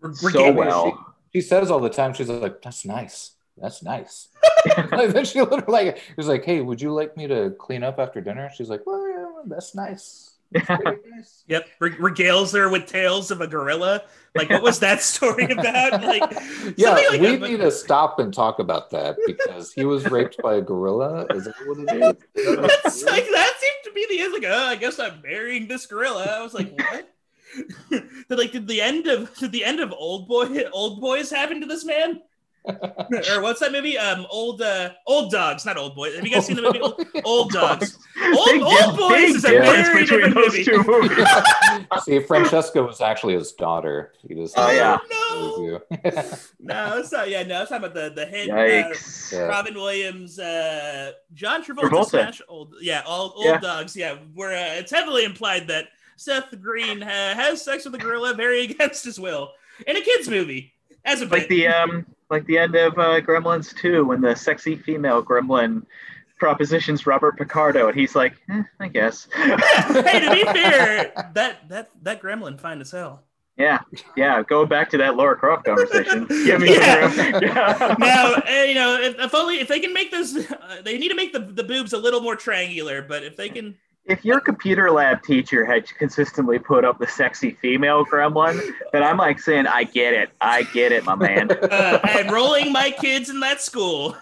We're, 0.00 0.30
so 0.30 0.52
well 0.52 1.14
She 1.34 1.40
says 1.40 1.68
all 1.68 1.80
the 1.80 1.90
time, 1.90 2.12
she's 2.14 2.28
like, 2.28 2.62
that's 2.62 2.84
nice. 2.84 3.32
That's 3.56 3.82
nice. 3.82 4.28
like, 4.92 5.10
then 5.10 5.24
she 5.24 5.40
literally 5.40 5.86
like, 5.86 5.98
he 5.98 6.14
was 6.16 6.28
like, 6.28 6.44
hey, 6.44 6.60
would 6.60 6.80
you 6.80 6.92
like 6.92 7.16
me 7.16 7.26
to 7.26 7.50
clean 7.58 7.82
up 7.82 7.98
after 7.98 8.20
dinner? 8.20 8.50
She's 8.54 8.68
like, 8.68 8.82
well, 8.86 9.08
yeah, 9.08 9.26
that's 9.46 9.74
nice. 9.74 10.31
That's 10.54 10.66
pretty 10.66 11.10
nice. 11.10 11.44
Yep, 11.48 11.68
re- 11.80 11.90
regales 11.96 12.52
her 12.54 12.68
with 12.68 12.86
tales 12.86 13.30
of 13.30 13.40
a 13.40 13.46
gorilla. 13.46 14.02
Like, 14.34 14.48
what 14.50 14.62
was 14.62 14.78
that 14.78 15.02
story 15.02 15.44
about? 15.44 16.02
Like, 16.02 16.22
Yeah, 16.76 16.90
like 16.90 17.10
we 17.12 17.18
that, 17.18 17.40
but- 17.40 17.50
need 17.50 17.58
to 17.60 17.70
stop 17.70 18.18
and 18.18 18.32
talk 18.32 18.58
about 18.58 18.90
that 18.90 19.16
because 19.26 19.72
he 19.72 19.84
was 19.84 20.04
raped 20.10 20.38
by 20.42 20.54
a 20.54 20.60
gorilla. 20.62 21.26
Is 21.30 21.44
that 21.44 21.54
what 21.66 21.78
it 21.78 22.16
is? 22.34 22.56
That's 22.56 23.02
like 23.04 23.24
that 23.24 23.52
seemed 23.58 23.84
to 23.84 23.92
be 23.94 24.06
the 24.08 24.20
end. 24.22 24.32
Like, 24.32 24.44
oh, 24.46 24.66
I 24.68 24.76
guess 24.76 24.98
I'm 24.98 25.20
marrying 25.22 25.68
this 25.68 25.86
gorilla. 25.86 26.24
I 26.24 26.42
was 26.42 26.54
like, 26.54 26.72
what? 26.78 27.08
did 27.90 28.38
like 28.38 28.52
did 28.52 28.66
the 28.66 28.80
end 28.80 29.06
of 29.06 29.34
did 29.36 29.52
the 29.52 29.64
end 29.64 29.80
of 29.80 29.92
Old 29.92 30.26
Boy 30.28 30.64
Old 30.72 31.00
Boys 31.02 31.30
happen 31.30 31.60
to 31.60 31.66
this 31.66 31.84
man? 31.84 32.22
Or 32.64 33.42
what's 33.42 33.60
that 33.60 33.72
movie? 33.72 33.98
Um, 33.98 34.26
old 34.30 34.62
uh, 34.62 34.90
old 35.06 35.30
dogs, 35.32 35.64
not 35.66 35.76
old 35.76 35.94
boys. 35.96 36.14
Have 36.14 36.24
you 36.26 36.32
guys 36.32 36.46
seen 36.46 36.56
the 36.56 36.62
movie 36.62 36.80
Old, 36.80 37.04
Old 37.24 37.50
Dogs? 37.52 37.98
Old, 38.24 38.46
Big 38.50 38.62
old 38.62 38.96
Boys 38.96 39.08
big 39.10 39.36
is 39.36 39.44
a 39.44 39.48
very 39.48 40.06
different 40.06 40.34
those 40.34 40.46
movie. 40.52 40.64
two 40.64 40.84
movies 40.84 41.26
See, 42.04 42.20
Francesca 42.20 42.82
was 42.82 43.00
actually 43.00 43.34
his 43.34 43.52
daughter. 43.52 44.12
He 44.26 44.34
just 44.34 44.54
Oh, 44.56 44.70
yeah. 44.70 44.98
no, 45.10 45.80
no, 46.60 46.98
it's 46.98 47.12
not. 47.12 47.28
Yeah, 47.30 47.42
no, 47.42 47.62
it's 47.62 47.70
not 47.70 47.78
about 47.84 47.94
the 47.94 48.10
the 48.14 48.26
head. 48.26 48.48
Uh, 48.50 48.54
yikes 48.54 49.32
Yeah. 49.32 49.40
Robin 49.42 49.74
Williams, 49.74 50.38
uh, 50.38 51.12
John 51.34 51.64
Travolta, 51.64 51.88
Travolta. 51.90 52.08
smash 52.10 52.42
old, 52.48 52.74
yeah, 52.80 53.02
all 53.06 53.32
old 53.36 53.44
Yeah. 53.46 53.58
dogs, 53.58 53.96
yeah. 53.96 54.16
Where 54.34 54.52
uh, 54.52 54.74
it's 54.78 54.90
heavily 54.92 55.24
implied 55.24 55.68
that 55.68 55.86
Seth 56.16 56.54
Green 56.60 57.02
uh, 57.02 57.06
has 57.34 57.62
sex 57.64 57.84
with 57.84 57.94
a 57.94 57.98
gorilla 57.98 58.34
very 58.34 58.62
against 58.70 59.04
his 59.04 59.18
will 59.18 59.52
in 59.86 59.96
a 59.96 60.00
kids 60.00 60.28
movie 60.28 60.71
as 61.04 61.22
a 61.22 61.26
like 61.26 61.48
the 61.48 61.66
um 61.66 62.06
like 62.30 62.44
the 62.46 62.58
end 62.58 62.74
of 62.74 62.94
uh, 62.98 63.20
gremlins 63.20 63.76
2 63.76 64.04
when 64.04 64.20
the 64.20 64.34
sexy 64.34 64.76
female 64.76 65.22
gremlin 65.22 65.84
propositions 66.38 67.06
robert 67.06 67.36
picardo 67.36 67.88
and 67.88 67.98
he's 67.98 68.14
like 68.16 68.34
eh, 68.50 68.62
i 68.80 68.88
guess 68.88 69.28
hey, 69.34 70.20
to 70.20 70.30
be 70.34 70.42
fair, 70.52 71.12
that 71.34 71.68
that 71.68 71.90
that 72.02 72.20
gremlin 72.22 72.58
fine 72.60 72.80
as 72.80 72.90
hell. 72.90 73.22
yeah 73.58 73.78
yeah 74.16 74.42
Go 74.42 74.64
back 74.66 74.90
to 74.90 74.98
that 74.98 75.14
laura 75.16 75.36
croft 75.36 75.66
conversation 75.66 76.26
give 76.28 76.60
me 76.66 76.74
Yeah. 76.74 77.12
yeah. 77.40 77.94
now, 77.98 78.34
uh, 78.34 78.62
you 78.64 78.74
know, 78.74 78.98
if, 79.00 79.18
if 79.18 79.34
only 79.34 79.60
if 79.60 79.68
they 79.68 79.78
can 79.78 79.92
make 79.92 80.10
this, 80.10 80.34
uh, 80.50 80.80
they 80.84 80.98
need 80.98 81.10
to 81.10 81.14
make 81.14 81.32
the 81.32 81.40
the 81.40 81.62
boobs 81.62 81.92
a 81.92 81.98
little 81.98 82.20
more 82.20 82.34
triangular. 82.34 83.02
But 83.02 83.22
if 83.24 83.36
they 83.36 83.50
can, 83.50 83.76
If 84.04 84.24
your 84.24 84.40
computer 84.40 84.90
lab 84.90 85.22
teacher 85.22 85.64
had 85.64 85.86
consistently 85.96 86.58
put 86.58 86.84
up 86.84 86.98
the 86.98 87.06
sexy 87.06 87.52
female 87.62 88.04
gremlin, 88.04 88.60
then 88.92 89.04
I'm 89.04 89.16
like 89.16 89.38
saying, 89.38 89.66
I 89.68 89.84
get 89.84 90.12
it. 90.12 90.30
I 90.40 90.64
get 90.64 90.90
it, 90.90 91.04
my 91.04 91.14
man. 91.14 91.50
Uh, 91.72 91.98
enrolling 92.18 92.72
my 92.72 92.90
kids 93.00 93.30
in 93.30 93.40
that 93.40 93.60
school. 93.60 94.16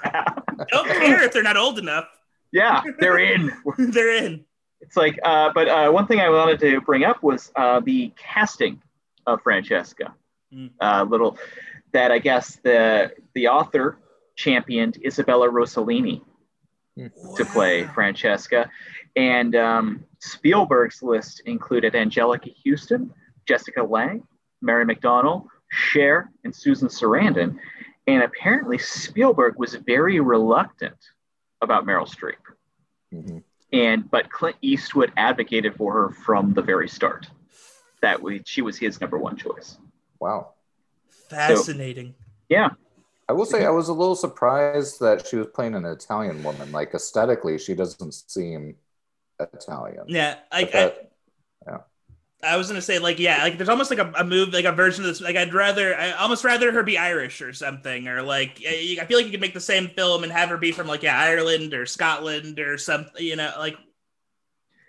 Don't 0.69 0.87
care 0.87 1.23
if 1.23 1.33
they're 1.33 1.43
not 1.43 1.57
old 1.57 1.79
enough. 1.79 2.07
yeah, 2.53 2.83
they're 3.01 3.19
in. 3.19 3.51
they're 3.79 4.17
in. 4.25 4.45
It's 4.81 4.97
like, 4.97 5.19
uh, 5.25 5.51
but 5.55 5.69
uh, 5.69 5.91
one 5.91 6.07
thing 6.07 6.21
I 6.21 6.29
wanted 6.29 6.61
to 6.61 6.81
bring 6.81 7.05
up 7.05 7.23
was 7.23 7.51
uh, 7.57 7.81
the 7.81 8.13
casting 8.17 8.81
of 9.27 9.43
Francesca. 9.43 10.15
Mm. 10.55 10.71
Uh, 10.81 11.05
little 11.09 11.39
that 11.93 12.13
I 12.13 12.19
guess 12.19 12.57
the 12.63 13.13
the 13.35 13.49
author 13.49 13.99
championed 14.37 14.99
Isabella 15.05 15.49
Rossellini 15.49 16.23
to 17.37 17.45
play 17.45 17.85
Francesca, 17.85 18.71
and 19.21 19.55
um, 19.55 20.05
Spielberg's 20.21 21.03
list 21.03 21.43
included 21.45 21.93
Anjelica 21.93 22.55
Huston, 22.65 23.13
Jessica 23.47 23.83
Lange, 23.83 24.23
Mary 24.63 24.87
McDonnell, 24.87 25.47
Cher, 25.69 26.31
and 26.45 26.55
Susan 26.55 26.89
Sarandon. 26.89 27.59
And 28.07 28.23
apparently, 28.23 28.79
Spielberg 28.79 29.59
was 29.59 29.75
very 29.75 30.21
reluctant 30.21 30.97
about 31.61 31.85
Meryl 31.85 32.09
Streep 32.09 32.43
Mhm. 33.13 33.43
and 33.73 34.11
but 34.11 34.33
Clint 34.33 34.57
Eastwood 34.63 35.13
advocated 35.19 35.77
for 35.77 35.93
her 35.93 36.11
from 36.11 36.55
the 36.55 36.63
very 36.63 36.89
start. 36.89 37.29
That 38.01 38.23
we, 38.23 38.41
she 38.47 38.63
was 38.63 38.79
his 38.79 39.01
number 39.03 39.19
one 39.19 39.37
choice. 39.37 39.77
Wow. 40.19 40.55
Fascinating. 41.29 42.15
Yeah, 42.49 42.71
I 43.29 43.35
will 43.35 43.45
say 43.45 43.67
I 43.67 43.71
was 43.71 43.89
a 43.89 43.93
little 43.93 44.17
surprised 44.17 44.99
that 45.01 45.27
she 45.27 45.37
was 45.37 45.49
playing 45.49 45.75
an 45.75 45.85
Italian 45.85 46.43
woman. 46.43 46.73
Like 46.73 46.95
aesthetically, 46.95 47.59
she 47.59 47.75
doesn't 47.75 48.15
seem 48.15 48.77
Italian. 49.53 50.05
Yeah, 50.09 50.37
I, 50.51 50.63
But 50.63 50.73
that- 50.73 50.95
I, 51.67 51.71
yeah. 51.73 51.79
I 52.43 52.57
was 52.57 52.69
gonna 52.69 52.81
say 52.81 52.99
like 52.99 53.19
yeah, 53.19 53.43
like 53.43 53.59
there's 53.59 53.69
almost 53.69 53.91
like 53.91 53.99
a, 53.99 54.11
a 54.17 54.25
move 54.25 54.55
like 54.55 54.65
a 54.65 54.73
version 54.73 55.05
of 55.05 55.09
this. 55.11 55.21
Like 55.21 55.37
I'd 55.37 55.53
rather 55.53 55.95
I 55.95 56.13
almost 56.13 56.43
rather 56.43 56.73
her 56.73 56.83
be 56.83 56.97
Irish 56.97 57.43
or 57.43 57.53
something, 57.53 58.09
or 58.09 58.23
like 58.23 58.63
I 58.67 58.97
I 59.01 59.05
feel 59.05 59.19
like 59.19 59.27
you 59.27 59.31
could 59.33 59.43
make 59.43 59.53
the 59.53 59.61
same 59.61 59.89
film 59.89 60.23
and 60.25 60.33
have 60.33 60.49
her 60.49 60.57
be 60.57 60.73
from 60.73 60.87
like 60.87 61.03
yeah 61.03 61.19
Ireland 61.19 61.75
or 61.75 61.85
Scotland 61.85 62.59
or 62.59 62.79
something. 62.79 63.23
You 63.23 63.37
know, 63.37 63.53
like 63.59 63.77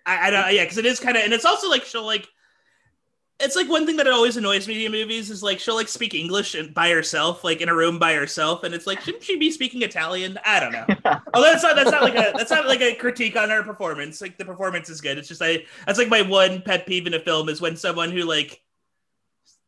I, 0.06 0.28
I 0.28 0.30
don't 0.32 0.54
yeah, 0.54 0.64
because 0.64 0.78
it 0.78 0.86
is 0.86 0.99
kind 0.99 1.18
of 1.18 1.24
and 1.24 1.34
it's 1.34 1.45
also 1.45 1.70
like 1.70 1.84
she'll 1.86 2.06
like. 2.06 2.28
It's 3.41 3.55
like 3.55 3.69
one 3.69 3.85
thing 3.85 3.97
that 3.97 4.07
always 4.07 4.37
annoys 4.37 4.67
me 4.67 4.85
in 4.85 4.91
movies 4.91 5.29
is 5.29 5.41
like 5.43 5.59
she'll 5.59 5.75
like 5.75 5.87
speak 5.87 6.13
English 6.13 6.55
and 6.55 6.73
by 6.73 6.89
herself, 6.89 7.43
like 7.43 7.61
in 7.61 7.69
a 7.69 7.75
room 7.75 7.99
by 7.99 8.13
herself, 8.13 8.63
and 8.63 8.73
it's 8.73 8.87
like 8.87 9.01
shouldn't 9.01 9.23
she 9.23 9.37
be 9.37 9.51
speaking 9.51 9.81
Italian? 9.81 10.37
I 10.45 10.59
don't 10.59 10.71
know. 10.71 10.85
Oh, 11.33 11.41
that's 11.41 11.63
not 11.63 11.75
that's 11.75 11.91
not 11.91 12.03
like 12.03 12.15
a 12.15 12.33
that's 12.35 12.51
not 12.51 12.67
like 12.67 12.81
a 12.81 12.93
critique 12.95 13.37
on 13.37 13.49
her 13.49 13.63
performance. 13.63 14.21
Like 14.21 14.37
the 14.37 14.45
performance 14.45 14.89
is 14.89 15.01
good. 15.01 15.17
It's 15.17 15.27
just 15.27 15.41
I 15.41 15.63
that's 15.85 15.97
like 15.97 16.09
my 16.09 16.21
one 16.21 16.61
pet 16.61 16.85
peeve 16.85 17.07
in 17.07 17.13
a 17.13 17.19
film 17.19 17.47
is 17.47 17.61
when 17.61 17.77
someone 17.77 18.11
who 18.11 18.23
like 18.23 18.61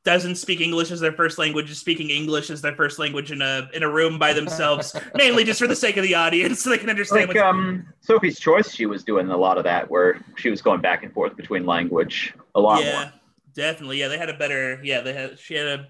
doesn't 0.04 0.36
speak 0.36 0.60
English 0.60 0.92
as 0.92 1.00
their 1.00 1.14
first 1.14 1.38
language 1.38 1.72
is 1.72 1.80
speaking 1.80 2.10
English 2.10 2.50
as 2.50 2.62
their 2.62 2.76
first 2.76 3.00
language 3.00 3.32
in 3.32 3.42
a 3.42 3.70
in 3.74 3.84
a 3.84 3.90
room 3.90 4.20
by 4.20 4.34
themselves, 4.34 4.96
mainly 5.16 5.44
just 5.44 5.60
for 5.60 5.68
the 5.68 5.76
sake 5.76 5.98
of 5.98 6.04
the 6.04 6.16
audience, 6.16 6.62
so 6.62 6.70
they 6.70 6.78
can 6.78 6.90
understand 6.90 7.30
like 7.30 7.38
um, 7.38 7.86
Sophie's 8.02 8.40
Choice, 8.40 8.74
she 8.74 8.86
was 8.86 9.04
doing 9.04 9.30
a 9.30 9.38
lot 9.38 9.58
of 9.58 9.64
that 9.64 9.90
where 9.90 10.24
she 10.36 10.50
was 10.50 10.62
going 10.62 10.82
back 10.82 11.04
and 11.04 11.14
forth 11.14 11.36
between 11.38 11.66
language 11.66 12.34
a 12.56 12.60
lot 12.60 12.84
yeah, 12.84 12.92
more. 12.92 13.14
Definitely. 13.56 14.00
Yeah, 14.00 14.08
they 14.08 14.18
had 14.18 14.30
a 14.30 14.38
better. 14.38 14.80
Yeah, 14.84 15.02
they 15.02 15.14
had. 15.14 15.40
She 15.40 15.56
had 15.56 15.68
a. 15.68 15.88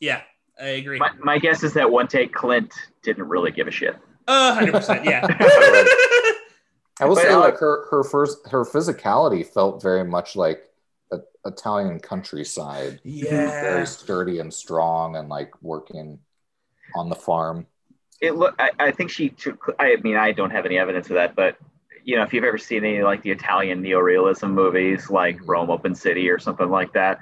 Yeah, 0.00 0.22
I 0.60 0.66
agree. 0.66 0.98
My, 0.98 1.10
my 1.20 1.38
guess 1.38 1.62
is 1.62 1.72
that 1.74 1.90
one 1.90 2.08
take 2.08 2.32
Clint 2.32 2.72
didn't 3.02 3.28
really 3.28 3.50
give 3.50 3.68
a 3.68 3.70
shit. 3.70 3.96
Uh, 4.26 4.54
hundred 4.54 4.72
percent. 4.72 5.04
Yeah. 5.04 5.26
I 7.00 7.06
will 7.06 7.14
But, 7.14 7.22
say 7.22 7.30
uh, 7.30 7.40
like 7.40 7.58
her 7.58 7.86
her 7.90 8.04
first 8.04 8.46
her 8.48 8.64
physicality 8.64 9.44
felt 9.46 9.82
very 9.82 10.04
much 10.04 10.36
like 10.36 10.62
a, 11.10 11.18
Italian 11.44 11.98
countryside. 11.98 13.00
yeah. 13.02 13.60
Very 13.62 13.86
sturdy 13.86 14.38
and 14.38 14.52
strong 14.52 15.16
and 15.16 15.28
like 15.28 15.50
working 15.62 16.18
on 16.94 17.08
the 17.08 17.16
farm. 17.16 17.66
It 18.20 18.36
look. 18.36 18.54
I, 18.58 18.70
I 18.78 18.90
think 18.92 19.10
she 19.10 19.30
took. 19.30 19.74
I 19.80 19.96
mean, 20.04 20.16
I 20.16 20.30
don't 20.32 20.50
have 20.50 20.64
any 20.66 20.78
evidence 20.78 21.10
of 21.10 21.14
that, 21.14 21.34
but 21.34 21.56
you 22.04 22.16
know, 22.16 22.22
if 22.22 22.32
you've 22.32 22.44
ever 22.44 22.58
seen 22.58 22.84
any 22.84 23.02
like 23.02 23.22
the 23.22 23.30
Italian 23.30 23.82
neorealism 23.82 24.52
movies, 24.52 25.10
like 25.10 25.38
Rome 25.44 25.70
Open 25.70 25.94
City 25.94 26.28
or 26.30 26.38
something 26.38 26.68
like 26.68 26.92
that, 26.94 27.18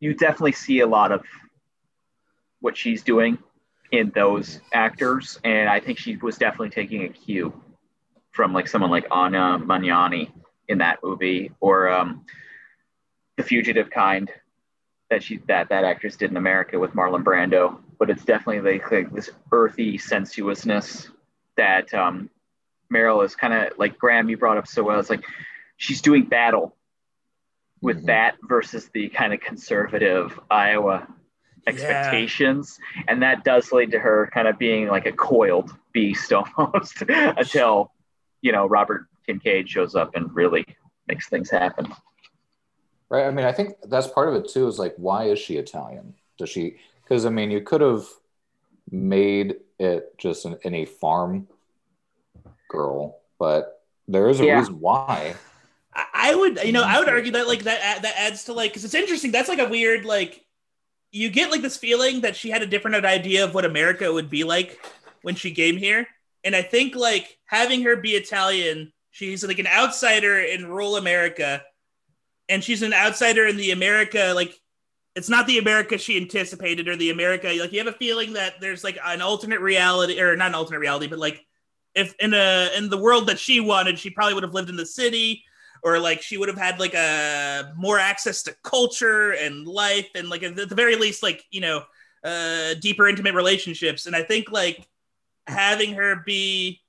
you 0.00 0.14
definitely 0.14 0.52
see 0.52 0.80
a 0.80 0.86
lot 0.86 1.12
of 1.12 1.24
what 2.60 2.76
she's 2.76 3.02
doing 3.02 3.38
in 3.92 4.10
those 4.14 4.60
actors, 4.72 5.38
and 5.44 5.68
I 5.68 5.80
think 5.80 5.98
she 5.98 6.16
was 6.16 6.36
definitely 6.36 6.70
taking 6.70 7.04
a 7.04 7.08
cue 7.08 7.52
from 8.32 8.52
like 8.52 8.68
someone 8.68 8.90
like 8.90 9.06
Anna 9.12 9.58
Magnani 9.58 10.30
in 10.68 10.78
that 10.78 10.98
movie, 11.02 11.52
or 11.60 11.88
um, 11.88 12.24
The 13.36 13.44
Fugitive 13.44 13.90
Kind 13.90 14.30
that 15.08 15.22
she 15.22 15.38
that 15.46 15.68
that 15.68 15.84
actress 15.84 16.16
did 16.16 16.30
in 16.30 16.36
America 16.36 16.78
with 16.78 16.92
Marlon 16.92 17.22
Brando. 17.22 17.78
But 17.98 18.10
it's 18.10 18.24
definitely 18.24 18.72
like, 18.72 18.90
like 18.90 19.12
this 19.12 19.30
earthy 19.52 19.96
sensuousness 19.96 21.08
that 21.56 21.94
um, 21.94 22.28
Meryl 22.92 23.24
is 23.24 23.34
kind 23.34 23.52
of 23.52 23.78
like 23.78 23.98
Graham. 23.98 24.28
You 24.28 24.36
brought 24.36 24.56
up 24.58 24.66
so 24.66 24.82
well. 24.82 24.98
It's 25.00 25.10
like 25.10 25.24
she's 25.76 26.00
doing 26.00 26.24
battle 26.24 26.76
with 27.82 28.02
Mhm. 28.02 28.06
that 28.06 28.36
versus 28.42 28.88
the 28.94 29.08
kind 29.10 29.32
of 29.34 29.40
conservative 29.40 30.38
Iowa 30.50 31.06
expectations, 31.66 32.78
and 33.08 33.22
that 33.22 33.44
does 33.44 33.72
lead 33.72 33.90
to 33.90 33.98
her 33.98 34.30
kind 34.32 34.48
of 34.48 34.56
being 34.58 34.88
like 34.88 35.06
a 35.06 35.12
coiled 35.12 35.74
beast 35.92 36.32
almost 36.56 37.02
until 37.08 37.92
you 38.40 38.52
know 38.52 38.66
Robert 38.66 39.06
Kincaid 39.26 39.68
shows 39.68 39.94
up 39.94 40.14
and 40.14 40.34
really 40.34 40.64
makes 41.08 41.28
things 41.28 41.50
happen. 41.50 41.92
Right. 43.08 43.26
I 43.26 43.30
mean, 43.30 43.46
I 43.46 43.52
think 43.52 43.76
that's 43.84 44.08
part 44.08 44.28
of 44.28 44.34
it 44.34 44.48
too. 44.48 44.66
Is 44.66 44.78
like, 44.78 44.94
why 44.96 45.24
is 45.24 45.38
she 45.38 45.56
Italian? 45.56 46.14
Does 46.38 46.48
she? 46.50 46.76
Because 47.02 47.24
I 47.26 47.30
mean, 47.30 47.50
you 47.50 47.60
could 47.60 47.80
have 47.80 48.04
made 48.90 49.56
it 49.78 50.16
just 50.18 50.44
an, 50.44 50.56
any 50.64 50.84
farm 50.84 51.46
girl, 52.76 53.20
but 53.38 53.80
there 54.08 54.28
is 54.28 54.40
a 54.40 54.44
Yeah. 54.44 54.58
reason 54.60 54.80
why. 54.80 55.34
I 55.94 56.04
I 56.14 56.34
would, 56.34 56.62
you 56.64 56.72
know, 56.72 56.82
I 56.82 56.98
would 56.98 57.08
argue 57.08 57.32
that 57.32 57.48
like 57.48 57.64
that 57.64 58.02
that 58.02 58.14
adds 58.18 58.44
to 58.44 58.52
like 58.52 58.70
because 58.72 58.84
it's 58.84 58.94
interesting. 58.94 59.32
That's 59.32 59.48
like 59.48 59.58
a 59.58 59.68
weird 59.68 60.04
like 60.04 60.44
you 61.12 61.30
get 61.30 61.50
like 61.50 61.62
this 61.62 61.76
feeling 61.76 62.20
that 62.22 62.36
she 62.36 62.50
had 62.50 62.62
a 62.62 62.66
different 62.66 63.04
idea 63.04 63.44
of 63.44 63.54
what 63.54 63.64
America 63.64 64.12
would 64.12 64.28
be 64.28 64.44
like 64.44 64.78
when 65.22 65.34
she 65.34 65.52
came 65.54 65.76
here, 65.76 66.06
and 66.44 66.54
I 66.54 66.62
think 66.62 66.94
like 66.94 67.38
having 67.46 67.82
her 67.82 67.96
be 67.96 68.10
Italian, 68.12 68.92
she's 69.10 69.44
like 69.44 69.58
an 69.58 69.66
outsider 69.66 70.38
in 70.40 70.66
rural 70.66 70.96
America, 70.96 71.62
and 72.48 72.62
she's 72.62 72.82
an 72.82 72.92
outsider 72.92 73.46
in 73.46 73.56
the 73.56 73.70
America 73.70 74.32
like 74.34 74.54
it's 75.14 75.30
not 75.30 75.46
the 75.46 75.58
America 75.58 75.96
she 75.96 76.18
anticipated 76.18 76.88
or 76.88 76.96
the 76.96 77.10
America 77.10 77.48
like 77.58 77.72
you 77.72 77.78
have 77.78 77.86
a 77.88 77.92
feeling 77.92 78.34
that 78.34 78.60
there's 78.60 78.84
like 78.84 78.98
an 79.02 79.22
alternate 79.22 79.60
reality 79.60 80.20
or 80.20 80.36
not 80.36 80.48
an 80.48 80.54
alternate 80.54 80.80
reality, 80.80 81.06
but 81.06 81.18
like 81.18 81.44
if 81.96 82.14
in 82.20 82.34
a 82.34 82.70
in 82.76 82.88
the 82.88 82.98
world 82.98 83.26
that 83.26 83.38
she 83.38 83.58
wanted, 83.58 83.98
she 83.98 84.10
probably 84.10 84.34
would 84.34 84.44
have 84.44 84.54
lived 84.54 84.70
in 84.70 84.76
the 84.76 84.86
city 84.86 85.42
or 85.82 85.98
like 85.98 86.20
she 86.20 86.36
would 86.36 86.48
have 86.48 86.58
had 86.58 86.78
like 86.78 86.94
a 86.94 87.72
more 87.76 87.98
access 87.98 88.42
to 88.42 88.54
culture 88.62 89.32
and 89.32 89.66
life 89.66 90.08
and 90.14 90.28
like 90.28 90.42
at 90.42 90.56
the 90.56 90.74
very 90.74 90.96
least 90.96 91.22
like 91.22 91.44
you 91.50 91.60
know 91.60 91.82
uh 92.24 92.74
deeper 92.80 93.08
intimate 93.08 93.34
relationships. 93.34 94.06
And 94.06 94.14
i 94.14 94.22
think 94.22 94.50
like 94.50 94.86
having 95.46 95.94
her 95.94 96.22
be 96.26 96.80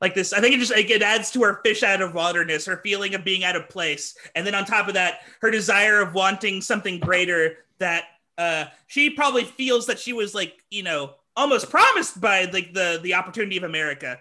like 0.00 0.14
this 0.14 0.32
i 0.32 0.40
think 0.40 0.54
it 0.54 0.58
just 0.58 0.72
like, 0.72 0.90
it 0.90 1.02
adds 1.02 1.32
to 1.32 1.42
her 1.42 1.60
fish 1.64 1.82
out 1.82 2.00
of 2.00 2.14
waterness 2.14 2.66
her 2.66 2.80
feeling 2.84 3.14
of 3.14 3.24
being 3.24 3.44
out 3.44 3.56
of 3.56 3.68
place. 3.68 4.16
And 4.34 4.46
then 4.46 4.54
on 4.54 4.64
top 4.64 4.88
of 4.88 4.94
that 4.94 5.20
her 5.42 5.50
desire 5.50 6.00
of 6.00 6.14
wanting 6.14 6.60
something 6.60 7.00
greater 7.00 7.58
that 7.78 8.04
uh 8.38 8.66
she 8.86 9.10
probably 9.10 9.44
feels 9.44 9.86
that 9.86 9.98
she 9.98 10.12
was 10.12 10.34
like 10.34 10.62
you 10.70 10.82
know 10.82 11.14
almost 11.38 11.70
promised 11.70 12.20
by 12.20 12.44
like 12.46 12.74
the 12.74 12.98
the 13.02 13.14
opportunity 13.14 13.56
of 13.56 13.62
america. 13.62 14.18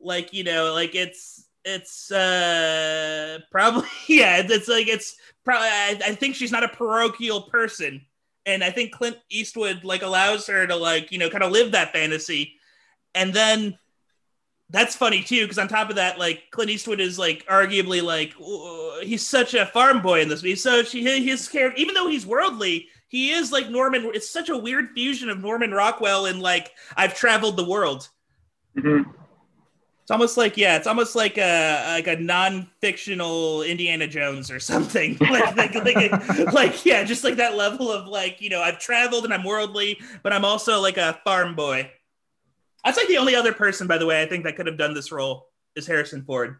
Like 0.00 0.32
you 0.32 0.42
know 0.42 0.72
like 0.72 0.94
it's 0.94 1.46
it's 1.64 2.10
uh 2.10 3.38
probably 3.50 3.88
yeah 4.08 4.42
it's, 4.44 4.68
like 4.68 4.88
it's 4.88 5.16
probably 5.44 5.68
I, 5.68 6.00
I 6.04 6.14
think 6.14 6.34
she's 6.34 6.52
not 6.52 6.64
a 6.64 6.68
parochial 6.68 7.42
person. 7.42 8.04
And 8.46 8.64
i 8.64 8.70
think 8.70 8.92
clint 8.92 9.16
eastwood 9.28 9.84
like 9.84 10.02
allows 10.02 10.46
her 10.46 10.66
to 10.66 10.76
like 10.76 11.12
you 11.12 11.18
know 11.18 11.30
kind 11.30 11.44
of 11.44 11.52
live 11.52 11.72
that 11.72 11.92
fantasy. 11.92 12.54
And 13.14 13.32
then 13.32 13.78
that's 14.70 14.96
funny 14.96 15.22
too 15.22 15.44
because 15.44 15.58
on 15.58 15.68
top 15.68 15.90
of 15.90 15.96
that 15.96 16.18
like 16.18 16.44
clint 16.50 16.70
eastwood 16.70 17.00
is 17.00 17.18
like 17.18 17.46
arguably 17.46 18.02
like 18.02 18.34
he's 19.04 19.26
such 19.26 19.54
a 19.54 19.66
farm 19.66 20.00
boy 20.00 20.22
in 20.22 20.28
this. 20.28 20.42
Movie 20.42 20.56
so 20.56 20.82
she 20.82 21.04
his 21.22 21.48
character 21.48 21.78
even 21.78 21.94
though 21.94 22.08
he's 22.08 22.26
worldly 22.26 22.88
he 23.08 23.30
is 23.30 23.52
like 23.52 23.68
norman 23.70 24.10
it's 24.14 24.28
such 24.30 24.48
a 24.48 24.56
weird 24.56 24.90
fusion 24.94 25.28
of 25.30 25.38
norman 25.40 25.70
rockwell 25.72 26.26
and 26.26 26.40
like 26.40 26.72
i've 26.96 27.14
traveled 27.14 27.56
the 27.56 27.64
world 27.64 28.08
Mhm. 28.76 29.06
it's 30.02 30.10
almost 30.10 30.36
like 30.36 30.56
yeah, 30.56 30.76
it's 30.76 30.86
almost 30.86 31.16
like 31.16 31.38
a 31.38 31.94
like 31.96 32.06
a 32.06 32.16
non-fictional 32.16 33.62
Indiana 33.62 34.06
Jones 34.06 34.50
or 34.50 34.60
something. 34.60 35.16
like, 35.20 35.56
like, 35.56 35.74
like, 35.74 36.52
like 36.52 36.84
yeah, 36.86 37.02
just 37.02 37.24
like 37.24 37.36
that 37.36 37.56
level 37.56 37.90
of 37.90 38.06
like 38.06 38.40
you 38.40 38.50
know 38.50 38.60
I've 38.60 38.78
traveled 38.78 39.24
and 39.24 39.32
I'm 39.34 39.42
worldly, 39.44 39.98
but 40.22 40.32
I'm 40.32 40.44
also 40.44 40.80
like 40.80 40.96
a 40.98 41.18
farm 41.24 41.56
boy. 41.56 41.90
That's 42.84 42.98
like 42.98 43.08
the 43.08 43.16
only 43.18 43.34
other 43.34 43.52
person, 43.52 43.86
by 43.88 43.98
the 43.98 44.06
way, 44.06 44.22
I 44.22 44.26
think 44.26 44.44
that 44.44 44.54
could 44.56 44.66
have 44.66 44.78
done 44.78 44.94
this 44.94 45.10
role 45.10 45.48
is 45.74 45.86
Harrison 45.86 46.22
Ford. 46.22 46.58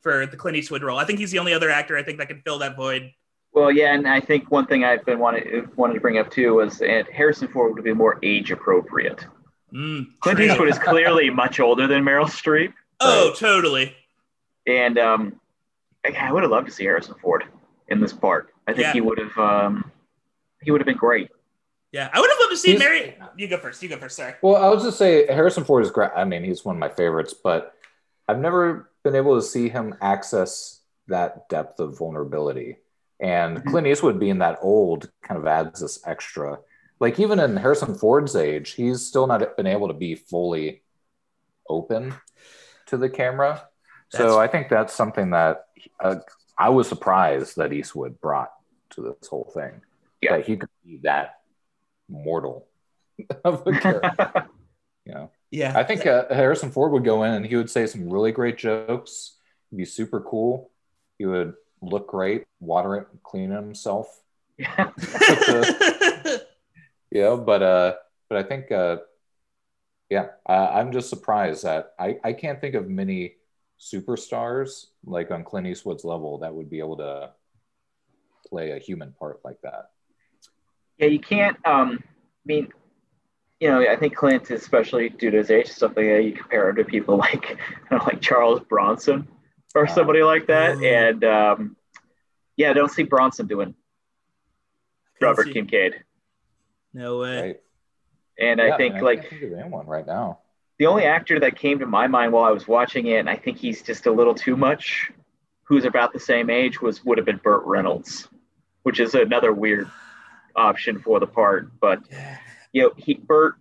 for 0.00 0.24
the 0.26 0.36
Clint 0.36 0.56
Eastwood 0.56 0.82
role. 0.82 0.96
I 0.98 1.04
think 1.04 1.18
he's 1.18 1.30
the 1.32 1.40
only 1.40 1.52
other 1.52 1.70
actor 1.70 1.96
I 1.98 2.02
think 2.04 2.18
that 2.18 2.28
can 2.28 2.40
fill 2.42 2.60
that 2.60 2.76
void. 2.76 3.10
Well, 3.52 3.70
yeah, 3.72 3.94
and 3.94 4.06
I 4.06 4.20
think 4.20 4.50
one 4.50 4.66
thing 4.66 4.84
I've 4.84 5.04
been 5.04 5.18
wanting 5.18 5.68
wanted 5.76 5.94
to 5.94 6.00
bring 6.00 6.18
up 6.18 6.30
too 6.30 6.54
was 6.54 6.78
that 6.78 7.10
Harrison 7.10 7.48
Ford 7.48 7.74
would 7.74 7.84
be 7.84 7.92
more 7.94 8.18
age 8.22 8.50
appropriate. 8.50 9.26
Mm, 9.74 10.06
Clint 10.20 10.38
true. 10.38 10.46
Eastwood 10.46 10.68
is 10.68 10.78
clearly 10.78 11.30
much 11.44 11.58
older 11.60 11.86
than 11.86 12.02
Meryl 12.04 12.26
Streep, 12.26 12.72
Oh, 13.00 13.32
totally. 13.36 13.94
and 14.66 14.98
um, 14.98 15.40
I, 16.06 16.10
I 16.28 16.32
would 16.32 16.42
have 16.42 16.50
loved 16.52 16.66
to 16.66 16.72
see 16.72 16.84
Harrison 16.84 17.14
Ford 17.20 17.44
in 17.88 18.00
this 18.00 18.12
part. 18.12 18.52
I 18.66 18.72
think 18.72 18.82
Yeah. 18.84 18.92
he 18.92 19.00
would 19.00 19.18
have 19.18 19.36
um, 19.38 19.90
he 20.62 20.70
would 20.70 20.80
have 20.80 20.86
been 20.86 20.96
great. 20.96 21.28
Yeah, 21.90 22.10
I 22.12 22.20
would 22.20 22.28
have 22.30 22.38
loved 22.40 22.50
to 22.52 22.56
see 22.56 22.68
He's- 22.72 22.78
Mary. 22.80 23.16
You 23.36 23.48
go 23.48 23.56
first. 23.58 23.82
You 23.82 23.88
go 23.88 23.96
first. 23.96 24.16
Sorry. 24.16 24.34
Well, 24.42 24.56
I 24.56 24.68
was 24.68 24.82
just 24.84 24.98
say 24.98 25.26
Harrison 25.26 25.64
Ford 25.64 25.84
is 25.84 25.90
great. 25.90 26.10
I 26.14 26.24
mean, 26.24 26.44
he's 26.44 26.64
one 26.64 26.76
of 26.76 26.80
my 26.80 26.88
favorites, 26.90 27.34
but 27.34 27.74
I've 28.28 28.38
never 28.40 28.90
been 29.04 29.16
able 29.16 29.36
to 29.36 29.42
see 29.42 29.68
him 29.70 29.94
access 30.02 30.80
that 31.08 31.48
depth 31.48 31.80
of 31.80 31.96
vulnerability. 31.98 32.76
And 33.20 33.58
Mhm. 33.58 33.70
Clint 33.70 33.86
Eastwood 33.86 34.18
being 34.20 34.38
that 34.38 34.58
old 34.62 35.10
kind 35.22 35.38
of 35.38 35.46
adds 35.46 35.80
this 35.80 36.00
extra. 36.06 36.60
Like 37.00 37.18
even 37.20 37.38
in 37.38 37.56
Harrison 37.56 37.94
Ford's 37.94 38.36
age, 38.36 38.72
he's 38.72 39.04
still 39.06 39.26
not 39.26 39.56
been 39.56 39.66
able 39.66 39.88
to 39.88 39.94
be 39.94 40.14
fully 40.14 40.82
open 41.68 42.14
to 42.86 42.96
the 42.96 43.10
camera. 43.10 43.68
That's- 44.12 44.32
so 44.32 44.38
I 44.38 44.46
think 44.48 44.68
that's 44.68 44.92
something 44.94 45.30
that 45.30 45.66
uh, 46.00 46.16
I 46.56 46.70
was 46.70 46.88
surprised 46.88 47.56
that 47.56 47.72
Eastwood 47.72 48.20
brought 48.20 48.52
to 48.90 49.02
this 49.02 49.28
whole 49.28 49.50
thing. 49.54 49.82
Yeah. 50.20 50.36
That 50.38 50.46
he 50.46 50.56
could 50.56 50.70
be 50.84 50.98
that 51.04 51.40
mortal 52.08 52.68
of 53.44 53.66
a 53.66 53.72
character. 53.72 54.48
you 55.04 55.14
know. 55.14 55.30
Yeah, 55.50 55.72
I 55.78 55.82
think 55.84 56.04
uh, 56.06 56.26
Harrison 56.34 56.70
Ford 56.70 56.92
would 56.92 57.04
go 57.04 57.22
in 57.24 57.32
and 57.32 57.46
he 57.46 57.56
would 57.56 57.70
say 57.70 57.86
some 57.86 58.10
really 58.12 58.32
great 58.32 58.58
jokes. 58.58 59.36
He'd 59.70 59.76
be 59.78 59.84
super 59.86 60.20
cool. 60.20 60.70
He 61.16 61.24
would 61.26 61.54
look 61.80 62.08
great, 62.08 62.44
water 62.60 62.96
it, 62.96 63.06
clean 63.22 63.50
himself. 63.50 64.22
Yeah. 64.58 64.90
You 67.10 67.22
know, 67.22 67.36
but 67.38 67.62
uh, 67.62 67.94
but 68.28 68.38
I 68.38 68.42
think 68.42 68.70
uh, 68.70 68.98
yeah, 70.10 70.26
I'm 70.46 70.92
just 70.92 71.08
surprised 71.08 71.64
that 71.64 71.94
I 71.98 72.18
I 72.22 72.32
can't 72.34 72.60
think 72.60 72.74
of 72.74 72.88
many 72.88 73.36
superstars 73.80 74.86
like 75.04 75.30
on 75.30 75.44
Clint 75.44 75.66
Eastwood's 75.66 76.04
level 76.04 76.38
that 76.38 76.54
would 76.54 76.68
be 76.68 76.80
able 76.80 76.96
to 76.98 77.30
play 78.46 78.72
a 78.72 78.78
human 78.78 79.12
part 79.12 79.40
like 79.44 79.60
that. 79.62 79.90
Yeah, 80.98 81.06
you 81.06 81.20
can't. 81.20 81.56
Um, 81.66 82.02
I 82.02 82.44
mean, 82.44 82.68
you 83.60 83.68
know, 83.68 83.80
I 83.80 83.96
think 83.96 84.14
Clint, 84.14 84.50
especially 84.50 85.08
due 85.08 85.30
to 85.30 85.38
his 85.38 85.50
age 85.50 85.70
like 85.80 85.94
that, 85.94 86.24
you 86.24 86.32
compare 86.32 86.68
him 86.68 86.76
to 86.76 86.84
people 86.84 87.16
like, 87.16 87.50
you 87.50 87.56
know, 87.90 88.04
like 88.04 88.20
Charles 88.20 88.60
Bronson 88.68 89.28
or 89.78 89.86
somebody 89.86 90.22
like 90.22 90.46
that. 90.48 90.76
Ooh. 90.76 90.84
And 90.84 91.24
um, 91.24 91.76
yeah, 92.56 92.70
I 92.70 92.72
don't 92.72 92.90
see 92.90 93.04
Bronson 93.04 93.46
doing 93.46 93.74
Robert 95.20 95.46
see- 95.46 95.52
Kincaid. 95.52 96.04
No 96.92 97.18
way. 97.18 97.40
Right? 97.40 97.60
And 98.38 98.60
Yeah, 98.60 98.74
I 98.74 98.76
think 98.76 98.94
man, 98.94 99.04
like 99.04 99.20
can't 99.22 99.40
think 99.40 99.52
of 99.52 99.58
anyone 99.58 99.86
right 99.86 100.06
now. 100.06 100.38
the 100.78 100.86
only 100.86 101.04
actor 101.04 101.40
that 101.40 101.56
came 101.58 101.80
to 101.80 101.86
my 101.86 102.06
mind 102.06 102.32
while 102.32 102.44
I 102.44 102.50
was 102.50 102.66
watching 102.68 103.06
it, 103.06 103.18
and 103.18 103.28
I 103.28 103.36
think 103.36 103.58
he's 103.58 103.82
just 103.82 104.06
a 104.06 104.12
little 104.12 104.34
too 104.34 104.56
much, 104.56 105.10
who's 105.64 105.84
about 105.84 106.12
the 106.12 106.20
same 106.20 106.50
age, 106.50 106.80
was 106.80 107.04
would 107.04 107.18
have 107.18 107.24
been 107.26 107.40
Burt 107.42 107.64
Reynolds, 107.64 108.28
which 108.84 109.00
is 109.00 109.14
another 109.14 109.52
weird 109.52 109.90
option 110.54 111.00
for 111.00 111.18
the 111.20 111.26
part. 111.26 111.78
But 111.80 112.00
you 112.72 112.82
know, 112.82 112.92
he 112.96 113.14
Burt, 113.14 113.54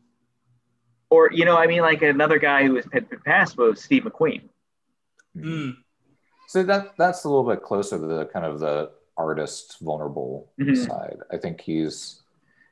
or 1.10 1.32
you 1.34 1.44
know, 1.44 1.58
I 1.58 1.68
mean, 1.68 1.82
like 1.82 2.02
another 2.04 2.38
guy 2.40 2.66
who 2.66 2.76
has 2.76 2.86
had 2.94 3.10
been 3.10 3.20
passed 3.22 3.58
was 3.58 3.82
Steve 3.82 4.04
McQueen. 4.04 4.44
Mm. 5.36 5.78
So 6.48 6.64
that 6.64 6.94
that's 6.98 7.24
a 7.26 7.30
little 7.30 7.44
bit 7.48 7.62
closer 7.62 8.00
to 8.00 8.06
the 8.06 8.26
kind 8.26 8.46
of 8.46 8.60
the 8.60 8.92
artist 9.18 9.78
vulnerable 9.82 10.50
Mhm. 10.60 10.88
side. 10.88 11.18
I 11.32 11.38
think 11.38 11.62
he's 11.62 12.22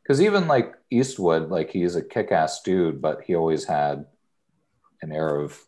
because 0.01 0.21
even 0.21 0.47
like 0.47 0.73
Eastwood, 0.91 1.49
like 1.49 1.71
he's 1.71 1.95
a 1.95 2.01
kick-ass 2.01 2.61
dude, 2.61 3.01
but 3.01 3.21
he 3.23 3.35
always 3.35 3.65
had 3.65 4.05
an 5.01 5.11
air 5.11 5.35
of 5.37 5.59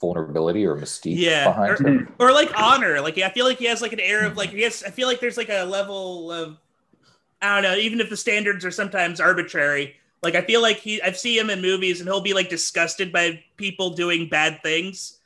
vulnerability 0.00 0.66
or 0.66 0.76
mystique 0.76 1.16
Yeah, 1.16 1.44
behind 1.44 1.80
or- 1.80 1.88
him. 1.88 2.14
Or 2.18 2.32
like 2.32 2.50
honor. 2.58 3.00
Like 3.00 3.18
I 3.18 3.30
feel 3.30 3.44
like 3.46 3.58
he 3.58 3.66
has 3.66 3.80
like 3.82 3.92
an 3.92 4.00
air 4.00 4.24
of 4.26 4.36
like 4.36 4.50
he 4.50 4.62
has. 4.62 4.82
I 4.84 4.90
feel 4.90 5.08
like 5.08 5.20
there's 5.20 5.36
like 5.36 5.48
a 5.50 5.64
level 5.64 6.30
of 6.32 6.58
I 7.40 7.54
don't 7.60 7.62
know. 7.72 7.76
Even 7.76 8.00
if 8.00 8.08
the 8.08 8.16
standards 8.16 8.64
are 8.64 8.70
sometimes 8.70 9.20
arbitrary, 9.20 9.96
like 10.22 10.34
I 10.36 10.42
feel 10.42 10.62
like 10.62 10.76
he. 10.78 11.02
I've 11.02 11.18
seen 11.18 11.40
him 11.40 11.50
in 11.50 11.60
movies 11.60 12.00
and 12.00 12.08
he'll 12.08 12.20
be 12.20 12.34
like 12.34 12.48
disgusted 12.48 13.12
by 13.12 13.42
people 13.56 13.90
doing 13.90 14.28
bad 14.28 14.60
things 14.62 15.18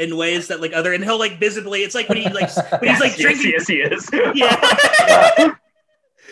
in 0.00 0.16
ways 0.16 0.48
that 0.48 0.60
like 0.60 0.72
other 0.72 0.94
and 0.94 1.04
he'll 1.04 1.18
like 1.18 1.38
visibly. 1.38 1.82
It's 1.82 1.94
like 1.94 2.08
when 2.08 2.18
he 2.18 2.28
like 2.30 2.50
when 2.80 2.90
he's 2.90 3.00
like 3.00 3.12
yes, 3.18 3.20
drinking. 3.20 3.52
yes, 3.52 3.66
he 3.66 3.76
is. 3.76 4.08
Yeah. 4.34 5.54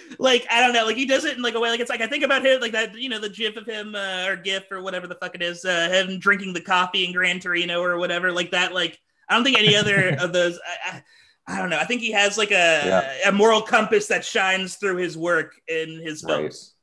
like 0.19 0.47
I 0.51 0.61
don't 0.61 0.73
know, 0.73 0.87
like 0.87 0.97
he 0.97 1.05
does 1.05 1.25
it 1.25 1.37
in 1.37 1.43
like 1.43 1.55
a 1.55 1.61
way 1.61 1.71
like 1.71 1.81
it's 1.81 1.91
like 1.91 2.01
I 2.01 2.07
think 2.07 2.25
about 2.25 2.45
him 2.45 2.61
like 2.61 2.73
that, 2.73 2.99
you 2.99 3.09
know, 3.09 3.21
the 3.21 3.29
gif 3.29 3.57
of 3.57 3.67
him 3.67 3.95
uh, 3.95 4.25
or 4.27 4.37
gif 4.37 4.71
or 4.71 4.83
whatever 4.83 5.07
the 5.07 5.17
fuck 5.17 5.35
it 5.35 5.43
is, 5.43 5.65
uh, 5.65 5.89
him 5.91 6.19
drinking 6.19 6.55
the 6.55 6.61
coffee 6.61 7.05
in 7.05 7.13
Gran 7.13 7.41
Torino 7.41 7.83
or 7.83 7.99
whatever, 7.99 8.33
like 8.33 8.51
that. 8.53 8.73
Like 8.73 8.99
I 9.29 9.35
don't 9.35 9.45
think 9.45 9.59
any 9.59 9.77
other 9.77 10.17
of 10.19 10.33
those. 10.33 10.59
I, 10.67 10.97
I, 10.97 11.03
I 11.51 11.59
don't 11.59 11.71
know. 11.71 11.79
I 11.79 11.85
think 11.85 12.01
he 12.01 12.13
has 12.13 12.39
like 12.39 12.53
a 12.53 13.21
a 13.27 13.33
moral 13.33 13.63
compass 13.63 14.07
that 14.09 14.25
shines 14.25 14.77
through 14.77 14.97
his 14.97 15.17
work 15.17 15.53
in 15.69 16.01
his 16.01 16.25
right. 16.25 16.37
films. 16.37 16.75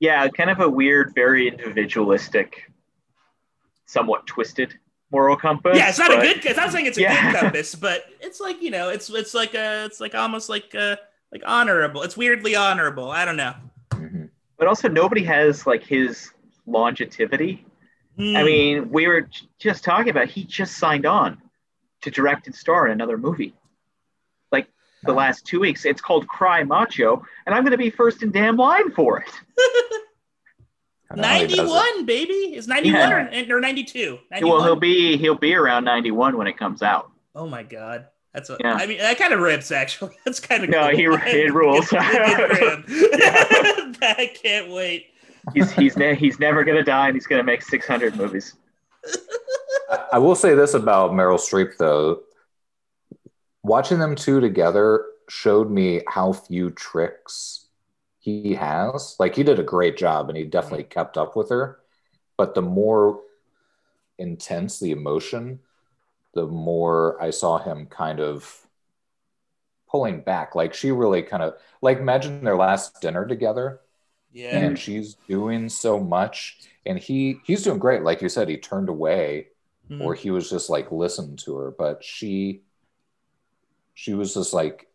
yeah, 0.00 0.26
kind 0.28 0.50
of 0.50 0.60
a 0.60 0.68
weird, 0.68 1.12
very 1.14 1.48
individualistic, 1.48 2.70
somewhat 3.86 4.26
twisted 4.26 4.78
moral 5.12 5.36
compass. 5.36 5.76
Yeah, 5.76 5.88
it's 5.90 5.98
not 5.98 6.08
but- 6.08 6.18
a 6.20 6.22
good. 6.22 6.44
It's 6.46 6.56
not 6.56 6.72
saying 6.72 6.86
it's 6.86 6.98
a 6.98 7.02
Yeah. 7.02 7.32
good 7.32 7.40
compass, 7.40 7.74
but 7.74 8.06
it's 8.20 8.40
like 8.40 8.60
you 8.62 8.70
know, 8.70 8.88
it's 8.88 9.08
it's 9.10 9.34
like 9.34 9.54
a, 9.54 9.84
it's 9.84 10.00
like 10.00 10.14
almost 10.14 10.48
like 10.48 10.74
uh 10.74 10.96
like 11.30 11.42
honorable. 11.46 12.02
It's 12.02 12.16
weirdly 12.16 12.56
honorable. 12.56 13.10
I 13.10 13.24
don't 13.24 13.36
know. 13.36 13.54
Mhm. 13.90 14.30
But 14.58 14.68
also, 14.68 14.88
nobody 14.88 15.22
has 15.24 15.66
like 15.66 15.84
his 15.84 16.32
longevity. 16.66 17.64
I 18.18 18.22
Hmm. 18.22 18.44
mean, 18.44 18.90
we 18.90 19.06
were 19.06 19.28
just 19.58 19.84
talking 19.84 20.10
about 20.10 20.28
he 20.28 20.44
just 20.44 20.76
signed 20.78 21.06
on 21.06 21.40
to 22.02 22.10
direct 22.10 22.46
and 22.46 22.54
star 22.54 22.86
in 22.86 22.92
another 22.92 23.16
movie. 23.16 23.54
Like 24.50 24.68
the 25.04 25.12
last 25.12 25.46
two 25.46 25.60
weeks, 25.60 25.84
it's 25.86 26.00
called 26.02 26.28
Cry 26.28 26.62
Macho, 26.64 27.24
and 27.46 27.54
I'm 27.54 27.62
going 27.62 27.70
to 27.72 27.78
be 27.78 27.90
first 27.90 28.22
in 28.22 28.30
damn 28.30 28.56
line 28.56 28.90
for 28.92 29.20
it. 29.20 29.30
I 29.56 29.60
know 29.60 29.60
how 29.60 29.60
he 29.60 29.80
does 29.80 29.90
it. 29.90 31.01
91 31.16 32.06
baby 32.06 32.32
is 32.54 32.66
91 32.68 33.00
Yeah. 33.32 33.52
or, 33.52 33.56
or 33.56 33.60
92 33.60 34.18
Well, 34.42 34.62
he'll 34.62 34.76
be 34.76 35.16
he'll 35.16 35.34
be 35.38 35.54
around 35.54 35.84
91 35.84 36.36
when 36.36 36.46
it 36.46 36.56
comes 36.58 36.82
out. 36.82 37.10
oh 37.34 37.46
my 37.46 37.62
god 37.62 38.06
that's 38.32 38.48
what 38.48 38.60
Yeah. 38.62 38.74
i 38.74 38.86
mean 38.86 38.98
that 38.98 39.18
kind 39.18 39.32
of 39.34 39.40
rips 39.40 39.70
actually 39.70 40.16
that's 40.24 40.40
kind 40.40 40.64
of 40.64 40.70
No, 40.70 40.88
cool. 40.90 40.96
he- 40.96 41.04
it 41.04 41.52
rules. 41.52 41.88
Good- 41.88 42.00
good 42.00 42.56
for 42.56 42.64
him. 42.64 42.84
Yeah. 42.88 44.14
i 44.18 44.30
can't 44.42 44.70
wait 44.70 45.06
He's 45.54 45.72
he's 45.72 45.96
ne- 45.96 46.14
he's 46.14 46.38
never 46.38 46.62
going 46.62 46.76
to 46.76 46.84
die, 46.84 47.08
and 47.08 47.16
he's 47.16 47.26
going 47.26 47.40
to 47.40 47.44
make 47.44 47.62
600 47.62 48.14
movies. 48.14 48.54
I- 49.90 50.04
I 50.12 50.18
will 50.18 50.36
say 50.36 50.54
this 50.54 50.72
about 50.74 51.10
Meryl 51.10 51.36
Streep 51.36 51.76
though. 51.78 52.20
Watching 53.64 53.98
them 53.98 54.14
two 54.14 54.38
together 54.40 55.04
showed 55.28 55.68
me 55.68 56.02
how 56.08 56.32
few 56.32 56.70
tricks 56.70 57.61
he 58.22 58.54
has. 58.54 59.16
Like 59.20 59.36
he 59.36 59.44
did 59.44 59.60
a 59.60 59.64
great 59.64 59.98
job 59.98 60.30
and 60.30 60.38
he 60.38 60.44
definitely 60.44 60.84
kept 60.86 61.18
up 61.18 61.36
with 61.36 61.50
her. 61.50 61.80
But 62.38 62.54
the 62.54 62.62
more 62.62 63.20
intense 64.18 64.80
the 64.80 64.92
emotion, 64.92 65.60
the 66.34 66.46
more 66.46 67.22
I 67.22 67.30
saw 67.30 67.58
him 67.58 67.86
kind 67.86 68.20
of 68.20 68.66
pulling 69.90 70.20
back. 70.22 70.54
Like 70.54 70.74
she 70.74 70.90
really 70.92 71.22
kind 71.22 71.42
of 71.42 71.54
like 71.80 71.98
imagine 71.98 72.44
their 72.44 72.56
last 72.56 73.00
dinner 73.00 73.26
together 73.26 73.80
yeah 74.32 74.52
and 74.52 74.78
she's 74.78 75.16
doing 75.28 75.68
so 75.68 76.00
much 76.00 76.58
and 76.86 76.98
he 76.98 77.40
he's 77.46 77.64
doing 77.64 77.78
great 77.80 78.02
like 78.02 78.22
you 78.22 78.28
said 78.30 78.48
he 78.48 78.58
turned 78.58 78.88
away 78.90 79.48
Mhm. 79.88 79.98
or 79.98 80.14
he 80.14 80.30
was 80.30 80.50
just 80.50 80.70
like 80.70 80.92
listening 80.92 81.36
to 81.36 81.56
her 81.56 81.72
but 81.72 82.04
she 82.04 82.62
she 83.94 84.14
was 84.14 84.34
just 84.34 84.52
like 84.52 84.88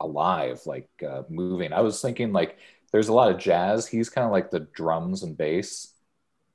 alive 0.00 0.60
like 0.66 0.88
uh, 1.06 1.22
moving. 1.28 1.72
I 1.72 1.80
was 1.80 2.00
thinking 2.00 2.32
like 2.32 2.58
there's 2.92 3.08
a 3.08 3.12
lot 3.12 3.30
of 3.30 3.38
jazz. 3.38 3.86
He's 3.86 4.10
kind 4.10 4.24
of 4.24 4.32
like 4.32 4.50
the 4.50 4.60
drums 4.60 5.22
and 5.22 5.36
bass 5.36 5.92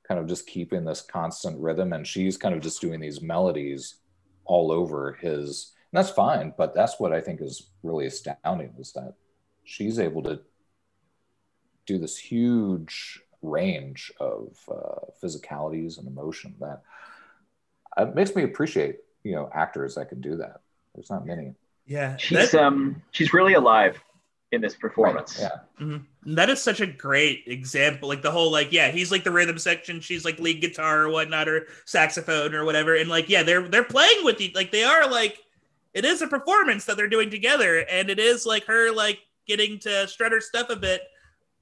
kind 0.06 0.18
of 0.18 0.26
just 0.26 0.46
keeping 0.46 0.84
this 0.84 1.00
constant 1.00 1.58
rhythm 1.60 1.92
and 1.92 2.06
she's 2.06 2.36
kind 2.36 2.54
of 2.54 2.60
just 2.60 2.80
doing 2.80 3.00
these 3.00 3.22
melodies 3.22 3.96
all 4.44 4.72
over 4.72 5.12
his 5.20 5.72
and 5.92 5.98
that's 5.98 6.10
fine 6.10 6.52
but 6.58 6.74
that's 6.74 6.98
what 6.98 7.12
i 7.12 7.20
think 7.20 7.40
is 7.40 7.68
really 7.84 8.06
astounding 8.06 8.74
is 8.80 8.92
that 8.92 9.14
she's 9.62 10.00
able 10.00 10.20
to 10.20 10.40
do 11.86 11.98
this 11.98 12.18
huge 12.18 13.20
range 13.42 14.12
of 14.20 14.56
uh, 14.68 15.06
physicalities 15.22 15.98
and 15.98 16.08
emotion 16.08 16.54
that 16.60 16.82
it 17.98 18.14
makes 18.14 18.34
me 18.34 18.42
appreciate 18.42 18.98
you 19.24 19.32
know 19.32 19.50
actors 19.52 19.94
that 19.94 20.08
can 20.08 20.20
do 20.20 20.36
that. 20.36 20.60
There's 20.94 21.10
not 21.10 21.26
many 21.26 21.54
yeah 21.86 22.16
She's 22.16 22.52
That- 22.52 22.62
um 22.62 23.02
she's 23.10 23.32
really 23.32 23.54
alive, 23.54 24.02
in 24.52 24.60
this 24.60 24.74
performance. 24.74 25.40
Right, 25.40 25.50
yeah. 25.50 25.84
Mm-hmm. 25.84 26.34
That 26.34 26.50
is 26.50 26.62
such 26.62 26.80
a 26.80 26.86
great 26.86 27.44
example. 27.46 28.08
Like 28.08 28.22
the 28.22 28.30
whole 28.30 28.52
like 28.52 28.70
yeah, 28.70 28.90
he's 28.90 29.10
like 29.10 29.24
the 29.24 29.30
rhythm 29.30 29.58
section, 29.58 30.00
she's 30.00 30.24
like 30.24 30.38
lead 30.38 30.60
guitar 30.60 31.02
or 31.02 31.08
whatnot 31.08 31.48
or 31.48 31.66
saxophone 31.86 32.54
or 32.54 32.64
whatever, 32.64 32.94
and 32.94 33.08
like 33.08 33.28
yeah, 33.28 33.42
they're 33.42 33.66
they're 33.66 33.82
playing 33.82 34.24
with 34.24 34.40
you. 34.40 34.50
Like 34.54 34.70
they 34.70 34.84
are 34.84 35.10
like 35.10 35.38
it 35.94 36.04
is 36.04 36.22
a 36.22 36.26
performance 36.26 36.84
that 36.84 36.96
they're 36.96 37.08
doing 37.08 37.30
together, 37.30 37.78
and 37.90 38.10
it 38.10 38.18
is 38.18 38.46
like 38.46 38.64
her 38.66 38.92
like 38.92 39.18
getting 39.48 39.78
to 39.80 40.06
strut 40.06 40.32
her 40.32 40.40
stuff 40.40 40.70
a 40.70 40.76
bit 40.76 41.00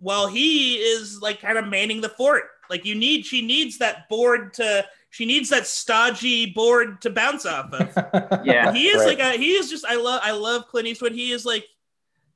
while 0.01 0.27
he 0.27 0.77
is 0.77 1.21
like 1.23 1.41
kind 1.41 1.59
of 1.59 1.69
manning 1.69 2.01
the 2.01 2.09
fort. 2.09 2.45
Like 2.69 2.85
you 2.85 2.95
need, 2.95 3.25
she 3.25 3.45
needs 3.45 3.79
that 3.79 4.09
board 4.09 4.53
to, 4.55 4.85
she 5.11 5.27
needs 5.27 5.51
that 5.51 5.67
stodgy 5.67 6.47
board 6.53 7.03
to 7.03 7.11
bounce 7.11 7.45
off 7.45 7.73
of. 7.73 8.43
yeah, 8.45 8.73
he 8.73 8.87
is 8.87 8.99
right. 9.01 9.19
like 9.19 9.35
a, 9.35 9.37
he 9.37 9.53
is 9.53 9.69
just. 9.69 9.85
I 9.85 9.97
love, 9.97 10.21
I 10.23 10.31
love 10.31 10.69
Clint 10.69 10.87
Eastwood. 10.87 11.13
He 11.13 11.33
is 11.33 11.45
like, 11.45 11.67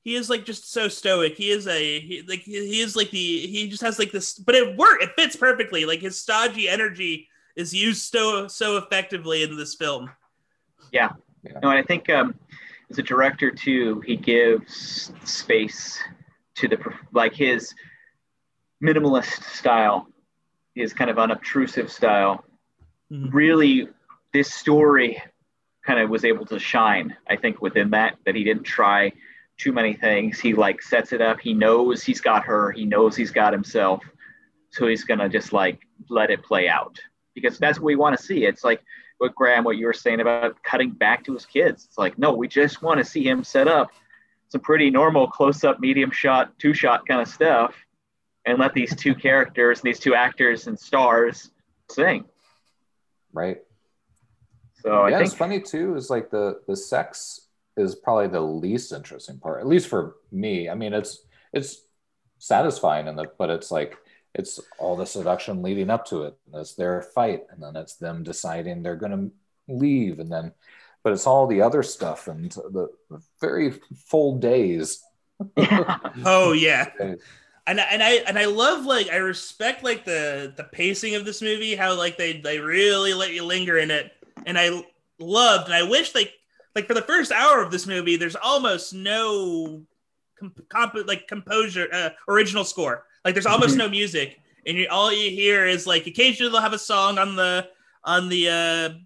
he 0.02 0.16
is 0.16 0.28
like 0.28 0.44
just 0.44 0.70
so 0.70 0.88
stoic. 0.88 1.36
He 1.36 1.51
is 1.51 1.66
a 1.68 2.01
he, 2.01 2.22
like 2.28 2.40
he 2.40 2.80
is 2.80 2.96
like 2.96 3.10
the 3.10 3.46
he 3.46 3.68
just 3.68 3.82
has 3.82 3.98
like 3.98 4.10
this, 4.10 4.34
but 4.34 4.55
it 4.55 4.76
work. 4.76 5.01
It 5.02 5.10
fits 5.16 5.36
perfectly. 5.36 5.84
Like 5.84 6.01
his 6.01 6.20
stodgy 6.20 6.68
energy 6.68 7.28
is 7.56 7.72
used 7.72 8.02
so 8.12 8.48
so 8.48 8.76
effectively 8.76 9.44
in 9.44 9.56
this 9.56 9.74
film. 9.74 10.10
Yeah, 10.92 11.10
yeah. 11.44 11.59
no, 11.62 11.70
and 11.70 11.78
I 11.78 11.82
think 11.82 12.10
um, 12.10 12.34
as 12.90 12.98
a 12.98 13.02
director 13.02 13.51
too, 13.51 14.02
he 14.05 14.16
gives 14.16 15.12
space 15.24 15.98
to 16.56 16.68
the 16.68 16.78
like 17.12 17.34
his 17.34 17.72
minimalist 18.82 19.44
style, 19.44 20.09
his 20.74 20.92
kind 20.92 21.09
of 21.09 21.18
unobtrusive 21.18 21.90
style. 21.90 22.44
Mm-hmm. 23.12 23.36
Really, 23.36 23.89
this 24.32 24.52
story 24.52 25.22
kind 25.85 26.01
of 26.01 26.10
was 26.10 26.24
able 26.24 26.47
to 26.47 26.59
shine. 26.59 27.16
I 27.28 27.36
think 27.36 27.60
within 27.60 27.90
that 27.90 28.16
that 28.24 28.35
he 28.35 28.44
didn't 28.44 28.64
try 28.64 29.12
too 29.56 29.72
many 29.72 29.94
things. 29.94 30.40
He 30.40 30.55
like 30.55 30.82
sets 30.82 31.12
it 31.12 31.20
up. 31.20 31.40
He 31.40 31.55
knows 31.55 32.02
he's 32.02 32.20
got 32.20 32.44
her. 32.44 32.72
He 32.72 32.85
knows 32.85 33.16
he's 33.16 33.31
got 33.31 33.52
himself. 33.52 34.02
So 34.70 34.86
he's 34.86 35.05
gonna 35.05 35.28
just 35.28 35.52
like 35.52 35.81
let 36.09 36.31
it 36.31 36.43
play 36.43 36.68
out 36.68 36.98
because 37.35 37.59
that's 37.59 37.78
what 37.78 37.86
we 37.86 37.97
want 37.97 38.16
to 38.16 38.22
see. 38.22 38.44
It's 38.44 38.64
like 38.64 38.82
what 39.18 39.35
Graham, 39.35 39.64
what 39.64 39.76
you 39.76 39.86
were 39.86 39.93
saying 39.93 40.20
about 40.20 40.60
cutting 40.62 40.90
back 40.90 41.24
to 41.24 41.35
his 41.35 41.47
kids. 41.47 41.85
It's 41.85 41.98
like 41.98 42.18
no, 42.18 42.32
we 42.35 42.48
just 42.48 42.82
want 42.82 42.98
to 42.98 43.05
see 43.05 43.24
him 43.24 43.44
set 43.44 43.68
up 43.68 43.90
some 44.48 44.60
pretty 44.60 44.90
normal 44.90 45.26
close-up, 45.26 45.81
medium 45.81 46.10
shot, 46.12 46.56
two-shot 46.60 47.06
kind 47.09 47.20
of 47.20 47.26
stuff, 47.26 47.74
and 48.44 48.59
let 48.59 48.72
these 48.72 48.94
two 48.94 49.14
characters, 49.14 49.81
and 49.81 49.89
these 49.89 49.98
two 49.98 50.14
actors 50.14 50.66
and 50.68 50.78
stars 50.78 51.51
sing. 51.90 52.24
Right. 53.35 53.59
So 54.82 55.06
yeah, 55.06 55.16
I 55.16 55.19
think 55.19 55.27
it's 55.27 55.36
funny 55.36 55.61
too. 55.61 55.97
Is 55.97 56.09
like 56.09 56.31
the 56.31 56.61
the 56.66 56.77
sex 56.77 57.48
is 57.77 57.94
probably 57.94 58.28
the 58.28 58.40
least 58.40 58.93
interesting 58.93 59.39
part, 59.39 59.61
at 59.61 59.66
least 59.66 59.89
for 59.89 60.16
me. 60.32 60.69
I 60.70 60.74
mean, 60.74 60.94
it's 60.94 61.27
it's 61.52 61.82
satisfying 62.39 63.09
in 63.09 63.16
the, 63.16 63.27
but 63.39 63.51
it's 63.51 63.70
like 63.70 63.97
it's 64.35 64.61
all 64.78 64.97
the 64.97 65.06
seduction 65.06 65.62
leading 65.62 65.90
up 65.90 66.06
to 66.06 66.24
it. 66.24 66.36
It's 66.55 66.74
their 66.74 67.02
fight, 67.02 67.43
and 67.51 67.62
then 67.62 67.77
it's 67.77 67.97
them 67.97 68.23
deciding 68.23 68.82
they're 68.82 68.97
going 68.97 69.12
to 69.12 69.74
leave, 69.74 70.20
and 70.20 70.31
then 70.31 70.52
but 71.02 71.12
it's 71.12 71.27
all 71.27 71.47
the 71.47 71.61
other 71.61 71.82
stuff 71.82 72.28
and 72.28 72.51
the 72.51 72.89
very 73.40 73.74
full 74.06 74.39
days. 74.39 75.05
oh 76.24 76.52
yeah. 76.52 76.89
And, 77.66 77.80
and 77.80 78.02
I 78.02 78.10
and 78.26 78.38
I 78.38 78.44
love 78.44 78.84
like 78.84 79.08
I 79.08 79.16
respect 79.16 79.82
like 79.82 80.04
the 80.04 80.52
the 80.54 80.64
pacing 80.64 81.14
of 81.14 81.24
this 81.24 81.40
movie 81.40 81.74
how 81.74 81.96
like 81.96 82.18
they 82.18 82.40
they 82.40 82.58
really 82.58 83.14
let 83.14 83.32
you 83.32 83.42
linger 83.42 83.78
in 83.78 83.90
it 83.90 84.12
and 84.44 84.58
I 84.58 84.84
loved 85.18 85.64
and 85.64 85.74
I 85.74 85.82
wish 85.82 86.14
like 86.14 86.34
like 86.74 86.86
for 86.86 86.92
the 86.92 87.00
first 87.00 87.32
hour 87.32 87.62
of 87.62 87.70
this 87.70 87.86
movie 87.86 88.16
there's 88.16 88.36
almost 88.36 88.92
no 88.92 89.80
comp, 90.38 90.68
comp 90.68 90.94
like 91.06 91.26
composure 91.26 91.88
uh, 91.90 92.10
original 92.28 92.64
score 92.64 93.06
like 93.24 93.34
there's 93.34 93.46
almost 93.46 93.70
mm-hmm. 93.70 93.78
no 93.78 93.88
music 93.88 94.38
and 94.66 94.76
you, 94.76 94.86
all 94.90 95.10
you 95.10 95.30
hear 95.30 95.64
is 95.66 95.86
like 95.86 96.06
occasionally 96.06 96.52
they'll 96.52 96.60
have 96.60 96.74
a 96.74 96.78
song 96.78 97.16
on 97.16 97.34
the 97.34 97.66
on 98.04 98.28
the 98.28 98.50
uh 98.50 98.98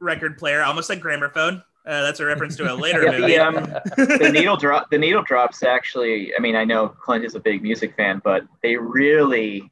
record 0.00 0.38
player, 0.38 0.62
almost 0.62 0.88
like 0.88 1.00
gramophone. 1.00 1.62
Uh, 1.86 2.02
that's 2.02 2.20
a 2.20 2.24
reference 2.24 2.56
to 2.56 2.72
a 2.72 2.74
later 2.76 3.04
yeah, 3.04 3.10
movie. 3.10 3.32
The, 3.32 3.38
um, 3.38 4.18
the 4.18 4.30
needle 4.32 4.56
drop, 4.56 4.90
the 4.90 4.98
needle 4.98 5.22
drops. 5.22 5.62
Actually, 5.62 6.32
I 6.36 6.40
mean, 6.40 6.56
I 6.56 6.64
know 6.64 6.88
Clint 6.88 7.24
is 7.24 7.34
a 7.34 7.40
big 7.40 7.62
music 7.62 7.96
fan, 7.96 8.20
but 8.22 8.44
they 8.62 8.76
really 8.76 9.70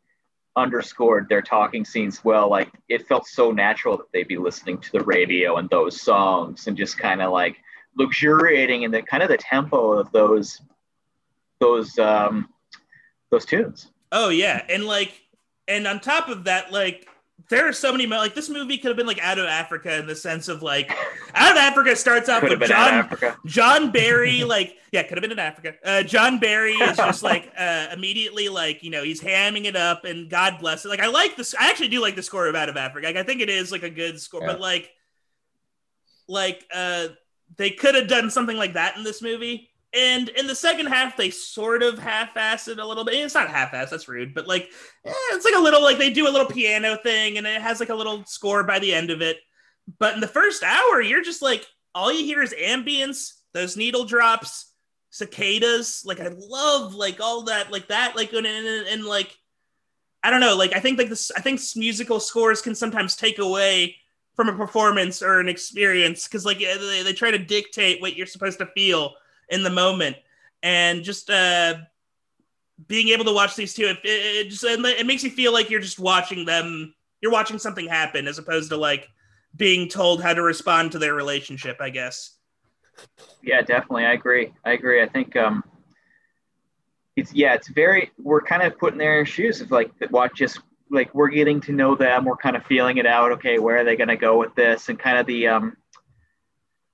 underscored 0.57 1.29
their 1.29 1.43
talking 1.43 1.85
scenes 1.85 2.25
well. 2.25 2.51
Like 2.51 2.71
it 2.89 3.07
felt 3.07 3.27
so 3.27 3.51
natural 3.51 3.97
that 3.99 4.07
they'd 4.13 4.29
be 4.29 4.39
listening 4.39 4.79
to 4.79 4.93
the 4.93 5.05
radio 5.05 5.57
and 5.57 5.69
those 5.71 6.01
songs, 6.01 6.67
and 6.67 6.77
just 6.77 6.99
kind 6.99 7.21
of 7.21 7.31
like 7.31 7.57
luxuriating 7.97 8.83
in 8.83 8.91
the 8.91 9.03
kind 9.03 9.23
of 9.23 9.29
the 9.29 9.37
tempo 9.37 9.93
of 9.93 10.11
those 10.13 10.61
those 11.61 11.99
um 11.99 12.49
those 13.31 13.45
tunes. 13.45 13.91
Oh 14.13 14.31
yeah, 14.31 14.65
and 14.69 14.85
like, 14.85 15.21
and 15.67 15.87
on 15.87 16.01
top 16.01 16.29
of 16.29 16.45
that, 16.45 16.73
like 16.73 17.07
there 17.48 17.66
are 17.66 17.73
so 17.73 17.93
many 17.93 18.06
like 18.06 18.35
this 18.35 18.48
movie 18.51 18.77
could 18.77 18.89
have 18.89 18.97
been 18.97 19.06
like 19.06 19.20
out 19.20 19.39
of 19.39 19.47
Africa 19.47 19.98
in 19.98 20.06
the 20.06 20.16
sense 20.16 20.48
of 20.48 20.62
like 20.62 20.90
out 21.35 21.52
of 21.52 21.56
Africa 21.56 21.97
starts 21.97 22.28
off 22.28 22.43
with 22.43 22.60
John 22.62 23.09
John 23.47 23.90
Barry 23.90 24.44
like 24.44 24.77
yeah 24.93 25.02
could 25.02 25.16
have 25.16 25.23
been 25.23 25.32
in 25.32 25.39
Africa. 25.39 25.74
Uh, 25.85 26.02
John 26.02 26.39
Barry 26.39 26.73
is 26.73 26.97
just 26.97 27.23
like 27.23 27.51
uh, 27.56 27.86
immediately 27.93 28.48
like 28.48 28.82
you 28.82 28.90
know 28.90 29.02
he's 29.02 29.20
hamming 29.20 29.65
it 29.65 29.77
up 29.77 30.05
and 30.05 30.28
God 30.28 30.59
bless 30.60 30.85
it. 30.85 30.89
Like 30.89 31.01
I 31.01 31.06
like 31.06 31.36
this 31.36 31.55
I 31.59 31.70
actually 31.70 31.89
do 31.89 32.01
like 32.01 32.16
the 32.16 32.23
score 32.23 32.47
of 32.48 32.55
Out 32.55 32.69
of 32.69 32.77
Africa. 32.77 33.06
Like 33.06 33.16
I 33.16 33.23
think 33.23 33.40
it 33.40 33.48
is 33.48 33.73
like 33.73 33.82
a 33.82 33.90
good 33.90 34.20
score 34.20 34.43
yeah. 34.43 34.48
but 34.48 34.60
like 34.60 34.90
like 36.28 36.65
uh 36.74 37.09
they 37.56 37.70
could 37.70 37.94
have 37.94 38.09
done 38.09 38.31
something 38.31 38.56
like 38.56 38.74
that 38.74 38.97
in 38.97 39.05
this 39.05 39.23
movie 39.23 39.70
and 39.94 40.28
in 40.31 40.47
the 40.47 40.55
second 40.55 40.86
half, 40.86 41.16
they 41.16 41.31
sort 41.31 41.82
of 41.82 41.98
half-ass 41.98 42.69
it 42.69 42.78
a 42.78 42.86
little 42.86 43.05
bit. 43.05 43.15
It's 43.15 43.35
not 43.35 43.48
half-ass, 43.48 43.90
that's 43.90 44.09
rude, 44.09 44.35
but 44.35 44.47
like 44.47 44.70
eh, 45.05 45.12
it's 45.32 45.44
like 45.44 45.55
a 45.56 45.62
little 45.62 45.82
like 45.82 45.98
they 45.98 46.12
do 46.12 46.28
a 46.28 46.31
little 46.31 46.47
piano 46.47 46.98
thing, 47.02 47.39
and 47.39 47.47
it 47.47 47.62
has 47.62 47.81
like 47.81 47.89
a 47.89 47.94
little 47.94 48.24
score 48.27 48.65
by 48.65 48.78
the 48.78 48.93
end 48.93 49.10
of 49.10 49.23
it. 49.23 49.39
But 49.98 50.15
in 50.15 50.20
the 50.20 50.28
first 50.28 50.62
hour, 50.62 51.01
you're 51.01 51.23
just 51.23 51.43
like 51.43 51.66
all 51.94 52.12
you 52.12 52.24
hear 52.24 52.43
is 52.43 52.55
ambience, 52.55 53.32
those 53.55 53.77
needle 53.77 54.05
drops, 54.05 54.73
cicadas. 55.10 56.02
Like 56.05 56.20
I 56.20 56.28
love 56.36 56.94
like 56.94 57.20
all 57.20 57.43
that, 57.44 57.73
like 57.73 57.89
that, 57.89 58.15
like 58.15 58.32
and, 58.35 58.47
and, 58.47 58.86
and 58.86 59.05
like 59.05 59.35
I 60.23 60.31
don't 60.31 60.40
know, 60.40 60.56
like 60.56 60.77
I 60.77 60.81
think 60.81 60.98
like 60.98 61.09
this. 61.09 61.31
I 61.36 61.40
think 61.40 61.60
musical 61.77 62.20
scores 62.20 62.60
can 62.60 62.74
sometimes 62.74 63.16
take 63.16 63.39
away 63.39 63.97
from 64.35 64.48
a 64.48 64.56
performance 64.56 65.23
or 65.23 65.40
an 65.40 65.48
experience 65.48 66.28
because 66.28 66.44
like 66.44 66.59
they, 66.59 67.02
they 67.02 67.12
try 67.12 67.31
to 67.31 67.39
dictate 67.39 68.01
what 68.01 68.16
you're 68.16 68.27
supposed 68.27 68.59
to 68.59 68.66
feel 68.66 69.15
in 69.51 69.62
the 69.62 69.70
moment. 69.70 70.16
And 70.62 71.03
just 71.05 71.31
uh 71.31 71.75
being 72.87 73.09
able 73.09 73.25
to 73.25 73.33
watch 73.33 73.57
these 73.57 73.75
two 73.75 73.87
it, 73.87 73.99
it 74.05 74.49
just 74.51 74.65
it 74.65 75.07
makes 75.07 75.25
you 75.25 75.31
feel 75.31 75.53
like 75.53 75.69
you're 75.69 75.81
just 75.81 75.99
watching 75.99 76.45
them 76.45 76.95
you're 77.20 77.33
watching 77.33 77.59
something 77.59 77.89
happen 77.89 78.29
as 78.29 78.39
opposed 78.39 78.70
to 78.70 78.77
like 78.77 79.09
being 79.57 79.89
told 79.89 80.23
how 80.23 80.33
to 80.33 80.43
respond 80.43 80.93
to 80.93 80.99
their 80.99 81.15
relationship 81.15 81.77
i 81.81 81.91
guess. 81.91 82.39
Yeah 83.43 83.62
definitely. 83.62 84.05
I 84.05 84.12
agree. 84.12 84.53
I 84.65 84.73
agree. 84.73 85.03
I 85.03 85.09
think 85.09 85.37
um 85.37 85.65
it's 87.16 87.33
yeah 87.33 87.55
it's 87.55 87.69
very 87.69 88.11
we're 88.19 88.41
kind 88.41 88.62
of 88.62 88.79
putting 88.79 88.99
their 88.99 89.27
shoes 89.27 89.61
of 89.61 89.70
like 89.70 89.91
watch 90.11 90.37
just 90.37 90.61
like 90.91 91.15
we're 91.15 91.29
getting 91.29 91.61
to 91.62 91.73
know 91.73 91.95
them. 91.95 92.25
We're 92.25 92.37
kind 92.37 92.57
of 92.57 92.65
feeling 92.65 92.99
it 92.99 93.07
out. 93.07 93.33
Okay 93.33 93.59
where 93.59 93.79
are 93.79 93.85
they 93.85 93.97
going 93.97 94.09
to 94.09 94.16
go 94.16 94.39
with 94.39 94.55
this? 94.55 94.89
And 94.89 94.99
kind 94.99 95.19
of 95.19 95.27
the 95.27 95.49
um 95.49 95.77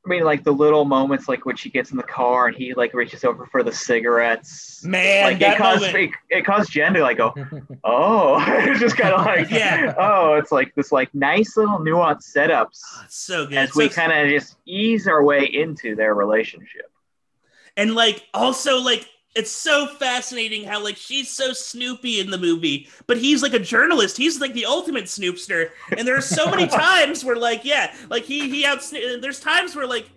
I 0.05 0.09
mean, 0.09 0.25
like 0.25 0.45
the 0.45 0.53
little 0.53 0.85
moments, 0.85 1.29
like 1.29 1.47
when 1.47 1.57
she 1.57 1.71
gets 1.71 1.91
in 1.91 1.97
the 1.97 2.03
car 2.03 2.49
and 2.49 2.57
he 2.57 2.75
like 2.75 2.93
reaches 2.93 3.25
over 3.25 3.47
for 3.47 3.63
the 3.63 3.73
cigarettes. 3.73 4.85
Man, 4.85 5.25
like 5.25 5.41
it 5.41 5.57
caused 5.57 5.83
it, 5.83 6.11
it, 6.29 6.45
caused 6.45 6.71
Jen 6.71 6.93
to 6.93 7.01
like 7.01 7.17
go, 7.17 7.33
oh, 7.85 8.45
it's 8.47 8.81
just 8.81 8.99
kind 8.99 9.15
of 9.15 9.25
like, 9.25 9.51
yeah, 9.51 9.95
oh, 9.97 10.35
it's 10.35 10.53
like 10.53 10.75
this 10.75 10.93
like 10.93 11.15
nice 11.15 11.57
little 11.57 11.79
nuanced 11.79 12.35
setups. 12.35 12.83
Oh, 12.85 13.05
so 13.09 13.47
good. 13.47 13.57
As 13.57 13.73
so 13.73 13.79
we 13.79 13.89
kind 13.89 14.13
of 14.13 14.29
just 14.29 14.57
ease 14.67 15.09
our 15.09 15.25
way 15.25 15.47
into 15.47 15.97
their 15.97 16.15
relationship. 16.15 16.91
And 17.77 17.95
like 17.95 18.25
also 18.35 18.81
like 18.81 19.09
it's 19.35 19.51
so 19.51 19.87
fascinating 19.87 20.65
how 20.65 20.83
like 20.83 20.97
she's 20.97 21.29
so 21.29 21.53
snoopy 21.53 22.21
in 22.21 22.31
the 22.31 22.39
movie 22.39 22.89
but 23.07 23.17
he's 23.17 23.43
like 23.43 23.53
a 23.53 23.59
journalist. 23.59 24.17
He's 24.17 24.41
like 24.41 24.53
the 24.53 24.67
ultimate 24.67 25.05
snoopster. 25.05 25.71
And 25.97 26.07
there 26.07 26.17
are 26.17 26.23
so 26.23 26.49
many 26.49 26.67
times 26.69 27.25
where 27.25 27.37
like 27.37 27.65
yeah 27.65 27.95
like 28.11 28.25
he 28.25 28.49
he 28.49 28.65
out 28.65 28.81
there's 29.21 29.41
times 29.41 29.75
where 29.75 29.87
like 29.87 30.09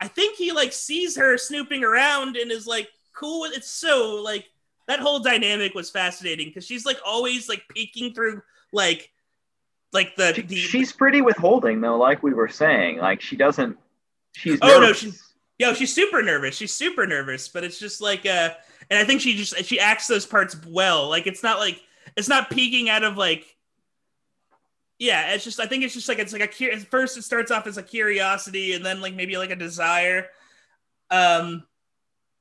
i 0.00 0.08
think 0.08 0.36
he 0.36 0.52
like 0.52 0.72
sees 0.72 1.16
her 1.16 1.38
snooping 1.38 1.82
around 1.82 2.36
and 2.36 2.50
is 2.50 2.66
like 2.66 2.88
cool 3.14 3.44
it's 3.44 3.70
so 3.70 4.20
like 4.22 4.44
that 4.88 5.00
whole 5.00 5.20
dynamic 5.20 5.74
was 5.74 5.90
fascinating 5.90 6.48
because 6.48 6.66
she's 6.66 6.84
like 6.84 6.98
always 7.04 7.48
like 7.48 7.62
peeking 7.68 8.12
through 8.12 8.42
like 8.72 9.10
like 9.92 10.14
the, 10.16 10.44
the 10.46 10.56
she's 10.56 10.92
pretty 10.92 11.22
withholding 11.22 11.80
though 11.80 11.96
like 11.96 12.22
we 12.22 12.34
were 12.34 12.48
saying. 12.48 12.98
Like 12.98 13.20
she 13.20 13.36
doesn't 13.36 13.76
she's 14.32 14.58
oh 14.62 14.80
no 14.80 14.92
she's 14.92 15.25
Yo, 15.58 15.72
she's 15.72 15.94
super 15.94 16.22
nervous. 16.22 16.56
She's 16.56 16.72
super 16.72 17.06
nervous, 17.06 17.48
but 17.48 17.64
it's 17.64 17.78
just 17.78 18.00
like 18.00 18.26
uh 18.26 18.50
and 18.90 18.98
I 18.98 19.04
think 19.04 19.20
she 19.20 19.36
just 19.36 19.64
she 19.64 19.80
acts 19.80 20.06
those 20.06 20.26
parts 20.26 20.56
well. 20.66 21.08
Like 21.08 21.26
it's 21.26 21.42
not 21.42 21.58
like 21.58 21.80
it's 22.16 22.28
not 22.28 22.50
peeking 22.50 22.88
out 22.88 23.04
of 23.04 23.16
like 23.16 23.44
yeah, 24.98 25.34
it's 25.34 25.44
just 25.44 25.60
I 25.60 25.66
think 25.66 25.84
it's 25.84 25.94
just 25.94 26.08
like 26.08 26.18
it's 26.18 26.32
like 26.32 26.60
a 26.60 26.76
first 26.80 27.16
it 27.16 27.22
starts 27.22 27.50
off 27.50 27.66
as 27.66 27.78
a 27.78 27.82
curiosity 27.82 28.74
and 28.74 28.84
then 28.84 29.00
like 29.00 29.14
maybe 29.14 29.36
like 29.36 29.50
a 29.50 29.56
desire. 29.56 30.26
Um 31.10 31.64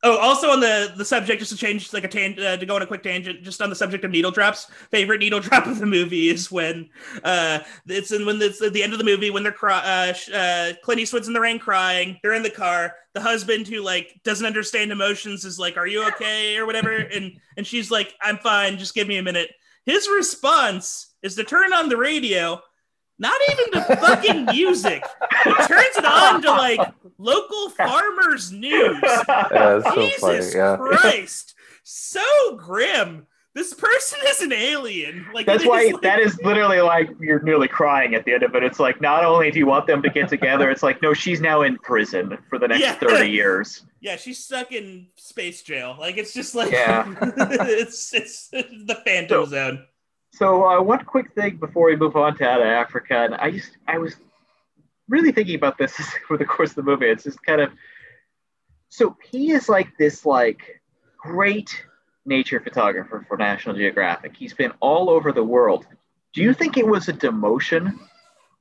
Oh, 0.08 0.18
also 0.18 0.52
on 0.52 0.60
the 0.60 0.94
the 0.96 1.04
subject, 1.04 1.40
just 1.40 1.52
to 1.52 1.58
change 1.58 1.92
like 1.92 2.04
a 2.04 2.08
tan- 2.08 2.40
uh, 2.40 2.58
to 2.58 2.66
go 2.68 2.76
on 2.76 2.84
a 2.84 2.86
quick 2.86 3.02
tangent, 3.02 3.42
just 3.42 3.60
on 3.60 3.72
the 3.72 3.76
subject 3.76 4.06
of 4.06 4.12
needle 4.12 4.30
drops. 4.30 4.66
Favorite 4.92 5.18
needle 5.18 5.40
drop 5.42 5.66
of 5.66 5.80
the 5.80 5.88
movie 5.88 6.30
is 6.30 6.52
when 6.52 6.92
uh 7.24 7.58
it's 7.88 8.12
in 8.12 8.24
when 8.24 8.40
it's 8.40 8.62
at 8.62 8.72
the 8.74 8.84
end 8.84 8.94
of 8.94 9.00
the 9.00 9.04
movie 9.04 9.32
when 9.32 9.42
they're 9.42 9.52
cry- 9.52 10.14
uh, 10.32 10.32
uh 10.32 10.74
Clint 10.84 11.02
Eastwood's 11.02 11.28
in 11.28 11.34
the 11.34 11.42
rain 11.42 11.58
crying. 11.58 12.20
They're 12.22 12.36
in 12.36 12.44
the 12.44 12.52
car. 12.52 12.94
The 13.16 13.22
husband 13.22 13.68
who 13.68 13.82
like 13.82 14.20
doesn't 14.24 14.46
understand 14.46 14.92
emotions 14.92 15.44
is 15.44 15.58
like, 15.58 15.76
"Are 15.76 15.88
you 15.88 16.08
okay?" 16.10 16.56
or 16.58 16.68
whatever, 16.68 16.96
and 16.96 17.40
and 17.58 17.66
she's 17.66 17.90
like, 17.90 18.14
"I'm 18.22 18.38
fine. 18.38 18.78
Just 18.78 18.94
give 18.94 19.08
me 19.08 19.18
a 19.18 19.24
minute." 19.24 19.50
His 19.88 20.08
response 20.08 21.16
is 21.24 21.34
to 21.36 21.44
turn 21.44 21.74
on 21.74 21.90
the 21.90 21.98
radio 21.98 22.62
not 23.20 23.40
even 23.52 23.66
the 23.72 23.96
fucking 23.96 24.46
music. 24.46 25.04
He 25.44 25.54
turns 25.54 25.96
it 25.98 26.06
on 26.06 26.42
to 26.42 26.52
like 26.52 26.80
local 27.18 27.70
farmers 27.70 28.52
news. 28.52 29.00
Yeah, 29.04 29.78
it's 29.78 29.86
so 29.88 29.96
Jesus 29.96 30.54
funny. 30.54 30.56
Yeah. 30.56 30.78
Christ. 30.78 31.56
So 31.84 32.58
grim. 32.58 33.28
This 33.54 33.74
person 33.74 34.20
is 34.28 34.42
an 34.42 34.52
alien. 34.52 35.28
Like 35.34 35.46
That's 35.46 35.66
why 35.66 35.84
is, 35.84 35.94
like- 35.94 36.02
that 36.02 36.20
is 36.20 36.38
literally 36.44 36.82
like 36.82 37.10
you're 37.22 37.42
nearly 37.42 37.70
crying 37.70 38.14
at 38.14 38.26
the 38.26 38.34
end 38.34 38.44
of 38.44 38.54
it. 38.54 38.64
It's 38.64 38.82
like 38.82 39.00
not 39.00 39.24
only 39.24 39.50
do 39.50 39.60
you 39.60 39.66
want 39.66 39.88
them 39.88 40.02
to 40.02 40.10
get 40.10 40.28
together, 40.28 40.70
it's 40.70 40.84
like 40.84 41.02
no, 41.02 41.14
she's 41.14 41.40
now 41.40 41.62
in 41.62 41.78
prison 41.78 42.38
for 42.50 42.60
the 42.60 42.68
next 42.68 42.82
Yeah. 42.82 42.96
30 42.96 43.30
years. 43.32 43.86
Yeah, 44.02 44.18
she's 44.18 44.44
stuck 44.44 44.74
in 44.74 45.08
space 45.16 45.62
jail. 45.64 45.96
Like 45.98 46.18
it's 46.18 46.34
just 46.34 46.54
like 46.54 46.70
Yeah. 46.74 47.06
it's 47.22 48.14
it's 48.14 48.50
the 48.50 49.02
phantom 49.06 49.46
So- 49.46 49.50
zone. 49.52 49.86
So 50.36 50.66
uh, 50.66 50.82
one 50.82 51.06
quick 51.06 51.34
thing 51.34 51.58
before 51.58 51.86
we 51.86 51.96
move 51.96 52.18
on 52.18 52.36
to 52.38 52.50
out 52.50 52.60
of 52.60 52.68
Africa, 52.68 53.24
and 53.24 53.36
I 53.36 53.52
just 53.52 53.78
I 53.88 53.98
was 53.98 54.16
really 55.08 55.32
thinking 55.32 55.56
about 55.56 55.78
this 55.78 55.96
for 56.28 56.38
the 56.38 56.44
course 56.44 56.72
of 56.72 56.76
the 56.76 56.84
movie. 56.84 57.06
It's 57.06 57.24
just 57.24 57.42
kind 57.44 57.62
of 57.62 57.72
so 58.90 59.16
he 59.32 59.52
is 59.52 59.70
like 59.70 59.98
this 59.98 60.26
like 60.26 60.82
great 61.18 61.70
nature 62.26 62.60
photographer 62.60 63.26
for 63.28 63.38
National 63.38 63.76
Geographic. 63.76 64.36
He's 64.36 64.54
been 64.54 64.74
all 64.82 65.10
over 65.10 65.32
the 65.32 65.44
world. 65.44 65.88
Do 66.34 66.42
you 66.42 66.54
think 66.54 66.78
it 66.78 66.86
was 66.86 67.08
a 67.08 67.14
demotion 67.14 67.98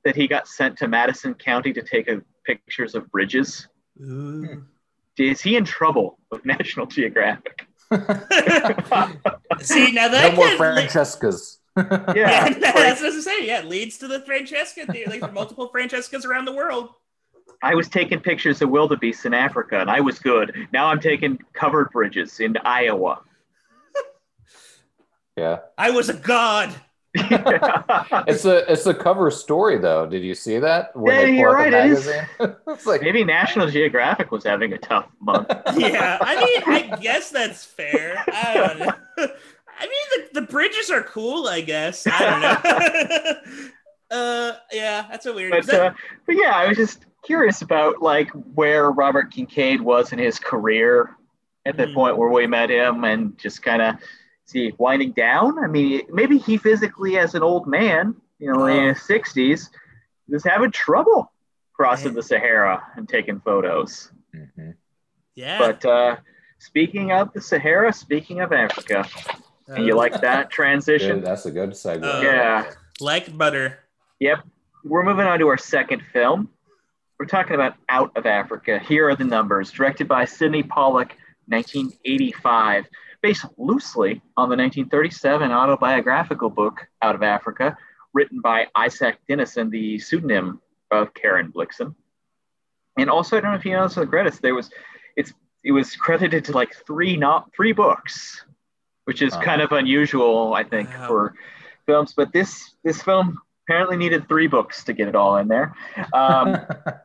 that 0.04 0.14
he 0.14 0.28
got 0.28 0.46
sent 0.46 0.78
to 0.78 0.86
Madison 0.86 1.34
County 1.34 1.72
to 1.72 1.82
take 1.82 2.06
a, 2.08 2.22
pictures 2.46 2.94
of 2.94 3.10
bridges? 3.10 3.66
Is 5.18 5.40
he 5.40 5.56
in 5.56 5.64
trouble 5.64 6.18
with 6.30 6.44
National 6.44 6.86
Geographic? 6.86 7.66
See 7.90 7.98
now 9.92 10.08
that 10.08 10.30
no 10.30 10.36
more 10.36 10.48
could- 10.48 10.58
Francescas. 10.58 11.58
Yeah, 12.14 12.14
Yeah, 12.14 12.48
that's 12.58 13.00
what 13.00 13.12
I 13.12 13.14
was 13.14 13.24
saying. 13.24 13.46
Yeah, 13.46 13.60
it 13.60 13.66
leads 13.66 13.98
to 13.98 14.08
the 14.08 14.20
Francesca 14.20 14.86
theory. 14.86 15.06
Like 15.06 15.32
multiple 15.32 15.68
Francescas 15.68 16.24
around 16.24 16.44
the 16.44 16.54
world. 16.54 16.90
I 17.62 17.74
was 17.74 17.88
taking 17.88 18.20
pictures 18.20 18.60
of 18.62 18.70
wildebeest 18.70 19.24
in 19.26 19.34
Africa, 19.34 19.80
and 19.80 19.90
I 19.90 20.00
was 20.00 20.18
good. 20.18 20.68
Now 20.72 20.86
I'm 20.86 21.00
taking 21.00 21.38
covered 21.52 21.90
bridges 21.90 22.40
in 22.40 22.56
Iowa. 22.64 23.22
yeah. 25.36 25.60
I 25.78 25.90
was 25.90 26.08
a 26.08 26.14
god. 26.14 26.74
It's 28.26 28.44
a 28.44 28.70
it's 28.72 28.86
a 28.86 28.94
cover 28.94 29.30
story 29.30 29.78
though. 29.78 30.06
Did 30.06 30.22
you 30.24 30.34
see 30.34 30.58
that? 30.58 30.94
When 30.96 31.14
Yeah, 31.14 31.22
they 31.22 31.36
you're 31.38 31.52
right, 31.52 31.72
it 31.72 31.86
is. 31.86 32.08
it's 32.66 32.86
like 32.86 33.02
Maybe 33.02 33.24
National 33.24 33.68
Geographic 33.68 34.30
was 34.30 34.44
having 34.44 34.72
a 34.72 34.78
tough 34.78 35.06
month. 35.20 35.48
Yeah, 35.76 36.18
I 36.20 36.36
mean, 36.36 36.62
I 36.66 36.96
guess 37.00 37.30
that's 37.30 37.64
fair. 37.64 38.24
I 38.32 38.54
don't 38.54 38.78
know. 38.80 39.28
I 39.78 39.82
mean, 39.86 40.26
the, 40.32 40.40
the 40.40 40.46
bridges 40.46 40.90
are 40.90 41.02
cool. 41.02 41.46
I 41.48 41.60
guess. 41.60 42.06
I 42.06 42.18
don't 42.20 42.40
know. 43.52 43.66
uh, 44.16 44.52
yeah, 44.72 45.06
that's 45.10 45.26
a 45.26 45.32
weird. 45.32 45.54
is 45.54 45.66
But, 45.66 45.72
that- 45.72 45.86
uh, 45.92 45.94
but 46.26 46.36
yeah, 46.36 46.52
I 46.54 46.68
was 46.68 46.76
just 46.76 47.06
curious 47.24 47.62
about 47.62 48.02
like 48.02 48.30
where 48.54 48.90
Robert 48.90 49.32
Kincaid 49.32 49.80
was 49.80 50.12
in 50.12 50.18
his 50.18 50.38
career 50.38 51.16
at 51.66 51.76
the 51.76 51.86
Mhm. 51.86 51.94
point 51.94 52.16
where 52.18 52.28
we 52.28 52.46
met 52.46 52.70
him, 52.70 53.04
and 53.04 53.36
just 53.38 53.62
kind 53.62 53.80
of 53.82 53.94
see 54.44 54.72
winding 54.78 55.12
down. 55.12 55.58
I 55.62 55.66
mean, 55.66 56.02
maybe 56.12 56.36
he 56.36 56.58
physically, 56.58 57.16
as 57.18 57.34
an 57.34 57.42
old 57.42 57.66
man, 57.66 58.14
you 58.38 58.52
know, 58.52 58.66
in 58.66 58.84
Oh. 58.84 58.88
his 58.88 59.02
sixties, 59.02 59.70
was 60.28 60.44
having 60.44 60.70
trouble 60.70 61.32
crossing 61.72 62.08
Man. 62.08 62.14
the 62.16 62.22
Sahara 62.22 62.82
and 62.96 63.08
taking 63.08 63.40
photos. 63.40 64.12
Mhm. 64.34 64.74
yeah. 65.34 65.58
But 65.58 65.84
uh, 65.86 66.16
speaking 66.58 67.10
of 67.12 67.32
the 67.32 67.40
Sahara, 67.40 67.92
speaking 67.92 68.40
of 68.40 68.52
Africa, 68.52 69.06
and 69.68 69.86
you 69.86 69.94
like 69.94 70.20
that 70.20 70.50
transition? 70.58 71.16
Good, 71.20 71.26
that's 71.26 71.46
a 71.46 71.50
good 71.50 71.70
segue. 71.70 72.02
Uh, 72.02 72.20
Yeah. 72.22 72.70
like 73.00 73.36
butter. 73.36 73.78
Yep. 74.20 74.38
We're 74.84 75.02
moving 75.02 75.26
on 75.26 75.38
to 75.38 75.48
our 75.48 75.58
second 75.58 76.02
film. 76.12 76.50
We're 77.18 77.26
talking 77.26 77.54
about 77.54 77.74
Out 77.88 78.12
of 78.16 78.26
Africa. 78.26 78.78
Here 78.78 79.08
are 79.08 79.16
the 79.16 79.24
numbers. 79.24 79.70
Directed 79.70 80.08
by 80.08 80.24
Sydney 80.26 80.62
Pollack, 80.62 81.16
1985. 81.46 82.86
Based 83.22 83.46
loosely 83.56 84.20
on 84.36 84.50
the 84.50 84.56
1937 84.56 85.50
autobiographical 85.50 86.50
book 86.50 86.86
Out 87.00 87.14
of 87.14 87.22
Africa, 87.22 87.74
written 88.12 88.42
by 88.42 88.66
Isak 88.78 89.16
Dinesen, 89.28 89.70
the 89.70 89.98
pseudonym 89.98 90.60
of 90.90 91.14
Karen 91.14 91.50
Blixen. 91.50 91.94
And 92.98 93.08
also, 93.08 93.38
I 93.38 93.40
don't 93.40 93.52
know 93.52 93.56
if 93.56 93.64
you 93.64 93.72
noticed 93.72 93.96
in 93.96 94.02
the 94.02 94.06
credits, 94.08 94.40
there 94.40 94.54
was 94.54 94.68
it's 95.16 95.32
it 95.64 95.72
was 95.72 95.96
credited 95.96 96.44
to 96.44 96.52
like 96.52 96.74
three 96.86 97.16
not 97.16 97.50
three 97.56 97.72
books, 97.72 98.44
which 99.04 99.22
is 99.22 99.32
Uh-huh. 99.32 99.42
kind 99.44 99.62
of 99.62 99.72
unusual, 99.72 100.54
I 100.54 100.64
think, 100.64 100.90
for 101.06 101.34
films. 101.86 102.12
But 102.16 102.32
this 102.32 102.74
this 102.84 103.02
film 103.02 103.38
apparently 103.66 103.96
needed 103.96 104.28
three 104.28 104.46
books 104.46 104.84
to 104.84 104.92
get 104.92 105.08
it 105.08 105.14
all 105.14 105.36
in 105.38 105.48
there. 105.48 105.74
Um, 106.12 106.56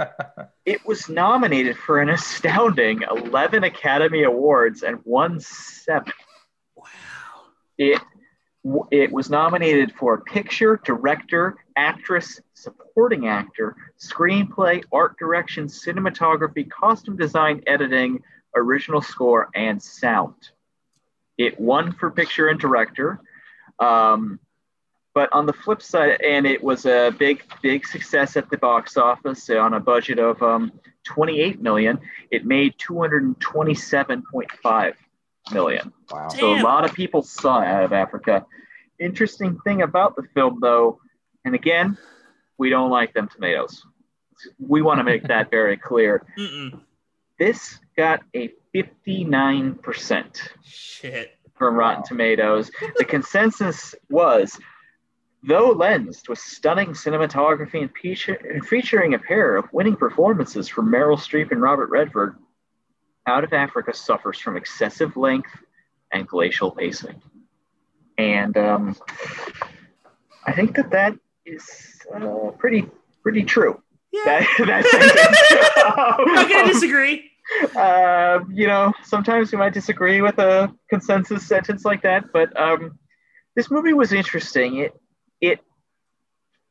it 0.65 0.85
was 0.85 1.07
nominated 1.09 1.77
for 1.77 1.99
an 2.01 2.09
astounding 2.09 3.01
11 3.09 3.63
Academy 3.63 4.23
Awards 4.23 4.84
and 4.84 4.99
won 5.05 5.39
seven. 5.39 6.11
Wow. 6.76 6.85
It 7.77 8.01
it 8.91 9.09
was 9.11 9.30
nominated 9.30 9.93
for 9.93 10.19
picture, 10.21 10.81
director, 10.84 11.55
actress, 11.77 12.41
supporting 12.55 13.26
actor, 13.27 13.76
screenplay, 13.97 14.84
art 14.91 15.17
direction, 15.17 15.65
cinematography, 15.67 16.69
costume 16.69 17.15
design, 17.15 17.63
editing, 17.67 18.21
original 18.57 19.01
score, 19.01 19.49
and 19.55 19.81
sound. 19.81 20.35
It 21.40 21.60
won 21.60 21.94
for 21.94 22.11
picture 22.11 22.49
and 22.49 22.60
director. 22.60 23.20
Um, 23.80 24.40
but 25.16 25.28
on 25.32 25.48
the 25.48 25.53
flip 25.53 25.82
side, 25.82 26.22
and 26.22 26.45
it 26.45 26.64
was 26.64 26.86
a 26.86 27.11
big, 27.18 27.41
big 27.64 27.88
success 27.88 28.38
at 28.38 28.52
the 28.52 28.57
box 28.57 28.98
office 28.98 29.49
on 29.49 29.74
a 29.74 29.80
budget 29.80 30.20
of 30.20 30.44
um, 30.44 30.72
28 31.06 31.60
million. 31.61 31.98
It 32.30 32.45
made 32.45 32.76
227.5 32.78 34.94
million. 35.52 35.91
wow. 36.11 36.28
So 36.28 36.53
a 36.53 36.61
lot 36.61 36.86
of 36.86 36.94
people 36.94 37.24
saw 37.24 37.61
it 37.61 37.68
Out 37.68 37.86
of 37.86 37.94
Africa. 37.94 38.45
Interesting 38.99 39.57
thing 39.64 39.82
about 39.82 40.16
the 40.16 40.22
film, 40.34 40.60
though, 40.61 40.99
and 41.45 41.56
again, 41.56 41.98
we 42.57 42.70
don't 42.70 42.91
like 42.91 43.14
them 43.14 43.30
tomatoes. 43.30 43.86
We 44.60 44.82
want 44.82 44.99
to 44.99 45.06
make 45.06 45.24
that 45.28 45.49
very 45.49 45.78
clear. 45.78 46.26
Mm-mm. 46.38 46.82
This 47.40 47.80
got 47.95 48.20
a 48.36 48.52
59% 48.76 50.38
Shit. 50.61 51.32
from 51.57 51.76
Rotten 51.76 52.03
Tomatoes. 52.03 52.70
The 52.98 53.06
consensus 53.06 53.95
was, 54.10 54.60
though 55.41 55.72
lensed 55.72 56.28
with 56.28 56.38
stunning 56.38 56.90
cinematography 56.90 57.82
and, 57.82 57.91
feature, 57.95 58.34
and 58.34 58.66
featuring 58.68 59.14
a 59.14 59.20
pair 59.20 59.56
of 59.56 59.72
winning 59.72 59.95
performances 59.95 60.68
from 60.68 60.91
Meryl 60.91 61.18
Streep 61.18 61.52
and 61.52 61.61
Robert 61.61 61.90
Redford, 61.90 62.36
Out 63.26 63.45
of 63.45 63.53
Africa 63.53 63.94
suffers 63.94 64.38
from 64.38 64.57
excessive 64.57 65.16
length 65.16 65.52
and 66.11 66.28
glacial 66.28 66.72
pacing. 66.72 67.22
And 68.18 68.57
um, 68.57 68.98
I 70.45 70.52
think 70.52 70.76
that 70.76 70.91
that 70.91 71.16
is 71.45 72.02
uh, 72.14 72.52
pretty 72.57 72.86
pretty 73.24 73.44
true. 73.44 73.82
Yeah. 74.11 74.45
That, 74.60 74.86
I'm 76.38 76.49
gonna 76.49 76.73
disagree. 76.73 77.30
uh, 77.76 78.40
you 78.52 78.68
know, 78.68 78.94
sometimes 79.03 79.52
you 79.52 79.57
might 79.57 79.73
disagree 79.73 80.22
with 80.22 80.38
a 80.40 80.73
consensus 80.90 81.45
sentence 81.48 81.86
like 81.86 82.02
that, 82.03 82.26
but 82.34 82.56
um, 82.60 82.98
this 83.56 83.69
movie 83.72 83.94
was 83.94 84.14
interesting. 84.14 84.77
It 84.77 84.94
it 85.41 85.60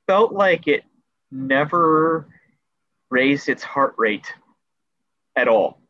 felt 0.06 0.32
like 0.32 0.66
it 0.68 0.82
never 1.30 2.26
raised 3.10 3.48
its 3.48 3.62
heart 3.62 3.94
rate 3.98 4.32
at 5.36 5.48
all 5.48 5.80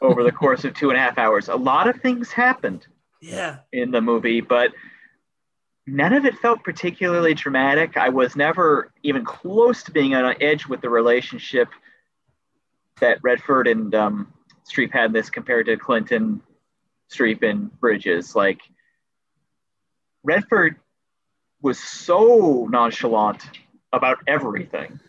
over 0.00 0.22
the 0.22 0.32
course 0.42 0.64
of 0.64 0.74
two 0.74 0.90
and 0.90 0.98
a 0.98 1.00
half 1.00 1.18
hours. 1.18 1.48
A 1.48 1.56
lot 1.56 1.88
of 1.88 2.00
things 2.00 2.30
happened 2.32 2.86
Yeah. 3.20 3.58
in 3.72 3.90
the 3.90 4.00
movie, 4.00 4.40
but 4.40 4.72
none 5.86 6.12
of 6.12 6.24
it 6.24 6.38
felt 6.38 6.62
particularly 6.64 7.34
dramatic. 7.34 7.96
I 7.96 8.08
was 8.08 8.36
never 8.36 8.92
even 9.02 9.24
close 9.24 9.82
to 9.84 9.92
being 9.92 10.14
on 10.14 10.34
edge 10.40 10.66
with 10.66 10.80
the 10.80 10.90
relationship 10.90 11.68
that 13.00 13.18
Redford 13.22 13.68
and 13.68 13.94
um, 13.94 14.32
Streep 14.70 14.92
had 14.92 15.06
in 15.06 15.12
this 15.12 15.30
compared 15.30 15.66
to 15.66 15.76
Clinton, 15.76 16.40
Streep, 17.12 17.42
and 17.42 17.70
Bridges. 17.80 18.34
Like 18.34 18.60
Redford 20.24 20.76
was 21.62 21.78
so 21.78 22.66
nonchalant 22.70 23.42
about 23.92 24.18
everything 24.26 25.00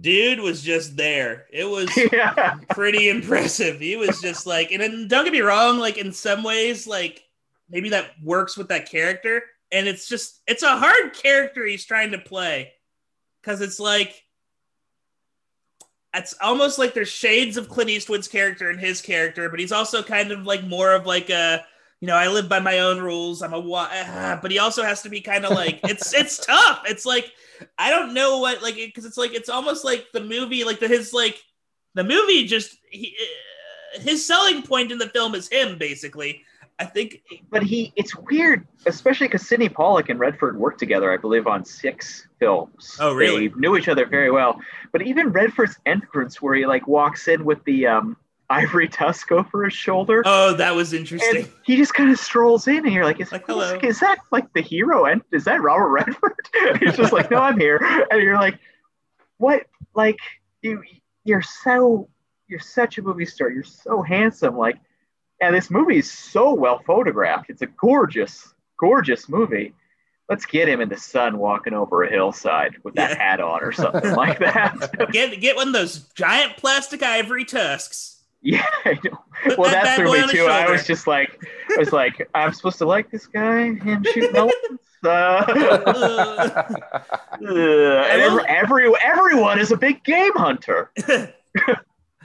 dude 0.00 0.40
was 0.40 0.62
just 0.62 0.96
there. 0.96 1.46
It 1.50 1.64
was 1.64 1.90
yeah. 2.12 2.58
pretty 2.70 3.08
impressive. 3.08 3.80
He 3.80 3.96
was 3.96 4.20
just 4.20 4.46
like, 4.46 4.70
and 4.70 4.82
then, 4.82 5.08
don't 5.08 5.24
get 5.24 5.32
me 5.32 5.40
wrong, 5.40 5.78
like 5.78 5.98
in 5.98 6.12
some 6.12 6.42
ways, 6.42 6.86
like 6.86 7.24
maybe 7.68 7.90
that 7.90 8.10
works 8.22 8.56
with 8.56 8.68
that 8.68 8.90
character. 8.90 9.42
And 9.70 9.86
it's 9.86 10.08
just, 10.08 10.40
it's 10.46 10.62
a 10.62 10.78
hard 10.78 11.14
character 11.14 11.64
he's 11.64 11.84
trying 11.84 12.12
to 12.12 12.18
play 12.18 12.72
because 13.42 13.60
it's 13.60 13.78
like, 13.78 14.24
it's 16.14 16.34
almost 16.40 16.78
like 16.78 16.94
there's 16.94 17.08
shades 17.08 17.56
of 17.56 17.68
Clint 17.68 17.90
Eastwood's 17.90 18.28
character 18.28 18.70
and 18.70 18.80
his 18.80 19.02
character, 19.02 19.48
but 19.50 19.60
he's 19.60 19.72
also 19.72 20.02
kind 20.02 20.32
of 20.32 20.44
like 20.44 20.64
more 20.64 20.92
of 20.92 21.06
like 21.06 21.28
a, 21.28 21.64
you 22.00 22.06
know, 22.06 22.16
I 22.16 22.28
live 22.28 22.48
by 22.48 22.60
my 22.60 22.78
own 22.78 23.00
rules. 23.00 23.42
I'm 23.42 23.52
a, 23.52 23.58
uh, 23.58 24.38
but 24.40 24.50
he 24.50 24.58
also 24.58 24.82
has 24.84 25.02
to 25.02 25.10
be 25.10 25.20
kind 25.20 25.44
of 25.44 25.50
like, 25.50 25.80
it's, 25.84 26.14
it's 26.14 26.44
tough. 26.44 26.82
It's 26.86 27.04
like, 27.04 27.32
I 27.78 27.90
don't 27.90 28.14
know 28.14 28.38
what 28.38 28.62
like 28.62 28.76
because 28.76 29.04
it's 29.04 29.16
like 29.16 29.34
it's 29.34 29.48
almost 29.48 29.84
like 29.84 30.06
the 30.12 30.22
movie 30.22 30.64
like 30.64 30.80
the 30.80 30.88
his 30.88 31.12
like 31.12 31.42
the 31.94 32.04
movie 32.04 32.46
just 32.46 32.76
he, 32.90 33.16
uh, 33.96 34.00
his 34.00 34.24
selling 34.24 34.62
point 34.62 34.92
in 34.92 34.98
the 34.98 35.08
film 35.08 35.34
is 35.34 35.48
him 35.48 35.78
basically. 35.78 36.42
I 36.80 36.84
think, 36.84 37.22
but 37.50 37.62
he 37.62 37.92
it's 37.96 38.14
weird, 38.14 38.66
especially 38.86 39.26
because 39.26 39.48
Sydney 39.48 39.68
Pollack 39.68 40.10
and 40.10 40.20
Redford 40.20 40.56
worked 40.58 40.78
together, 40.78 41.12
I 41.12 41.16
believe, 41.16 41.48
on 41.48 41.64
six 41.64 42.28
films. 42.38 42.96
Oh, 43.00 43.14
really? 43.14 43.48
They 43.48 43.54
knew 43.56 43.76
each 43.76 43.88
other 43.88 44.06
very 44.06 44.30
well. 44.30 44.60
But 44.92 45.02
even 45.02 45.30
Redford's 45.30 45.76
entrance, 45.86 46.40
where 46.40 46.54
he 46.54 46.66
like 46.66 46.86
walks 46.86 47.26
in 47.26 47.44
with 47.44 47.62
the 47.64 47.88
um 47.88 48.16
ivory 48.50 48.88
tusk 48.88 49.32
over 49.32 49.64
his 49.64 49.74
shoulder. 49.74 50.22
Oh, 50.24 50.54
that 50.54 50.74
was 50.74 50.92
interesting. 50.92 51.36
And 51.36 51.48
he 51.64 51.76
just 51.76 51.94
kind 51.94 52.10
of 52.10 52.18
strolls 52.18 52.68
in, 52.68 52.78
and 52.78 52.92
you're 52.92 53.04
like, 53.04 53.20
"Is, 53.20 53.32
like, 53.32 53.46
hello. 53.46 53.78
is 53.82 54.00
that 54.00 54.18
like 54.30 54.52
the 54.52 54.62
hero? 54.62 55.04
And 55.06 55.22
is 55.32 55.44
that 55.44 55.60
Robert 55.60 55.88
Redford?" 55.88 56.48
he's 56.80 56.96
just 56.96 57.12
like, 57.12 57.30
"No, 57.30 57.38
I'm 57.38 57.58
here," 57.58 57.78
and 58.10 58.22
you're 58.22 58.38
like, 58.38 58.58
"What? 59.38 59.66
Like 59.94 60.18
you? 60.62 60.82
You're 61.24 61.42
so 61.42 62.08
you're 62.46 62.60
such 62.60 62.98
a 62.98 63.02
movie 63.02 63.26
star. 63.26 63.50
You're 63.50 63.62
so 63.64 64.00
handsome. 64.02 64.56
Like, 64.56 64.78
and 65.40 65.54
this 65.54 65.70
movie 65.70 65.98
is 65.98 66.10
so 66.10 66.54
well 66.54 66.80
photographed. 66.86 67.50
It's 67.50 67.62
a 67.62 67.66
gorgeous, 67.66 68.52
gorgeous 68.78 69.28
movie." 69.28 69.74
Let's 70.30 70.44
get 70.44 70.68
him 70.68 70.82
in 70.82 70.90
the 70.90 70.96
sun 70.98 71.38
walking 71.38 71.72
over 71.72 72.02
a 72.04 72.10
hillside 72.10 72.74
with 72.84 72.94
that 72.96 73.12
Yeah. 73.12 73.18
hat 73.18 73.40
on 73.40 73.62
or 73.64 73.72
something 73.72 74.14
like 74.14 74.38
that. 74.40 75.08
get 75.10 75.40
get 75.40 75.56
one 75.56 75.68
of 75.68 75.72
those 75.72 76.00
giant 76.14 76.58
plastic 76.58 77.02
ivory 77.02 77.46
tusks. 77.46 78.16
Yeah, 78.42 78.64
I 78.84 78.98
know. 79.02 79.18
Well, 79.56 79.70
that 79.70 79.84
that 79.84 79.96
threw 79.96 80.12
me 80.12 80.28
too. 80.28 80.44
I 80.44 80.70
was 80.70 80.86
just 80.86 81.06
like, 81.06 81.42
I 81.74 81.78
was 81.78 81.92
like, 81.92 82.28
I'm 82.34 82.52
supposed 82.52 82.78
to 82.78 82.84
like 82.86 83.10
this 83.10 83.26
guy, 83.26 83.72
him 83.74 84.04
shooting 84.04 84.36
elephants. 84.36 84.84
Uh, 85.04 85.08
uh, 86.66 86.74
and 87.40 88.46
every 88.48 88.92
everyone 89.00 89.60
is 89.60 89.70
a 89.70 89.76
big 89.76 90.02
game 90.02 90.32
hunter. 90.34 90.90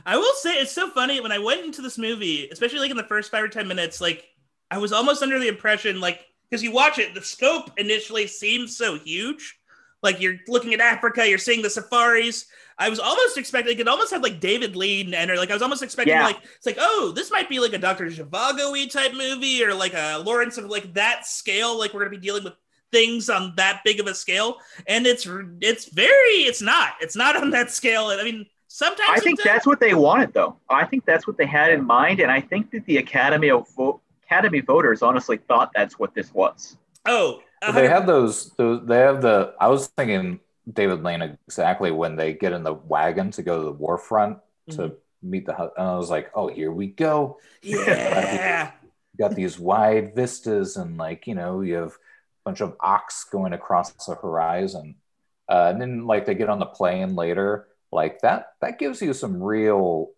I 0.05 0.17
will 0.17 0.33
say 0.35 0.55
it's 0.55 0.71
so 0.71 0.89
funny 0.89 1.21
when 1.21 1.31
I 1.31 1.39
went 1.39 1.63
into 1.65 1.81
this 1.81 1.97
movie, 1.97 2.47
especially 2.49 2.79
like 2.79 2.91
in 2.91 2.97
the 2.97 3.03
first 3.03 3.31
five 3.31 3.43
or 3.43 3.47
ten 3.47 3.67
minutes, 3.67 4.01
like 4.01 4.25
I 4.71 4.77
was 4.77 4.91
almost 4.93 5.21
under 5.23 5.39
the 5.39 5.47
impression, 5.47 5.99
like 5.99 6.25
because 6.49 6.63
you 6.63 6.71
watch 6.71 6.99
it, 6.99 7.13
the 7.13 7.21
scope 7.21 7.71
initially 7.77 8.27
seems 8.27 8.75
so 8.77 8.97
huge. 8.97 9.57
Like 10.01 10.19
you're 10.19 10.35
looking 10.47 10.73
at 10.73 10.81
Africa, 10.81 11.27
you're 11.27 11.37
seeing 11.37 11.61
the 11.61 11.69
safaris. 11.69 12.45
I 12.77 12.89
was 12.89 12.99
almost 12.99 13.37
expecting 13.37 13.77
it 13.79 13.87
almost 13.87 14.11
had 14.11 14.23
like 14.23 14.39
David 14.39 14.75
Lean 14.75 15.13
and 15.13 15.29
or 15.31 15.37
like 15.37 15.49
I 15.51 15.53
was 15.53 15.61
almost 15.61 15.83
expecting 15.83 16.15
Yeah. 16.15 16.25
like 16.25 16.39
it's 16.55 16.65
like 16.65 16.77
oh 16.79 17.13
this 17.15 17.31
might 17.31 17.47
be 17.47 17.59
like 17.59 17.73
a 17.73 17.77
Dr. 17.77 18.07
Zhivago 18.07 18.89
type 18.91 19.13
movie 19.13 19.63
or 19.63 19.73
like 19.73 19.93
a 19.93 20.17
Lawrence 20.25 20.57
of 20.57 20.65
like 20.65 20.93
that 20.95 21.25
scale 21.25 21.77
like 21.77 21.93
we're 21.93 21.99
gonna 22.01 22.09
be 22.09 22.17
dealing 22.17 22.43
with 22.43 22.53
things 22.91 23.29
on 23.29 23.53
that 23.57 23.81
big 23.85 23.99
of 23.99 24.07
a 24.07 24.13
scale 24.15 24.57
and 24.87 25.05
it's 25.05 25.27
it's 25.61 25.85
very 25.85 26.09
it's 26.45 26.61
not 26.61 26.93
it's 26.99 27.15
not 27.15 27.35
on 27.35 27.51
that 27.51 27.69
scale 27.71 28.05
I 28.07 28.23
mean 28.23 28.45
sometimes 28.73 29.09
I 29.09 29.19
think 29.19 29.37
does. 29.39 29.45
that's 29.45 29.67
what 29.67 29.79
they 29.79 29.93
wanted, 29.93 30.33
though. 30.33 30.57
I 30.69 30.85
think 30.85 31.05
that's 31.05 31.27
what 31.27 31.37
they 31.37 31.45
had 31.45 31.71
in 31.71 31.85
mind, 31.85 32.19
and 32.19 32.31
I 32.31 32.41
think 32.41 32.71
that 32.71 32.85
the 32.85 32.97
Academy 32.97 33.49
of 33.51 33.67
vo- 33.75 34.01
Academy 34.25 34.61
voters 34.61 35.01
honestly 35.01 35.37
thought 35.37 35.71
that's 35.75 35.99
what 35.99 36.13
this 36.15 36.33
was. 36.33 36.77
Oh, 37.05 37.41
But 37.61 37.73
they 37.73 37.87
have 37.87 38.07
those, 38.07 38.51
those. 38.55 38.85
They 38.87 38.99
have 38.99 39.21
the. 39.21 39.53
I 39.59 39.67
was 39.69 39.87
thinking 39.97 40.39
David 40.71 41.03
Lean 41.03 41.21
exactly 41.47 41.91
when 41.91 42.15
they 42.15 42.33
get 42.33 42.51
in 42.53 42.63
the 42.63 42.73
wagon 42.73 43.31
to 43.31 43.43
go 43.43 43.59
to 43.59 43.65
the 43.65 43.71
war 43.71 43.97
front 43.97 44.39
to 44.71 44.77
Mm-hmm. 44.77 45.29
meet 45.29 45.45
the. 45.45 45.53
hu- 45.53 45.71
And 45.77 45.87
I 45.87 45.95
was 45.97 46.09
like, 46.09 46.31
oh, 46.35 46.47
here 46.47 46.71
we 46.71 46.87
go. 46.87 47.37
yeah. 47.61 48.71
You 49.13 49.17
got 49.27 49.35
these 49.35 49.59
wide 49.59 50.15
vistas, 50.15 50.75
and 50.77 50.97
like 50.97 51.27
you 51.27 51.35
know, 51.35 51.61
you 51.61 51.75
have 51.75 51.91
a 51.93 52.43
bunch 52.45 52.61
of 52.61 52.75
ox 52.79 53.23
going 53.25 53.53
across 53.53 53.91
the 53.93 54.15
horizon, 54.15 54.95
uh, 55.47 55.69
and 55.71 55.79
then 55.81 56.07
like 56.07 56.25
they 56.25 56.33
get 56.33 56.49
on 56.49 56.59
the 56.59 56.65
plane 56.65 57.15
later. 57.15 57.67
Like 57.93 58.21
that. 58.21 58.53
That 58.61 58.79
gives 58.79 59.01
you 59.01 59.13
some 59.13 59.41
real 59.41 60.09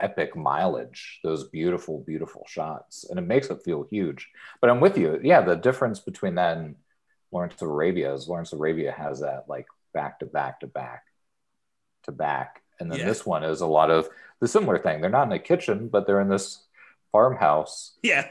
epic 0.00 0.34
mileage 0.34 1.20
those 1.22 1.48
beautiful 1.50 2.02
beautiful 2.04 2.44
shots 2.48 3.04
and 3.08 3.20
it 3.20 3.22
makes 3.22 3.50
it 3.50 3.62
feel 3.62 3.86
huge 3.88 4.28
but 4.60 4.68
i'm 4.68 4.80
with 4.80 4.98
you 4.98 5.20
yeah 5.22 5.40
the 5.40 5.54
difference 5.54 6.00
between 6.00 6.34
that 6.34 6.56
and 6.56 6.74
lawrence 7.30 7.54
of 7.62 7.68
arabia 7.68 8.12
is 8.12 8.26
lawrence 8.26 8.52
of 8.52 8.58
arabia 8.58 8.90
has 8.90 9.20
that 9.20 9.44
like 9.48 9.66
back 9.94 10.18
to 10.18 10.26
back 10.26 10.58
to 10.58 10.66
back 10.66 11.04
to 12.02 12.10
back 12.10 12.62
and 12.80 12.90
then 12.90 12.98
Yeah. 12.98 13.04
this 13.06 13.24
one 13.24 13.44
is 13.44 13.60
a 13.60 13.66
lot 13.66 13.90
of 13.92 14.08
the 14.40 14.48
similar 14.48 14.76
thing 14.76 15.00
they're 15.00 15.10
not 15.10 15.26
in 15.28 15.32
a 15.32 15.38
kitchen 15.38 15.86
but 15.86 16.04
they're 16.04 16.22
in 16.22 16.30
this 16.30 16.64
farmhouse 17.12 17.92
Yeah. 18.02 18.26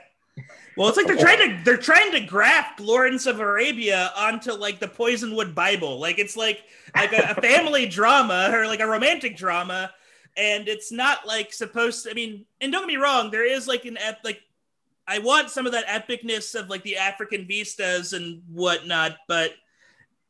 Well, 0.77 0.87
it's 0.87 0.97
like 0.97 1.07
they're 1.07 1.17
trying 1.17 1.37
to 1.39 1.63
they're 1.63 1.77
trying 1.77 2.11
to 2.13 2.21
graft 2.21 2.79
Lawrence 2.79 3.25
of 3.25 3.39
Arabia 3.39 4.11
onto 4.15 4.53
like 4.53 4.79
the 4.79 4.87
Poisonwood 4.87 5.53
Bible. 5.53 5.99
Like 5.99 6.17
it's 6.17 6.37
like 6.37 6.63
like 6.95 7.11
a, 7.13 7.35
a 7.37 7.41
family 7.41 7.87
drama 7.87 8.49
or 8.53 8.67
like 8.67 8.79
a 8.79 8.87
romantic 8.87 9.35
drama, 9.35 9.91
and 10.37 10.67
it's 10.67 10.91
not 10.91 11.27
like 11.27 11.53
supposed. 11.53 12.05
To, 12.05 12.11
I 12.11 12.13
mean, 12.13 12.45
and 12.61 12.71
don't 12.71 12.83
get 12.83 12.87
me 12.87 12.95
wrong, 12.95 13.31
there 13.31 13.45
is 13.45 13.67
like 13.67 13.85
an 13.85 13.97
ep- 13.97 14.23
like 14.23 14.41
I 15.07 15.19
want 15.19 15.49
some 15.49 15.65
of 15.65 15.73
that 15.73 15.87
epicness 15.87 16.57
of 16.57 16.69
like 16.69 16.83
the 16.83 16.97
African 16.97 17.45
vistas 17.45 18.13
and 18.13 18.41
whatnot, 18.49 19.17
but 19.27 19.53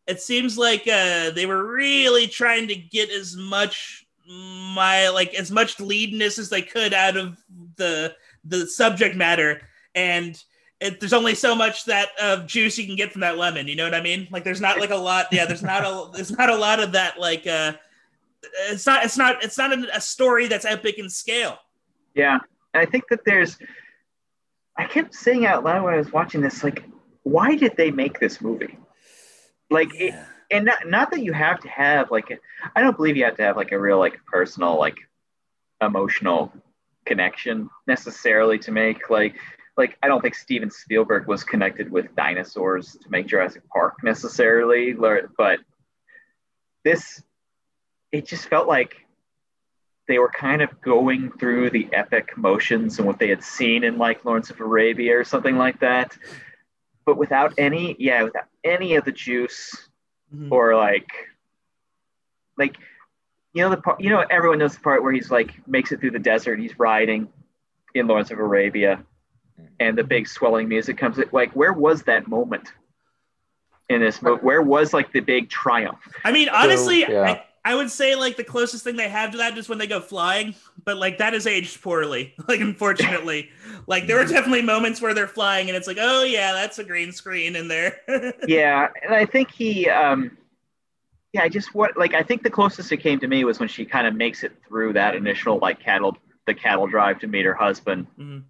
it 0.07 0.21
seems 0.21 0.57
like 0.57 0.87
uh, 0.87 1.29
they 1.31 1.45
were 1.45 1.71
really 1.71 2.25
trying 2.25 2.67
to 2.67 2.75
get 2.75 3.11
as 3.11 3.35
much 3.35 4.07
my 4.27 5.09
like 5.09 5.33
as 5.35 5.51
much 5.51 5.79
leadness 5.79 6.39
as 6.39 6.49
they 6.49 6.61
could 6.61 6.93
out 6.93 7.15
of 7.15 7.37
the 7.75 8.15
the 8.45 8.65
subject 8.65 9.15
matter 9.15 9.61
and 9.95 10.43
it, 10.79 10.99
there's 10.99 11.13
only 11.13 11.35
so 11.35 11.53
much 11.53 11.85
that 11.85 12.09
of 12.21 12.47
juice 12.47 12.77
you 12.77 12.85
can 12.87 12.95
get 12.95 13.11
from 13.11 13.21
that 13.21 13.37
lemon 13.37 13.67
you 13.67 13.75
know 13.75 13.83
what 13.83 13.93
i 13.93 14.01
mean 14.01 14.27
like 14.31 14.43
there's 14.43 14.61
not 14.61 14.79
like 14.79 14.89
a 14.89 14.95
lot 14.95 15.27
yeah 15.31 15.45
there's 15.45 15.63
not 15.63 15.83
a 15.83 16.09
there's 16.13 16.31
not 16.31 16.49
a 16.49 16.55
lot 16.55 16.79
of 16.79 16.91
that 16.91 17.19
like 17.19 17.45
uh 17.45 17.73
it's 18.69 18.85
not 18.85 19.03
it's 19.03 19.17
not 19.17 19.43
it's 19.43 19.57
not 19.57 19.71
a, 19.71 19.97
a 19.97 20.01
story 20.01 20.47
that's 20.47 20.65
epic 20.65 20.97
in 20.97 21.09
scale 21.09 21.57
Yeah, 22.13 22.39
and 22.73 22.81
I 22.81 22.85
think 22.85 23.05
that 23.09 23.23
there's. 23.25 23.57
I 24.77 24.85
kept 24.85 25.13
saying 25.13 25.45
out 25.45 25.63
loud 25.63 25.83
when 25.83 25.93
I 25.93 25.97
was 25.97 26.11
watching 26.11 26.41
this, 26.41 26.63
like, 26.63 26.83
why 27.23 27.55
did 27.55 27.75
they 27.77 27.91
make 27.91 28.19
this 28.19 28.41
movie? 28.41 28.77
Like, 29.69 29.89
it, 29.93 30.15
and 30.49 30.65
not, 30.65 30.87
not 30.87 31.11
that 31.11 31.21
you 31.21 31.33
have 31.33 31.59
to 31.61 31.67
have 31.67 32.09
like, 32.09 32.39
I 32.75 32.81
don't 32.81 32.95
believe 32.95 33.17
you 33.17 33.25
have 33.25 33.37
to 33.37 33.43
have 33.43 33.57
like 33.57 33.71
a 33.71 33.79
real 33.79 33.99
like 33.99 34.19
personal 34.25 34.77
like 34.77 34.97
emotional 35.81 36.51
connection 37.05 37.69
necessarily 37.87 38.59
to 38.59 38.71
make 38.71 39.09
like 39.09 39.35
like 39.77 39.97
I 40.03 40.07
don't 40.07 40.21
think 40.21 40.35
Steven 40.35 40.69
Spielberg 40.69 41.27
was 41.27 41.43
connected 41.43 41.91
with 41.91 42.13
dinosaurs 42.15 42.97
to 43.01 43.09
make 43.09 43.27
Jurassic 43.27 43.63
Park 43.69 43.95
necessarily, 44.03 44.93
but 44.93 45.59
this 46.83 47.23
it 48.11 48.25
just 48.25 48.47
felt 48.47 48.67
like 48.67 49.05
they 50.07 50.19
were 50.19 50.29
kind 50.29 50.61
of 50.61 50.81
going 50.81 51.31
through 51.39 51.69
the 51.69 51.87
epic 51.93 52.35
motions 52.37 52.97
and 52.97 53.07
what 53.07 53.17
they 53.19 53.29
had 53.29 53.43
seen 53.43 53.83
in 53.83 53.97
like 53.97 54.25
Lawrence 54.25 54.49
of 54.49 54.59
Arabia 54.59 55.17
or 55.17 55.23
something 55.23 55.57
like 55.57 55.79
that, 55.79 56.17
but 57.05 57.17
without 57.17 57.53
any, 57.57 57.95
yeah, 57.97 58.23
without 58.23 58.47
any 58.63 58.95
of 58.95 59.05
the 59.05 59.11
juice 59.11 59.87
Mhm. 60.35 60.51
or 60.51 60.75
like, 60.75 61.09
like, 62.57 62.75
you 63.53 63.61
know 63.63 63.69
the 63.69 63.77
part, 63.77 63.99
you 64.01 64.09
know 64.09 64.21
everyone 64.29 64.59
knows 64.59 64.75
the 64.75 64.81
part 64.81 65.03
where 65.03 65.11
he's 65.13 65.29
like 65.31 65.65
makes 65.67 65.91
it 65.91 65.99
through 65.99 66.11
the 66.11 66.19
desert, 66.19 66.59
he's 66.59 66.77
riding 66.79 67.27
in 67.93 68.07
Lawrence 68.07 68.31
of 68.31 68.39
Arabia, 68.39 69.05
and 69.79 69.97
the 69.97 70.03
big 70.03 70.27
swelling 70.27 70.67
music 70.67 70.97
comes. 70.97 71.17
in. 71.17 71.25
Like, 71.31 71.51
where 71.55 71.73
was 71.73 72.03
that 72.03 72.27
moment 72.27 72.71
in 73.89 74.01
this 74.01 74.21
movie? 74.21 74.41
Where 74.41 74.61
was 74.61 74.93
like 74.93 75.11
the 75.11 75.19
big 75.19 75.49
triumph? 75.49 75.99
i 76.23 76.31
mean 76.31 76.49
honestly 76.49 77.01
yeah. 77.01 77.23
I, 77.23 77.43
I 77.63 77.75
would 77.75 77.91
say 77.91 78.15
like 78.15 78.37
the 78.37 78.43
closest 78.43 78.83
thing 78.83 78.95
they 78.95 79.09
have 79.09 79.31
to 79.31 79.37
that 79.37 79.57
is 79.57 79.69
when 79.69 79.77
they 79.77 79.85
go 79.87 79.99
flying 79.99 80.55
but 80.83 80.97
like 80.97 81.17
that 81.19 81.33
is 81.33 81.45
aged 81.45 81.81
poorly 81.81 82.33
like 82.47 82.59
unfortunately 82.61 83.49
like 83.87 84.07
there 84.07 84.17
were 84.17 84.25
definitely 84.25 84.61
moments 84.63 85.01
where 85.01 85.13
they're 85.13 85.27
flying 85.27 85.67
and 85.67 85.75
it's 85.77 85.87
like 85.87 85.97
oh 85.99 86.23
yeah 86.23 86.53
that's 86.53 86.79
a 86.79 86.83
green 86.83 87.11
screen 87.11 87.55
in 87.55 87.67
there 87.67 87.99
yeah, 88.47 88.87
and 89.03 89.13
I 89.13 89.25
think 89.25 89.51
he, 89.51 89.87
um, 89.89 90.37
yeah, 91.33 91.43
I 91.43 91.49
just 91.49 91.75
what 91.75 91.95
like 91.97 92.13
I 92.13 92.23
think 92.23 92.43
the 92.43 92.49
closest 92.49 92.91
it 92.91 92.97
came 92.97 93.19
to 93.19 93.27
me 93.27 93.43
was 93.43 93.59
when 93.59 93.69
she 93.69 93.85
kind 93.85 94.07
of 94.07 94.15
makes 94.15 94.43
it 94.43 94.53
through 94.67 94.93
that 94.93 95.15
initial 95.15 95.59
like 95.59 95.79
cattle 95.79 96.17
the 96.47 96.53
cattle 96.53 96.87
drive 96.87 97.19
to 97.19 97.27
meet 97.27 97.45
her 97.45 97.53
husband 97.53 98.07
Mhm. 98.19 98.43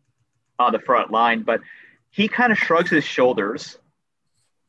On 0.66 0.72
the 0.72 0.80
front 0.80 1.12
line, 1.12 1.44
but 1.44 1.62
he 2.10 2.28
kind 2.28 2.52
of 2.52 2.58
shrugs 2.58 2.90
his 2.90 3.04
shoulders, 3.04 3.78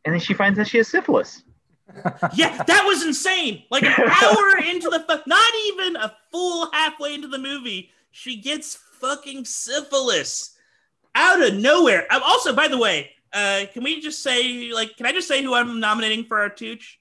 and 0.05 0.13
then 0.15 0.21
she 0.21 0.35
finds 0.35 0.57
that 0.59 0.69
she 0.69 0.79
has 0.79 0.89
syphilis, 0.89 1.43
yeah, 2.35 2.63
that 2.63 2.85
was 2.87 3.05
insane. 3.05 3.65
Like 3.71 3.83
an 3.85 3.93
hour 3.99 4.59
into 4.67 4.89
the 4.89 5.01
fu- 5.09 5.23
not 5.29 5.53
even 5.69 5.97
a 5.97 6.15
full 6.31 6.71
halfway 6.73 7.15
into 7.15 7.29
the 7.29 7.39
movie, 7.39 7.91
she 8.11 8.37
gets 8.41 8.77
fucking 9.01 9.45
syphilis 9.45 10.57
out 11.15 11.43
of 11.43 11.55
nowhere. 11.55 12.07
Um, 12.13 12.23
also, 12.25 12.55
by 12.55 12.69
the 12.69 12.79
way, 12.79 13.11
uh, 13.33 13.65
can 13.73 13.83
we 13.85 14.01
just 14.01 14.23
say 14.23 14.71
like, 14.73 14.97
can 14.97 15.05
I 15.07 15.13
just 15.13 15.29
say 15.29 15.43
who 15.43 15.55
I'm 15.55 15.81
nominating 15.81 16.25
for 16.25 16.41
our 16.41 16.49
Tooch? 16.49 16.99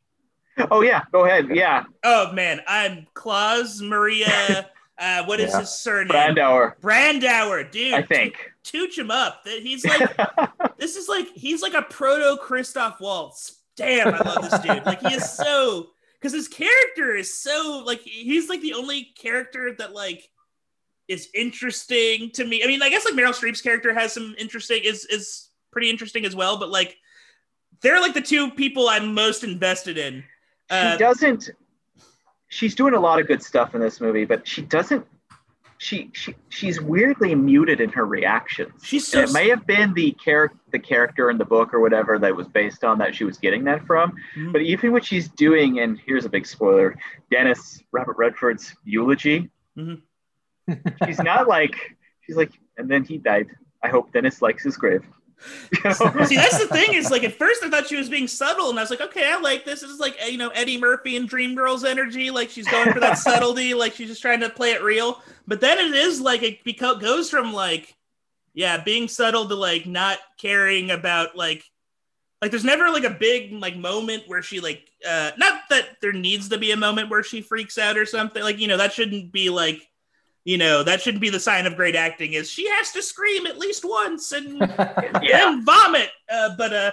Oh 0.70 0.82
yeah, 0.82 1.04
go 1.12 1.26
ahead. 1.26 1.48
Yeah, 1.56 1.84
Oh 2.04 2.34
man, 2.34 2.62
I'm 2.68 3.08
Klaus 3.14 3.80
Maria. 3.82 4.70
Uh, 5.00 5.24
what 5.26 5.40
is 5.40 5.50
Yeah. 5.52 5.62
his 5.62 5.70
surname? 5.72 6.10
Brandauer, 6.36 6.76
Brandauer, 6.80 7.64
dude. 7.72 7.96
I 7.96 8.04
think. 8.04 8.51
Tooch 8.64 8.98
him 8.98 9.12
up. 9.12 9.44
That 9.46 9.60
He's 9.60 9.86
like 9.86 10.18
this 10.78 10.96
is 10.96 11.08
like 11.08 11.28
he's 11.34 11.62
like 11.62 11.74
a 11.74 11.82
proto 11.82 12.38
Christoph 12.42 13.00
Waltz. 13.00 13.62
Damn, 13.78 14.14
I 14.14 14.20
love 14.20 14.50
this 14.50 14.60
dude. 14.60 14.86
Like 14.86 15.02
he 15.02 15.14
is 15.14 15.30
so 15.30 15.88
because 16.20 16.34
his 16.34 16.48
character 16.48 17.16
is 17.16 17.42
so 17.42 17.84
like 17.86 18.02
he's 18.02 18.50
like 18.50 18.62
the 18.62 18.74
only 18.74 19.14
character 19.18 19.74
that 19.78 19.94
like 19.94 20.30
is 21.08 21.30
interesting 21.34 22.32
to 22.32 22.46
me. 22.46 22.64
I 22.64 22.68
mean, 22.68 22.82
I 22.82 22.90
guess 22.90 23.06
like 23.06 23.14
Meryl 23.16 23.34
Streep's 23.34 23.62
character 23.62 23.94
has 23.94 24.14
some 24.14 24.36
interesting 24.38 24.82
is 24.84 25.06
is 25.06 25.50
pretty 25.72 25.90
interesting 25.90 26.26
as 26.26 26.36
well, 26.36 26.58
but 26.58 26.70
like 26.70 26.98
they're 27.82 28.00
like 28.00 28.14
the 28.14 28.22
two 28.22 28.52
people 28.52 28.88
I'm 28.88 29.14
most 29.14 29.44
invested 29.44 29.98
in. 29.98 30.24
she 30.70 30.76
Uh, 30.76 30.98
doesn't. 30.98 31.50
She's 32.50 32.76
doing 32.76 32.94
a 32.94 33.00
lot 33.00 33.20
of 33.20 33.28
good 33.28 33.42
stuff 33.42 33.76
in 33.76 33.82
this 33.82 34.02
movie, 34.02 34.26
but 34.26 34.48
she 34.48 34.62
doesn't. 34.62 35.06
She 35.82 36.12
she 36.14 36.36
she's 36.50 36.80
weirdly 36.80 37.34
muted 37.34 37.82
in 37.82 37.90
her 37.90 38.06
reactions. 38.06 38.72
she's 38.84 39.08
so 39.08 39.22
And 39.22 39.30
it 39.32 39.34
may 39.34 39.50
have 39.50 39.66
been 39.66 39.96
the 39.96 40.12
character 40.12 40.56
the 40.72 40.78
character 40.78 41.32
in 41.32 41.40
the 41.40 41.44
book 41.46 41.74
or 41.74 41.80
whatever 41.80 42.20
that 42.20 42.36
was 42.36 42.48
based 42.48 42.84
on 42.84 43.00
that 43.00 43.16
she 43.16 43.24
was 43.24 43.40
getting 43.40 43.64
that 43.64 43.84
from. 43.88 44.14
Mhm. 44.36 44.54
But 44.54 44.62
even 44.62 44.92
what 44.92 45.04
she's 45.04 45.28
doing, 45.28 45.80
and 45.80 46.00
here's 46.06 46.24
a 46.24 46.30
big 46.30 46.46
spoiler: 46.46 47.00
Denys 47.34 47.82
Robert 47.92 48.16
Redford's 48.18 48.76
eulogy. 48.84 49.50
Mhm. 49.76 50.04
she's 51.08 51.18
not 51.18 51.48
like 51.48 51.76
she's 52.28 52.36
like, 52.38 52.52
and 52.78 52.88
then 52.88 53.04
he 53.04 53.18
died. 53.18 53.48
I 53.82 53.88
hope 53.90 54.14
Denys 54.14 54.40
likes 54.40 54.64
his 54.64 54.78
grave. 54.78 55.04
See, 55.74 56.36
that's 56.36 56.60
the 56.60 56.68
thing 56.72 56.94
is 56.94 57.10
like 57.10 57.24
at 57.24 57.34
first 57.34 57.64
I 57.64 57.70
thought 57.70 57.88
she 57.88 57.96
was 57.96 58.10
being 58.10 58.28
subtle, 58.28 58.70
and 58.70 58.80
I 58.80 58.84
was 58.84 58.90
like, 58.90 59.02
okay, 59.02 59.32
I 59.32 59.40
like 59.40 59.66
this. 59.66 59.82
This 59.82 59.90
is 59.90 60.00
like 60.00 60.18
you 60.30 60.38
know 60.38 60.50
Eddie 60.50 60.80
Murphy 60.80 61.18
and 61.18 61.30
Dreamgirls 61.30 61.84
energy. 61.84 62.32
Like 62.32 62.50
she's 62.50 62.68
going 62.68 62.92
for 62.94 63.00
that 63.00 63.18
subtlety, 63.18 63.74
like 63.74 63.94
she's 63.94 64.10
just 64.10 64.22
trying 64.22 64.42
to 64.42 64.50
play 64.50 64.72
it 64.72 64.84
real. 64.84 65.22
But 65.48 65.62
then 65.62 65.78
it 65.80 65.96
is 65.96 66.22
like 66.22 66.44
it 66.44 66.64
beco- 66.64 67.00
goes 67.00 67.30
from 67.30 67.54
like 67.54 67.96
yeah 68.54 68.84
being 68.84 69.08
subtle 69.08 69.48
to 69.48 69.56
like 69.56 69.86
not 69.86 70.20
caring 70.38 70.92
about 70.92 71.36
like 71.36 71.64
like 72.42 72.52
there's 72.52 72.66
never 72.66 72.90
like 72.90 73.04
a 73.04 73.10
big 73.10 73.54
like 73.54 73.78
moment 73.78 74.24
where 74.28 74.42
she 74.42 74.60
like 74.60 74.90
uh 75.08 75.32
not 75.38 75.62
that 75.70 75.98
there 76.02 76.12
needs 76.12 76.50
to 76.50 76.58
be 76.58 76.72
a 76.72 76.78
moment 76.78 77.10
where 77.10 77.24
she 77.24 77.42
freaks 77.42 77.78
out 77.78 77.98
or 77.98 78.06
something 78.06 78.44
like 78.44 78.60
you 78.60 78.68
know 78.68 78.78
that 78.78 78.94
shouldn't 78.94 79.32
be 79.32 79.50
like 79.50 79.88
you 80.44 80.58
know 80.58 80.84
that 80.84 81.02
shouldn't 81.02 81.22
be 81.22 81.30
the 81.30 81.40
sign 81.40 81.68
of 81.68 81.76
great 81.76 81.96
acting 81.96 82.34
is 82.34 82.50
she 82.50 82.68
has 82.70 82.92
to 82.92 83.02
scream 83.02 83.46
at 83.46 83.60
least 83.60 83.86
once 83.86 84.32
and 84.32 84.58
yeah. 85.22 85.50
and 85.50 85.66
vomit. 85.66 86.10
Uh, 86.32 86.56
but 86.58 86.74
uh, 86.74 86.92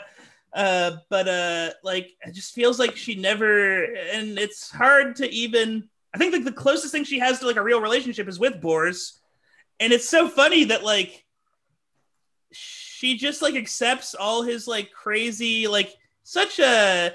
uh, 0.53 0.97
but 1.09 1.29
uh, 1.29 1.71
like 1.83 2.11
it 2.27 2.35
just 2.35 2.55
feels 2.55 2.79
like 2.79 2.97
she 2.97 3.15
never, 3.15 3.85
and 3.85 4.39
it's 4.39 4.71
hard 4.71 5.17
to 5.17 5.31
even. 5.31 5.89
I 6.15 6.19
think 6.19 6.33
like 6.33 6.45
the 6.45 6.53
closest 6.53 6.93
thing 6.93 7.05
she 7.05 7.19
has 7.19 7.39
to 7.41 7.47
like 7.47 7.57
a 7.57 7.63
real 7.63 7.81
relationship 7.81 8.29
is 8.29 8.39
with 8.39 8.61
Boris, 8.61 9.21
and 9.79 9.93
it's 9.93 10.09
so 10.09 10.29
funny 10.29 10.65
that 10.65 10.83
like 10.83 11.25
she 12.53 13.17
just 13.17 13.43
like 13.43 13.55
accepts 13.55 14.15
all 14.15 14.43
his 14.43 14.67
like 14.67 14.91
crazy 14.91 15.69
like 15.69 15.95
such 16.23 16.59
a 16.59 17.15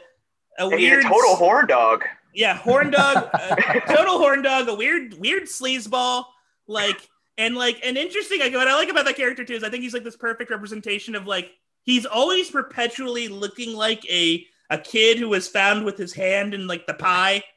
a 0.60 0.64
He's 0.66 0.74
a 0.74 0.76
weird 0.76 1.04
total 1.04 1.36
horn 1.36 1.68
dog. 1.68 2.06
Yeah, 2.34 2.56
horn 2.56 2.92
dog, 2.92 3.30
uh, 3.34 3.56
total 3.82 4.18
horn 4.18 4.42
dog, 4.42 4.68
a 4.68 4.74
weird, 4.76 5.14
weird 5.20 5.44
sleazeball, 5.44 6.26
like, 6.68 7.10
and 7.38 7.56
like, 7.56 7.80
and 7.84 7.98
interesting. 7.98 8.40
Like, 8.40 8.54
what 8.54 8.68
I 8.68 8.76
like 8.76 8.90
about 8.90 9.06
that 9.06 9.16
character 9.16 9.44
too 9.46 9.54
is 9.54 9.64
I 9.64 9.70
think 9.70 9.84
he's 9.84 9.94
like 9.94 10.04
this 10.04 10.16
perfect 10.16 10.50
representation 10.52 11.16
of 11.16 11.26
like 11.28 11.52
he's 11.84 12.06
always 12.06 12.50
perpetually 12.50 13.28
looking 13.28 13.76
like 13.76 14.06
a 14.10 14.46
a 14.70 14.78
kid 14.78 15.18
who 15.20 15.30
was 15.30 15.48
found 15.48 15.86
with 15.86 15.98
his 15.98 16.14
hand 16.14 16.54
in 16.54 16.68
like 16.68 16.88
the 16.88 16.94
pie. 16.94 17.44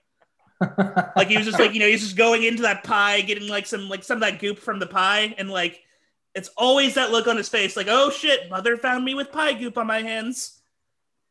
Like 1.17 1.29
he 1.29 1.37
was 1.37 1.45
just 1.47 1.59
like 1.59 1.75
you 1.75 1.81
know 1.81 1.87
he's 1.87 2.01
just 2.03 2.17
going 2.17 2.43
into 2.45 2.63
that 2.63 2.83
pie, 2.83 3.21
getting 3.21 3.47
like 3.49 3.67
some 3.67 3.89
like 3.91 4.03
some 4.03 4.17
of 4.17 4.21
that 4.23 4.39
goop 4.41 4.59
from 4.59 4.79
the 4.79 4.87
pie, 4.87 5.35
and 5.37 5.51
like 5.51 5.83
it's 6.35 6.49
always 6.57 6.95
that 6.95 7.11
look 7.11 7.27
on 7.27 7.37
his 7.37 7.49
face, 7.51 7.77
like 7.77 7.89
oh 7.91 8.09
shit, 8.11 8.49
mother 8.49 8.77
found 8.79 9.05
me 9.05 9.15
with 9.15 9.31
pie 9.33 9.53
goop 9.53 9.77
on 9.77 9.87
my 9.87 10.01
hands. 10.01 10.59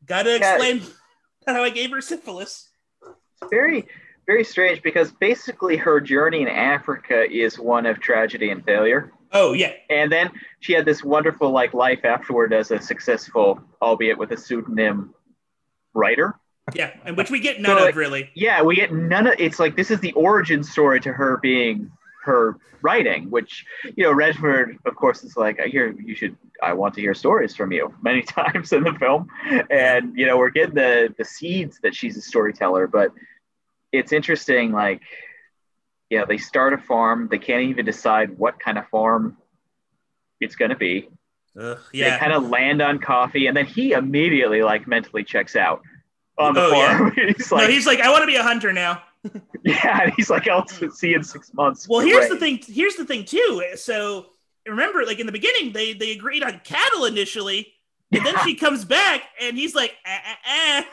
Gotta 0.04 0.38
Yeah. 0.38 0.54
explain 0.54 0.82
how 1.46 1.64
I 1.64 1.70
gave 1.70 1.90
her 1.90 2.00
syphilis. 2.00 2.65
Very 3.50 3.86
very 4.26 4.42
strange 4.42 4.82
because 4.82 5.12
basically 5.12 5.76
her 5.76 6.00
journey 6.00 6.42
in 6.42 6.48
africa 6.48 7.24
is 7.30 7.58
one 7.58 7.86
of 7.86 8.00
tragedy 8.00 8.50
and 8.50 8.64
failure. 8.64 9.12
Oh 9.32 9.52
yeah, 9.52 9.72
and 9.90 10.10
then 10.10 10.30
she 10.60 10.72
had 10.72 10.84
this 10.84 11.02
wonderful 11.04 11.50
like 11.50 11.74
life 11.74 12.04
afterward 12.04 12.52
as 12.52 12.70
a 12.70 12.80
successful 12.80 13.60
albeit 13.82 14.18
with 14.18 14.30
a 14.32 14.36
pseudonym 14.36 15.14
writer. 15.94 16.34
Yeah, 16.74 16.92
and 17.04 17.16
which 17.16 17.30
we 17.30 17.38
get 17.40 17.60
none 17.60 17.78
So, 17.78 17.88
of 17.88 17.96
really. 17.96 18.30
yeah 18.34 18.62
we 18.62 18.74
get 18.74 18.92
none 18.92 19.26
of 19.26 19.34
it's 19.38 19.58
like 19.60 19.76
this 19.76 19.90
is 19.90 20.00
the 20.00 20.12
origin 20.12 20.64
story 20.64 21.00
to 21.00 21.12
her 21.12 21.36
being 21.38 21.90
her 22.26 22.58
writing 22.82 23.30
which 23.30 23.64
you 23.96 24.04
know 24.04 24.12
redford 24.12 24.76
of 24.84 24.94
course 24.94 25.24
is 25.24 25.36
like 25.36 25.58
i 25.60 25.66
hear 25.66 25.94
you 25.98 26.14
should 26.14 26.36
i 26.62 26.72
want 26.72 26.94
to 26.94 27.00
hear 27.00 27.14
stories 27.14 27.56
from 27.56 27.72
you 27.72 27.92
many 28.02 28.22
times 28.22 28.72
in 28.72 28.82
the 28.82 28.92
film 28.94 29.28
and 29.70 30.16
you 30.16 30.26
know 30.26 30.36
we're 30.36 30.50
getting 30.50 30.74
the 30.74 31.12
the 31.16 31.24
seeds 31.24 31.80
that 31.82 31.94
she's 31.94 32.16
a 32.16 32.20
storyteller 32.20 32.86
but 32.86 33.10
it's 33.92 34.12
interesting 34.12 34.72
like 34.72 35.00
yeah 36.10 36.24
they 36.24 36.36
start 36.36 36.72
a 36.74 36.78
farm 36.78 37.28
they 37.30 37.38
can't 37.38 37.62
even 37.62 37.84
decide 37.84 38.36
what 38.38 38.60
kind 38.60 38.76
of 38.76 38.86
farm 38.88 39.36
it's 40.40 40.56
going 40.56 40.70
to 40.70 40.76
be 40.76 41.08
Ugh, 41.58 41.78
they 41.92 42.00
yeah, 42.00 42.18
kind 42.18 42.34
of 42.34 42.50
land 42.50 42.82
on 42.82 42.98
coffee 42.98 43.46
and 43.46 43.56
then 43.56 43.64
he 43.64 43.92
immediately 43.92 44.62
like 44.62 44.86
mentally 44.86 45.24
checks 45.24 45.56
out 45.56 45.80
on 46.38 46.54
the 46.54 46.60
Oh, 46.60 46.72
yeah. 46.72 47.10
he's 47.36 47.50
like 47.50 47.62
no, 47.62 47.68
he's 47.68 47.86
like, 47.86 48.00
I 48.00 48.10
want 48.10 48.22
to 48.22 48.26
be 48.26 48.36
a 48.36 48.42
hunter 48.42 48.72
now. 48.72 49.02
yeah 49.64 50.10
he's 50.16 50.30
like 50.30 50.48
i'll 50.48 50.66
see 50.68 51.08
you 51.08 51.16
in 51.16 51.24
six 51.24 51.52
months 51.54 51.88
Well, 51.88 52.00
here's 52.00 52.28
the 52.28 52.36
thing. 52.36 52.60
Here's 52.66 52.96
the 52.96 53.04
thing 53.04 53.24
too. 53.24 53.64
So 53.76 54.26
remember, 54.66 55.04
like 55.04 55.18
in 55.18 55.26
the 55.26 55.32
beginning, 55.32 55.72
they 55.72 55.92
they 55.92 56.12
agreed 56.12 56.42
on 56.42 56.60
cattle 56.64 57.04
initially, 57.04 57.72
and 58.12 58.24
then 58.24 58.34
she 58.44 58.54
comes 58.54 58.84
back, 58.84 59.22
and 59.40 59.56
he's 59.56 59.74
like, 59.74 59.94
eh, 60.04 60.18
eh, 60.24 60.82
eh. 60.82 60.84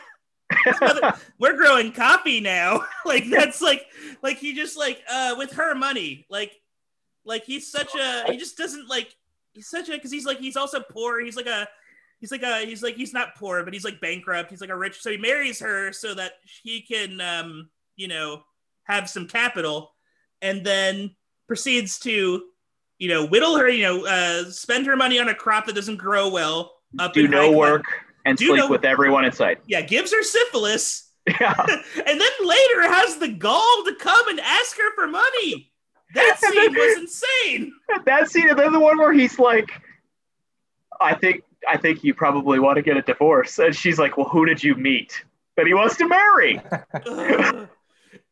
Mother- 0.80 1.14
we're 1.38 1.56
growing 1.56 1.92
coffee 1.92 2.40
now. 2.40 2.84
like 3.04 3.24
that's 3.30 3.60
like 3.60 3.82
like 4.22 4.38
he 4.38 4.54
just 4.54 4.76
like 4.76 5.02
uh 5.10 5.34
with 5.38 5.52
her 5.52 5.74
money, 5.74 6.26
like 6.30 6.52
like 7.24 7.44
he's 7.44 7.70
such 7.70 7.94
a 7.94 8.30
he 8.30 8.36
just 8.36 8.56
doesn't 8.56 8.88
like 8.88 9.14
he's 9.52 9.68
such 9.68 9.88
a 9.88 9.92
because 9.92 10.12
he's 10.12 10.26
like 10.26 10.38
he's 10.38 10.56
also 10.56 10.80
poor. 10.80 11.20
He's 11.24 11.36
like 11.36 11.46
a 11.46 11.66
he's 12.20 12.30
like 12.30 12.42
a 12.42 12.64
he's 12.64 12.82
like 12.82 12.96
he's 12.96 13.12
not 13.12 13.34
poor, 13.36 13.64
but 13.64 13.72
he's 13.72 13.84
like 13.84 14.00
bankrupt. 14.00 14.50
He's 14.50 14.60
like 14.60 14.70
a 14.70 14.76
rich. 14.76 15.00
So 15.00 15.10
he 15.10 15.16
marries 15.16 15.60
her 15.60 15.92
so 15.92 16.14
that 16.14 16.32
he 16.62 16.82
can 16.82 17.20
um 17.20 17.70
you 17.96 18.08
know 18.08 18.42
have 18.84 19.08
some 19.08 19.26
capital, 19.28 19.92
and 20.42 20.64
then 20.64 21.14
proceeds 21.46 21.98
to 22.00 22.42
you 22.98 23.08
know 23.08 23.26
whittle 23.26 23.56
her 23.56 23.68
you 23.68 23.82
know 23.82 24.06
uh 24.06 24.44
spend 24.50 24.86
her 24.86 24.96
money 24.96 25.18
on 25.18 25.28
a 25.28 25.34
crop 25.34 25.66
that 25.66 25.74
doesn't 25.74 25.96
grow 25.96 26.28
well. 26.28 26.72
Up 26.98 27.12
do 27.12 27.24
in 27.24 27.30
no 27.30 27.50
work 27.50 27.84
and 28.24 28.38
Do 28.38 28.46
sleep 28.46 28.58
no- 28.58 28.68
with 28.70 28.84
everyone 28.84 29.24
in 29.24 29.32
sight 29.32 29.58
Yeah, 29.66 29.80
gives 29.82 30.12
her 30.12 30.22
syphilis, 30.22 31.10
yeah 31.40 31.54
and 31.68 32.20
then 32.20 32.30
later 32.44 32.82
has 32.92 33.16
the 33.18 33.28
gall 33.28 33.82
to 33.84 33.94
come 33.98 34.28
and 34.28 34.38
ask 34.40 34.76
her 34.76 34.94
for 34.94 35.06
money. 35.08 35.72
That 36.14 36.38
scene 36.40 36.54
then- 36.54 36.74
was 36.74 36.98
insane. 36.98 37.72
that 38.06 38.30
scene 38.30 38.48
and 38.48 38.58
then 38.58 38.72
the 38.72 38.78
one 38.78 38.96
where 38.98 39.12
he's 39.12 39.38
like 39.40 39.70
i 41.00 41.12
think 41.14 41.42
i 41.68 41.76
think 41.76 42.04
you 42.04 42.14
probably 42.14 42.60
want 42.60 42.76
to 42.76 42.82
get 42.82 42.96
a 42.96 43.02
divorce 43.02 43.58
and 43.58 43.74
she's 43.74 43.98
like 43.98 44.16
well 44.16 44.28
who 44.28 44.46
did 44.46 44.62
you 44.62 44.76
meet 44.76 45.24
that 45.56 45.66
he 45.66 45.74
wants 45.74 45.96
to 45.96 46.06
marry. 46.08 46.60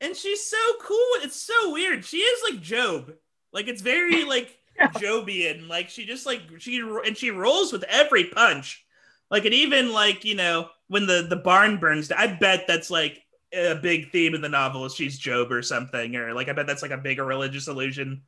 And 0.02 0.14
she's 0.14 0.44
so 0.44 0.58
cool. 0.82 0.98
It's 1.22 1.40
so 1.40 1.72
weird. 1.72 2.04
She 2.04 2.18
is 2.18 2.52
like 2.52 2.60
Job. 2.60 3.14
Like 3.52 3.68
it's 3.68 3.82
very 3.82 4.24
like. 4.26 4.58
Jobian. 4.80 5.68
Like 5.68 5.90
she 5.90 6.04
just 6.06 6.26
like 6.26 6.40
she 6.58 6.80
and 6.80 7.16
she 7.16 7.30
rolls 7.30 7.72
with 7.72 7.84
every 7.84 8.24
punch. 8.24 8.84
Like 9.30 9.44
and 9.44 9.54
even 9.54 9.92
like 9.92 10.24
you 10.24 10.34
know 10.34 10.68
when 10.88 11.06
the 11.06 11.26
the 11.28 11.36
barn 11.36 11.78
burns. 11.78 12.08
down, 12.08 12.18
I 12.18 12.26
bet 12.26 12.64
that's 12.66 12.90
like 12.90 13.22
a 13.52 13.74
big 13.74 14.10
theme 14.10 14.34
in 14.34 14.40
the 14.40 14.48
novel. 14.48 14.84
Is 14.84 14.94
she's 14.94 15.18
Job 15.18 15.52
or 15.52 15.62
something, 15.62 16.16
or 16.16 16.32
like 16.32 16.48
I 16.48 16.52
bet 16.52 16.66
that's 16.66 16.82
like 16.82 16.90
a 16.90 16.98
bigger 16.98 17.24
religious 17.24 17.68
illusion. 17.68 18.22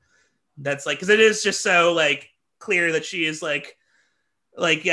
That's 0.59 0.87
like 0.87 0.99
because 0.99 1.09
it 1.09 1.21
is 1.21 1.43
just 1.43 1.63
so 1.63 1.93
like 1.93 2.31
clear 2.59 2.93
that 2.93 3.05
she 3.05 3.25
is 3.25 3.43
like 3.43 3.77
like 4.57 4.87
uh 4.87 4.91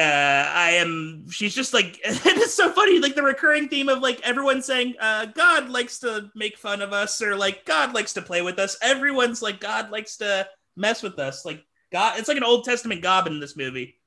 i 0.56 0.72
am 0.72 1.24
she's 1.30 1.54
just 1.54 1.74
like 1.74 2.00
it's 2.04 2.54
so 2.54 2.72
funny 2.72 3.00
like 3.00 3.16
the 3.16 3.22
recurring 3.22 3.68
theme 3.68 3.90
of 3.90 4.00
like 4.00 4.20
everyone 4.24 4.62
saying 4.62 4.96
uh 5.00 5.26
god 5.26 5.70
likes 5.70 6.00
to 6.00 6.30
make 6.34 6.58
fun 6.58 6.82
of 6.82 6.94
us 6.94 7.22
or 7.22 7.36
like 7.36 7.64
god 7.66 7.94
likes 7.94 8.14
to 8.14 8.22
play 8.22 8.42
with 8.42 8.58
us 8.58 8.78
everyone's 8.82 9.42
like 9.42 9.60
god 9.60 9.92
likes 9.92 10.18
to 10.18 10.48
mess 10.76 11.04
with 11.04 11.20
us 11.20 11.46
like 11.46 11.64
god 11.92 12.18
it's 12.18 12.28
like 12.28 12.38
an 12.38 12.44
old 12.44 12.64
testament 12.64 13.02
goblin 13.02 13.36
in 13.36 13.40
this 13.40 13.56
movie 13.56 14.02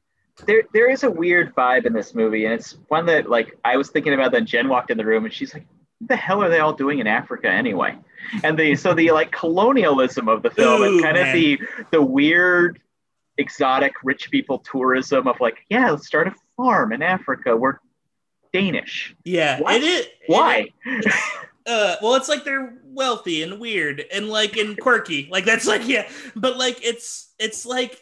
there 0.47 0.63
there 0.73 0.91
is 0.91 1.05
a 1.05 1.11
weird 1.11 1.55
vibe 1.55 1.87
in 1.87 1.93
this 1.93 2.15
movie, 2.15 2.45
and 2.45 2.55
it's 2.55 2.77
one 2.89 3.07
that 3.07 3.31
like 3.31 3.57
I 3.65 3.77
was 3.77 3.91
thinking 3.91 4.15
about. 4.15 4.33
that 4.33 4.45
Jen 4.45 4.69
walked 4.69 4.91
in 4.91 4.99
the 4.99 5.05
room, 5.05 5.25
and 5.25 5.33
she's 5.33 5.55
like, 5.55 5.65
"What 5.99 6.09
the 6.09 6.17
hell 6.17 6.43
are 6.43 6.49
they 6.49 6.59
all 6.59 6.73
doing 6.73 6.99
in 6.99 7.07
Africa 7.07 7.49
anyway?" 7.49 7.97
And 8.43 8.59
the 8.59 8.75
so 8.75 8.95
the 8.95 9.13
like 9.13 9.31
colonialism 9.31 10.29
of 10.29 10.43
the 10.43 10.51
film 10.51 10.83
Ooh, 10.83 10.85
and 10.87 11.03
kind 11.03 11.17
man. 11.17 11.29
of 11.29 11.33
the 11.33 11.61
the 11.93 12.03
weird 12.03 12.81
exotic 13.39 13.93
rich 14.03 14.31
people 14.31 14.59
tourism 14.61 15.27
of 15.27 15.37
like, 15.41 15.59
yeah, 15.69 15.91
let's 15.91 16.07
start 16.07 16.29
a 16.29 16.35
farm 16.57 16.93
in 16.93 17.03
Africa. 17.03 17.57
We're 17.57 17.79
Danish. 18.53 19.15
Yeah, 19.25 19.61
What? 19.61 19.75
it 19.77 19.83
is. 19.85 20.07
Why? 20.27 20.69
uh 21.67 21.97
well 22.03 22.15
it's 22.15 22.29
like 22.29 22.45
they're 22.45 22.75
wealthy 22.85 23.43
and 23.43 23.59
weird 23.59 24.05
and 24.13 24.29
like 24.29 24.59
and 24.59 24.79
quirky 24.79 25.27
like 25.33 25.47
that's 25.47 25.67
like 25.67 25.89
yeah 25.89 26.07
but 26.37 26.59
like 26.59 26.79
it's 26.85 27.33
it's 27.39 27.65
like 27.65 27.99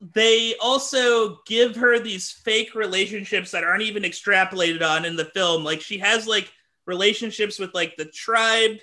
they 0.00 0.56
also 0.60 1.38
give 1.46 1.76
her 1.76 2.00
these 2.00 2.32
fake 2.32 2.74
relationships 2.74 3.52
that 3.52 3.62
aren't 3.62 3.82
even 3.84 4.02
extrapolated 4.02 4.82
on 4.82 5.04
in 5.04 5.14
the 5.14 5.24
film 5.26 5.62
like 5.62 5.80
she 5.80 5.98
has 5.98 6.26
like 6.26 6.50
relationships 6.84 7.60
with 7.60 7.72
like 7.74 7.94
the 7.96 8.06
tribe 8.06 8.78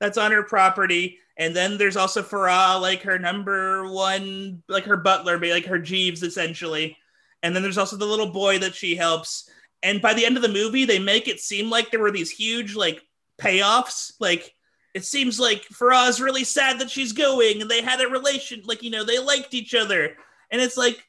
that's 0.00 0.18
on 0.18 0.32
her 0.32 0.42
property 0.42 1.18
and 1.36 1.54
then 1.54 1.78
there's 1.78 1.96
also 1.96 2.22
Farah 2.22 2.80
like 2.80 3.02
her 3.02 3.18
number 3.18 3.90
one 3.90 4.62
like 4.68 4.84
her 4.84 4.96
butler 4.96 5.38
like 5.38 5.66
her 5.66 5.78
Jeeves 5.78 6.22
essentially 6.22 6.96
and 7.42 7.54
then 7.54 7.62
there's 7.62 7.78
also 7.78 7.96
the 7.96 8.06
little 8.06 8.32
boy 8.32 8.58
that 8.58 8.74
she 8.74 8.96
helps 8.96 9.48
and 9.82 10.02
by 10.02 10.14
the 10.14 10.26
end 10.26 10.36
of 10.36 10.42
the 10.42 10.48
movie 10.48 10.84
they 10.84 10.98
make 10.98 11.28
it 11.28 11.40
seem 11.40 11.70
like 11.70 11.90
there 11.90 12.00
were 12.00 12.10
these 12.10 12.30
huge 12.30 12.74
like 12.74 13.02
payoffs. 13.40 14.12
Like 14.20 14.54
it 14.94 15.04
seems 15.04 15.40
like 15.40 15.64
Farah's 15.68 16.20
really 16.20 16.44
sad 16.44 16.78
that 16.80 16.90
she's 16.90 17.12
going, 17.12 17.60
and 17.60 17.70
they 17.70 17.82
had 17.82 18.00
a 18.00 18.08
relation, 18.08 18.62
like 18.64 18.82
you 18.82 18.90
know, 18.90 19.04
they 19.04 19.18
liked 19.18 19.54
each 19.54 19.74
other, 19.74 20.16
and 20.50 20.60
it's 20.60 20.76
like 20.76 21.04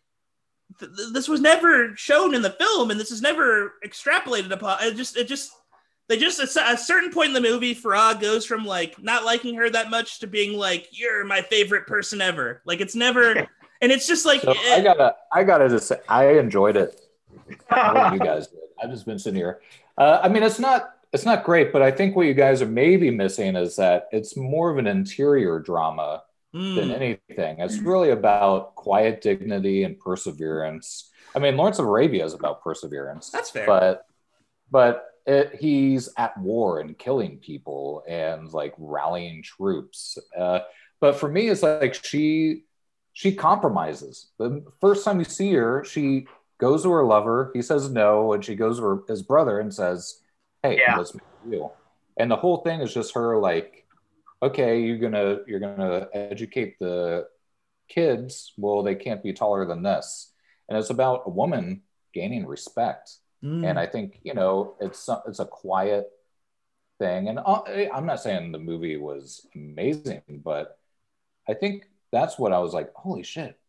th- 0.79 0.91
this 1.13 1.27
was 1.27 1.41
never 1.41 1.95
shown 1.95 2.33
in 2.33 2.41
the 2.41 2.51
film, 2.51 2.89
and 2.89 2.99
this 2.99 3.11
is 3.11 3.21
never 3.21 3.73
extrapolated 3.85 4.51
upon. 4.51 4.77
It 4.81 4.95
just, 4.95 5.17
it 5.17 5.27
just, 5.27 5.51
they 6.11 6.17
just 6.17 6.41
at 6.57 6.73
a 6.73 6.77
certain 6.77 7.09
point 7.09 7.29
in 7.29 7.33
the 7.33 7.39
movie, 7.39 7.73
Farah 7.73 8.19
goes 8.19 8.45
from 8.45 8.65
like 8.65 9.01
not 9.01 9.23
liking 9.23 9.55
her 9.55 9.69
that 9.69 9.89
much 9.89 10.19
to 10.19 10.27
being 10.27 10.57
like, 10.57 10.89
"You're 10.91 11.23
my 11.23 11.41
favorite 11.41 11.87
person 11.87 12.19
ever." 12.19 12.61
Like 12.65 12.81
it's 12.81 12.95
never, 12.95 13.33
and 13.81 13.91
it's 13.93 14.07
just 14.07 14.25
like, 14.25 14.41
So 14.41 14.51
eh, 14.51 14.75
I 14.75 14.81
gotta, 14.81 15.15
I 15.31 15.45
gotta 15.45 15.69
just 15.69 15.87
say, 15.87 15.99
I 16.09 16.31
enjoyed 16.31 16.75
it. 16.75 16.99
I 17.69 17.85
don't 17.85 17.93
know 17.93 18.01
what 18.01 18.13
you 18.13 18.19
guys 18.25 18.47
did. 18.47 18.59
I've 18.83 18.89
just 18.89 19.05
been 19.05 19.19
sitting 19.19 19.37
here. 19.37 19.61
Uh, 19.97 20.19
I 20.21 20.27
mean, 20.27 20.43
it's 20.43 20.59
not, 20.59 20.95
it's 21.13 21.23
not 21.23 21.45
great, 21.45 21.71
but 21.71 21.81
I 21.81 21.91
think 21.91 22.17
what 22.17 22.25
you 22.25 22.33
guys 22.33 22.61
are 22.61 22.67
maybe 22.67 23.09
missing 23.09 23.55
is 23.55 23.77
that 23.77 24.09
it's 24.11 24.35
more 24.35 24.69
of 24.69 24.79
an 24.79 24.87
interior 24.87 25.59
drama 25.59 26.23
mm, 26.53 26.75
than 26.75 26.91
anything. 26.91 27.59
It's 27.59 27.77
really 27.77 28.09
about 28.09 28.75
quiet 28.75 29.21
dignity 29.21 29.85
and 29.85 29.97
perseverance. 29.97 31.09
I 31.33 31.39
mean, 31.39 31.55
Lawrence 31.55 31.79
of 31.79 31.85
Arabia 31.85 32.25
is 32.25 32.33
about 32.33 32.61
perseverance, 32.61 33.29
that's 33.29 33.49
fair. 33.49 33.65
but 33.65 34.07
but 34.69 35.10
it, 35.25 35.55
he's 35.59 36.09
at 36.17 36.37
war 36.37 36.79
and 36.79 36.97
killing 36.97 37.37
people 37.37 38.03
and 38.07 38.51
like 38.51 38.73
rallying 38.77 39.43
troops. 39.43 40.17
Uh, 40.37 40.59
but 40.99 41.15
for 41.15 41.29
me, 41.29 41.49
it's 41.49 41.63
like 41.63 41.93
she 41.93 42.63
she 43.13 43.35
compromises. 43.35 44.31
The 44.39 44.63
first 44.79 45.03
time 45.05 45.19
you 45.19 45.25
see 45.25 45.53
her, 45.53 45.83
she 45.83 46.27
goes 46.59 46.83
to 46.83 46.91
her 46.91 47.05
lover. 47.05 47.51
He 47.53 47.61
says 47.61 47.89
no, 47.91 48.33
and 48.33 48.43
she 48.43 48.55
goes 48.55 48.77
to 48.77 48.83
her, 48.85 49.03
his 49.07 49.21
brother 49.23 49.59
and 49.59 49.73
says, 49.73 50.21
"Hey, 50.63 50.79
Yeah. 50.79 50.95
let's 50.97 51.13
make 51.13 51.23
a 51.45 51.49
deal." 51.49 51.77
And 52.17 52.29
the 52.31 52.35
whole 52.37 52.57
thing 52.57 52.81
is 52.81 52.93
just 52.93 53.13
her 53.15 53.37
like, 53.37 53.85
"Okay, 54.43 54.81
you're 54.81 54.97
gonna 54.99 55.39
you're 55.47 55.59
gonna 55.59 56.07
educate 56.13 56.79
the 56.79 57.27
kids. 57.89 58.53
Well, 58.57 58.83
they 58.83 58.95
can't 58.95 59.23
be 59.23 59.33
taller 59.33 59.65
than 59.65 59.83
this." 59.83 60.33
And 60.69 60.77
it's 60.77 60.89
about 60.89 61.23
a 61.25 61.29
woman 61.29 61.83
gaining 62.13 62.45
respect 62.45 63.17
Mm. 63.43 63.65
and 63.65 63.79
I 63.79 63.87
think 63.87 64.19
you 64.23 64.35
know 64.35 64.75
it's 64.79 65.09
it's 65.27 65.39
a 65.39 65.45
quiet 65.45 66.11
thing. 66.99 67.27
And 67.27 67.39
uh, 67.39 67.61
I'm 67.91 68.05
not 68.05 68.21
saying 68.21 68.51
the 68.51 68.59
movie 68.59 68.97
was 68.97 69.47
amazing, 69.55 70.21
but 70.29 70.77
I 71.49 71.55
think 71.55 71.89
that's 72.11 72.37
what 72.37 72.53
I 72.53 72.59
was 72.59 72.73
like, 72.73 72.93
holy 72.93 73.23
shit! 73.23 73.59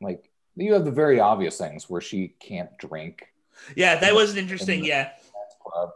Like 0.00 0.30
you 0.56 0.74
have 0.74 0.84
the 0.84 0.90
very 0.90 1.20
obvious 1.20 1.56
things 1.56 1.88
where 1.88 2.02
she 2.02 2.34
can't 2.40 2.76
drink, 2.78 3.32
yeah, 3.76 3.96
that 3.96 4.14
was 4.14 4.36
interesting. 4.36 4.84
Yeah, 4.84 5.10
club, 5.62 5.90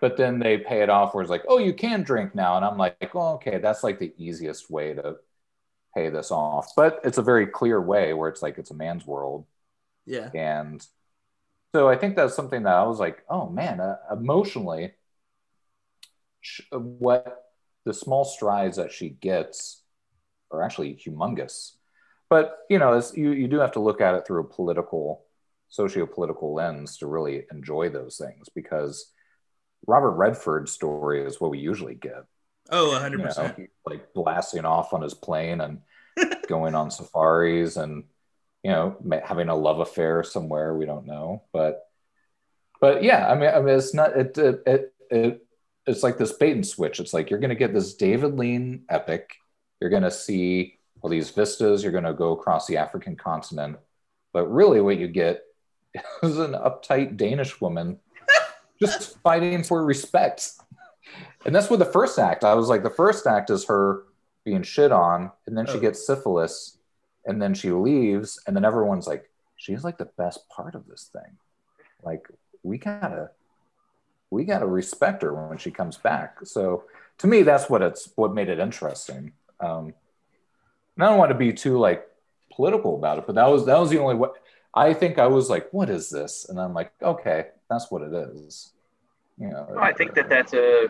but 0.00 0.16
then 0.16 0.38
they 0.38 0.58
pay 0.58 0.82
it 0.82 0.90
off 0.90 1.14
where 1.14 1.22
it's 1.22 1.30
like, 1.30 1.44
oh, 1.48 1.58
you 1.58 1.74
can 1.74 2.02
drink 2.02 2.34
now, 2.34 2.56
and 2.56 2.64
I'm 2.64 2.78
like, 2.78 3.14
well, 3.14 3.34
okay, 3.34 3.58
that's 3.58 3.82
like 3.82 3.98
the 3.98 4.14
easiest 4.16 4.70
way 4.70 4.94
to 4.94 5.16
pay 5.94 6.08
this 6.08 6.30
off. 6.30 6.72
But 6.76 7.00
it's 7.04 7.18
a 7.18 7.22
very 7.22 7.46
clear 7.46 7.80
way 7.80 8.14
where 8.14 8.28
it's 8.28 8.42
like 8.42 8.58
it's 8.58 8.70
a 8.70 8.74
man's 8.74 9.06
world 9.06 9.44
yeah, 10.06 10.30
and 10.34 10.84
so 11.74 11.88
I 11.88 11.96
think 11.96 12.14
that's 12.14 12.36
something 12.36 12.62
that 12.62 12.74
I 12.74 12.84
was 12.84 13.00
like, 13.00 13.22
oh 13.28 13.48
man, 13.48 13.80
uh, 13.80 13.96
emotionally, 14.12 14.92
sh- 16.40 16.62
what 16.70 17.44
the 17.84 17.92
small 17.92 18.24
strides 18.24 18.76
that 18.76 18.92
she 18.92 19.08
gets 19.08 19.82
are 20.52 20.62
actually 20.62 20.94
humongous. 20.94 21.72
But 22.30 22.58
you 22.70 22.78
know, 22.78 23.02
you 23.14 23.32
you 23.32 23.48
do 23.48 23.58
have 23.58 23.72
to 23.72 23.80
look 23.80 24.00
at 24.00 24.14
it 24.14 24.26
through 24.26 24.42
a 24.42 24.48
political, 24.48 25.24
socio-political 25.68 26.54
lens 26.54 26.98
to 26.98 27.06
really 27.06 27.46
enjoy 27.50 27.88
those 27.88 28.18
things 28.18 28.48
because 28.54 29.10
Robert 29.86 30.12
Redford's 30.12 30.70
story 30.70 31.24
is 31.24 31.40
what 31.40 31.50
we 31.50 31.58
usually 31.58 31.94
get 31.94 32.24
oh, 32.70 32.92
you 32.92 32.98
hundred 32.98 33.18
know, 33.18 33.24
percent. 33.24 33.70
like 33.84 34.12
blasting 34.14 34.64
off 34.64 34.92
on 34.92 35.02
his 35.02 35.14
plane 35.14 35.60
and 35.60 35.80
going 36.48 36.74
on 36.74 36.90
safaris 36.90 37.76
and 37.76 38.04
you 38.64 38.70
know 38.70 38.96
having 39.24 39.48
a 39.48 39.54
love 39.54 39.78
affair 39.78 40.24
somewhere 40.24 40.74
we 40.74 40.86
don't 40.86 41.06
know 41.06 41.42
but 41.52 41.82
but 42.80 43.02
yeah 43.04 43.30
i 43.30 43.34
mean 43.36 43.50
i 43.50 43.60
mean 43.60 43.76
it's 43.76 43.94
not 43.94 44.16
it 44.16 44.36
it, 44.38 44.62
it, 44.66 44.94
it 45.10 45.46
it's 45.86 46.02
like 46.02 46.16
this 46.16 46.32
bait 46.32 46.52
and 46.52 46.66
switch. 46.66 46.98
It's 46.98 47.12
like 47.12 47.28
you're 47.28 47.38
going 47.38 47.50
to 47.50 47.54
get 47.54 47.74
this 47.74 47.92
david 47.92 48.38
lean 48.38 48.84
epic. 48.88 49.34
You're 49.80 49.90
going 49.90 50.02
to 50.02 50.10
see 50.10 50.78
all 51.02 51.10
these 51.10 51.28
vistas. 51.28 51.82
You're 51.82 51.92
going 51.92 52.04
to 52.04 52.14
go 52.14 52.32
across 52.32 52.66
the 52.66 52.78
african 52.78 53.16
continent. 53.16 53.76
But 54.32 54.46
really 54.46 54.80
what 54.80 54.98
you 54.98 55.08
get 55.08 55.42
is 56.22 56.38
an 56.38 56.52
uptight 56.52 57.18
danish 57.18 57.60
woman 57.60 57.98
just 58.80 59.18
fighting 59.18 59.62
for 59.62 59.84
respect. 59.84 60.52
And 61.44 61.54
that's 61.54 61.68
what 61.68 61.80
the 61.80 61.84
first 61.84 62.18
act 62.18 62.44
i 62.44 62.54
was 62.54 62.68
like 62.68 62.82
the 62.82 62.88
first 62.88 63.26
act 63.26 63.50
is 63.50 63.66
her 63.66 64.04
being 64.46 64.62
shit 64.62 64.90
on 64.90 65.30
and 65.46 65.56
then 65.56 65.66
she 65.66 65.74
Oh. 65.74 65.80
gets 65.80 66.06
syphilis 66.06 66.78
and 67.26 67.40
then 67.40 67.54
she 67.54 67.70
leaves 67.70 68.40
and 68.46 68.54
then 68.54 68.64
everyone's 68.64 69.06
like 69.06 69.30
she's 69.56 69.84
like 69.84 69.98
the 69.98 70.10
best 70.18 70.48
part 70.48 70.74
of 70.74 70.86
this 70.86 71.10
thing. 71.12 71.38
Like 72.02 72.26
we 72.62 72.78
gotta 72.78 73.30
we 74.30 74.44
gotta 74.44 74.66
respect 74.66 75.22
her 75.22 75.48
when 75.48 75.58
she 75.58 75.70
comes 75.70 75.96
back. 75.96 76.38
So 76.44 76.84
to 77.18 77.26
me 77.26 77.42
that's 77.42 77.70
what 77.70 77.82
it's 77.82 78.10
what 78.16 78.34
made 78.34 78.48
it 78.48 78.58
interesting. 78.58 79.32
Um 79.60 79.94
and 80.96 81.04
i 81.04 81.08
don't 81.08 81.18
want 81.18 81.30
to 81.30 81.38
be 81.38 81.52
too 81.52 81.76
like 81.78 82.06
political 82.52 82.94
about 82.94 83.18
it 83.18 83.26
but 83.26 83.34
that 83.34 83.48
was 83.48 83.66
that 83.66 83.78
was 83.80 83.90
the 83.90 83.98
only 83.98 84.14
way 84.14 84.28
i 84.74 84.94
think 84.94 85.18
i 85.18 85.26
was 85.26 85.50
like 85.50 85.72
what 85.72 85.90
is 85.90 86.08
this? 86.10 86.46
And 86.48 86.60
i'm 86.60 86.72
like 86.74 86.92
okay 87.02 87.48
that's 87.68 87.90
what 87.90 88.02
it 88.02 88.12
is. 88.12 88.72
You 89.38 89.48
know 89.48 89.76
I 89.78 89.92
think 89.92 90.14
that 90.14 90.28
that's 90.28 90.54
a 90.54 90.86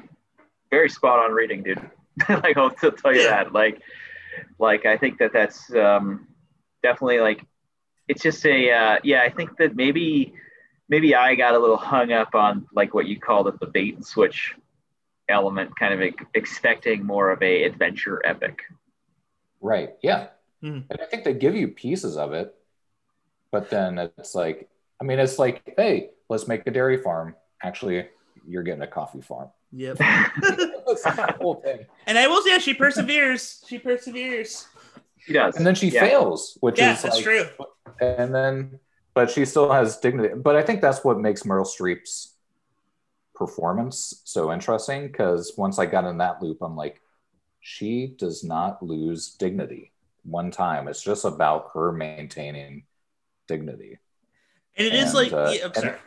very 0.70 0.88
spot 0.88 1.18
on 1.20 1.32
reading, 1.32 1.62
dude. 1.62 1.80
like 2.28 2.56
I'll 2.56 2.70
tell 2.70 3.14
you 3.14 3.28
that. 3.28 3.52
Like, 3.52 3.80
like 4.58 4.86
I 4.86 4.96
think 4.96 5.18
that 5.18 5.32
that's 5.32 5.74
um, 5.74 6.28
definitely 6.82 7.20
like 7.20 7.44
it's 8.08 8.22
just 8.22 8.44
a 8.46 8.70
uh, 8.70 8.98
yeah. 9.02 9.22
I 9.22 9.30
think 9.30 9.56
that 9.58 9.76
maybe 9.76 10.34
maybe 10.88 11.14
I 11.14 11.34
got 11.34 11.54
a 11.54 11.58
little 11.58 11.76
hung 11.76 12.12
up 12.12 12.34
on 12.34 12.66
like 12.74 12.94
what 12.94 13.06
you 13.06 13.18
called 13.18 13.48
it 13.48 13.58
the 13.60 13.66
bait 13.66 13.94
and 13.94 14.04
switch 14.04 14.54
element, 15.28 15.76
kind 15.78 15.94
of 15.94 16.00
ex- 16.02 16.24
expecting 16.34 17.04
more 17.04 17.30
of 17.30 17.42
a 17.42 17.64
adventure 17.64 18.20
epic. 18.24 18.62
Right. 19.60 19.94
Yeah. 20.02 20.28
Mhm. 20.62 20.84
And 20.90 21.00
I 21.00 21.06
think 21.06 21.24
they 21.24 21.34
give 21.34 21.54
you 21.54 21.68
pieces 21.68 22.16
of 22.16 22.32
it, 22.32 22.54
but 23.50 23.70
then 23.70 23.98
it's 23.98 24.34
like, 24.34 24.68
I 25.00 25.04
mean, 25.04 25.18
it's 25.18 25.38
like, 25.38 25.62
hey, 25.76 26.10
let's 26.28 26.46
make 26.46 26.66
a 26.66 26.70
dairy 26.70 26.98
farm. 26.98 27.34
Actually, 27.62 28.08
you're 28.46 28.62
getting 28.62 28.82
a 28.82 28.86
coffee 28.86 29.22
farm. 29.22 29.48
Yep. 29.72 29.98
That's 31.02 31.16
the 31.16 31.32
whole 31.40 31.56
thing. 31.56 31.86
and 32.06 32.16
I 32.18 32.26
will 32.26 32.42
say, 32.42 32.58
she 32.58 32.74
perseveres. 32.74 33.64
She 33.66 33.78
perseveres. 33.78 34.66
She 35.18 35.32
does, 35.32 35.56
And 35.56 35.66
then 35.66 35.74
she 35.74 35.88
Yeah. 35.88 36.00
fails, 36.06 36.56
which 36.60 36.78
Yeah, 36.78 36.92
is 36.94 37.02
that's 37.02 37.16
like, 37.16 37.24
true. 37.24 37.44
and 38.00 38.34
then, 38.34 38.78
but 39.14 39.30
she 39.30 39.44
still 39.44 39.72
has 39.72 39.96
dignity. 39.98 40.34
But 40.36 40.56
I 40.56 40.62
think 40.62 40.80
that's 40.80 41.02
what 41.04 41.18
makes 41.18 41.42
Meryl 41.44 41.66
Streep's 41.66 42.34
performance 43.34 44.20
so 44.24 44.52
interesting 44.52 45.06
because 45.08 45.54
once 45.56 45.78
I 45.78 45.86
got 45.86 46.04
in 46.04 46.18
that 46.18 46.42
loop, 46.42 46.58
I'm 46.62 46.76
like, 46.76 47.00
she 47.60 48.06
does 48.18 48.44
not 48.44 48.82
lose 48.82 49.30
dignity 49.34 49.92
one 50.24 50.50
time. 50.50 50.86
It's 50.88 51.02
just 51.02 51.24
about 51.24 51.70
her 51.74 51.90
maintaining 51.92 52.84
dignity. 53.48 53.98
And 54.76 54.86
it 54.86 54.94
is 54.94 55.14
And, 55.14 55.14
like, 55.14 55.32
uh, 55.32 55.52
yeah, 55.56 55.66
I'm 55.76 55.88
and- 55.88 55.98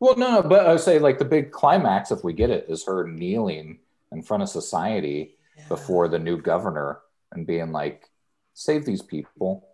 Well, 0.00 0.16
no, 0.16 0.40
no, 0.40 0.42
but 0.42 0.66
I 0.66 0.72
would 0.72 0.80
say 0.80 0.98
like 0.98 1.18
the 1.20 1.24
big 1.24 1.52
climax, 1.52 2.10
if 2.10 2.24
we 2.24 2.32
get 2.32 2.50
it, 2.50 2.66
is 2.68 2.84
her 2.86 3.06
kneeling 3.06 3.78
in 4.12 4.22
front 4.22 4.42
of 4.42 4.48
society 4.48 5.36
before 5.68 6.08
the 6.08 6.18
new 6.18 6.40
governor 6.40 7.00
and 7.32 7.46
being 7.46 7.72
like, 7.72 8.08
save 8.54 8.84
these 8.84 9.02
people. 9.02 9.68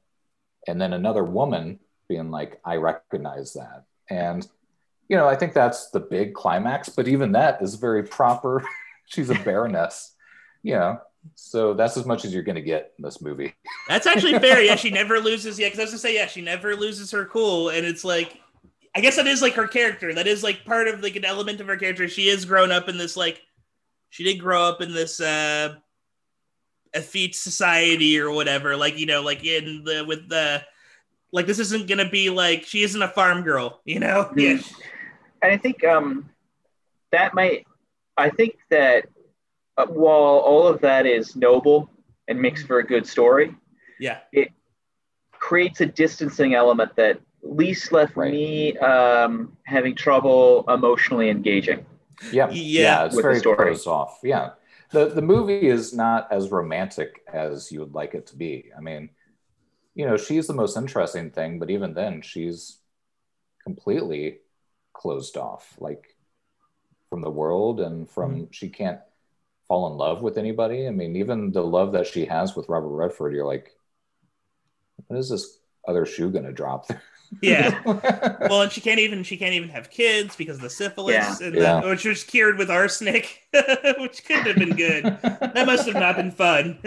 And 0.67 0.81
then 0.81 0.93
another 0.93 1.25
woman 1.25 1.81
being 2.09 2.31
like, 2.31 2.61
I 2.65 2.77
recognize 2.77 3.55
that. 3.55 3.85
And, 4.09 4.47
you 5.09 5.17
know, 5.17 5.29
I 5.29 5.37
think 5.37 5.53
that's 5.53 5.91
the 5.91 6.01
big 6.01 6.35
climax, 6.35 6.89
but 6.89 7.09
even 7.09 7.33
that 7.33 7.63
is 7.63 7.75
very 7.75 8.03
proper. 8.03 8.65
She's 9.07 9.31
a 9.31 9.35
baroness, 9.45 10.15
you 10.63 10.75
know, 10.75 11.01
so 11.35 11.75
that's 11.75 11.97
as 11.97 12.07
much 12.07 12.25
as 12.25 12.33
you're 12.33 12.43
going 12.43 12.57
to 12.57 12.63
get 12.63 12.93
in 12.99 13.05
this 13.05 13.21
movie. 13.21 13.55
That's 13.89 14.07
actually 14.07 14.39
fair. 14.39 14.63
Yeah, 14.63 14.77
she 14.77 14.91
never 14.93 15.19
loses. 15.21 15.59
Yeah, 15.59 15.67
because 15.67 15.81
I 15.81 15.83
was 15.83 15.91
gonna 15.91 15.99
say, 15.99 16.15
yeah, 16.15 16.27
she 16.27 16.41
never 16.41 16.77
loses 16.77 17.11
her 17.11 17.25
cool, 17.27 17.71
and 17.71 17.85
it's 17.85 18.05
like, 18.05 18.39
I 18.95 19.01
guess 19.01 19.17
that 19.17 19.27
is 19.27 19.43
like 19.43 19.55
her 19.55 19.69
character. 19.69 20.15
That 20.15 20.27
is 20.27 20.43
like 20.43 20.65
part 20.65 20.89
of 20.89 21.03
like 21.03 21.17
an 21.17 21.25
element 21.25 21.61
of 21.61 21.67
her 21.67 21.77
character. 21.77 22.09
She 22.09 22.29
is 22.29 22.45
grown 22.45 22.73
up 22.73 22.89
in 22.89 22.99
this 22.99 23.17
like, 23.17 23.43
she 24.11 24.25
didn't 24.25 24.41
grow 24.41 24.63
up 24.65 24.81
in 24.81 24.93
this 24.95 25.21
uh 25.21 25.75
effete 26.95 27.35
society 27.35 28.19
or 28.19 28.31
whatever. 28.31 28.77
Like 28.77 28.99
you 28.99 29.07
know, 29.07 29.23
like 29.23 29.45
in 29.45 29.85
the 29.85 30.05
with 30.07 30.29
the 30.29 30.63
like 31.33 31.47
this 31.47 31.59
isn't 31.59 31.89
gonna 31.89 32.09
be 32.09 32.31
like 32.31 32.65
she 32.65 32.83
isn't 32.83 33.03
a 33.03 33.09
farm 33.09 33.43
girl. 33.43 33.81
You 33.85 34.01
know? 34.01 34.31
Yeah. 34.37 34.59
And 35.43 35.53
I 35.53 35.57
think 35.57 35.85
um, 35.85 36.29
that 37.13 37.33
might, 37.35 37.65
I 38.17 38.29
think 38.29 38.57
that 38.71 39.07
uh, 39.77 39.87
while 39.87 40.39
all 40.45 40.67
of 40.67 40.81
that 40.81 41.07
is 41.07 41.37
noble 41.37 41.89
and 42.27 42.41
makes 42.43 42.65
for 42.65 42.81
a 42.81 42.85
good 42.85 43.07
story, 43.07 43.55
Yeah. 44.01 44.19
It 44.33 44.51
creates 45.33 45.81
a 45.81 45.87
distancing 45.87 46.55
element 46.55 46.97
that 46.97 47.11
at 47.17 47.21
least 47.43 47.93
left 47.93 48.17
Right. 48.17 48.33
me 48.33 48.77
um, 48.79 49.57
having 49.65 49.95
trouble 49.95 50.65
emotionally 50.69 51.31
engaging. 51.31 51.87
Yeah, 52.31 52.57
Yeah. 52.77 53.05
it's 53.07 53.21
very 53.21 53.43
closed 53.43 53.87
off. 53.87 54.21
Yeah, 54.23 54.53
the 54.93 55.09
the 55.09 55.23
movie 55.23 55.69
is 55.69 55.93
not 55.95 56.31
as 56.33 56.51
romantic 56.51 57.23
as 57.33 57.71
you 57.73 57.81
would 57.81 57.95
like 57.95 58.15
it 58.15 58.27
to 58.29 58.37
be. 58.37 58.71
I 58.77 58.81
mean, 58.81 59.11
you 59.95 60.07
know, 60.07 60.17
she's 60.17 60.47
the 60.47 60.55
most 60.55 60.77
interesting 60.77 61.31
thing, 61.31 61.59
but 61.59 61.71
even 61.71 61.95
then, 61.95 62.23
she's 62.23 62.79
completely 63.65 64.41
closed 64.95 65.37
off, 65.37 65.77
like 65.81 66.17
from 67.11 67.23
the 67.23 67.31
world 67.31 67.81
and 67.81 68.09
from 68.11 68.33
Mm-hmm. 68.37 68.53
she 68.53 68.69
can't 68.71 69.01
fall 69.69 69.91
in 69.93 69.99
love 69.99 70.23
with 70.23 70.39
anybody. 70.39 70.89
I 70.89 70.91
mean, 70.93 71.17
even 71.17 71.53
the 71.53 71.63
love 71.63 71.93
that 71.93 72.07
she 72.09 72.27
has 72.27 72.57
with 72.57 72.69
Robert 72.69 72.89
Redford, 72.91 73.35
you're 73.35 73.47
like, 73.47 73.73
when 75.07 75.19
is 75.19 75.29
this 75.31 75.59
other 75.87 76.07
shoe 76.07 76.31
gonna 76.31 76.53
drop? 76.53 76.87
Yeah. 77.43 77.81
Well, 78.49 78.63
and 78.63 78.73
she 78.73 78.81
can't 78.81 79.01
even 79.01 79.23
she 79.23 79.37
can't 79.37 79.53
even 79.53 79.69
have 79.69 79.91
kids 79.91 80.35
because 80.37 80.57
of 80.57 80.63
the 80.63 80.71
syphilis, 80.71 81.15
Yeah. 81.41 81.47
and 81.47 81.55
Yeah. 81.55 81.81
The, 81.83 81.89
which 81.89 82.05
was 82.05 82.25
cured 82.25 82.57
with 82.59 82.71
arsenic, 82.71 83.43
which 83.99 84.25
could 84.25 84.47
have 84.47 84.57
been 84.57 84.75
good. 84.77 85.05
That 85.05 85.67
must 85.67 85.87
have 85.87 85.97
not 85.97 86.17
been 86.17 86.31
fun. 86.31 86.79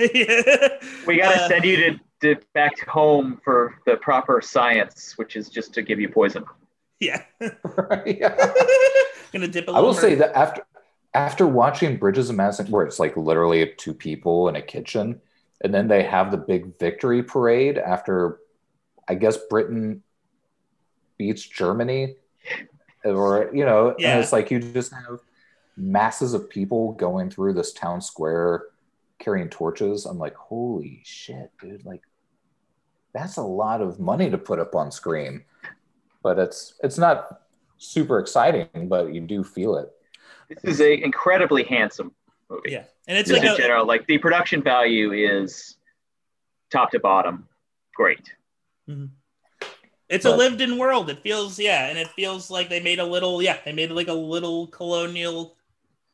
We 1.06 1.18
got 1.18 1.34
to 1.34 1.42
Uh, 1.44 1.48
send 1.48 1.66
you 1.66 1.76
to, 1.78 2.00
to 2.36 2.42
back 2.54 2.88
home 2.88 3.40
for 3.44 3.76
the 3.86 3.98
proper 3.98 4.42
science, 4.42 5.14
which 5.18 5.36
is 5.36 5.50
just 5.50 5.74
to 5.76 5.82
give 5.82 6.00
you 6.00 6.10
poison. 6.10 6.44
Yeah, 7.00 7.24
Right, 7.64 8.18
yeah. 8.20 8.54
gonna 9.34 9.48
dip 9.48 9.68
a 9.68 9.72
I 9.72 9.80
will 9.80 9.90
little. 9.90 9.94
say 9.94 10.16
that 10.16 10.36
after 10.36 10.64
after 11.14 11.46
watching 11.46 11.98
Bridges 11.98 12.30
of 12.30 12.36
Madison, 12.38 12.68
where 12.72 12.86
it's 12.86 13.00
like 13.00 13.18
literally 13.18 13.74
two 13.78 13.94
people 13.94 14.48
in 14.50 14.56
a 14.56 14.62
kitchen, 14.62 15.22
and 15.64 15.74
then 15.74 15.88
they 15.88 16.04
have 16.04 16.32
the 16.32 16.38
big 16.38 16.78
victory 16.80 17.22
parade 17.24 17.78
after, 17.78 18.40
I 19.08 19.16
guess 19.16 19.38
Britain 19.50 20.04
beats 21.22 21.44
Germany, 21.48 22.16
or 23.06 23.52
you 23.54 23.64
know, 23.64 23.96
Yeah. 24.00 24.14
and 24.14 24.24
it's 24.24 24.32
like 24.34 24.50
you 24.50 24.60
just 24.60 24.92
have 24.94 25.20
masses 25.78 26.34
of 26.34 26.50
people 26.50 26.94
going 26.94 27.30
through 27.30 27.54
this 27.54 27.72
town 27.74 28.02
square 28.02 28.66
carrying 29.20 29.50
torches. 29.50 30.06
I'm 30.06 30.18
like, 30.18 30.36
holy 30.36 31.02
shit, 31.06 31.52
dude! 31.62 31.86
Like, 31.86 32.02
that's 33.14 33.38
a 33.38 33.44
lot 33.44 33.82
of 33.82 34.00
money 34.00 34.30
to 34.32 34.38
put 34.38 34.58
up 34.60 34.74
on 34.74 34.92
screen, 34.92 35.44
but 36.24 36.40
it's 36.40 36.74
it's 36.84 36.98
not 36.98 37.42
super 37.78 38.18
exciting, 38.20 38.88
but 38.88 39.14
you 39.14 39.22
do 39.22 39.44
feel 39.44 39.76
it. 39.78 39.90
This 40.50 40.64
is 40.74 40.82
a 40.82 40.92
incredibly 41.04 41.64
handsome 41.64 42.12
movie. 42.50 42.72
yeah, 42.72 42.86
and 43.08 43.16
it's 43.18 43.30
Just 43.30 43.42
like 43.42 43.50
in 43.50 43.56
a, 43.56 43.58
general, 43.64 43.86
like 43.86 44.08
the 44.08 44.18
production 44.18 44.64
value 44.64 45.12
is 45.14 45.78
top 46.72 46.90
to 46.92 47.00
bottom 47.00 47.48
great. 47.96 48.34
Mm-hmm. 48.90 49.06
It's 50.12 50.26
a 50.26 50.36
lived-in 50.36 50.78
world. 50.78 51.10
It 51.10 51.20
feels 51.20 51.60
yeah, 51.60 51.88
and 51.88 51.98
it 51.98 52.10
feels 52.10 52.52
like 52.52 52.70
they 52.70 52.82
made 52.82 53.00
a 53.00 53.06
little 53.06 53.42
yeah, 53.42 53.58
they 53.66 53.72
made 53.74 53.92
like 53.92 54.10
a 54.10 54.14
little 54.14 54.68
colonial 54.68 55.56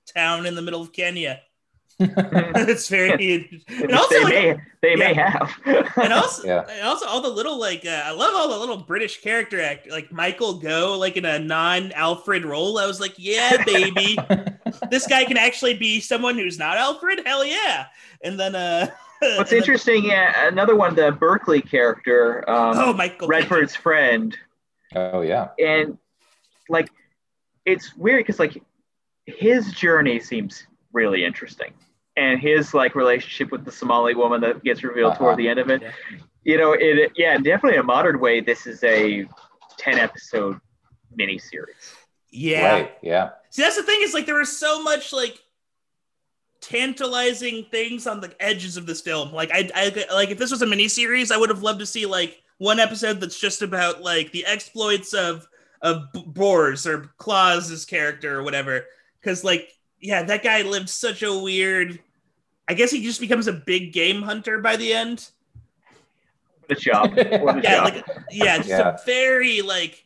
town 0.05 0.45
in 0.45 0.55
the 0.55 0.61
middle 0.61 0.81
of 0.81 0.93
Kenya. 0.93 1.41
it's 1.99 2.89
very 2.89 3.63
and 3.67 3.91
also 3.95 4.13
they 4.15 4.23
like, 4.23 4.33
may 4.33 4.57
they 4.83 4.95
may 4.95 5.13
have. 5.15 5.51
and 5.65 6.13
also, 6.13 6.47
Yeah. 6.47 6.63
and 6.69 6.87
also 6.87 7.07
all 7.07 7.21
the 7.21 7.29
little 7.29 7.59
like 7.59 7.85
uh, 7.85 8.01
I 8.05 8.11
love 8.11 8.33
all 8.35 8.49
the 8.49 8.57
little 8.59 8.77
British 8.77 9.21
character 9.21 9.59
act 9.59 9.89
like 9.89 10.11
Michael 10.11 10.59
Gough 10.59 10.99
like 10.99 11.17
in 11.17 11.25
a 11.25 11.39
non 11.39 11.91
Alfred 11.93 12.45
role. 12.45 12.77
I 12.77 12.85
was 12.85 12.99
like, 12.99 13.15
yeah, 13.17 13.63
baby, 13.65 14.15
this 14.91 15.07
guy 15.07 15.25
can 15.25 15.37
actually 15.37 15.73
be 15.75 15.99
someone 15.99 16.35
who's 16.35 16.59
not 16.59 16.77
Alfred. 16.77 17.21
Hell 17.25 17.43
yeah! 17.43 17.87
And 18.23 18.39
then 18.39 18.53
uh, 18.53 18.89
What's 19.19 19.37
and 19.39 19.47
then- 19.47 19.57
interesting, 19.57 20.05
yeah, 20.05 20.47
another 20.47 20.75
one, 20.75 20.93
the 20.93 21.11
Berkeley 21.11 21.61
character, 21.61 22.47
um, 22.47 22.77
oh, 22.77 22.93
Michael 22.93 23.27
Redford's 23.27 23.75
friend, 23.75 24.37
Oh 24.95 25.21
yeah. 25.21 25.47
and 25.57 25.97
like 26.69 26.89
it's 27.65 27.95
weird 27.97 28.19
because 28.19 28.37
like 28.39 28.61
his 29.25 29.71
journey 29.71 30.19
seems 30.19 30.67
really 30.93 31.25
interesting 31.25 31.73
and 32.17 32.39
his 32.41 32.73
like 32.73 32.93
relationship 32.95 33.51
with 33.51 33.63
the 33.63 33.71
somali 33.71 34.13
woman 34.15 34.41
that 34.41 34.61
gets 34.63 34.83
revealed 34.83 35.11
Uh-huh. 35.13 35.19
toward 35.19 35.37
the 35.37 35.47
end 35.47 35.59
of 35.59 35.69
it 35.69 35.81
Yeah. 35.81 35.91
you 36.43 36.57
know 36.57 36.73
it 36.73 37.11
yeah 37.15 37.37
definitely 37.37 37.75
in 37.75 37.81
a 37.81 37.83
modern 37.95 38.19
way 38.19 38.41
this 38.41 38.67
is 38.67 38.83
a 38.83 39.25
10 39.77 39.99
episode 39.99 40.59
miniseries 41.19 41.93
Yeah. 42.31 42.71
Right. 42.71 42.91
Yeah. 43.01 43.29
See, 43.51 43.61
that's 43.61 43.77
the 43.77 43.83
thing 43.83 43.99
is 44.01 44.13
like 44.13 44.25
there 44.25 44.35
was 44.35 44.55
so 44.57 44.83
much 44.83 45.13
like 45.13 45.39
tantalizing 46.61 47.65
things 47.71 48.07
on 48.07 48.19
the 48.19 48.33
edges 48.39 48.77
of 48.77 48.85
this 48.85 49.01
film. 49.01 49.31
Like 49.31 49.49
I, 49.53 49.69
I 49.73 50.05
like 50.13 50.29
if 50.31 50.37
this 50.37 50.51
was 50.51 50.61
a 50.61 50.65
miniseries, 50.65 51.31
I 51.31 51.37
would 51.37 51.49
have 51.49 51.63
loved 51.63 51.79
to 51.79 51.85
see 51.85 52.05
like 52.05 52.41
one 52.57 52.79
episode 52.79 53.19
that's 53.21 53.39
just 53.39 53.61
about 53.61 54.01
like 54.01 54.31
the 54.31 54.45
exploits 54.45 55.13
of 55.13 55.47
of 55.81 56.11
B- 56.13 56.23
Bror's 56.27 56.85
or 56.87 57.11
Klaus's 57.17 57.85
character 57.85 58.39
or 58.39 58.43
whatever. 58.43 58.85
Because 59.21 59.43
like 59.43 59.71
yeah, 59.99 60.23
that 60.23 60.43
guy 60.43 60.61
lived 60.63 60.89
such 60.89 61.23
a 61.23 61.37
weird. 61.39 61.99
I 62.67 62.73
guess 62.73 62.91
he 62.91 63.01
just 63.03 63.19
becomes 63.19 63.47
a 63.47 63.53
big 63.53 63.93
game 63.93 64.21
hunter 64.21 64.59
by 64.59 64.75
the 64.75 64.93
end. 64.93 65.29
what 66.67 66.77
a 66.77 66.81
job 66.81 67.15
what 67.41 67.63
Yeah, 67.63 67.75
job 67.75 67.83
like 67.85 68.05
yeah, 68.31 68.57
just 68.57 68.69
Yeah. 68.69 68.89
a 68.95 68.97
very 69.05 69.61
like 69.61 70.03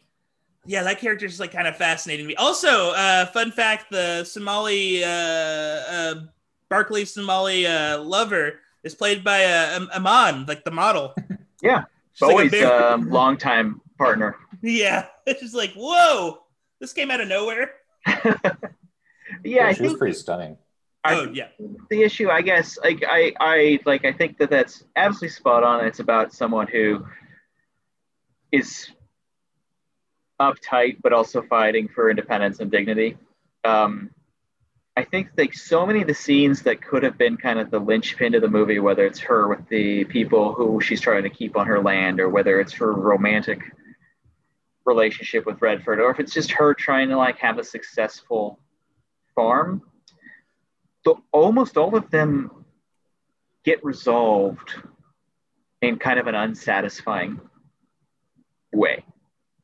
yeah, 0.65 0.83
that 0.83 0.99
character 0.99 1.25
is 1.25 1.39
like 1.39 1.51
kind 1.51 1.67
of 1.67 1.75
fascinating 1.75 2.25
to 2.25 2.27
me. 2.27 2.35
Also, 2.35 2.91
uh, 2.91 3.25
fun 3.27 3.51
fact: 3.51 3.89
the 3.89 4.23
Somali 4.23 5.03
uh, 5.03 5.07
uh, 5.07 6.15
Berkeley 6.69 7.03
Somali 7.05 7.65
uh, 7.65 7.97
lover 7.99 8.59
is 8.83 8.93
played 8.93 9.23
by 9.23 9.43
uh, 9.43 9.75
Am- 9.75 9.89
Iman, 9.95 10.45
like 10.47 10.63
the 10.63 10.71
model. 10.71 11.15
Yeah, 11.63 11.83
She's 12.13 12.21
like 12.23 12.29
a 12.29 12.33
always 12.33 12.51
very- 12.51 12.65
um, 12.65 13.09
longtime 13.11 13.81
partner 13.99 14.35
yeah, 14.63 15.05
it's 15.27 15.41
just 15.41 15.53
like 15.55 15.73
whoa, 15.75 16.41
this 16.79 16.91
came 16.93 17.09
out 17.11 17.21
of 17.21 17.27
nowhere. 17.27 17.71
yeah 19.43 19.67
i 19.67 19.73
she 19.73 19.83
was 19.83 19.93
pretty 19.95 20.15
stunning. 20.15 20.57
Oh 21.03 21.27
yeah, 21.31 21.47
the 21.89 22.03
issue 22.03 22.29
i 22.29 22.41
guess 22.41 22.77
like 22.77 23.03
i 23.07 23.33
i 23.39 23.79
like 23.85 24.05
i 24.05 24.11
think 24.11 24.37
that 24.37 24.51
that's 24.51 24.83
absolutely 24.95 25.29
spot 25.29 25.63
on. 25.63 25.85
It's 25.85 25.99
about 25.99 26.31
someone 26.31 26.67
who 26.67 27.05
is 28.51 28.91
uptight 30.39 30.97
but 31.01 31.13
also 31.13 31.41
fighting 31.41 31.87
for 31.87 32.09
independence 32.09 32.59
and 32.59 32.69
dignity. 32.69 33.17
Um 33.63 34.11
i 34.97 35.03
think 35.03 35.29
like 35.37 35.53
so 35.53 35.85
many 35.85 36.01
of 36.01 36.07
the 36.07 36.13
scenes 36.13 36.63
that 36.63 36.81
could 36.81 37.01
have 37.01 37.17
been 37.17 37.37
kind 37.37 37.57
of 37.59 37.71
the 37.71 37.79
linchpin 37.79 38.33
to 38.33 38.39
the 38.39 38.47
movie 38.47 38.79
whether 38.79 39.05
it's 39.05 39.19
her 39.19 39.47
with 39.47 39.67
the 39.69 40.03
people 40.05 40.53
who 40.53 40.81
she's 40.81 40.99
trying 40.99 41.23
to 41.23 41.29
keep 41.29 41.55
on 41.55 41.65
her 41.65 41.81
land 41.81 42.19
or 42.19 42.29
whether 42.29 42.59
it's 42.59 42.73
her 42.73 42.91
romantic 42.91 43.61
relationship 44.85 45.45
with 45.45 45.61
redford 45.61 45.99
or 45.99 46.11
if 46.11 46.19
it's 46.19 46.33
just 46.33 46.51
her 46.51 46.73
trying 46.73 47.07
to 47.09 47.17
like 47.17 47.37
have 47.37 47.57
a 47.57 47.63
successful 47.63 48.59
farm 49.33 49.81
the, 51.05 51.15
almost 51.31 51.77
all 51.77 51.95
of 51.95 52.09
them 52.11 52.51
get 53.63 53.83
resolved 53.83 54.73
in 55.81 55.97
kind 55.97 56.19
of 56.19 56.27
an 56.27 56.35
unsatisfying 56.35 57.39
way, 58.73 59.03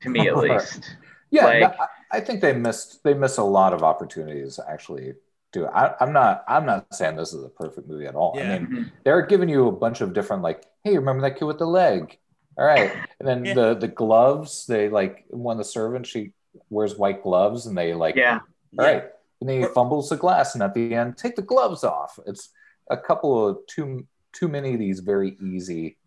to 0.01 0.09
me 0.09 0.27
at 0.27 0.38
least. 0.38 0.95
Yeah, 1.30 1.45
Like- 1.45 1.61
no, 1.61 1.68
I, 1.68 1.88
I 2.18 2.19
think 2.22 2.41
they 2.41 2.53
missed 2.53 3.03
they 3.03 3.14
miss 3.14 3.38
a 3.38 3.43
lot 3.43 3.73
of 3.73 3.84
opportunities 3.84 4.59
actually. 4.68 5.14
Do 5.51 5.65
I, 5.68 5.93
I'm 5.99 6.14
not 6.14 6.43
I'm 6.47 6.65
not 6.65 6.93
saying 6.93 7.15
this 7.18 7.34
is 7.34 7.43
a 7.43 7.49
perfect 7.49 7.88
movie 7.88 8.05
at 8.05 8.15
all. 8.15 8.34
Yeah. 8.35 8.53
I 8.55 8.59
mean, 8.59 8.68
Mhm. 8.68 8.91
they're 9.03 9.26
giving 9.26 9.49
you 9.49 9.68
a 9.68 9.72
bunch 9.72 10.01
of 10.01 10.14
different 10.14 10.41
like, 10.41 10.64
hey, 10.84 10.97
remember 10.97 11.22
that 11.22 11.38
kid 11.38 11.45
with 11.45 11.57
the 11.57 11.65
leg? 11.68 12.18
All 12.57 12.65
right, 12.65 12.91
and 13.19 13.27
then 13.27 13.45
Yeah. 13.45 13.53
the 13.53 13.73
the 13.76 13.88
gloves. 13.88 14.65
They 14.68 14.89
like 14.89 15.26
one 15.30 15.53
of 15.53 15.57
the 15.59 15.64
servants 15.65 16.09
she 16.09 16.31
wears 16.69 16.97
white 16.97 17.22
gloves, 17.23 17.65
and 17.68 17.77
they 17.77 17.93
like, 17.93 18.15
Yeah, 18.15 18.39
all 18.80 18.85
right, 18.85 19.03
and 19.41 19.49
he 19.49 19.64
fumbles 19.73 20.09
the 20.09 20.18
glass, 20.18 20.53
and 20.53 20.64
at 20.64 20.73
the 20.73 20.95
end, 20.95 21.18
take 21.18 21.35
the 21.35 21.41
gloves 21.41 21.84
off. 21.84 22.19
It's 22.26 22.49
a 22.89 22.97
couple 22.97 23.47
of 23.47 23.57
too 23.68 24.07
too 24.34 24.47
many 24.47 24.73
of 24.73 24.80
these 24.80 24.99
very 24.99 25.38
easy 25.41 25.97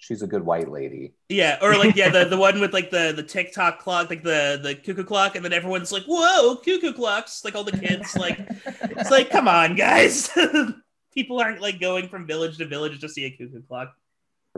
she's 0.00 0.22
a 0.22 0.26
good 0.26 0.44
white 0.44 0.70
lady. 0.70 1.12
Yeah, 1.28 1.58
or 1.62 1.76
like 1.76 1.94
yeah, 1.94 2.08
the, 2.08 2.24
the 2.24 2.36
one 2.38 2.58
with 2.58 2.72
like 2.72 2.90
the 2.90 3.12
the 3.14 3.22
TikTok 3.22 3.78
clock, 3.78 4.10
like 4.10 4.24
the 4.24 4.58
the 4.60 4.74
cuckoo 4.74 5.04
clock, 5.04 5.36
and 5.36 5.44
then 5.44 5.52
everyone's 5.52 5.92
like, 5.92 6.04
"Whoa, 6.04 6.56
cuckoo 6.56 6.92
clocks!" 6.92 7.44
Like 7.44 7.54
all 7.54 7.64
the 7.64 7.78
kids, 7.78 8.16
like 8.16 8.40
it's 8.82 9.10
like, 9.10 9.30
come 9.30 9.46
on, 9.46 9.76
guys. 9.76 10.30
People 11.14 11.40
aren't 11.40 11.60
like 11.60 11.80
going 11.80 12.08
from 12.08 12.26
village 12.26 12.58
to 12.58 12.66
village 12.66 13.00
to 13.00 13.08
see 13.08 13.26
a 13.26 13.30
cuckoo 13.30 13.62
clock. 13.62 13.94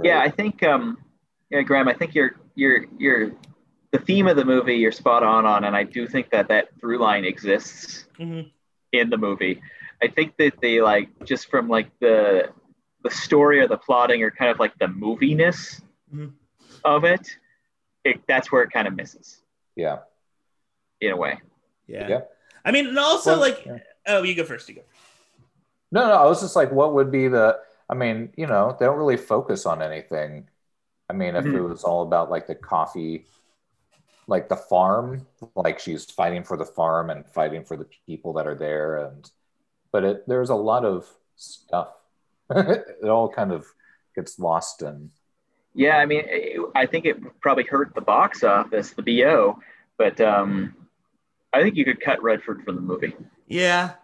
Yeah, 0.03 0.21
I 0.21 0.31
think 0.31 0.63
um, 0.63 0.99
yeah, 1.51 1.63
Graham, 1.63 1.89
I 1.89 1.95
think 1.95 2.15
you're 2.15 2.37
you're 2.55 2.87
you're 2.99 3.33
the 3.93 3.99
theme 3.99 4.27
of 4.27 4.37
the 4.37 4.45
movie 4.45 4.77
you're 4.77 4.93
spot 4.93 5.23
on 5.23 5.45
on, 5.47 5.65
and 5.65 5.77
I 5.77 5.83
do 5.85 6.07
think 6.07 6.31
that 6.31 6.49
that 6.49 6.69
through 6.81 6.99
line 6.99 7.25
exists 7.25 8.07
Mhm. 8.19 8.51
in 8.93 9.11
the 9.11 9.19
movie. 9.19 9.63
I 10.03 10.09
think 10.09 10.37
that 10.39 10.61
they 10.61 10.81
like 10.81 11.09
just 11.25 11.49
from 11.51 11.69
like 11.69 11.91
the 12.01 12.51
the 13.03 13.11
story 13.11 13.59
or 13.61 13.67
the 13.67 13.77
plotting 13.77 14.23
or 14.23 14.31
kind 14.31 14.51
of 14.51 14.59
like 14.61 14.77
the 14.79 14.87
moviness 14.87 15.83
Mhm. 16.13 16.33
of 16.85 17.05
it, 17.05 17.29
it 18.05 18.21
that's 18.29 18.51
where 18.53 18.63
it 18.63 18.71
kind 18.71 18.87
of 18.89 18.95
misses 18.95 19.43
Yeah. 19.77 20.01
in 21.01 21.11
a 21.11 21.17
way. 21.17 21.41
Yeah. 21.89 22.09
Yeah. 22.09 22.21
I 22.65 22.71
mean, 22.71 22.87
and 22.87 22.99
also 22.99 23.33
Well, 23.33 23.41
like, 23.41 23.67
yeah. 23.67 23.79
oh, 24.07 24.23
you 24.23 24.35
go 24.37 24.45
first. 24.45 24.69
You 24.69 24.77
go. 24.77 24.83
No, 25.91 26.07
no, 26.07 26.13
I 26.15 26.25
was 26.27 26.41
just 26.41 26.55
like, 26.57 26.71
what 26.71 26.95
would 26.95 27.11
be 27.11 27.27
the? 27.29 27.61
I 27.91 27.95
mean, 27.95 28.33
you 28.37 28.47
know, 28.47 28.77
they 28.79 28.87
don't 28.87 28.97
really 28.97 29.17
focus 29.17 29.67
on 29.67 29.83
anything. 29.83 30.49
I 31.11 31.13
mean, 31.13 31.35
if 31.35 31.45
it 31.45 31.49
Mhm. 31.53 31.69
was 31.69 31.83
all 31.85 32.03
about 32.03 32.31
like 32.31 32.47
the 32.47 32.55
coffee, 32.55 33.27
like 34.33 34.49
the 34.49 34.57
farm, 34.57 35.27
like 35.55 35.79
she's 35.79 36.07
fighting 36.07 36.43
for 36.43 36.57
the 36.57 36.65
farm 36.65 37.11
and 37.11 37.27
fighting 37.27 37.65
for 37.65 37.77
the 37.77 37.87
people 38.07 38.33
that 38.33 38.47
are 38.47 38.55
there, 38.57 38.97
and 39.07 39.31
but 39.93 40.05
it 40.05 40.25
there's 40.27 40.51
a 40.51 40.55
lot 40.55 40.85
of 40.85 41.07
stuff. 41.37 41.91
it 42.51 43.09
all 43.09 43.29
kind 43.29 43.53
of 43.53 43.67
gets 44.17 44.39
lost 44.39 44.83
in. 44.83 45.11
Yeah, 45.75 45.99
I 45.99 46.07
mean, 46.07 46.23
it, 46.27 46.61
I 46.75 46.87
think 46.87 47.05
it 47.05 47.17
probably 47.41 47.65
hurt 47.65 47.95
the 47.95 48.01
box 48.01 48.43
office, 48.43 48.91
the 48.93 49.03
BO, 49.03 49.59
but 49.99 50.21
um, 50.21 50.75
I 51.53 51.63
think 51.63 51.77
you 51.77 51.85
could 51.85 52.01
cut 52.01 52.23
Redford 52.23 52.63
from 52.65 52.75
the 52.77 52.83
movie. 52.83 53.15
Yeah. 53.47 53.95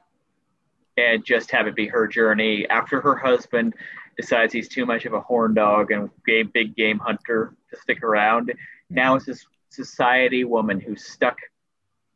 and 0.96 1.24
just 1.24 1.50
have 1.52 1.66
it 1.66 1.74
be 1.76 1.86
her 1.86 2.06
journey 2.06 2.66
after 2.68 3.00
her 3.00 3.16
husband 3.16 3.74
decides 4.16 4.52
he's 4.52 4.68
too 4.68 4.84
much 4.84 5.06
of 5.06 5.12
a 5.14 5.20
horn 5.20 5.54
dog 5.54 5.90
and 5.92 6.10
game, 6.26 6.50
big 6.52 6.76
game 6.76 6.98
hunter 6.98 7.54
to 7.70 7.80
stick 7.80 8.02
around. 8.02 8.52
Now 8.90 9.14
it's 9.16 9.26
this 9.26 9.46
society 9.82 10.42
woman 10.56 10.78
who's 10.80 11.04
stuck 11.14 11.38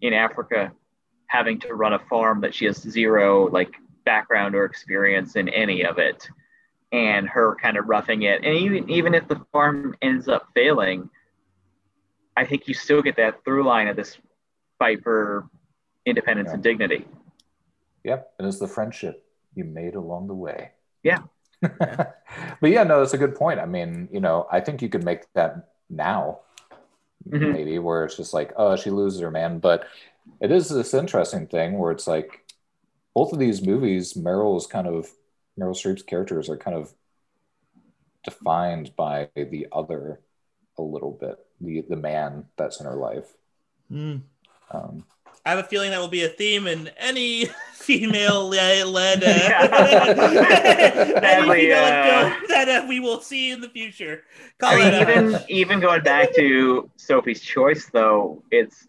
in 0.01 0.13
Africa 0.13 0.73
having 1.27 1.59
to 1.61 1.75
run 1.83 1.93
a 1.95 1.99
farm 2.11 2.41
that 2.43 2.53
she 2.55 2.65
has 2.67 2.77
zero 2.99 3.29
like 3.59 3.73
background 4.05 4.55
or 4.55 4.65
experience 4.65 5.37
in 5.37 5.47
any 5.49 5.79
of 5.91 5.99
it 5.99 6.29
and 6.93 7.29
her 7.29 7.57
kind 7.65 7.77
of 7.79 7.89
roughing 7.89 8.23
it 8.31 8.39
and 8.45 8.55
even 8.65 8.83
even 8.91 9.15
if 9.15 9.25
the 9.29 9.41
farm 9.53 9.95
ends 10.03 10.27
up 10.35 10.43
failing 10.55 11.09
i 12.37 12.45
think 12.45 12.67
you 12.69 12.75
still 12.75 13.01
get 13.01 13.17
that 13.17 13.35
through 13.45 13.63
line 13.65 13.89
of 13.89 13.97
this 13.97 14.19
fight 14.79 15.01
for 15.07 15.23
independence 16.05 16.49
Yeah. 16.49 16.55
and 16.55 16.63
dignity 16.71 17.03
Yep, 18.05 18.21
and 18.39 18.49
it's 18.49 18.59
the 18.59 18.67
friendship 18.77 19.25
you 19.55 19.63
made 19.65 19.95
along 19.95 20.27
the 20.27 20.35
way. 20.35 20.73
Yeah. 21.05 21.21
but 21.63 22.71
yeah, 22.77 22.83
no, 22.83 22.99
that's 22.99 23.15
a 23.15 23.19
good 23.25 23.37
point. 23.37 23.61
I 23.61 23.67
mean, 23.67 24.09
you 24.11 24.19
know, 24.19 24.49
I 24.51 24.59
think 24.59 24.83
you 24.83 24.89
could 24.89 25.05
make 25.05 25.33
that 25.35 25.69
now, 25.89 26.41
Mhm. 27.29 27.53
maybe, 27.53 27.79
where 27.79 28.05
it's 28.05 28.17
just 28.17 28.35
like, 28.35 28.53
oh, 28.57 28.77
she 28.77 28.91
loses 28.91 29.21
her 29.21 29.31
man. 29.31 29.59
But 29.59 29.87
it 30.41 30.51
is 30.51 30.69
this 30.69 30.95
interesting 30.95 31.47
thing 31.47 31.79
where 31.79 31.93
it's 31.93 32.07
like 32.07 32.53
both 33.15 33.33
of 33.33 33.39
these 33.39 33.65
movies, 33.67 34.15
Meryl 34.15 34.57
is 34.57 34.67
kind 34.67 34.87
of 34.87 35.11
Meryl 35.59 35.75
Streep's 35.75 36.03
characters 36.03 36.49
are 36.49 36.57
kind 36.57 36.77
of 36.77 36.95
defined 38.25 38.95
by 38.97 39.29
the 39.35 39.67
other 39.73 40.21
a 40.79 40.83
little 40.83 41.13
bit, 41.13 41.39
the 41.61 41.83
the 41.89 41.97
man 41.97 42.47
that's 42.57 42.81
in 42.81 42.87
her 42.87 42.97
life. 42.97 43.35
Mm. 43.91 44.23
Um, 44.71 45.05
I 45.45 45.51
have 45.51 45.59
a 45.59 45.69
feeling 45.69 45.91
that 45.91 46.01
will 46.01 46.09
be 46.09 46.25
a 46.25 46.29
theme 46.29 46.67
in 46.67 46.89
any 46.99 47.49
female 47.83 48.49
led 48.49 49.25
uh, 49.25 49.29
any 51.23 51.51
female 51.51 51.85
uh, 51.85 52.31
film 52.31 52.43
that 52.49 52.69
uh, 52.69 52.87
we 52.89 53.01
will 53.01 53.21
see 53.21 53.51
in 53.51 53.61
the 53.61 53.69
future. 53.69 54.23
Call 54.59 54.71
I 54.71 54.77
mean, 54.77 54.95
uh, 54.95 55.01
even 55.01 55.41
even 55.49 55.81
going 55.81 56.03
back 56.03 56.33
to 56.37 56.89
Sophie's 56.97 57.41
Choice, 57.41 57.87
though, 57.93 58.45
it's 58.53 58.87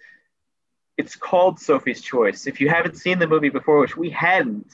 it's 0.98 1.16
called 1.16 1.60
Sophie's 1.60 2.02
Choice. 2.02 2.46
If 2.46 2.62
you 2.62 2.70
haven't 2.70 2.98
seen 2.98 3.18
the 3.18 3.28
movie 3.28 3.50
before, 3.50 3.80
which 3.80 3.98
we 3.98 4.12
hadn't, 4.12 4.72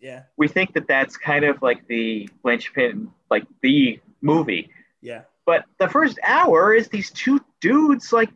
yeah, 0.00 0.22
we 0.36 0.46
think 0.46 0.74
that 0.74 0.86
that's 0.86 1.16
kind 1.16 1.44
of 1.44 1.60
like 1.60 1.88
the 1.88 2.28
linchpin, 2.44 3.10
like 3.30 3.46
the 3.62 3.98
movie. 4.22 4.70
yeah, 5.00 5.22
But 5.44 5.64
the 5.78 5.88
first 5.88 6.20
hour 6.22 6.72
is 6.72 6.88
these 6.88 7.10
two 7.10 7.40
dudes 7.60 8.12
like 8.12 8.30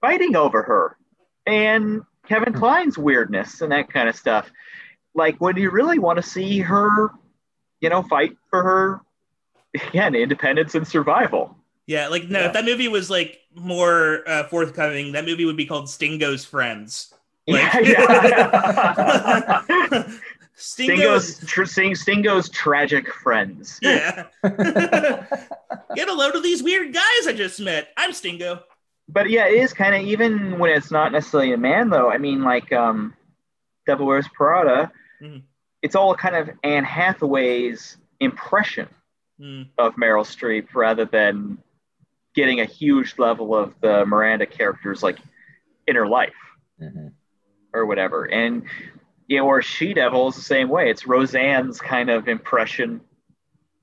fighting 0.00 0.34
over 0.34 0.62
her, 0.62 0.96
and 1.44 2.02
Kevin 2.28 2.52
Kline's 2.52 2.98
weirdness 2.98 3.60
and 3.60 3.72
that 3.72 3.92
kind 3.92 4.08
of 4.08 4.16
stuff. 4.16 4.50
Like 5.14 5.36
when 5.40 5.56
you 5.56 5.70
really 5.70 5.98
want 5.98 6.16
to 6.16 6.22
see 6.22 6.60
her, 6.60 7.10
you 7.80 7.88
know, 7.90 8.02
fight 8.02 8.36
for 8.50 8.62
her 8.62 9.00
again, 9.74 10.14
independence 10.14 10.74
and 10.74 10.86
survival. 10.86 11.56
yeah. 11.86 12.08
Like 12.08 12.24
no, 12.28 12.40
Yeah. 12.40 12.46
if 12.46 12.52
that 12.54 12.64
movie 12.64 12.88
was 12.88 13.10
like 13.10 13.40
more 13.54 14.22
uh, 14.26 14.44
forthcoming, 14.48 15.12
that 15.12 15.24
movie 15.24 15.44
would 15.44 15.56
be 15.56 15.66
called 15.66 15.88
Stingo's 15.88 16.44
Friends. 16.44 17.12
Yeah, 17.46 17.70
Like- 17.74 17.86
yeah. 17.86 20.10
Stingo's, 20.54 21.36
Stingo's, 21.36 21.46
tr- 21.46 21.64
Stingo's 21.94 22.48
tragic 22.50 23.12
friends. 23.12 23.78
yeah. 23.82 24.26
Get 24.44 26.08
a 26.08 26.12
load 26.14 26.36
of 26.36 26.42
these 26.42 26.62
weird 26.62 26.92
guys 26.94 27.26
I 27.26 27.32
just 27.34 27.58
met. 27.58 27.88
I'm 27.96 28.12
Stingo. 28.12 28.62
But 29.12 29.28
yeah, 29.30 29.46
it 29.46 29.54
is 29.54 29.72
kind 29.72 29.94
of 29.94 30.02
even 30.02 30.58
when 30.58 30.70
it's 30.70 30.90
not 30.90 31.12
necessarily 31.12 31.52
a 31.52 31.58
man 31.58 31.90
though. 31.90 32.10
I 32.10 32.18
mean, 32.18 32.42
like 32.42 32.72
um, 32.72 33.14
Devil 33.86 34.06
Wears 34.06 34.26
Prada. 34.32 34.90
Mhm. 35.22 35.42
It's 35.82 35.96
all 35.96 36.14
kind 36.14 36.36
of 36.36 36.50
Anne 36.62 36.84
Hathaway's 36.84 37.96
impression 38.20 38.88
Mm. 39.40 39.70
of 39.78 39.96
Meryl 39.96 40.24
Streep 40.24 40.68
rather 40.74 41.04
than 41.04 41.58
getting 42.34 42.60
a 42.60 42.64
huge 42.64 43.18
level 43.18 43.56
of 43.56 43.74
the 43.80 44.04
Miranda 44.06 44.46
character's 44.46 45.02
like 45.02 45.18
inner 45.88 46.06
life 46.06 46.34
mhm. 46.80 47.12
or 47.72 47.86
whatever. 47.86 48.24
And 48.26 48.64
yeah, 49.26 49.40
or 49.40 49.60
She 49.62 49.94
Devil 49.94 50.28
is 50.28 50.36
the 50.36 50.42
same 50.42 50.68
way. 50.68 50.90
It's 50.90 51.06
Roseanne's 51.06 51.80
kind 51.80 52.08
of 52.10 52.28
impression 52.28 53.00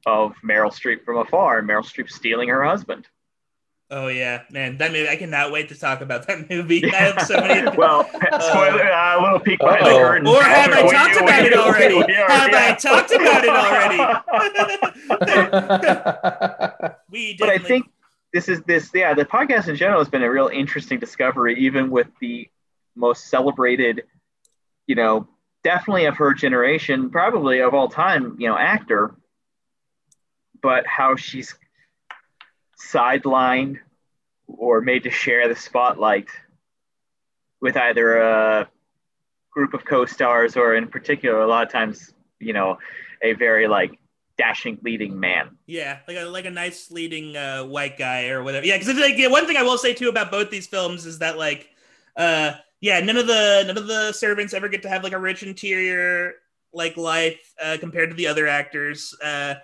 of 0.06 0.34
Meryl 0.46 0.72
Streep 0.72 1.04
from 1.04 1.18
afar, 1.18 1.60
and 1.60 1.68
Meryl 1.68 1.84
Streep 1.84 2.10
stealing 2.10 2.48
her 2.50 2.64
husband. 2.64 3.08
Oh 3.92 4.08
yeah, 4.08 4.44
man, 4.52 4.78
that 4.78 4.92
movie! 4.92 5.10
I 5.10 5.16
cannot 5.16 5.52
wait 5.52 5.70
to 5.70 5.76
talk 5.76 6.02
about 6.02 6.28
that 6.28 6.48
movie. 6.50 6.86
I 6.94 6.96
have 6.96 7.22
so 7.24 7.40
many. 7.42 7.68
well, 7.78 8.04
spoiler, 8.08 8.92
uh, 8.92 9.20
a 9.20 9.24
little 9.24 9.40
peek 9.40 9.58
behind 9.60 9.84
the 9.86 9.90
curtain. 9.90 10.28
Or 10.28 10.44
have 10.44 10.72
I 10.72 10.82
talked 10.84 11.16
about 11.18 11.44
it 11.46 11.54
already? 11.54 11.96
we- 11.98 12.04
we- 12.06 12.14
Have 12.14 12.54
I 12.54 12.76
talked 12.76 13.12
about 13.12 13.44
it 13.44 13.50
already? 13.50 13.98
we 17.12 17.34
did. 17.34 17.40
but 17.40 17.50
I 17.50 17.58
think 17.58 17.90
this 18.34 18.48
is 18.48 18.62
this 18.64 18.92
yeah 18.94 19.14
the 19.16 19.26
podcast 19.26 19.68
in 19.68 19.76
general 19.76 20.00
has 20.00 20.10
been 20.10 20.22
a 20.24 20.30
real 20.30 20.48
interesting 20.50 21.00
discovery 21.00 21.60
even 21.66 21.90
with 21.90 22.08
the 22.22 22.48
most 22.96 23.28
celebrated 23.30 24.04
you 24.86 24.94
know 24.96 25.28
definitely 25.64 26.06
of 26.06 26.16
her 26.18 26.34
generation 26.34 27.10
probably 27.10 27.60
of 27.60 27.74
all 27.74 27.90
time 27.90 28.36
you 28.40 28.48
know 28.48 28.58
actor 28.58 29.16
but 30.62 30.86
how 30.86 31.16
she's 31.16 31.56
sidelined 32.80 33.78
or 34.48 34.82
made 34.82 35.04
to 35.04 35.10
share 35.12 35.48
the 35.48 35.56
spotlight 35.56 36.28
with 37.62 37.78
either 37.78 38.18
a 38.18 38.70
group 39.52 39.74
of 39.74 39.86
co-stars 39.86 40.56
or 40.56 40.76
in 40.76 40.88
particular 40.88 41.42
a 41.42 41.48
lot 41.48 41.66
of 41.66 41.72
times 41.72 42.14
you 42.40 42.54
know 42.54 42.78
a 43.22 43.34
very 43.34 43.68
like 43.68 44.00
dashing 44.38 44.80
leading 44.84 45.20
man 45.20 45.50
Yeah, 45.68 46.00
like 46.08 46.16
a 46.18 46.24
like 46.24 46.46
a 46.46 46.50
nice 46.50 46.90
leading 46.92 47.36
uh, 47.36 47.66
white 47.66 47.98
guy 47.98 48.30
or 48.30 48.42
whatever. 48.42 48.66
Yeah, 48.66 48.78
because 48.78 48.96
like 48.96 49.18
yeah, 49.18 49.28
one 49.28 49.46
thing 49.46 49.58
I 49.58 49.64
will 49.64 49.78
say 49.78 49.94
too 49.94 50.08
about 50.08 50.32
both 50.32 50.50
these 50.50 50.66
films 50.66 51.06
is 51.06 51.20
that 51.20 51.38
like, 51.38 51.70
uh, 52.16 52.54
yeah, 52.80 53.02
none 53.02 53.18
of 53.18 53.28
the 53.28 53.66
none 53.68 53.78
of 53.78 53.88
the 53.88 54.14
servants 54.14 54.54
ever 54.54 54.70
get 54.70 54.82
to 54.84 54.90
have 54.90 55.04
like 55.04 55.12
a 55.12 55.20
rich 55.20 55.44
interior 55.44 56.36
like 56.72 56.96
life 56.96 57.54
uh, 57.62 57.76
compared 57.82 58.12
to 58.12 58.16
the 58.16 58.28
other 58.28 58.48
actors. 58.48 59.14
Uh, 59.22 59.56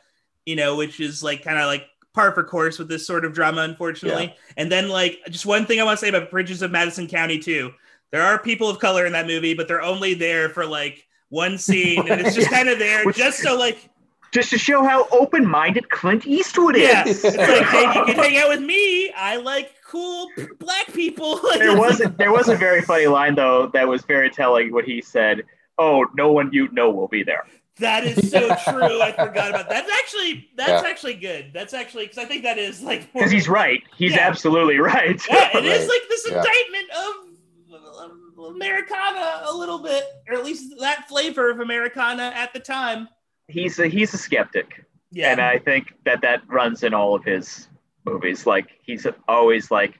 you 0.46 0.58
know, 0.58 0.76
which 0.76 1.00
is 1.00 1.24
like 1.24 1.42
kind 1.42 1.58
of 1.58 1.68
like 1.68 1.88
par 2.16 2.32
for 2.32 2.44
course 2.44 2.80
with 2.80 2.88
this 2.88 3.06
sort 3.06 3.26
of 3.26 3.34
drama, 3.34 3.62
unfortunately. 3.62 4.34
And 4.58 4.72
then 4.72 4.90
like 4.90 5.20
just 5.30 5.46
one 5.46 5.66
thing 5.66 5.80
I 5.80 5.84
want 5.84 6.00
to 6.00 6.06
say 6.06 6.10
about 6.10 6.32
Bridges 6.32 6.62
of 6.62 6.72
Madison 6.72 7.08
County 7.08 7.38
too. 7.38 7.72
There 8.12 8.22
are 8.24 8.40
people 8.40 8.70
of 8.70 8.80
color 8.80 9.06
in 9.06 9.12
that 9.12 9.28
movie, 9.28 9.54
but 9.54 9.68
they're 9.68 9.82
only 9.82 10.14
there 10.14 10.50
for 10.50 10.66
like 10.66 11.06
one 11.30 11.58
scene, 11.68 12.10
and 12.10 12.22
it's 12.22 12.36
just 12.36 12.50
kind 12.50 12.70
of 12.70 12.80
there 12.80 13.06
Which- 13.06 13.18
just 13.18 13.40
so 13.40 13.58
like 13.58 13.90
just 14.32 14.50
to 14.50 14.58
show 14.58 14.84
how 14.84 15.08
open-minded 15.12 15.90
Clint 15.92 16.28
Eastwood 16.28 16.76
is. 16.76 16.82
Yeah, 16.82 17.04
it's 17.06 17.24
like 17.24 17.66
hey, 17.68 17.84
you 17.84 18.06
can 18.06 18.16
hang 18.16 18.38
out 18.38 18.50
with 18.50 18.62
me. 18.62 19.12
I 19.12 19.38
like 19.38 19.76
cool 19.86 20.28
p- 20.36 20.48
black 20.60 20.92
people. 20.94 21.40
There 21.58 21.78
was 21.78 22.02
there 22.18 22.32
was 22.32 22.50
a 22.50 22.56
very 22.56 22.82
funny 22.82 23.08
line 23.08 23.36
though 23.36 23.68
that 23.74 23.88
was 23.88 24.04
very 24.04 24.30
telling. 24.30 24.74
What 24.74 24.86
he 24.86 25.02
said 25.02 25.44
oh, 25.78 26.06
no 26.16 26.32
one 26.32 26.50
you 26.54 26.70
know 26.72 26.90
will 26.90 27.08
be 27.08 27.24
there. 27.24 27.46
That 27.80 28.06
is 28.06 28.32
so 28.32 28.40
true. 28.64 29.02
I 29.02 29.12
forgot 29.12 29.50
about 29.50 29.70
that. 29.70 29.70
That's 29.70 29.92
actually 29.92 30.50
that's 30.56 30.84
yeah. 30.84 30.90
actually 30.90 31.16
good. 31.16 31.52
That's 31.54 31.74
actually 31.74 32.06
because 32.06 32.18
I 32.18 32.26
think 32.26 32.44
that 32.44 32.58
is 32.58 32.82
like 32.82 33.12
because 33.12 33.32
he's 33.32 33.50
right. 33.50 33.84
He's 33.98 34.14
yeah. 34.14 34.28
absolutely 34.28 34.78
right. 34.80 35.22
Yeah, 35.30 35.50
it 35.50 35.56
right. 35.56 35.66
is 35.66 35.88
like 35.88 36.02
this 36.10 36.26
indictment 36.28 36.90
of 36.92 38.48
Americana 38.56 39.44
a 39.46 39.56
little 39.56 39.80
bit, 39.80 40.04
or 40.30 40.36
at 40.36 40.46
least 40.46 40.74
that 40.80 41.08
flavor 41.08 41.50
of 41.50 41.60
Americana 41.60 42.32
at 42.36 42.54
the 42.54 42.60
time. 42.60 43.10
He's 43.48 43.78
a 43.80 43.88
he's 43.88 44.14
a 44.14 44.18
skeptic. 44.18 44.86
Yeah, 45.12 45.32
and 45.32 45.42
I 45.42 45.60
think 45.60 45.94
that 46.06 46.22
that 46.22 46.44
runs 46.48 46.84
in 46.84 46.94
all 46.94 47.16
of 47.16 47.24
his 47.24 47.68
movies. 48.06 48.46
Like 48.46 48.70
he's 48.84 49.06
always 49.28 49.70
like 49.70 50.00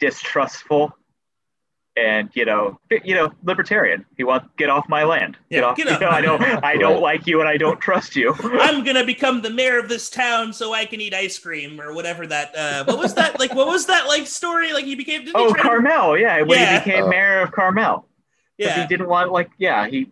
distrustful 0.00 0.92
and 1.96 2.28
you 2.34 2.44
know, 2.44 2.78
you 3.04 3.14
know, 3.14 3.32
libertarian. 3.44 4.04
He 4.16 4.24
wants 4.24 4.48
get 4.56 4.68
off 4.68 4.88
my 4.88 5.04
land. 5.04 5.36
Yeah, 5.48 5.58
get 5.58 5.64
off. 5.64 5.76
Get 5.76 5.86
you 5.86 5.98
know, 6.00 6.10
I 6.10 6.20
don't, 6.20 6.42
I 6.42 6.76
don't 6.76 7.00
like 7.00 7.26
you, 7.26 7.40
and 7.40 7.48
I 7.48 7.56
don't 7.56 7.80
trust 7.80 8.16
you. 8.16 8.34
I'm 8.42 8.84
gonna 8.84 9.04
become 9.04 9.42
the 9.42 9.50
mayor 9.50 9.78
of 9.78 9.88
this 9.88 10.10
town 10.10 10.52
so 10.52 10.72
I 10.72 10.86
can 10.86 11.00
eat 11.00 11.14
ice 11.14 11.38
cream 11.38 11.80
or 11.80 11.94
whatever 11.94 12.26
that. 12.26 12.56
Uh, 12.56 12.84
what 12.84 12.98
was 12.98 13.14
that 13.14 13.38
like? 13.38 13.54
What 13.54 13.68
was 13.68 13.86
that 13.86 14.06
like 14.06 14.26
story? 14.26 14.72
Like 14.72 14.84
he 14.84 14.94
became. 14.94 15.28
oh, 15.34 15.54
Carmel. 15.54 16.14
To... 16.14 16.20
Yeah, 16.20 16.42
when 16.42 16.58
yeah. 16.58 16.78
he 16.78 16.84
became 16.84 17.04
oh. 17.04 17.08
mayor 17.08 17.40
of 17.40 17.52
Carmel. 17.52 18.06
Yeah, 18.58 18.82
he 18.82 18.86
didn't 18.86 19.08
want 19.08 19.32
like 19.32 19.50
yeah 19.58 19.86
he. 19.88 20.10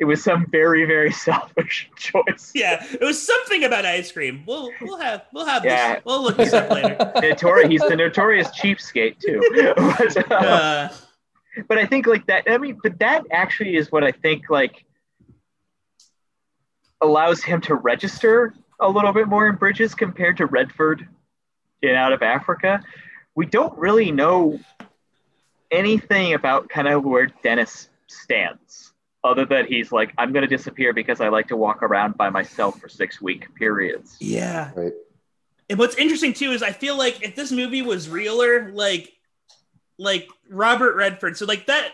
It 0.00 0.04
was 0.04 0.22
some 0.22 0.46
very 0.48 0.84
very 0.84 1.10
selfish 1.26 1.90
choice. 1.96 2.52
Yeah, 2.54 2.84
it 2.92 3.00
was 3.00 3.20
something 3.20 3.64
about 3.64 3.84
ice 3.84 4.12
cream. 4.12 4.44
We'll 4.46 4.70
we'll 4.80 4.98
have 4.98 5.24
we'll 5.32 5.46
have 5.46 5.64
yeah. 5.64 5.94
this. 5.96 6.04
We'll 6.04 6.22
look 6.22 6.36
this 6.36 6.52
up 6.52 6.70
later. 6.70 6.94
Notori- 7.16 7.68
he's 7.68 7.80
the 7.80 7.96
notorious 7.96 8.46
cheapskate 8.48 9.18
too. 9.18 9.74
but, 9.76 10.30
uh, 10.30 10.34
uh, 10.34 10.88
but 11.66 11.78
I 11.78 11.86
think 11.86 12.06
like 12.06 12.26
that. 12.26 12.44
I 12.48 12.58
mean, 12.58 12.78
but 12.82 12.98
that 13.00 13.24
actually 13.30 13.76
is 13.76 13.90
what 13.90 14.04
I 14.04 14.12
think 14.12 14.50
like 14.50 14.84
allows 17.00 17.42
him 17.42 17.60
to 17.62 17.74
register 17.74 18.54
a 18.80 18.88
little 18.88 19.12
bit 19.12 19.28
more 19.28 19.48
in 19.48 19.56
Bridges 19.56 19.94
compared 19.94 20.36
to 20.38 20.46
Redford 20.46 21.08
in 21.82 21.94
Out 21.94 22.12
of 22.12 22.22
Africa. 22.22 22.82
We 23.34 23.46
don't 23.46 23.76
really 23.78 24.10
know 24.10 24.58
anything 25.70 26.34
about 26.34 26.68
kind 26.68 26.88
of 26.88 27.04
where 27.04 27.28
Denys 27.44 27.88
stands, 28.06 28.92
other 29.22 29.44
than 29.44 29.66
he's 29.66 29.92
like, 29.92 30.12
I'm 30.18 30.32
going 30.32 30.48
to 30.48 30.56
disappear 30.56 30.92
because 30.92 31.20
I 31.20 31.28
like 31.28 31.48
to 31.48 31.56
walk 31.56 31.82
around 31.82 32.16
by 32.16 32.30
myself 32.30 32.80
for 32.80 32.88
six 32.88 33.20
week 33.20 33.54
periods. 33.54 34.16
Yeah. 34.20 34.70
Right. 34.74 34.92
And 35.70 35.78
what's 35.78 35.96
interesting 35.96 36.32
too 36.32 36.52
is 36.52 36.62
I 36.62 36.72
feel 36.72 36.96
like 36.96 37.22
if 37.22 37.36
this 37.36 37.52
movie 37.52 37.82
was 37.82 38.08
realer, 38.08 38.72
like 38.72 39.12
like 39.98 40.28
Robert 40.48 40.94
Redford. 40.94 41.36
So 41.36 41.46
like 41.46 41.66
that 41.66 41.92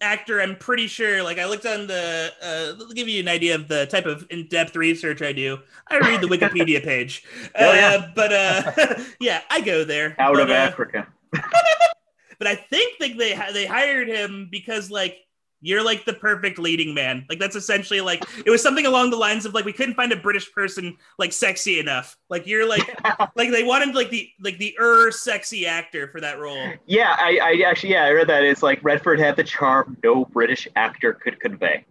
actor, 0.00 0.40
I'm 0.40 0.56
pretty 0.56 0.86
sure. 0.86 1.22
Like 1.22 1.38
I 1.38 1.46
looked 1.46 1.66
on 1.66 1.86
the. 1.86 2.32
Uh, 2.42 2.74
will 2.78 2.92
give 2.92 3.08
you 3.08 3.20
an 3.20 3.28
idea 3.28 3.54
of 3.54 3.68
the 3.68 3.86
type 3.86 4.06
of 4.06 4.26
in-depth 4.30 4.76
research 4.76 5.22
I 5.22 5.32
do. 5.32 5.58
I 5.88 5.98
read 5.98 6.20
the 6.20 6.28
Wikipedia 6.28 6.82
page. 6.82 7.24
Oh, 7.60 7.72
yeah. 7.72 7.98
Uh, 8.00 8.08
but 8.14 8.32
uh, 8.32 8.94
yeah, 9.20 9.40
I 9.50 9.60
go 9.60 9.84
there. 9.84 10.14
Out 10.18 10.34
but, 10.34 10.42
of 10.42 10.50
uh, 10.50 10.52
Africa. 10.52 11.06
but 11.32 12.46
I 12.46 12.54
think 12.54 13.00
like 13.00 13.16
they 13.16 13.38
they 13.52 13.66
hired 13.66 14.08
him 14.08 14.48
because 14.50 14.90
like 14.90 15.18
you're 15.60 15.82
like 15.82 16.04
the 16.04 16.12
perfect 16.12 16.58
leading 16.58 16.94
man. 16.94 17.24
Like 17.28 17.38
that's 17.38 17.56
essentially 17.56 18.00
like 18.00 18.24
it 18.44 18.50
was 18.50 18.62
something 18.62 18.86
along 18.86 19.10
the 19.10 19.16
lines 19.16 19.44
of 19.44 19.54
like 19.54 19.64
we 19.64 19.72
couldn't 19.72 19.94
find 19.94 20.12
a 20.12 20.16
British 20.16 20.52
person 20.52 20.96
like 21.18 21.32
sexy 21.32 21.80
enough. 21.80 22.16
Like 22.28 22.46
you're 22.46 22.68
like 22.68 22.86
like 23.36 23.50
they 23.50 23.64
wanted 23.64 23.94
like 23.94 24.10
the 24.10 24.28
like 24.40 24.58
the 24.58 24.76
er 24.80 25.10
sexy 25.10 25.66
actor 25.66 26.08
for 26.08 26.20
that 26.20 26.38
role. 26.38 26.72
Yeah, 26.86 27.16
I, 27.18 27.38
I 27.42 27.68
actually 27.68 27.90
yeah 27.90 28.04
I 28.04 28.10
read 28.10 28.28
that 28.28 28.44
it's 28.44 28.62
like 28.62 28.82
Redford 28.82 29.18
had 29.18 29.36
the 29.36 29.44
charm 29.44 29.96
no 30.02 30.24
British 30.26 30.68
actor 30.76 31.12
could 31.12 31.40
convey. 31.40 31.84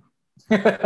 and, 0.49 0.63
I, 0.63 0.79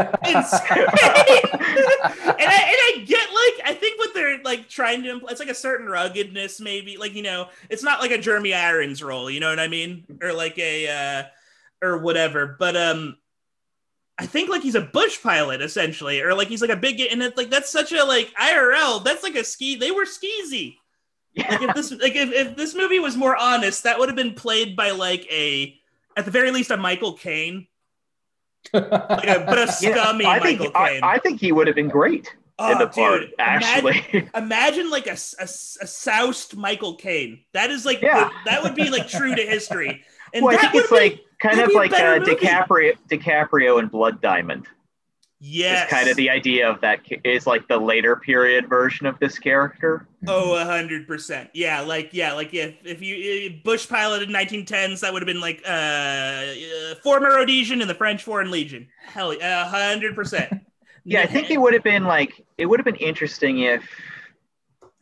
and 2.33 2.47
I 2.47 3.03
get 3.05 3.27
like 3.29 3.67
I 3.67 3.77
think 3.79 3.99
what 3.99 4.11
they're 4.15 4.41
like 4.41 4.69
trying 4.69 5.03
to 5.03 5.11
imply 5.11 5.31
it's 5.31 5.39
like 5.39 5.49
a 5.49 5.53
certain 5.53 5.85
ruggedness 5.85 6.59
maybe 6.59 6.97
like 6.97 7.13
you 7.13 7.21
know 7.21 7.47
it's 7.69 7.83
not 7.83 7.99
like 7.99 8.09
a 8.09 8.17
Jeremy 8.17 8.55
Irons 8.55 9.03
role 9.03 9.29
you 9.29 9.39
know 9.39 9.49
what 9.49 9.59
I 9.59 9.67
mean 9.67 10.03
or 10.19 10.33
like 10.33 10.57
a 10.57 10.87
uh 10.87 11.23
or 11.81 11.97
whatever. 11.97 12.55
But 12.59 12.75
um, 12.75 13.17
I 14.17 14.25
think 14.25 14.49
like 14.49 14.61
he's 14.61 14.75
a 14.75 14.81
bush 14.81 15.21
pilot 15.21 15.61
essentially, 15.61 16.21
or 16.21 16.33
like 16.33 16.47
he's 16.47 16.61
like 16.61 16.69
a 16.69 16.75
big 16.75 16.99
and 16.99 17.23
it's 17.23 17.37
like 17.37 17.49
that's 17.49 17.71
such 17.71 17.91
a 17.91 18.03
like 18.03 18.33
IRL. 18.39 19.03
That's 19.03 19.23
like 19.23 19.35
a 19.35 19.43
ski. 19.43 19.75
They 19.75 19.91
were 19.91 20.05
skeezy. 20.05 20.77
Yeah. 21.33 21.49
Like 21.49 21.61
if 21.61 21.75
this 21.75 21.91
like 21.91 22.15
if, 22.15 22.31
if 22.31 22.55
this 22.55 22.75
movie 22.75 22.99
was 22.99 23.15
more 23.15 23.35
honest, 23.35 23.83
that 23.83 23.97
would 23.99 24.09
have 24.09 24.15
been 24.15 24.33
played 24.33 24.75
by 24.75 24.91
like 24.91 25.25
a 25.31 25.75
at 26.17 26.25
the 26.25 26.31
very 26.31 26.51
least 26.51 26.71
a 26.71 26.77
Michael 26.77 27.13
Caine. 27.13 27.67
like 28.73 29.27
a, 29.27 29.43
but 29.47 29.57
a 29.57 29.71
scummy 29.71 30.23
yeah, 30.23 30.29
I 30.29 30.39
think, 30.39 30.59
Michael 30.59 30.73
Caine. 30.73 31.03
I, 31.03 31.13
I, 31.13 31.19
think 31.19 31.39
he 31.39 31.51
would 31.51 31.67
have 31.67 31.75
been 31.75 31.87
great 31.87 32.35
oh, 32.59 32.71
in 32.71 32.77
the 32.77 32.87
part. 32.87 33.21
Dude, 33.21 33.33
actually, 33.39 33.91
imagine, 33.91 34.29
imagine 34.35 34.89
like 34.91 35.07
a, 35.07 35.17
a, 35.39 35.43
a, 35.43 35.47
soused 35.87 36.55
Michael 36.55 36.95
Caine. 36.95 37.39
That 37.53 37.71
is 37.71 37.85
like 37.85 38.01
yeah. 38.01 38.25
the, 38.25 38.31
that 38.45 38.63
would 38.63 38.75
be 38.75 38.89
like 38.89 39.07
true 39.07 39.33
to 39.33 39.41
history. 39.41 40.03
And 40.33 40.45
well, 40.45 40.57
I 40.57 40.61
think 40.61 40.75
it's 40.75 40.91
like 40.91 41.23
kind 41.39 41.59
of 41.59 41.73
like 41.73 41.91
uh, 41.93 42.19
DiCaprio, 42.19 42.95
DiCaprio 43.09 43.79
and 43.79 43.91
Blood 43.91 44.21
Diamond. 44.21 44.67
Yes. 45.43 45.85
It's 45.85 45.91
kind 45.91 46.07
of 46.07 46.15
the 46.17 46.29
idea 46.29 46.69
of 46.69 46.81
that 46.81 46.99
is 47.23 47.47
like 47.47 47.67
the 47.67 47.79
later 47.79 48.15
period 48.15 48.69
version 48.69 49.07
of 49.07 49.17
this 49.17 49.39
character. 49.39 50.07
Oh, 50.27 50.55
a 50.55 50.63
hundred 50.63 51.07
percent. 51.07 51.49
Yeah, 51.55 51.81
like 51.81 52.11
yeah, 52.13 52.33
like 52.33 52.53
if 52.53 52.75
if 52.85 53.01
you 53.01 53.59
Bush 53.63 53.89
pilot 53.89 54.21
in 54.21 54.29
1910s, 54.29 54.99
that 54.99 55.11
would 55.11 55.23
have 55.23 55.27
been 55.27 55.41
like 55.41 55.63
uh, 55.67 55.71
uh 55.71 56.95
former 57.01 57.29
Rhodesian 57.29 57.81
in 57.81 57.87
the 57.87 57.95
French 57.95 58.23
Foreign 58.23 58.51
Legion. 58.51 58.87
Hell, 59.03 59.31
a 59.31 59.65
hundred 59.65 60.15
percent. 60.15 60.53
Yeah, 61.03 61.21
I 61.21 61.25
think 61.25 61.49
it 61.49 61.59
would 61.59 61.73
have 61.73 61.81
been 61.81 62.03
like 62.03 62.45
it 62.59 62.67
would 62.67 62.79
have 62.79 62.85
been 62.85 62.93
interesting 62.97 63.61
if 63.61 63.83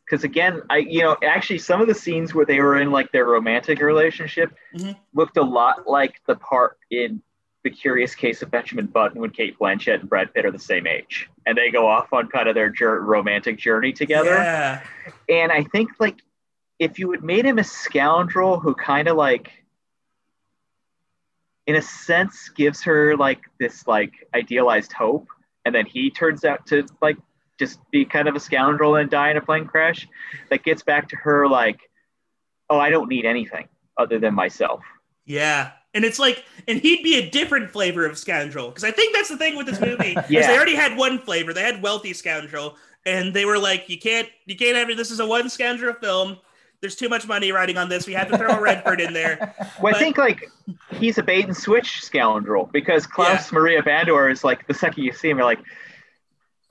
because 0.10 0.24
again, 0.24 0.62
I 0.70 0.78
you 0.78 1.02
know 1.02 1.18
actually 1.24 1.60
some 1.60 1.82
of 1.82 1.88
the 1.88 1.94
scenes 1.94 2.34
where 2.34 2.46
they 2.46 2.60
were 2.60 2.80
in 2.80 2.92
like 2.92 3.12
their 3.12 3.26
romantic 3.26 3.80
relationship 3.80 4.52
mm-hmm. 4.76 4.92
looked 5.14 5.38
a 5.38 5.44
lot 5.44 5.88
like 5.88 6.22
the 6.28 6.36
part 6.36 6.78
in 6.90 7.22
the 7.64 7.70
Curious 7.70 8.16
Case 8.16 8.42
of 8.42 8.50
Benjamin 8.50 8.88
Button 8.88 9.20
when 9.20 9.32
Cate 9.32 9.60
Blanchett 9.60 10.00
and 10.00 10.10
Brad 10.10 10.34
Pitt 10.34 10.46
are 10.46 10.52
the 10.52 10.60
same 10.60 10.88
age, 10.88 11.30
and 11.46 11.58
they 11.58 11.70
go 11.70 11.88
off 11.88 12.12
on 12.14 12.28
kind 12.28 12.48
of 12.48 12.56
their 12.56 12.70
jur- 12.70 13.02
romantic 13.02 13.58
journey 13.58 13.94
together. 13.94 14.34
Yeah. 14.34 14.84
And 15.28 15.52
I 15.52 15.64
think 15.64 15.92
like 16.00 16.22
if 16.80 16.98
you 16.98 17.12
had 17.12 17.24
made 17.24 17.46
him 17.46 17.60
a 17.60 17.64
scoundrel 17.64 18.60
who 18.60 18.74
kind 18.74 19.08
of 19.08 19.18
like 19.18 19.52
in 21.68 21.76
a 21.76 21.82
sense 21.82 22.50
gives 22.50 22.82
her 22.84 23.16
like 23.16 23.42
this 23.60 23.86
like 23.86 24.14
idealized 24.34 24.92
hope 24.92 25.28
and 25.66 25.76
then 25.76 25.86
he 25.86 26.10
turns 26.10 26.44
out 26.44 26.66
to 26.66 26.88
like 27.02 27.18
just 27.60 27.80
be 27.92 28.06
kind 28.06 28.28
of 28.28 28.36
a 28.36 28.40
scoundrel 28.40 28.96
and 28.96 29.10
die 29.10 29.30
in 29.30 29.38
a 29.38 29.42
plane 29.42 29.66
crash 29.66 30.08
that 30.50 30.64
gets 30.64 30.82
back 30.82 31.10
to 31.10 31.16
her 31.18 31.48
like 31.48 31.80
oh 32.70 32.80
i 32.80 32.90
don't 32.90 33.10
need 33.10 33.26
anything 33.26 33.68
other 33.98 34.18
than 34.18 34.34
myself 34.34 34.82
yeah 35.26 35.72
and 35.94 36.06
it's 36.06 36.18
like 36.18 36.46
and 36.68 36.80
he'd 36.80 37.04
be 37.04 37.16
a 37.16 37.30
different 37.30 37.70
flavor 37.70 38.06
of 38.06 38.18
scoundrel 38.18 38.70
because 38.70 38.84
i 38.84 38.92
think 38.92 39.14
that's 39.14 39.30
the 39.30 39.38
thing 39.38 39.58
with 39.58 39.68
this 39.68 39.82
movie 39.82 40.16
yeah. 40.30 40.48
they 40.48 40.56
already 40.56 40.76
had 40.76 40.98
one 40.98 41.20
flavor 41.20 41.54
they 41.54 41.62
had 41.62 41.82
wealthy 41.84 42.14
scoundrel 42.14 42.76
and 43.06 43.34
they 43.34 43.46
were 43.46 43.60
like 43.60 43.90
you 43.90 44.00
can't 44.00 44.30
you 44.46 44.56
can't 44.56 44.78
have 44.78 44.90
it 44.90 44.98
this 44.98 45.12
is 45.12 45.20
a 45.20 45.28
one 45.28 45.50
scoundrel 45.50 45.94
film 45.96 46.38
there's 46.82 46.96
too 46.96 47.10
much 47.10 47.28
money 47.28 47.52
riding 47.52 47.78
on 47.78 47.90
this. 47.90 48.08
We 48.08 48.14
have 48.14 48.30
to 48.30 48.38
throw 48.38 48.50
a 48.50 48.62
Redford 48.62 49.02
in 49.02 49.14
there. 49.14 49.54
Well, 49.82 49.94
but, 49.94 49.96
I 49.96 50.00
think 50.00 50.18
like 50.18 50.50
he's 50.92 51.18
a 51.18 51.24
bait 51.24 51.46
and 51.46 51.56
switch 51.56 52.02
scoundrel 52.02 52.70
because 52.74 53.06
Klaus 53.06 53.50
yeah. 53.50 53.58
Maria 53.58 53.82
Brandauer 53.82 54.30
is 54.30 54.44
like 54.44 54.68
the 54.68 54.74
second 54.74 55.04
you 55.04 55.14
see 55.14 55.30
him, 55.30 55.38
you're 55.38 55.46
like, 55.46 55.60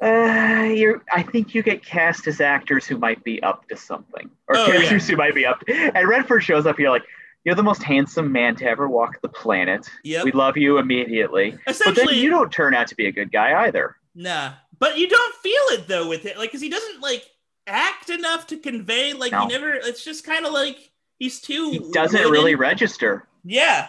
uh, 0.02 0.68
you're. 0.72 1.02
I 1.12 1.22
think 1.22 1.54
you 1.54 1.62
get 1.62 1.84
cast 1.84 2.26
as 2.26 2.40
actors 2.40 2.86
who 2.86 2.98
might 2.98 3.22
be 3.24 3.42
up 3.42 3.68
to 3.68 3.76
something, 3.76 4.30
or 4.46 4.56
oh, 4.56 4.66
characters 4.66 5.08
yeah. 5.08 5.12
who 5.12 5.16
might 5.16 5.34
be 5.34 5.44
up. 5.44 5.62
And 5.68 6.08
Redford 6.08 6.44
shows 6.44 6.66
up. 6.66 6.78
You're 6.78 6.90
like, 6.90 7.04
you're 7.44 7.54
the 7.54 7.62
most 7.62 7.82
handsome 7.82 8.30
man 8.30 8.56
to 8.56 8.64
ever 8.66 8.88
walk 8.88 9.20
the 9.22 9.28
planet. 9.28 9.88
Yep. 10.04 10.24
We 10.24 10.32
love 10.32 10.56
you 10.56 10.78
immediately. 10.78 11.56
But 11.66 11.96
then 11.96 12.08
you 12.10 12.30
don't 12.30 12.52
turn 12.52 12.74
out 12.74 12.88
to 12.88 12.94
be 12.94 13.06
a 13.06 13.12
good 13.12 13.32
guy 13.32 13.66
either. 13.66 13.96
Nah, 14.14 14.52
but 14.78 14.98
you 14.98 15.08
don't 15.08 15.34
feel 15.36 15.62
it 15.70 15.88
though 15.88 16.08
with 16.08 16.26
it, 16.26 16.36
like, 16.38 16.50
because 16.50 16.60
he 16.60 16.68
doesn't 16.68 17.00
like 17.00 17.24
act 17.66 18.10
enough 18.10 18.46
to 18.48 18.56
convey. 18.56 19.12
Like, 19.12 19.32
no. 19.32 19.42
he 19.42 19.48
never. 19.48 19.72
It's 19.74 20.04
just 20.04 20.24
kind 20.24 20.44
of 20.44 20.52
like 20.52 20.90
he's 21.18 21.40
too. 21.40 21.70
He 21.70 21.92
doesn't 21.92 22.30
really 22.30 22.54
register. 22.54 23.26
Yeah, 23.44 23.88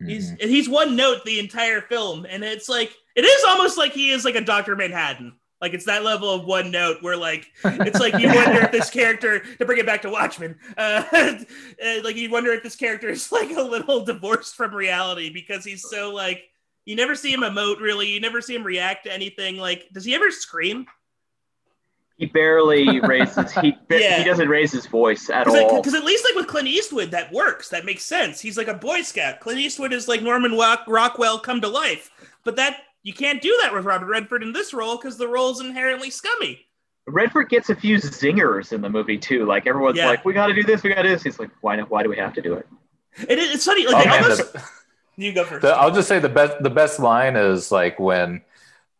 mm-hmm. 0.00 0.08
he's 0.08 0.30
he's 0.38 0.68
one 0.68 0.96
note 0.96 1.24
the 1.24 1.38
entire 1.38 1.80
film, 1.80 2.26
and 2.28 2.44
it's 2.44 2.68
like 2.68 2.94
it 3.16 3.24
is 3.24 3.44
almost 3.48 3.76
like 3.76 3.92
he 3.92 4.10
is 4.10 4.24
like 4.24 4.36
a 4.36 4.40
Doctor 4.40 4.76
Manhattan. 4.76 5.34
Like 5.60 5.74
it's 5.74 5.84
that 5.84 6.04
level 6.04 6.30
of 6.32 6.46
one 6.46 6.70
note 6.70 7.02
where 7.02 7.16
like 7.16 7.46
it's 7.64 8.00
like 8.00 8.18
you 8.18 8.28
wonder 8.34 8.62
if 8.62 8.72
this 8.72 8.88
character 8.88 9.40
to 9.40 9.64
bring 9.66 9.78
it 9.78 9.86
back 9.86 10.02
to 10.02 10.10
Watchmen, 10.10 10.58
uh, 10.78 11.04
uh, 11.12 11.34
like 12.02 12.16
you 12.16 12.30
wonder 12.30 12.50
if 12.52 12.62
this 12.62 12.76
character 12.76 13.08
is 13.08 13.30
like 13.30 13.50
a 13.50 13.62
little 13.62 14.04
divorced 14.04 14.54
from 14.54 14.74
reality 14.74 15.30
because 15.30 15.64
he's 15.64 15.88
so 15.88 16.14
like 16.14 16.44
you 16.86 16.96
never 16.96 17.14
see 17.14 17.32
him 17.32 17.40
emote 17.40 17.80
really, 17.80 18.08
you 18.08 18.20
never 18.20 18.40
see 18.40 18.54
him 18.54 18.64
react 18.64 19.04
to 19.04 19.12
anything. 19.12 19.58
Like, 19.58 19.88
does 19.92 20.04
he 20.04 20.14
ever 20.14 20.30
scream? 20.30 20.86
He 22.16 22.26
barely 22.26 23.00
raises. 23.06 23.52
He 23.52 23.76
yeah. 23.90 24.18
he 24.18 24.24
doesn't 24.24 24.48
raise 24.48 24.72
his 24.72 24.86
voice 24.86 25.30
at 25.30 25.46
all. 25.46 25.76
Because 25.76 25.94
at 25.94 26.04
least 26.04 26.24
like 26.24 26.34
with 26.34 26.46
Clint 26.46 26.68
Eastwood, 26.68 27.10
that 27.10 27.32
works. 27.32 27.68
That 27.68 27.84
makes 27.84 28.04
sense. 28.04 28.40
He's 28.40 28.56
like 28.56 28.68
a 28.68 28.74
Boy 28.74 29.02
Scout. 29.02 29.40
Clint 29.40 29.60
Eastwood 29.60 29.92
is 29.92 30.08
like 30.08 30.22
Norman 30.22 30.52
Rock- 30.52 30.84
Rockwell 30.86 31.38
come 31.38 31.60
to 31.60 31.68
life. 31.68 32.10
but 32.44 32.56
that 32.56 32.78
you 33.02 33.12
can't 33.12 33.40
do 33.42 33.56
that 33.62 33.72
with 33.72 33.84
Robert 33.84 34.06
Redford 34.06 34.42
in 34.42 34.52
this 34.52 34.72
role 34.74 34.96
because 34.96 35.16
the 35.16 35.28
role's 35.28 35.60
inherently 35.60 36.10
scummy. 36.10 36.66
Redford 37.06 37.48
gets 37.48 37.70
a 37.70 37.74
few 37.74 37.96
zingers 37.96 38.72
in 38.72 38.82
the 38.82 38.90
movie 38.90 39.18
too. 39.18 39.44
Like 39.46 39.66
everyone's 39.66 39.96
Yeah. 39.96 40.06
like, 40.08 40.24
"We 40.24 40.32
got 40.32 40.46
to 40.48 40.54
do 40.54 40.62
this. 40.62 40.82
We 40.82 40.90
got 40.90 40.96
to 41.02 41.08
do 41.08 41.08
this." 41.10 41.22
He's 41.22 41.38
like, 41.38 41.50
"Why? 41.60 41.76
not- 41.76 41.90
Why 41.90 42.02
do 42.02 42.08
we 42.08 42.16
have 42.16 42.34
to 42.34 42.42
do 42.42 42.54
it?" 42.54 42.66
It, 43.28 43.38
is- 43.38 43.54
it's 43.54 43.64
funny. 43.64 43.86
Like 43.86 44.06
Oh, 44.06 44.10
man, 44.10 44.22
almost. 44.22 44.52
the- 44.52 44.62
you 45.16 45.32
go 45.32 45.44
first. 45.44 45.62
The, 45.62 45.70
I'll 45.74 45.90
just 45.90 46.08
say 46.08 46.18
the 46.18 46.28
best 46.28 46.62
the 46.62 46.70
best 46.70 47.00
line 47.00 47.36
is 47.36 47.72
like 47.72 47.98
when 47.98 48.42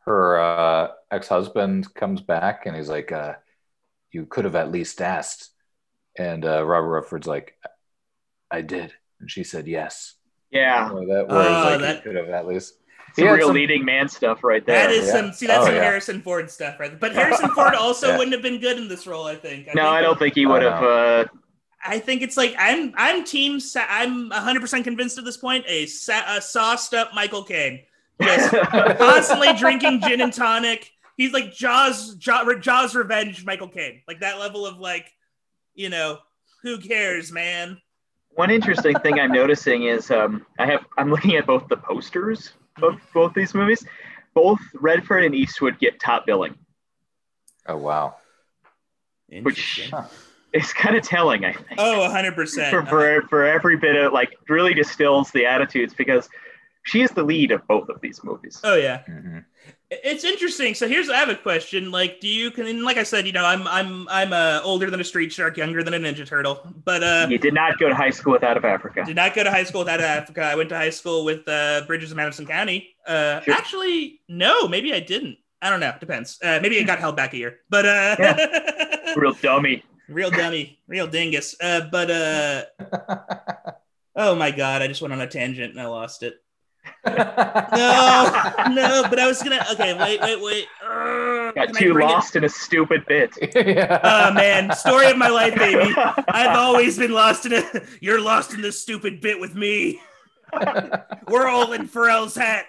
her 0.07 0.41
uh, 0.41 0.89
ex 1.11 1.29
husband 1.29 1.93
comes 1.95 2.21
back 2.23 2.67
and 2.67 2.75
he's 2.75 2.89
like, 2.89 3.13
uh, 3.13 3.35
"You 4.13 4.27
could 4.27 4.45
have 4.45 4.57
at 4.57 4.73
least 4.73 5.01
asked," 5.03 5.51
and 6.19 6.45
uh, 6.45 6.65
Robert 6.65 6.89
Redford's 6.89 7.27
like, 7.29 7.59
"I 8.51 8.63
did," 8.63 8.93
and 9.21 9.31
she 9.31 9.45
said 9.45 9.69
yes. 9.69 10.15
Yeah, 10.51 10.91
Or 10.91 11.07
that 11.07 11.29
where 11.29 11.43
he's 11.49 11.57
Oh, 11.57 11.63
like, 11.71 11.81
that- 11.83 12.03
could 12.03 12.17
have 12.17 12.31
at 12.31 12.47
least." 12.49 12.75
Some 13.15 13.25
He 13.25 13.31
real 13.31 13.47
some- 13.49 13.55
leading 13.55 13.85
man 13.85 14.09
stuff 14.09 14.43
right 14.45 14.65
there. 14.65 14.87
That 14.87 14.91
is 14.95 15.07
yeah. 15.07 15.13
some. 15.13 15.33
See, 15.33 15.47
that's 15.47 15.63
Oh, 15.63 15.67
some 15.67 15.75
yeah. 15.75 15.83
Harrison 15.83 16.23
Ford 16.23 16.51
stuff, 16.51 16.79
right? 16.81 16.99
But 16.99 17.13
Harrison 17.15 17.51
Ford 17.51 17.75
also 17.75 18.09
Yeah. 18.09 18.19
wouldn't 18.19 18.35
have 18.35 18.43
been 18.43 18.61
good 18.61 18.79
in 18.79 18.89
this 18.89 19.07
role. 19.07 19.27
I 19.27 19.37
think. 19.37 19.67
no, 19.67 19.73
think 19.73 19.79
I 19.85 20.01
don't 20.03 20.19
think 20.19 20.35
he 20.35 20.47
would 20.47 20.63
Oh, 20.63 20.71
have. 20.71 20.83
Uh, 20.83 21.25
I 21.85 21.99
think 21.99 22.23
it's 22.23 22.37
like 22.37 22.55
I'm. 22.59 22.93
I'm 22.97 23.25
team. 23.25 23.59
Sa- 23.61 23.87
I'm 23.89 24.29
100 24.29 24.61
percent 24.61 24.85
convinced 24.85 25.17
at 25.19 25.25
this 25.25 25.37
point. 25.37 25.65
A, 25.67 25.87
sa- 25.87 26.25
a 26.37 26.41
sauced 26.41 26.93
up 26.95 27.15
Michael 27.15 27.43
Caine, 27.43 27.81
just 28.21 28.51
constantly 28.99 29.53
drinking 29.55 30.01
gin 30.03 30.21
and 30.21 30.33
tonic. 30.33 30.91
He's 31.17 31.33
like 31.33 31.53
Jaws. 31.55 32.15
Jaws, 32.17 32.47
Jaws 32.61 32.95
revenge. 32.95 33.45
Michael 33.45 33.69
Caine. 33.69 34.03
Like 34.07 34.21
that 34.21 34.39
level 34.39 34.67
of 34.67 34.79
like, 34.79 35.07
you 35.75 35.89
know, 35.89 36.19
who 36.63 36.79
cares, 36.79 37.33
man. 37.33 37.81
One 38.33 38.51
interesting 38.51 38.95
thing 39.01 39.19
I'm 39.19 39.33
noticing 39.33 39.85
is 39.85 40.11
um, 40.11 40.47
I 40.59 40.67
have 40.67 40.85
I'm 40.99 41.11
looking 41.11 41.37
at 41.37 41.47
both 41.47 41.67
the 41.69 41.77
posters 41.79 42.53
of 42.83 43.01
both 43.13 43.35
these 43.35 43.55
movies. 43.55 43.85
Both 44.35 44.61
Redford 44.75 45.25
and 45.25 45.35
Eastwood 45.35 45.79
get 45.79 45.99
top 46.01 46.25
billing. 46.27 46.55
Oh 47.67 47.77
wow! 47.77 48.17
Which- 49.43 49.91
It's 50.53 50.73
kind 50.73 50.97
of 50.97 51.05
telling, 51.05 51.45
I 51.45 51.53
think, 51.53 51.79
Oh, 51.79 52.01
100 52.01 52.35
percent. 52.35 52.71
for, 52.71 52.85
for 52.87 53.23
for 53.29 53.45
every 53.45 53.77
bit 53.77 53.95
of 53.97 54.13
like 54.13 54.31
really 54.49 54.75
distills 54.75 55.31
the 55.31 55.47
attitudes 55.47 55.95
because 55.95 56.29
she 56.85 57.03
is 57.03 57.11
the 57.13 57.23
lead 57.23 57.53
of 57.53 57.65
both 57.69 57.89
of 57.89 58.01
these 58.01 58.23
movies. 58.25 58.61
Oh 58.65 58.75
yeah. 58.77 59.03
Mhm. 59.09 59.45
It's 59.93 60.23
interesting. 60.23 60.75
So 60.75 60.87
here's 60.87 61.11
I 61.11 61.17
have 61.17 61.31
a 61.31 61.35
question. 61.35 61.91
Like, 61.91 62.21
do 62.21 62.29
you 62.29 62.53
can 62.53 62.67
and 62.69 62.85
like 62.85 62.97
I 62.97 63.03
said, 63.03 63.27
you 63.27 63.33
know, 63.33 63.45
I'm 63.45 63.67
I'm 63.67 64.07
I'm 64.09 64.33
uh, 64.33 64.61
older 64.63 64.89
than 64.89 65.01
a 65.01 65.05
street 65.05 65.33
shark, 65.33 65.57
younger 65.57 65.83
than 65.83 65.95
a 65.95 65.99
ninja 65.99 66.25
turtle. 66.25 66.61
But 66.85 67.03
uh 67.03 67.27
You 67.29 67.39
did 67.39 67.55
not 67.55 67.77
go 67.79 67.89
to 67.89 67.95
high 67.95 68.11
school 68.11 68.33
with 68.35 68.45
out 68.45 68.57
of 68.57 68.65
Africa. 68.65 69.03
did 69.05 69.17
not 69.17 69.35
go 69.35 69.43
to 69.43 69.51
high 69.51 69.65
school 69.65 69.81
out 69.89 69.99
of 69.99 70.05
Africa. 70.07 70.43
I 70.43 70.55
went 70.55 70.69
to 70.69 70.77
high 70.77 70.91
school 70.91 71.25
with 71.25 71.47
uh 71.49 71.83
Bridges 71.89 72.13
of 72.13 72.17
Madison 72.19 72.47
County. 72.47 72.95
Uh 73.05 73.41
Sure. 73.41 73.55
actually 73.55 74.21
no, 74.29 74.69
maybe 74.69 74.95
I 74.95 75.01
didn't. 75.01 75.39
I 75.61 75.71
don't 75.71 75.81
know. 75.81 75.93
Depends. 75.99 76.39
Uh 76.41 76.61
maybe 76.63 76.77
it 76.79 76.85
got 76.87 77.01
held 77.01 77.17
back 77.17 77.33
a 77.35 77.37
year. 77.37 77.59
But 77.69 77.85
uh 77.87 78.37
Real 79.17 79.33
dummy. 79.33 79.83
real 80.09 80.31
dummy, 80.31 80.79
real 80.87 81.09
dingus. 81.09 81.57
Uh 81.61 81.81
but 81.91 82.11
uh 82.13 82.63
oh 84.15 84.37
my 84.37 84.53
god, 84.53 84.83
I 84.83 84.87
just 84.87 85.03
went 85.03 85.13
on 85.13 85.21
a 85.21 85.27
tangent 85.27 85.73
and 85.73 85.81
I 85.81 85.87
lost 85.87 86.23
it. 86.23 86.35
No, 87.07 87.13
no, 88.73 89.05
but 89.09 89.19
I 89.19 89.27
was 89.27 89.43
gonna 89.43 89.65
okay, 89.73 89.95
wait, 89.99 90.21
wait, 90.21 90.41
wait. 90.43 90.67
Uh, 90.85 91.51
Got 91.53 91.73
too 91.75 91.95
bring 91.95 92.09
it- 92.09 92.13
lost 92.13 92.37
in 92.37 92.45
a 92.45 92.49
stupid 92.49 93.05
bit. 93.07 93.31
yeah. 93.55 94.01
Oh 94.03 94.33
man, 94.35 94.75
story 94.75 95.11
of 95.11 95.17
my 95.17 95.29
life, 95.29 95.55
baby. 95.55 95.95
I've 96.29 96.57
always 96.57 96.99
been 96.99 97.13
lost 97.13 97.47
in 97.47 97.55
a. 97.55 97.63
You're 98.01 98.21
lost 98.21 98.53
in 98.55 98.61
this 98.63 98.81
stupid 98.81 99.21
bit 99.21 99.41
with 99.41 99.55
me. 99.55 100.01
We're 101.29 101.49
all 101.49 101.73
in 101.73 101.89
Pharrell's 101.89 102.35
hat. 102.35 102.67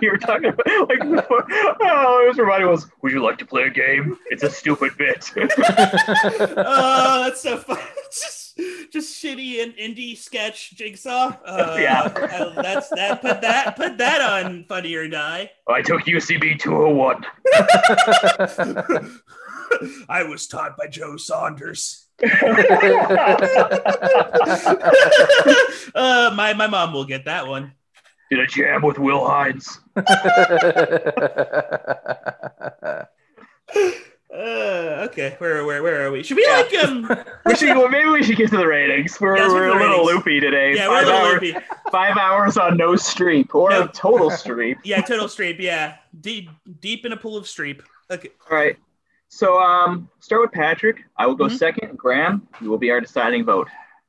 you 0.00 0.10
were 0.10 0.18
talking 0.18 0.46
about 0.46 0.88
like 0.88 1.00
before. 1.00 1.44
Oh, 1.82 2.22
it 2.24 2.28
was 2.28 2.38
reminding 2.38 2.68
us. 2.70 2.86
Would 3.02 3.12
you 3.12 3.22
like 3.22 3.38
to 3.38 3.46
play 3.46 3.64
a 3.64 3.70
game? 3.70 4.16
It's 4.30 4.42
a 4.42 4.50
stupid 4.50 4.96
bit. 4.96 5.30
Oh, 5.36 7.24
that's 7.24 7.40
so 7.42 7.58
fun. 7.58 7.78
just, 8.10 8.43
just 8.92 9.22
shitty 9.22 9.62
and 9.62 9.74
indie 9.76 10.16
sketch 10.16 10.74
jigsaw. 10.76 11.32
Uh, 11.44 11.76
Yeah. 11.80 12.02
uh, 12.02 12.62
that's 12.62 12.88
that. 12.90 13.20
Put 13.20 13.40
that. 13.42 13.76
Put 13.76 13.98
that 13.98 14.20
on 14.20 14.64
Funny 14.68 14.94
or 14.94 15.08
Die. 15.08 15.50
I 15.68 15.82
took 15.82 16.02
UCB 16.02 16.58
201. 16.58 17.24
I 20.08 20.22
was 20.22 20.46
taught 20.46 20.76
by 20.76 20.86
Joe 20.86 21.16
Saunders. 21.16 22.06
uh, 25.94 26.30
my 26.36 26.54
my 26.54 26.66
mom 26.68 26.92
will 26.92 27.04
get 27.04 27.24
that 27.24 27.46
one. 27.48 27.72
Did 28.30 28.38
a 28.40 28.46
jam 28.46 28.82
with 28.82 28.98
Will 29.00 29.26
Hines. 29.26 29.80
Uh, 34.34 35.06
okay, 35.08 35.36
where 35.38 35.64
where 35.64 35.80
where 35.82 36.04
are 36.06 36.10
we? 36.10 36.22
Should 36.24 36.36
we 36.36 36.44
Yeah. 36.46 36.56
like 36.62 36.84
um? 36.84 37.24
We 37.46 37.54
should, 37.54 37.76
well, 37.76 37.88
maybe 37.88 38.08
we 38.08 38.22
should 38.24 38.36
get 38.36 38.50
to 38.50 38.56
the 38.56 38.66
ratings. 38.66 39.20
We're, 39.20 39.36
Yeah, 39.36 39.48
we're 39.48 39.68
a 39.68 39.72
the 39.74 39.78
little 39.78 39.98
ratings. 40.04 40.14
loopy 40.16 40.40
today. 40.40 40.74
Yeah, 40.74 40.88
we're 40.88 41.02
a 41.02 41.04
five, 41.04 41.06
little 41.06 41.20
hours, 41.20 41.42
loopy. 41.42 41.66
five 41.92 42.16
hours 42.16 42.56
on 42.56 42.76
no 42.76 42.92
streep 42.92 43.54
or 43.54 43.70
No. 43.70 43.86
total 43.88 44.30
streep. 44.42 44.76
Yeah, 44.82 45.02
total 45.02 45.26
streep. 45.26 45.60
Yeah, 45.60 45.96
deep 46.20 46.50
deep 46.80 47.06
in 47.06 47.12
a 47.12 47.16
pool 47.16 47.36
of 47.36 47.44
streep. 47.44 47.82
Okay. 48.10 48.30
All 48.50 48.56
right. 48.56 48.76
So 49.28 49.60
um, 49.60 50.08
start 50.20 50.40
with 50.42 50.52
Patrick. 50.52 51.04
I 51.16 51.26
will 51.26 51.36
go 51.36 51.44
Mhm. 51.46 51.56
second. 51.58 51.96
Graham, 51.98 52.48
you 52.60 52.70
will 52.70 52.78
be 52.78 52.90
our 52.90 53.00
deciding 53.00 53.44
vote. 53.44 53.68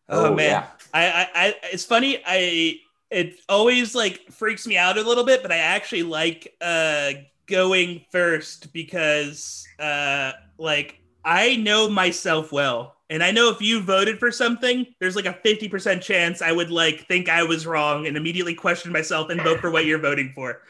Oh, 0.09 0.33
man, 0.33 0.37
yeah. 0.49 0.65
I, 0.93 1.05
I 1.07 1.27
I 1.35 1.55
it's 1.73 1.83
funny. 1.85 2.21
I 2.25 2.79
it 3.11 3.35
always 3.49 3.93
like 3.95 4.31
freaks 4.31 4.65
me 4.65 4.77
out 4.77 4.97
a 4.97 5.01
little 5.03 5.23
bit, 5.23 5.41
but 5.43 5.51
I 5.51 5.57
actually 5.57 6.03
like 6.03 6.55
uh 6.61 7.11
going 7.47 8.01
first 8.11 8.71
because 8.73 9.67
uh 9.79 10.31
like 10.57 10.99
I 11.23 11.55
know 11.55 11.89
myself 11.89 12.51
well. 12.51 12.95
And 13.09 13.23
I 13.23 13.31
know 13.31 13.49
if 13.49 13.61
you 13.61 13.81
voted 13.81 14.17
for 14.19 14.31
something, 14.31 14.85
there's 14.99 15.15
like 15.15 15.25
a 15.27 15.33
50% 15.45 16.01
chance 16.01 16.41
I 16.41 16.51
would 16.51 16.71
like 16.71 17.07
think 17.07 17.29
I 17.29 17.43
was 17.43 17.67
wrong 17.67 18.07
and 18.07 18.17
immediately 18.17 18.55
question 18.55 18.91
myself 18.91 19.29
and 19.29 19.39
vote 19.41 19.59
for 19.59 19.69
what 19.69 19.85
you're 19.85 19.99
voting 19.99 20.31
for. 20.33 20.61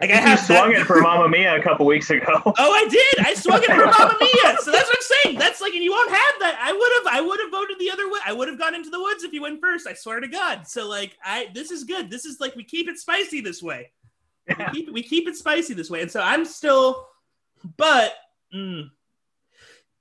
Like 0.00 0.10
I 0.10 0.14
you 0.14 0.20
have 0.20 0.48
that- 0.48 0.58
swung 0.58 0.72
it 0.72 0.84
for 0.86 1.00
Mamma 1.00 1.28
Mia 1.28 1.56
a 1.56 1.62
couple 1.62 1.86
weeks 1.86 2.10
ago. 2.10 2.24
Oh, 2.58 2.72
I 2.72 2.88
did. 2.88 3.26
I 3.26 3.34
swung 3.34 3.62
it 3.62 3.66
for 3.70 3.86
Mamma 3.86 4.16
Mia. 4.20 4.56
So 4.60 4.70
that's 4.72 4.88
what 4.88 4.96
I'm 4.96 5.22
saying. 5.24 5.38
That's 5.38 5.60
like, 5.60 5.74
and 5.74 5.82
you 5.84 5.90
won't 5.92 6.10
have 6.10 6.34
that. 6.40 6.58
I 6.60 6.72
would 6.72 6.92
have. 7.12 7.18
I 7.18 7.20
would 7.20 7.40
have 7.40 7.50
voted 7.50 7.78
the 7.78 7.90
other 7.90 8.08
way. 8.10 8.18
I 8.26 8.32
would 8.32 8.48
have 8.48 8.58
gone 8.58 8.74
into 8.74 8.90
the 8.90 9.00
woods 9.00 9.22
if 9.22 9.32
you 9.32 9.42
went 9.42 9.60
first. 9.60 9.86
I 9.86 9.94
swear 9.94 10.18
to 10.20 10.26
God. 10.28 10.66
So 10.66 10.88
like, 10.88 11.16
I 11.24 11.48
this 11.54 11.70
is 11.70 11.84
good. 11.84 12.10
This 12.10 12.24
is 12.24 12.40
like 12.40 12.56
we 12.56 12.64
keep 12.64 12.88
it 12.88 12.98
spicy 12.98 13.40
this 13.40 13.62
way. 13.62 13.90
We 14.48 14.64
keep 14.72 14.92
we 14.92 15.02
keep 15.02 15.28
it 15.28 15.36
spicy 15.36 15.74
this 15.74 15.90
way. 15.90 16.02
And 16.02 16.10
so 16.10 16.20
I'm 16.20 16.44
still, 16.44 17.06
but 17.76 18.12
mm, 18.54 18.90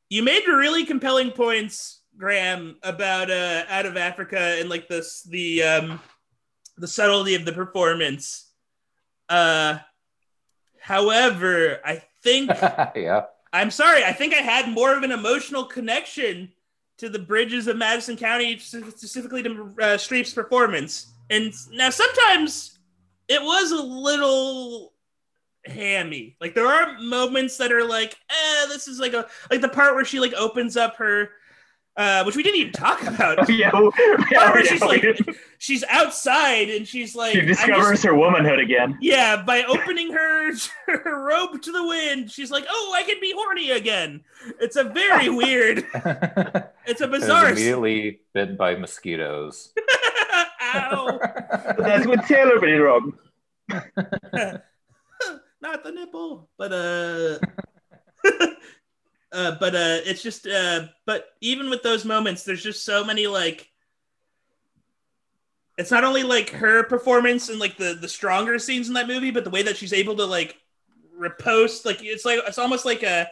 you 0.10 0.24
made 0.24 0.46
really 0.48 0.86
compelling 0.86 1.32
points, 1.32 2.02
Graham, 2.18 2.78
about 2.84 3.30
uh 3.30 3.64
out 3.70 3.86
of 3.86 3.98
Africa 3.98 4.58
and 4.60 4.70
like 4.70 4.88
this 4.88 5.24
the 5.24 5.64
um 5.64 6.00
the 6.78 6.88
subtlety 6.88 7.36
of 7.36 7.46
the 7.46 7.54
performance. 7.54 8.50
Uh, 9.30 9.78
however, 10.80 11.80
I 11.86 12.04
think 12.24 12.50
yeah. 12.96 13.26
I'm 13.54 13.72
sorry. 13.72 14.04
I 14.04 14.14
think 14.14 14.34
I 14.34 14.42
had 14.42 14.70
more 14.70 14.96
of 14.96 15.04
an 15.04 15.12
emotional 15.12 15.64
connection 15.66 16.52
to 16.98 17.10
the 17.10 17.20
bridges 17.20 17.68
of 17.68 17.78
Madison 17.78 18.18
County, 18.18 18.58
specifically 18.60 19.44
to 19.44 19.50
uh, 19.52 19.98
Streep's 19.98 20.34
performance. 20.34 21.14
And 21.30 21.54
now 21.72 21.90
sometimes 21.90 22.80
it 23.32 23.42
was 23.42 23.72
a 23.72 23.82
little 23.82 24.94
hammy. 25.66 26.36
Like 26.42 26.56
there 26.56 26.68
are 26.68 27.00
moments 27.00 27.58
that 27.58 27.72
are 27.72 27.86
like, 27.88 28.16
eh, 28.30 28.66
this 28.68 28.88
is 28.88 29.00
like 29.00 29.14
a 29.14 29.28
like 29.50 29.62
the 29.62 29.70
part 29.70 29.96
where 29.96 30.06
she 30.06 30.20
like 30.20 30.34
opens 30.34 30.76
up 30.78 30.96
her, 30.98 31.30
uh, 31.98 32.24
which 32.24 32.36
we 32.36 32.44
didn't 32.44 32.60
even 32.60 32.74
talk 32.74 33.02
about. 33.04 33.48
yeah, 33.50 33.70
yeah, 33.70 33.70
Part 33.72 33.94
where 34.56 34.64
yeah, 34.66 34.72
she's 34.72 34.82
we 34.82 34.88
like, 34.88 35.02
did. 35.02 35.36
she's 35.60 35.84
outside 35.90 36.70
and 36.70 36.88
she's 36.88 37.16
like, 37.16 37.34
she 37.34 37.42
discovers 37.42 37.92
just- 37.92 38.04
her 38.04 38.16
womanhood 38.16 38.60
again. 38.60 38.98
yeah, 39.02 39.42
by 39.44 39.64
opening 39.64 40.12
her, 40.14 40.52
her 40.88 41.26
robe 41.28 41.62
to 41.62 41.72
the 41.72 41.86
wind, 41.86 42.32
she's 42.32 42.50
like, 42.52 42.66
"Oh, 42.70 42.94
I 42.96 43.04
can 43.04 43.18
be 43.22 43.34
horny 43.36 43.72
again." 43.72 44.22
It's 44.60 44.76
a 44.78 44.84
very 44.86 45.30
weird. 45.42 45.86
It's 46.88 47.02
a 47.02 47.08
was 47.08 47.22
bizarre. 47.22 47.52
immediately 47.52 48.22
bitten 48.34 48.58
by 48.58 48.76
mosquitoes. 48.76 49.72
Ow! 50.74 51.20
That's 51.78 52.06
what 52.08 52.26
Taylor 52.28 52.60
did 52.60 52.78
wrong. 52.80 53.14
Not 55.62 55.84
the 55.84 55.92
nipple, 55.92 56.50
but 56.58 56.74
uh, 56.74 57.38
uh, 59.32 59.56
but 59.60 59.76
uh, 59.76 60.00
it's 60.06 60.24
just 60.24 60.48
uh, 60.48 60.88
but 61.06 61.28
even 61.42 61.70
with 61.70 61.84
those 61.84 62.04
moments, 62.04 62.44
there's 62.44 62.64
just 62.64 62.84
so 62.86 63.04
many 63.04 63.28
like. 63.28 63.68
It's 65.78 65.92
not 65.92 66.04
only 66.04 66.24
like 66.24 66.50
her 66.50 66.84
performance 66.84 67.50
and 67.50 67.60
like 67.60 67.78
the 67.78 67.98
the 68.00 68.10
stronger 68.10 68.60
scenes 68.60 68.88
in 68.88 68.94
that 68.96 69.08
movie, 69.08 69.32
but 69.32 69.44
the 69.44 69.50
way 69.50 69.64
that 69.64 69.78
she's 69.78 69.94
able 69.94 70.16
to 70.18 70.26
like 70.26 70.58
repost, 71.18 71.86
like 71.86 72.04
it's 72.04 72.26
like 72.26 72.40
it's 72.46 72.58
almost 72.58 72.86
like 72.86 73.04
a 73.04 73.28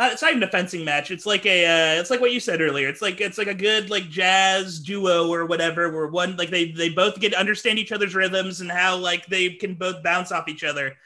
it's 0.00 0.22
not 0.22 0.32
even 0.32 0.42
a 0.42 0.48
fencing 0.48 0.84
match. 0.84 1.10
It's 1.10 1.26
like 1.26 1.46
a 1.46 1.64
uh, 1.64 2.00
it's 2.00 2.10
like 2.10 2.20
what 2.20 2.32
you 2.32 2.40
said 2.40 2.60
earlier. 2.60 2.88
It's 2.88 3.02
like 3.02 3.20
it's 3.20 3.38
like 3.38 3.46
a 3.46 3.54
good 3.54 3.90
like 3.90 4.08
jazz 4.08 4.80
duo 4.80 5.28
or 5.28 5.46
whatever, 5.46 5.90
where 5.90 6.08
one 6.08 6.36
like 6.36 6.50
they 6.50 6.72
they 6.72 6.88
both 6.88 7.20
get 7.20 7.32
to 7.32 7.38
understand 7.38 7.78
each 7.78 7.92
other's 7.92 8.14
rhythms 8.14 8.60
and 8.60 8.70
how 8.70 8.96
like 8.96 9.26
they 9.26 9.50
can 9.50 9.74
both 9.74 10.02
bounce 10.02 10.32
off 10.32 10.48
each 10.48 10.64
other. 10.64 10.96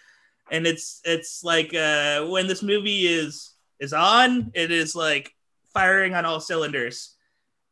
And 0.50 0.66
it's 0.66 1.00
it's 1.04 1.44
like 1.44 1.74
uh, 1.74 2.26
when 2.26 2.46
this 2.46 2.62
movie 2.62 3.06
is 3.06 3.52
is 3.78 3.92
on, 3.92 4.50
it 4.54 4.70
is 4.70 4.96
like 4.96 5.32
firing 5.74 6.14
on 6.14 6.24
all 6.24 6.40
cylinders. 6.40 7.14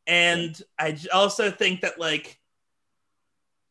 And 0.07 0.61
I 0.79 0.99
also 1.13 1.51
think 1.51 1.81
that 1.81 1.99
like 1.99 2.39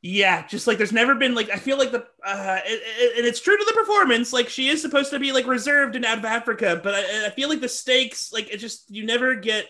yeah, 0.07 0.45
just 0.45 0.67
like 0.67 0.77
there's 0.77 0.93
never 0.93 1.15
been 1.15 1.33
like 1.33 1.49
I 1.49 1.57
feel 1.57 1.79
like 1.79 1.91
the 1.91 2.05
uh, 2.23 2.59
it, 2.63 2.83
it, 2.85 3.17
and 3.17 3.25
it's 3.25 3.41
true 3.41 3.57
to 3.57 3.65
the 3.65 3.73
performance. 3.73 4.31
Like 4.31 4.49
she 4.49 4.67
is 4.69 4.79
supposed 4.79 5.09
to 5.09 5.17
be 5.17 5.31
like 5.31 5.47
reserved 5.47 5.95
and 5.95 6.05
out 6.05 6.19
of 6.19 6.25
Africa, 6.25 6.79
but 6.83 6.93
I, 6.93 7.25
I 7.25 7.29
feel 7.31 7.49
like 7.49 7.59
the 7.59 7.67
stakes 7.67 8.31
like 8.31 8.53
it 8.53 8.57
just 8.57 8.91
you 8.91 9.03
never 9.03 9.33
get. 9.33 9.67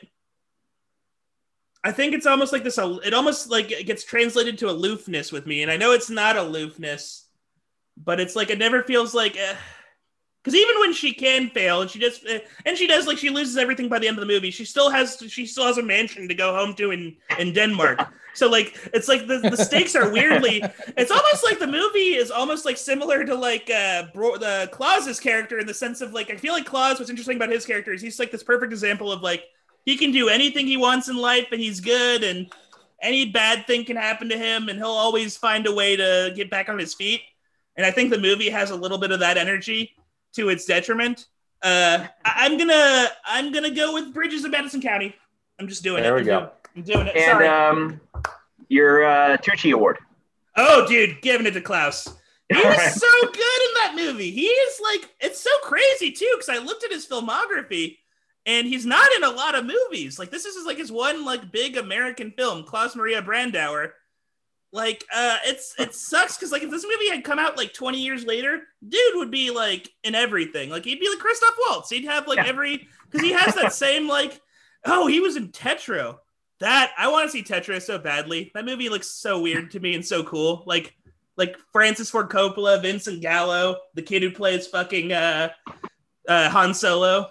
I 1.86 1.94
think 1.94 2.14
it's 2.14 2.26
almost 2.26 2.52
like 2.52 2.66
this. 2.66 2.78
It 2.78 3.14
almost 3.14 3.50
like 3.50 3.72
it 3.72 3.86
gets 3.86 4.04
translated 4.04 4.58
to 4.58 4.70
aloofness 4.70 5.32
with 5.32 5.46
me, 5.46 5.62
and 5.62 5.72
I 5.72 5.78
know 5.78 5.94
it's 5.94 6.10
not 6.10 6.36
aloofness, 6.36 7.30
but 7.96 8.20
it's 8.20 8.36
like 8.36 8.50
it 8.50 8.60
never 8.60 8.84
feels 8.84 9.14
like. 9.14 9.38
Uh, 9.38 9.56
because 10.46 10.60
even 10.60 10.80
when 10.80 10.94
she 10.94 11.12
can 11.12 11.50
fail 11.50 11.82
and 11.82 11.90
she 11.90 11.98
just 11.98 12.24
uh, 12.28 12.38
and 12.68 12.78
she 12.78 12.86
does 12.86 13.08
like 13.08 13.18
she 13.18 13.32
loses 13.32 13.58
everything 13.58 13.90
by 13.90 13.98
the 13.98 14.08
end 14.08 14.16
of 14.16 14.22
the 14.22 14.32
movie 14.32 14.52
she 14.52 14.64
still 14.64 14.92
has 14.92 15.18
she 15.28 15.46
still 15.48 15.66
has 15.66 15.80
a 15.80 15.84
mansion 15.84 16.28
to 16.28 16.36
go 16.36 16.54
home 16.56 16.76
to 16.76 16.92
in 16.92 17.16
in 17.40 17.52
denmark. 17.52 18.00
So 18.36 18.50
like 18.50 18.78
it's 18.94 19.08
like 19.08 19.28
the, 19.28 19.38
the 19.38 19.56
stakes 19.56 19.96
are 19.96 20.12
weirdly 20.12 20.62
it's 20.98 21.10
almost 21.10 21.42
like 21.46 21.58
the 21.58 21.68
movie 21.68 22.16
is 22.16 22.32
almost 22.32 22.66
like 22.66 22.76
similar 22.76 23.24
to 23.24 23.34
like 23.34 23.70
uh 23.70 24.08
Bro, 24.14 24.40
the 24.40 24.68
Klaus's 24.74 25.22
character 25.22 25.58
in 25.58 25.66
the 25.66 25.74
sense 25.74 26.02
of 26.02 26.12
like 26.12 26.30
i 26.30 26.36
feel 26.36 26.52
like 26.52 26.66
claus 26.66 27.00
what's 27.00 27.10
interesting 27.10 27.38
about 27.38 27.50
his 27.50 27.66
character 27.66 27.94
is 27.94 28.02
he's 28.02 28.20
like 28.20 28.32
this 28.32 28.44
perfect 28.44 28.74
example 28.74 29.10
of 29.10 29.22
like 29.22 29.46
he 29.86 29.96
can 29.96 30.12
do 30.12 30.28
anything 30.28 30.68
he 30.68 30.76
wants 30.76 31.08
in 31.08 31.16
life 31.16 31.48
and 31.54 31.62
he's 31.62 31.80
good 31.80 32.26
and 32.26 32.52
any 33.02 33.24
bad 33.24 33.66
thing 33.68 33.86
can 33.86 33.96
happen 33.96 34.28
to 34.28 34.38
him 34.38 34.68
and 34.68 34.80
he'll 34.80 34.88
always 34.88 35.38
find 35.38 35.66
a 35.66 35.74
way 35.74 35.96
to 35.96 36.34
get 36.36 36.50
back 36.50 36.68
on 36.68 36.78
his 36.78 36.94
feet. 36.94 37.22
And 37.78 37.86
i 37.86 37.92
think 37.92 38.10
the 38.10 38.20
movie 38.20 38.50
has 38.50 38.70
a 38.70 38.76
little 38.76 38.98
bit 38.98 39.12
of 39.12 39.22
that 39.22 39.38
energy 39.38 39.96
to 40.36 40.50
its 40.50 40.66
detriment. 40.66 41.28
Uh, 41.62 42.06
I- 42.24 42.46
am 42.46 42.58
gonna 42.58 43.08
I'm 43.26 43.52
gonna 43.52 43.72
go 43.72 43.94
with 43.94 44.14
Bridges 44.14 44.44
of 44.46 44.52
Madison 44.52 44.82
County. 44.82 45.16
I'm 45.60 45.68
just 45.68 45.84
doing 45.84 46.04
there 46.04 46.18
it. 46.18 46.24
There 46.26 46.36
we 46.36 46.42
I'm 46.42 46.48
go. 46.48 46.52
Doing, 46.84 46.98
I'm 46.98 47.06
doing 47.06 47.08
it. 47.08 47.16
And 47.16 47.32
Sorry. 47.32 47.48
um, 47.48 48.02
your 48.70 49.06
uh, 49.06 49.38
Tucci 49.38 49.74
Award. 49.74 49.98
oh, 50.58 50.86
dude, 50.88 51.22
giving 51.22 51.48
it 51.48 51.52
to 51.52 51.62
Klaus. 51.62 52.08
He 52.50 52.56
was 52.64 52.94
so 52.94 53.22
good 53.22 53.32
in 53.32 53.74
that 53.76 53.94
movie. 53.96 54.32
He 54.32 54.46
is 54.46 54.80
like 54.84 55.10
it's 55.20 55.40
so 55.42 55.50
crazy 55.64 56.12
too 56.12 56.30
because 56.38 56.50
I 56.50 56.64
looked 56.64 56.84
at 56.84 56.92
his 56.92 57.08
filmography 57.08 57.98
and 58.46 58.68
he's 58.68 58.86
not 58.86 59.08
in 59.16 59.24
a 59.24 59.32
lot 59.32 59.56
of 59.56 59.66
movies. 59.66 60.20
Like 60.20 60.30
this 60.30 60.46
is 60.46 60.66
like 60.66 60.78
his 60.78 60.92
one 60.92 61.26
like 61.26 61.52
big 61.52 61.78
American 61.78 62.32
film, 62.32 62.64
Klaus 62.64 62.96
Maria 62.96 63.22
Brandauer. 63.22 63.92
Like 64.76 65.06
uh 65.16 65.38
it's 65.46 65.74
it 65.80 65.96
sucks 65.96 66.38
because 66.38 66.52
like 66.52 66.62
if 66.64 66.70
this 66.70 66.84
movie 66.84 67.10
had 67.10 67.24
come 67.24 67.40
out 67.40 67.56
like 67.58 67.74
20 67.74 67.98
years 68.00 68.26
later, 68.26 68.62
dude 68.88 69.16
would 69.16 69.32
be 69.32 69.50
like 69.50 69.90
in 70.04 70.14
everything. 70.16 70.70
Like 70.70 70.84
he'd 70.84 71.00
be 71.00 71.10
like 71.10 71.20
Christoph 71.20 71.56
Waltz. 71.68 71.90
He'd 71.90 72.04
have 72.06 72.28
like 72.28 72.38
Yeah. 72.38 72.48
every 72.48 72.88
because 73.10 73.22
he 73.26 73.32
has 73.32 73.56
that 73.56 73.72
same 73.74 74.08
like 74.08 74.40
oh 74.86 75.08
he 75.08 75.22
was 75.22 75.38
in 75.38 75.50
Tetro. 75.54 76.18
That 76.60 76.92
I 76.98 77.08
want 77.10 77.26
to 77.26 77.32
see 77.32 77.44
Tetro 77.44 77.82
so 77.82 77.98
badly. 77.98 78.52
That 78.54 78.66
movie 78.66 78.90
looks 78.90 79.10
so 79.10 79.42
weird 79.42 79.72
to 79.72 79.80
me 79.80 79.96
and 79.96 80.06
so 80.06 80.24
cool. 80.24 80.64
Like 80.66 80.94
like 81.38 81.58
Francis 81.72 82.10
Ford 82.10 82.30
Coppola, 82.30 82.82
Vincent 82.82 83.22
Gallo, 83.22 83.78
the 83.94 84.02
kid 84.02 84.24
who 84.24 84.32
plays 84.32 84.68
fucking 84.68 85.12
uh, 85.14 85.50
uh, 86.28 86.50
Han 86.50 86.74
Solo. 86.74 87.30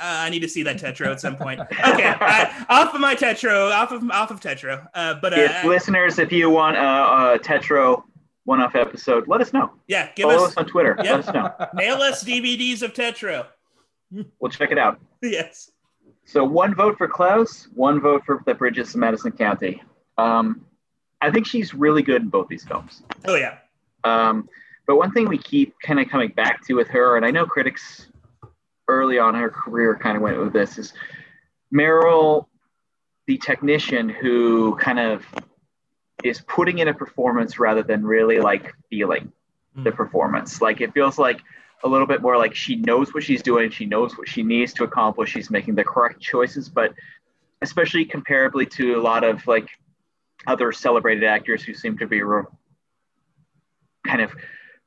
Uh, 0.00 0.26
I 0.26 0.30
need 0.30 0.40
to 0.40 0.48
see 0.48 0.62
that 0.64 0.76
Tetro 0.78 1.06
at 1.06 1.20
some 1.20 1.36
point. 1.36 1.60
Okay, 1.60 2.14
I, 2.20 2.66
off 2.68 2.94
of 2.94 3.00
my 3.00 3.14
Tetro, 3.14 3.72
off 3.72 3.92
of 3.92 4.08
off 4.10 4.30
of 4.30 4.40
Tetro. 4.40 4.86
Uh, 4.94 5.14
but 5.22 5.32
uh, 5.32 5.36
If 5.36 5.64
listeners, 5.64 6.18
if 6.18 6.30
you 6.32 6.50
want 6.50 6.76
a, 6.76 7.34
a 7.34 7.38
Tetro 7.38 8.02
one-off 8.44 8.74
episode, 8.76 9.26
let 9.26 9.40
us 9.40 9.52
know. 9.52 9.72
yeah, 9.88 10.10
give 10.14 10.28
Follow 10.28 10.44
us 10.44 10.50
us 10.52 10.56
on 10.56 10.66
Twitter. 10.66 10.94
Yep. 11.02 11.06
Let 11.06 11.28
us 11.28 11.34
know. 11.34 11.66
mail 11.74 11.96
us 11.96 12.22
DVDs 12.24 12.82
of 12.82 12.92
Tetro. 12.92 13.46
We'll 14.38 14.50
check 14.50 14.70
it 14.70 14.78
out. 14.78 15.00
yes. 15.22 15.70
So 16.24 16.44
one 16.44 16.74
vote 16.74 16.96
for 16.98 17.08
Klaus, 17.08 17.68
one 17.74 18.00
vote 18.00 18.22
for 18.24 18.42
the 18.46 18.54
Bridges 18.54 18.94
of 18.94 19.00
Madison 19.00 19.32
County. 19.32 19.82
Um, 20.18 20.64
I 21.20 21.30
think 21.30 21.46
she's 21.46 21.72
really 21.74 22.02
good 22.02 22.22
in 22.22 22.28
both 22.28 22.48
these 22.48 22.64
films. 22.64 23.02
Oh 23.26 23.34
yeah. 23.36 23.58
Um, 24.04 24.48
but 24.86 24.96
one 24.96 25.10
thing 25.12 25.28
we 25.28 25.38
keep 25.38 25.74
kind 25.82 25.98
of 25.98 26.08
coming 26.08 26.28
back 26.30 26.64
to 26.66 26.74
with 26.74 26.88
her, 26.88 27.16
and 27.16 27.24
I 27.26 27.30
know 27.30 27.46
critics 27.46 28.06
early 28.88 29.18
on 29.18 29.34
in 29.34 29.40
her 29.40 29.50
career 29.50 29.98
kind 30.00 30.16
of 30.16 30.22
went 30.22 30.38
with 30.38 30.52
this, 30.52 30.78
is 30.78 30.92
Meryl, 31.74 32.46
the 33.26 33.38
technician 33.38 34.08
who 34.08 34.76
kind 34.76 34.98
of 34.98 35.26
is 36.24 36.40
putting 36.42 36.78
in 36.78 36.88
a 36.88 36.94
performance 36.94 37.58
rather 37.58 37.82
than 37.82 38.04
really 38.04 38.38
like 38.38 38.74
feeling 38.88 39.32
hmm. 39.74 39.84
the 39.84 39.92
performance. 39.92 40.60
Like 40.62 40.80
it 40.80 40.92
feels 40.94 41.18
like 41.18 41.40
a 41.84 41.88
little 41.88 42.06
bit 42.06 42.22
more 42.22 42.38
like 42.38 42.54
she 42.54 42.76
knows 42.76 43.12
what 43.12 43.22
she's 43.22 43.42
doing, 43.42 43.70
she 43.70 43.86
knows 43.86 44.16
what 44.16 44.28
she 44.28 44.42
needs 44.42 44.72
to 44.74 44.84
accomplish, 44.84 45.30
she's 45.30 45.50
making 45.50 45.74
the 45.74 45.84
correct 45.84 46.20
choices, 46.20 46.68
but 46.68 46.94
especially 47.62 48.04
comparably 48.04 48.68
to 48.70 48.94
a 48.94 49.00
lot 49.00 49.24
of 49.24 49.46
like 49.46 49.68
other 50.46 50.72
celebrated 50.72 51.24
actors 51.24 51.62
who 51.62 51.74
seem 51.74 51.98
to 51.98 52.06
be 52.06 52.22
re- 52.22 52.44
kind 54.06 54.20
of 54.20 54.32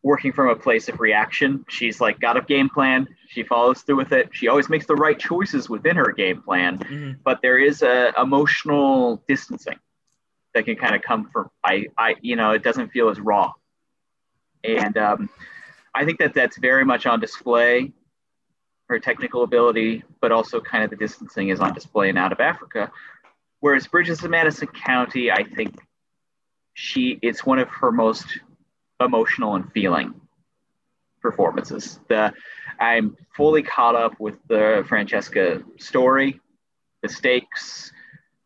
working 0.01 0.31
from 0.31 0.47
a 0.49 0.55
place 0.55 0.87
of 0.87 0.99
reaction. 0.99 1.65
She's 1.67 1.99
like 1.99 2.19
got 2.19 2.37
a 2.37 2.41
game 2.41 2.69
plan. 2.69 3.07
She 3.27 3.43
follows 3.43 3.81
through 3.81 3.97
with 3.97 4.11
it. 4.13 4.29
She 4.31 4.47
always 4.47 4.69
makes 4.69 4.85
the 4.85 4.95
right 4.95 5.19
choices 5.19 5.69
within 5.69 5.95
her 5.97 6.11
game 6.13 6.41
plan, 6.41 6.77
Mhm. 6.79 7.17
but 7.23 7.41
there 7.41 7.57
is 7.57 7.81
a 7.81 8.13
emotional 8.17 9.21
distancing 9.27 9.77
that 10.53 10.65
can 10.65 10.75
kind 10.77 10.95
of 10.95 11.01
come 11.01 11.29
from 11.29 11.49
I, 11.63 11.87
I, 11.97 12.15
you 12.21 12.35
know, 12.35 12.51
it 12.51 12.63
doesn't 12.63 12.89
feel 12.89 13.09
as 13.09 13.19
raw. 13.19 13.51
And 14.63 14.97
um, 14.97 15.29
I 15.93 16.05
think 16.05 16.19
that 16.19 16.33
that's 16.33 16.57
very 16.57 16.85
much 16.85 17.05
on 17.05 17.19
display. 17.19 17.91
Her 18.87 18.99
technical 18.99 19.43
ability, 19.43 20.03
but 20.19 20.31
also 20.31 20.59
kind 20.59 20.83
of 20.83 20.89
the 20.89 20.95
distancing 20.95 21.49
is 21.49 21.59
on 21.59 21.73
display 21.73 22.09
in 22.09 22.17
Out 22.17 22.31
of 22.31 22.39
Africa. 22.39 22.91
Whereas 23.59 23.85
Bridges 23.85 24.23
of 24.23 24.31
Madison 24.31 24.67
County, 24.67 25.29
I 25.31 25.43
think 25.43 25.75
she 26.73 27.19
it's 27.21 27.45
one 27.45 27.59
of 27.59 27.67
her 27.69 27.91
most 27.91 28.39
emotional 28.99 29.55
and 29.55 29.71
feeling 29.71 30.13
performances. 31.21 31.99
The 32.07 32.33
I'm 32.79 33.17
fully 33.35 33.63
caught 33.63 33.95
up 33.95 34.19
with 34.19 34.35
the 34.47 34.85
Francesca 34.87 35.63
story. 35.77 36.39
The 37.01 37.09
stakes 37.09 37.91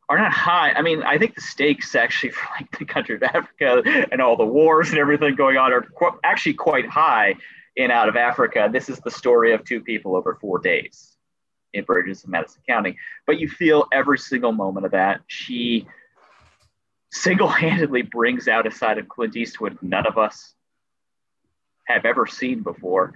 are 0.10 0.18
not 0.18 0.32
high. 0.32 0.72
I 0.72 0.82
mean, 0.82 1.04
I 1.04 1.18
think 1.18 1.36
the 1.36 1.42
stakes 1.42 1.96
actually 1.96 2.32
for 2.32 2.48
like 2.60 2.78
the 2.78 2.86
country 2.86 3.16
of 3.16 3.24
Africa 3.24 3.84
and 4.12 4.22
all 4.22 4.36
the 4.36 4.46
wars 4.46 4.90
and 4.90 4.98
everything 4.98 5.36
going 5.36 5.58
on 5.58 5.72
are 5.72 5.82
qu- 5.82 6.20
actually 6.24 6.56
quite 6.56 6.88
high 6.88 7.36
in 7.76 7.92
out 7.92 8.10
of 8.10 8.16
Africa. 8.16 8.70
This 8.72 8.90
is 8.90 9.00
the 9.00 9.12
story 9.12 9.54
of 9.54 9.64
two 9.64 9.82
people 9.82 10.16
over 10.16 10.38
four 10.40 10.60
days 10.60 11.18
in 11.74 11.86
of 11.90 12.28
Madison 12.28 12.62
County. 12.68 12.98
But 13.26 13.40
you 13.40 13.50
feel 13.50 13.88
every 13.92 14.20
single 14.20 14.52
moment 14.52 14.86
of 14.86 14.92
that. 14.92 15.22
She 15.28 15.88
single-handedly 17.14 18.02
brings 18.02 18.48
out 18.48 18.66
a 18.66 18.72
side 18.72 18.98
of 18.98 19.08
Clint 19.08 19.36
Eastwood 19.38 19.78
none 19.82 20.08
of 20.08 20.18
us 20.18 20.56
have 21.86 22.06
ever 22.06 22.26
seen 22.26 22.64
before. 22.64 23.14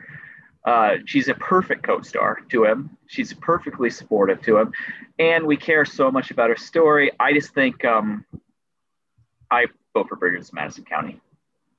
Uh, 0.65 0.97
she's 1.05 1.29
a 1.29 1.33
perfect 1.33 1.83
co-star 1.83 2.39
to 2.49 2.63
him. 2.65 2.95
She's 3.07 3.33
perfectly 3.33 3.89
supportive 3.89 4.41
to 4.43 4.57
him, 4.57 4.73
and 5.17 5.47
we 5.47 5.57
care 5.57 5.83
so 5.85 6.11
much 6.11 6.29
about 6.29 6.49
her 6.49 6.57
story. 6.57 7.11
I 7.19 7.33
just 7.33 7.53
think 7.53 7.83
um, 7.85 8.23
I 9.49 9.65
vote 9.93 10.09
for 10.09 10.15
Bridges 10.15 10.53
Madison 10.53 10.83
County 10.85 11.19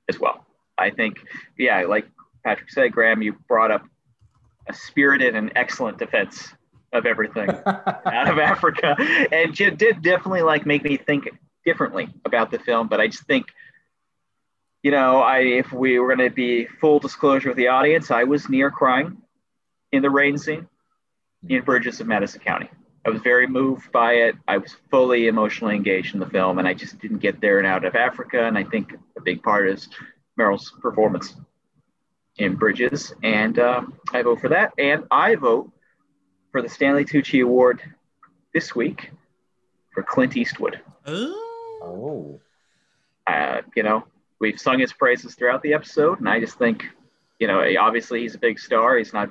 as 0.09 0.19
well. 0.19 0.45
I 0.77 0.91
think, 0.91 1.19
yeah, 1.57 1.83
like 1.83 2.09
Patrick 2.45 2.71
said, 2.71 2.93
Graham, 2.93 3.23
you 3.23 3.37
brought 3.47 3.71
up 3.71 3.87
a 4.69 4.75
spirited 4.75 5.37
and 5.37 5.53
excellent 5.55 5.99
defense 5.99 6.49
of 6.93 7.05
everything 7.07 7.51
out 7.67 8.29
of 8.29 8.39
Africa, 8.39 8.97
and 8.99 9.61
it 9.61 9.79
did 9.79 10.03
definitely 10.03 10.43
like 10.43 10.67
make 10.67 10.83
me 10.83 10.97
think 10.97 11.29
differently 11.69 12.09
about 12.25 12.51
the 12.51 12.59
film. 12.59 12.89
But 12.89 12.99
I 12.99 13.09
just 13.09 13.25
think, 13.25 13.47
you 14.83 14.91
know, 14.91 15.21
I 15.21 15.41
if 15.63 15.71
we 15.71 15.99
were 15.99 16.15
going 16.15 16.27
to 16.31 16.35
be 16.35 16.67
full 16.81 16.99
disclosure 16.99 17.51
with 17.51 17.59
the 17.59 17.69
audience, 17.69 18.11
I 18.11 18.25
was 18.25 18.49
near 18.49 18.71
crying 18.71 19.19
in 19.93 20.01
the 20.01 20.09
rain 20.09 20.39
scene 20.39 20.67
in 21.47 21.63
Bridges 21.63 22.01
of 22.01 22.07
Madison 22.07 22.41
County. 22.41 22.71
I 23.05 23.11
was 23.11 23.21
very 23.21 23.47
moved 23.47 23.93
by 23.93 24.13
it. 24.27 24.35
I 24.47 24.57
was 24.59 24.77
fully 24.91 25.29
emotionally 25.29 25.77
engaged 25.77 26.15
in 26.15 26.21
the 26.21 26.31
film, 26.37 26.59
and 26.59 26.67
I 26.67 26.75
just 26.75 26.99
didn't 26.99 27.19
get 27.19 27.41
there 27.41 27.59
and 27.59 27.67
out 27.67 27.85
of 27.85 27.95
Africa. 27.95 28.45
And 28.45 28.57
I 28.57 28.65
think 28.65 28.95
a 29.17 29.21
big 29.21 29.43
part 29.43 29.69
is 29.69 29.89
Meryl's 30.39 30.73
performance 30.81 31.37
in 32.37 32.55
Bridges, 32.57 33.13
and 33.23 33.59
um, 33.59 33.95
I 34.13 34.23
vote 34.23 34.41
for 34.41 34.49
that. 34.49 34.73
And 34.79 35.05
I 35.11 35.35
vote 35.35 35.71
for 36.51 36.63
the 36.63 36.69
Stanley 36.69 37.05
Tucci 37.05 37.43
Award 37.43 37.83
this 38.55 38.75
week 38.75 39.11
for 39.93 40.03
Clint 40.03 40.37
Eastwood. 40.37 40.81
Oh. 41.07 41.48
Oh. 41.89 42.41
Uh, 43.27 43.63
you 43.77 43.83
know, 43.83 44.05
we've 44.41 44.59
sung 44.59 44.79
his 44.79 44.93
praises 44.93 45.35
throughout 45.35 45.63
the 45.63 45.75
episode, 45.75 46.21
and 46.21 46.29
I 46.29 46.41
just 46.41 46.59
think, 46.59 46.85
you 47.39 47.47
know, 47.47 47.63
obviously 47.79 48.21
he's 48.21 48.35
a 48.35 48.39
big 48.39 48.59
star. 48.59 48.97
He's 48.97 49.13
not 49.13 49.31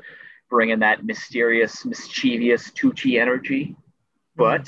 bringing 0.49 0.79
that 0.79 1.05
mysterious, 1.05 1.85
mischievous 1.85 2.71
Tucci 2.71 3.19
energy. 3.19 3.75
But 4.35 4.67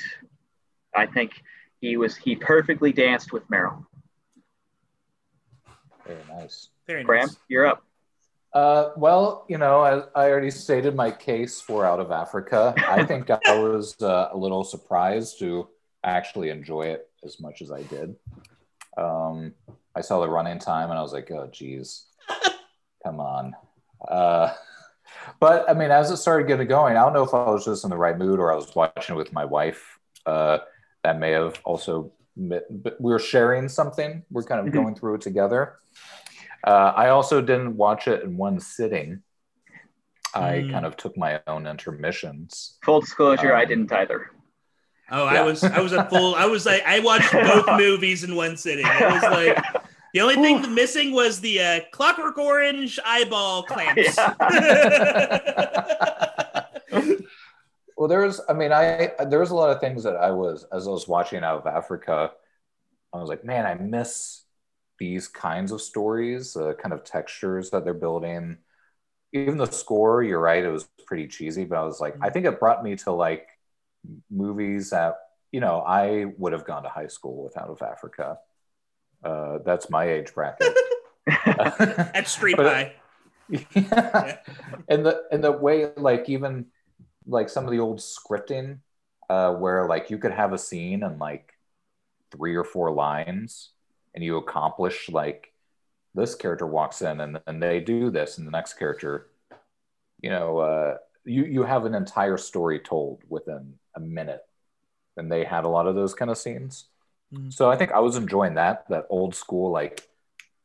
I 0.96 1.06
think 1.06 1.32
he 1.80 1.98
was 1.98 2.16
he 2.16 2.36
perfectly 2.36 2.92
danced 2.92 3.32
with 3.32 3.48
Meryl. 3.50 3.86
Very 6.06 6.20
nice. 6.28 6.70
Very 6.88 7.04
Graham, 7.04 7.28
nice. 7.28 7.38
you're 7.48 7.68
up. 7.68 7.84
Uh, 8.52 8.90
well, 8.98 9.46
you 9.48 9.60
know, 9.60 9.82
I, 9.82 10.00
I 10.16 10.30
already 10.32 10.50
stated 10.50 10.96
my 10.96 11.12
case 11.12 11.62
for 11.62 11.86
Out 11.86 12.00
of 12.00 12.10
Africa. 12.10 12.74
I 12.78 13.06
think 13.06 13.30
I 13.30 13.60
was 13.60 13.96
uh, 14.02 14.30
a 14.32 14.38
little 14.38 14.64
surprised 14.64 15.38
to 15.40 15.68
actually 16.04 16.50
enjoy 16.50 16.88
it 16.88 17.09
as 17.24 17.40
much 17.40 17.62
as 17.62 17.72
I 17.72 17.84
did. 17.84 18.16
Um, 18.98 19.54
I 19.96 20.02
saw 20.02 20.20
the 20.20 20.30
running 20.30 20.60
time 20.60 20.90
and 20.90 21.00
I 21.00 21.02
was 21.02 21.14
like, 21.14 21.30
oh, 21.32 21.48
geez, 21.52 22.06
come 23.04 23.20
on. 23.20 23.56
Uh, 24.08 24.54
but 25.40 25.70
I 25.70 25.74
mean, 25.74 25.92
as 25.92 26.12
it 26.12 26.18
started 26.18 26.48
getting 26.48 26.68
going, 26.68 26.96
I 26.98 27.02
don't 27.02 27.14
know 27.14 27.24
if 27.24 27.34
I 27.34 27.50
was 27.50 27.66
just 27.66 27.84
in 27.84 27.90
the 27.90 27.98
right 27.98 28.18
mood 28.18 28.40
or 28.40 28.52
I 28.52 28.56
was 28.56 28.74
watching 28.76 29.16
it 29.16 29.18
with 29.18 29.34
my 29.34 29.46
wife. 29.46 30.00
Uh, 30.26 30.60
that 31.04 31.20
may 31.20 31.32
have 31.32 31.60
also, 31.64 32.12
but 32.36 32.66
we 33.00 33.12
were 33.12 33.20
sharing 33.20 33.70
something. 33.70 34.24
We're 34.32 34.44
kind 34.44 34.60
of 34.62 34.68
Mhm. 34.68 34.74
going 34.74 34.96
through 34.96 35.16
it 35.16 35.22
together. 35.22 35.80
Uh, 36.66 36.94
I 36.96 37.10
also 37.10 37.42
didn't 37.42 37.78
watch 37.78 38.08
it 38.08 38.24
in 38.24 38.38
one 38.38 38.60
sitting. 38.60 39.24
I 40.34 40.62
Mm. 40.62 40.72
kind 40.72 40.86
of 40.86 40.96
took 40.98 41.18
my 41.18 41.42
own 41.48 41.66
intermissions. 41.66 42.78
Full 42.84 43.00
disclosure, 43.02 43.56
I 43.56 43.64
Um, 43.64 43.68
didn't 43.70 43.92
either. 43.94 44.32
Oh, 45.12 45.30
Yeah. 45.30 45.32
I 45.42 45.42
was 45.42 45.72
I 45.72 45.80
was 45.82 45.94
a 45.94 46.00
full 46.10 46.36
I 46.36 46.46
was 46.46 46.66
like 46.66 46.84
I 46.86 47.00
watched 47.00 47.38
both 47.44 47.68
movies 47.72 48.24
in 48.24 48.36
one 48.36 48.58
sitting. 48.58 48.94
It 48.96 49.08
was 49.08 49.30
like 49.30 49.58
the 50.14 50.22
only 50.22 50.38
thing 50.38 50.74
missing 50.74 51.12
was 51.12 51.40
the 51.42 51.62
uh, 51.62 51.80
Clockwork 51.92 52.38
Orange 52.38 53.00
eyeball 53.06 53.64
clamps. 53.64 54.18
Well, 57.98 58.08
there 58.08 58.22
was, 58.26 58.40
I 58.48 58.54
mean, 58.54 58.72
I 58.72 59.12
there 59.28 59.40
was 59.40 59.52
a 59.52 59.56
lot 59.56 59.72
of 59.72 59.82
things 59.82 60.04
that 60.04 60.16
I 60.16 60.32
was 60.32 60.66
as 60.72 60.88
I 60.88 60.92
was 60.92 61.08
watching 61.08 61.44
out 61.44 61.60
of 61.60 61.68
Africa, 61.68 62.32
I 63.14 63.18
was 63.20 63.30
like, 63.30 63.46
man, 63.46 63.66
I 63.66 63.76
miss 63.76 64.44
these 65.00 65.28
kinds 65.28 65.72
of 65.72 65.82
stories, 65.82 66.56
uh, 66.58 66.74
kind 66.76 66.94
of 66.94 67.04
textures 67.06 67.70
that 67.72 67.86
they're 67.86 67.94
building. 67.96 68.58
Even 69.34 69.58
the 69.58 69.68
score, 69.68 70.24
you're 70.24 70.42
right, 70.42 70.64
it 70.66 70.72
was 70.72 70.90
pretty 71.08 71.28
cheesy, 71.28 71.66
but 71.66 71.78
I 71.80 71.84
was 71.86 72.02
like, 72.02 72.16
I 72.22 72.30
think 72.32 72.46
it 72.48 72.60
brought 72.60 72.84
me 72.84 72.96
to 72.98 73.12
like 73.14 73.48
movies 74.30 74.90
that 74.92 75.16
you 75.52 75.60
know 75.60 75.80
I 75.82 76.26
would 76.38 76.54
have 76.54 76.66
gone 76.66 76.84
to 76.84 76.90
high 76.90 77.08
school 77.08 77.44
with 77.44 77.58
Out 77.58 77.70
of 77.70 77.82
Africa. 77.82 78.38
Uh, 79.24 79.60
that's 79.66 79.90
my 79.90 80.10
age 80.10 80.34
bracket. 80.34 80.74
At 81.28 82.28
Street 82.28 82.58
But- 82.58 82.66
High. 82.68 82.96
yeah. 83.50 84.38
and 84.88 85.06
the 85.06 85.24
and 85.32 85.44
the 85.44 85.52
way 85.52 85.92
like 85.98 86.30
even 86.30 86.68
like 87.26 87.50
some 87.50 87.66
of 87.66 87.72
the 87.72 87.80
old 87.80 87.98
scripting 87.98 88.78
uh 89.30 89.52
where 89.54 89.88
like 89.88 90.12
you 90.12 90.20
could 90.20 90.32
have 90.32 90.54
a 90.54 90.58
scene 90.58 91.02
and 91.04 91.20
like 91.20 91.54
three 92.32 92.56
or 92.56 92.64
four 92.64 92.92
lines 92.92 93.72
and 94.14 94.24
you 94.24 94.38
accomplish 94.38 95.10
like 95.10 95.52
this 96.14 96.36
character 96.36 96.68
walks 96.68 97.02
in 97.02 97.20
and, 97.22 97.40
then 97.48 97.60
they 97.60 97.80
do 97.80 98.12
this 98.12 98.38
and 98.38 98.46
the 98.46 98.52
next 98.52 98.74
character 98.76 99.30
you 100.22 100.30
know 100.30 100.60
uh 100.60 100.98
you 101.26 101.44
you 101.46 101.64
have 101.64 101.86
an 101.86 101.96
entire 101.96 102.38
story 102.38 102.80
told 102.80 103.24
within 103.30 103.74
a 103.96 104.00
minute 104.00 104.42
and 105.18 105.32
they 105.32 105.44
had 105.44 105.64
a 105.66 105.68
lot 105.70 105.88
of 105.88 105.96
those 105.96 106.14
kind 106.14 106.32
of 106.32 106.38
scenes 106.38 106.86
Mhm. 107.34 107.54
so 107.54 107.70
i 107.70 107.76
think 107.76 107.92
i 107.92 108.00
was 108.00 108.16
enjoying 108.16 108.56
that 108.56 108.88
that 108.90 109.06
old 109.10 109.36
school 109.36 109.70
like 109.72 110.08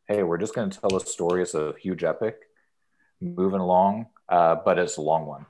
hey 0.09 0.23
we're 0.23 0.39
just 0.39 0.55
going 0.55 0.71
to 0.71 0.81
tell 0.81 0.97
a 0.97 1.01
story 1.01 1.43
it's 1.43 1.55
a 1.55 1.75
huge 1.81 2.05
epic 2.05 2.37
moving 3.21 3.61
along, 3.61 4.07
uh, 4.29 4.55
but 4.57 4.79
it's 4.79 4.99
a 4.99 5.01
long 5.01 5.25
one. 5.25 5.47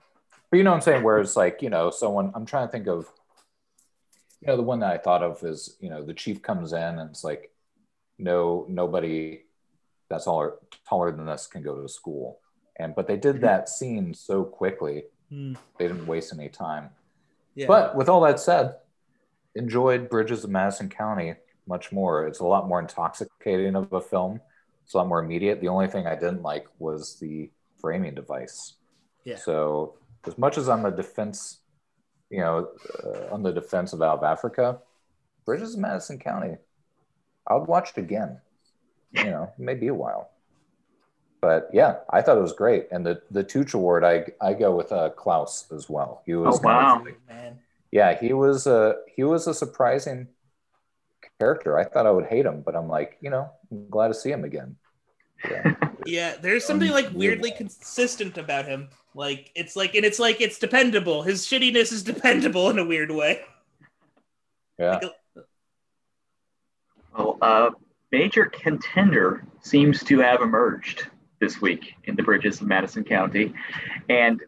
But 0.50 0.58
you 0.58 0.62
know 0.64 0.70
what 0.70 0.76
I'm 0.76 0.82
saying? 0.82 1.02
Whereas 1.02 1.36
like, 1.36 1.60
you 1.60 1.70
know, 1.70 1.90
someone 1.90 2.30
I'm 2.34 2.46
trying 2.46 2.68
to 2.68 2.72
think 2.72 2.86
of, 2.86 3.10
you 4.40 4.46
know, 4.46 4.56
the 4.56 4.62
one 4.62 4.78
that 4.80 4.92
I 4.92 4.98
thought 4.98 5.22
of 5.24 5.42
is, 5.42 5.76
you 5.80 5.90
know, 5.90 6.02
the 6.04 6.14
chief 6.14 6.40
comes 6.40 6.72
in 6.72 6.98
and 7.00 7.10
it's 7.10 7.24
like, 7.24 7.50
no, 8.18 8.64
nobody 8.68 9.42
that's 10.08 10.26
taller 10.26 10.54
taller 10.88 11.10
than 11.10 11.26
this 11.26 11.48
can 11.48 11.62
go 11.62 11.80
to 11.82 11.88
school. 11.88 12.38
And 12.78 12.94
but 12.94 13.06
they 13.06 13.16
did 13.16 13.40
that 13.42 13.68
scene 13.68 14.14
so 14.14 14.44
quickly, 14.44 15.04
Hmm. 15.30 15.54
they 15.78 15.88
didn't 15.88 16.06
waste 16.06 16.32
any 16.32 16.48
time. 16.48 16.90
Yeah. 17.54 17.66
But 17.66 17.96
with 17.96 18.08
all 18.08 18.20
that 18.22 18.40
said, 18.40 18.76
enjoyed 19.54 20.08
Bridges 20.10 20.44
of 20.44 20.50
Madison 20.50 20.88
County 20.88 21.34
much 21.66 21.92
more. 21.92 22.26
It's 22.26 22.40
a 22.40 22.44
lot 22.44 22.68
more 22.68 22.80
intoxicating 22.80 23.74
of 23.74 23.92
a 23.92 24.00
film. 24.00 24.40
It's 24.84 24.92
a 24.94 24.98
lot 24.98 25.06
more 25.08 25.20
immediate. 25.24 25.60
The 25.60 25.68
only 25.68 25.86
thing 25.88 26.06
I 26.06 26.14
didn't 26.14 26.42
like 26.42 26.66
was 26.78 27.18
the 27.20 27.50
framing 27.80 28.14
device. 28.14 28.74
Yeah. 29.24 29.36
So 29.36 29.94
as 30.26 30.36
much 30.36 30.58
as 30.58 30.68
I'm 30.68 30.84
a 30.84 30.90
defense, 30.90 31.60
you 32.28 32.40
know, 32.40 32.68
uh, 33.02 33.32
on 33.32 33.42
the 33.42 33.52
defense 33.52 33.92
of 33.92 34.02
Out 34.02 34.18
of 34.18 34.24
Africa, 34.24 34.80
Bridges 35.46 35.74
of 35.74 35.80
Madison 35.80 36.18
County, 36.18 36.56
I 37.46 37.54
would 37.54 37.68
watch 37.68 37.90
it 37.96 37.98
again. 38.00 38.40
You 39.12 39.24
know, 39.26 39.52
maybe 39.58 39.86
a 39.86 39.94
while. 39.94 40.30
But 41.44 41.68
yeah, 41.74 41.96
I 42.08 42.22
thought 42.22 42.38
it 42.38 42.40
was 42.40 42.54
great. 42.54 42.86
And 42.90 43.04
the 43.04 43.20
the 43.30 43.44
Tooch 43.44 43.74
Award, 43.74 44.02
I 44.02 44.24
I 44.40 44.54
go 44.54 44.74
with 44.74 44.90
uh, 44.90 45.10
Klaus 45.10 45.70
as 45.70 45.90
well. 45.90 46.22
He 46.24 46.32
was 46.34 46.58
Oh, 46.58 46.60
wow. 46.64 47.02
like- 47.04 47.18
man. 47.28 47.58
yeah, 47.92 48.18
he 48.18 48.32
was 48.32 48.66
a 48.66 48.96
he 49.14 49.24
was 49.24 49.46
a 49.46 49.52
surprising 49.52 50.28
character. 51.38 51.78
I 51.78 51.84
thought 51.84 52.06
I 52.06 52.10
would 52.12 52.24
hate 52.24 52.46
him, 52.46 52.62
but 52.62 52.74
I'm 52.74 52.88
like, 52.88 53.18
you 53.20 53.28
know, 53.28 53.50
I'm 53.70 53.90
glad 53.90 54.08
to 54.08 54.14
see 54.14 54.30
him 54.30 54.44
again. 54.44 54.76
Yeah. 55.50 55.74
Yeah, 56.06 56.36
there's 56.40 56.64
something 56.66 56.90
like 56.90 57.08
weirdly 57.14 57.50
consistent 57.50 58.36
about 58.36 58.66
him. 58.66 58.88
Like 59.14 59.50
it's 59.54 59.74
like 59.74 59.94
and 59.94 60.04
it's 60.04 60.18
like 60.18 60.40
it's 60.42 60.58
dependable. 60.58 61.22
His 61.22 61.46
shittiness 61.46 61.92
is 61.92 62.02
dependable 62.02 62.68
in 62.70 62.78
a 62.78 62.84
weird 62.84 63.10
way. 63.10 63.40
yeah. 64.78 65.00
Well, 67.16 67.38
uh, 67.40 67.70
major 68.12 68.44
contender 68.46 69.44
seems 69.62 70.02
to 70.04 70.18
have 70.20 70.42
emerged 70.42 71.06
this 71.40 71.60
week 71.60 71.94
in 72.04 72.16
the 72.16 72.22
Bridges 72.22 72.60
of 72.60 72.66
Madison 72.66 73.04
County. 73.04 73.52
And 74.08 74.40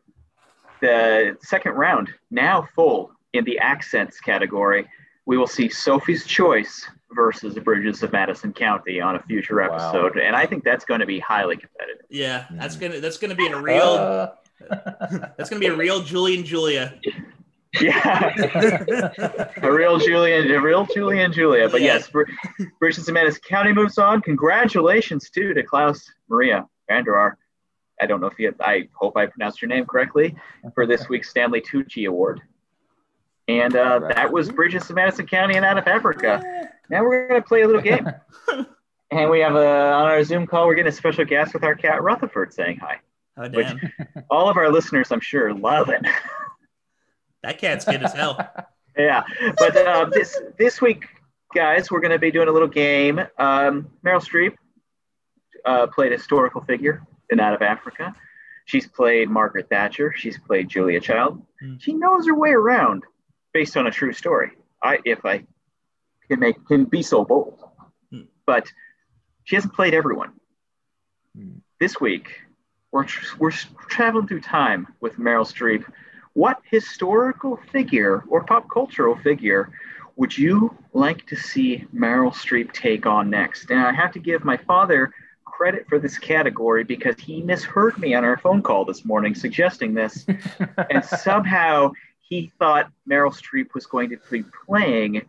the 0.80 1.36
second 1.42 1.72
round, 1.72 2.10
now 2.30 2.68
full 2.74 3.10
in 3.32 3.44
the 3.44 3.58
accents 3.58 4.20
category, 4.20 4.88
we 5.26 5.36
will 5.36 5.46
see 5.46 5.68
Sophie's 5.68 6.24
Choice 6.26 6.88
versus 7.12 7.54
the 7.54 7.60
Bridges 7.60 8.02
of 8.02 8.12
Madison 8.12 8.52
County 8.52 9.00
on 9.00 9.16
a 9.16 9.22
future 9.22 9.56
Wow. 9.56 9.66
episode. 9.74 10.18
And 10.18 10.36
I 10.36 10.46
think 10.46 10.64
that's 10.64 10.84
going 10.84 11.00
to 11.00 11.06
be 11.06 11.18
highly 11.18 11.56
competitive. 11.56 12.06
Yeah, 12.08 12.46
that's 12.52 12.76
Mhm. 12.76 12.80
gonna 12.80 13.00
that's 13.00 13.16
gonna 13.18 13.34
be 13.34 13.46
a 13.48 13.56
real 13.60 13.82
Uh, 13.82 14.28
that's 15.36 15.50
gonna 15.50 15.60
be 15.60 15.66
a 15.66 15.74
real 15.76 16.00
Julie 16.00 16.36
and 16.36 16.44
Julia. 16.44 16.98
Yeah. 17.80 18.32
a 19.62 19.70
real 19.72 19.98
Julian, 19.98 20.50
a 20.50 20.60
real 20.60 20.86
Julian 20.86 21.32
Julia. 21.32 21.68
But 21.68 21.80
Yeah. 21.82 21.94
yes, 21.94 22.08
Br- 22.10 22.22
Bridges 22.78 23.06
of 23.08 23.14
Madison 23.14 23.42
County 23.48 23.72
moves 23.72 23.98
on. 23.98 24.22
Congratulations 24.22 25.28
too 25.30 25.52
to 25.54 25.62
Klaus 25.62 26.10
Maria 26.28 26.66
Brandauer. 26.90 27.34
I 28.00 28.06
don't 28.06 28.20
know 28.20 28.26
if 28.26 28.38
you. 28.38 28.54
I 28.60 28.88
hope 28.94 29.16
I 29.16 29.26
pronounced 29.26 29.62
your 29.62 29.68
name 29.68 29.86
correctly 29.86 30.34
for 30.74 30.86
this 30.86 31.08
week's 31.08 31.30
Stanley 31.30 31.60
Tucci 31.62 32.06
Award. 32.08 32.40
And 33.48 33.76
uh, 33.76 34.00
that 34.14 34.32
was 34.32 34.50
Bridges 34.50 34.90
of 34.90 34.96
Madison 34.96 35.26
County 35.26 35.56
and 35.56 35.64
out 35.64 35.78
of 35.78 35.86
Africa. 35.86 36.70
Now 36.88 37.02
we're 37.02 37.26
going 37.26 37.42
to 37.42 37.48
play 37.48 37.62
a 37.62 37.66
little 37.66 37.82
game. 37.82 38.08
And 39.10 39.30
we 39.30 39.38
have 39.40 39.54
a, 39.54 39.92
on 39.92 40.06
our 40.06 40.24
Zoom 40.24 40.46
call, 40.48 40.66
we're 40.66 40.74
getting 40.74 40.92
a 40.92 40.94
special 40.94 41.24
guest 41.24 41.54
with 41.54 41.62
our 41.62 41.76
cat 41.76 42.02
Rutherford 42.02 42.52
saying 42.52 42.78
hi. 42.78 42.96
Oh 43.36 43.48
Which- 43.48 43.68
All 44.30 44.48
of 44.48 44.56
our 44.56 44.70
listeners, 44.70 45.12
I'm 45.12 45.20
sure, 45.20 45.54
love 45.54 45.90
it. 45.90 46.04
that 47.44 47.58
cat's 47.58 47.84
good 47.84 48.02
as 48.02 48.12
hell. 48.12 48.36
Yeah, 48.98 49.22
but 49.58 49.76
uh, 49.76 50.06
this 50.10 50.36
this 50.58 50.80
week, 50.80 51.04
guys, 51.54 51.88
we're 51.90 52.00
going 52.00 52.10
to 52.12 52.18
be 52.18 52.32
doing 52.32 52.48
a 52.48 52.52
little 52.52 52.66
game. 52.66 53.20
Um, 53.38 53.90
Meryl 54.04 54.20
Streep 54.20 54.54
uh, 55.66 55.86
played 55.88 56.12
a 56.12 56.16
historical 56.16 56.60
figure 56.62 57.02
in 57.30 57.40
Out 57.40 57.54
of 57.54 57.62
Africa. 57.62 58.14
She's 58.64 58.86
played 58.86 59.28
Margaret 59.28 59.68
Thatcher. 59.68 60.12
She's 60.16 60.38
played 60.38 60.68
Julia 60.68 61.00
Child. 61.00 61.42
Hmm. 61.60 61.74
She 61.78 61.92
knows 61.92 62.26
her 62.26 62.34
way 62.34 62.50
around, 62.50 63.04
based 63.52 63.76
on 63.76 63.86
a 63.86 63.90
true 63.90 64.12
story. 64.12 64.52
I, 64.82 64.98
if 65.04 65.24
I 65.24 65.44
can 66.28 66.40
make 66.40 66.64
can 66.66 66.84
be 66.84 67.02
so 67.02 67.24
bold, 67.24 67.62
Hmm. 68.10 68.22
but 68.46 68.66
she 69.44 69.56
hasn't 69.56 69.74
played 69.74 69.94
everyone. 69.94 70.32
Hmm. 71.36 71.58
This 71.78 72.00
week, 72.00 72.40
we're 72.92 73.06
we're 73.38 73.52
traveling 73.88 74.26
through 74.26 74.40
time 74.40 74.88
with 75.00 75.16
Meryl 75.16 75.46
Streep 75.46 75.84
what 76.36 76.60
historical 76.70 77.58
figure 77.72 78.22
or 78.28 78.44
pop 78.44 78.68
cultural 78.70 79.16
figure 79.16 79.72
would 80.16 80.36
you 80.36 80.76
like 80.92 81.26
to 81.26 81.34
see 81.34 81.86
Meryl 81.94 82.30
Streep 82.30 82.72
take 82.72 83.06
on 83.06 83.30
next? 83.30 83.70
And 83.70 83.80
I 83.80 83.92
have 83.92 84.12
to 84.12 84.18
give 84.18 84.44
my 84.44 84.58
father 84.58 85.12
credit 85.56 85.86
for 85.88 85.98
this 85.98 86.18
category 86.18 86.84
because 86.84 87.18
he 87.18 87.40
misheard 87.40 87.98
me 87.98 88.14
on 88.14 88.24
our 88.24 88.36
phone 88.36 88.62
call 88.62 88.84
this 88.84 89.04
morning 89.04 89.34
suggesting 89.34 89.94
this. 89.94 90.26
and 90.90 91.04
somehow 91.04 91.90
he 92.20 92.52
thought 92.58 92.90
Meryl 93.08 93.32
Streep 93.32 93.72
was 93.74 93.86
going 93.86 94.10
to 94.10 94.18
be 94.30 94.44
playing 94.66 95.22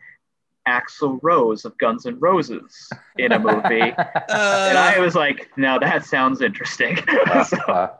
Axl 0.68 1.18
Rose 1.22 1.64
of 1.64 1.78
Guns 1.78 2.06
N' 2.06 2.20
Roses 2.20 2.90
in 3.18 3.32
a 3.32 3.40
movie. 3.40 3.80
and 3.82 4.78
I 4.78 5.00
was 5.00 5.16
like, 5.16 5.50
no, 5.56 5.80
that 5.80 6.06
sounds 6.06 6.42
interesting. 6.42 6.98
so, 7.48 7.58
Uh, 7.68 7.94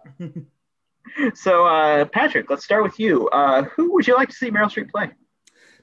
So, 1.34 1.66
uh, 1.66 2.06
Patrick, 2.06 2.50
let's 2.50 2.64
start 2.66 2.84
with 2.84 3.00
you. 3.00 3.28
Uh, 3.30 3.64
who 3.64 3.94
would 3.94 4.06
you 4.06 4.16
like 4.16 4.30
to 4.30 4.36
see 4.36 4.52
Meryl 4.52 4.70
Streep 4.70 4.92
play? 4.92 5.10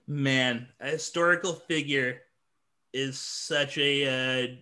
Man, 0.07 0.69
a 0.79 0.91
historical 0.91 1.55
figure 1.55 2.21
is 2.93 3.19
such 3.19 3.79
a. 3.79 4.07
Uh, 4.07 4.57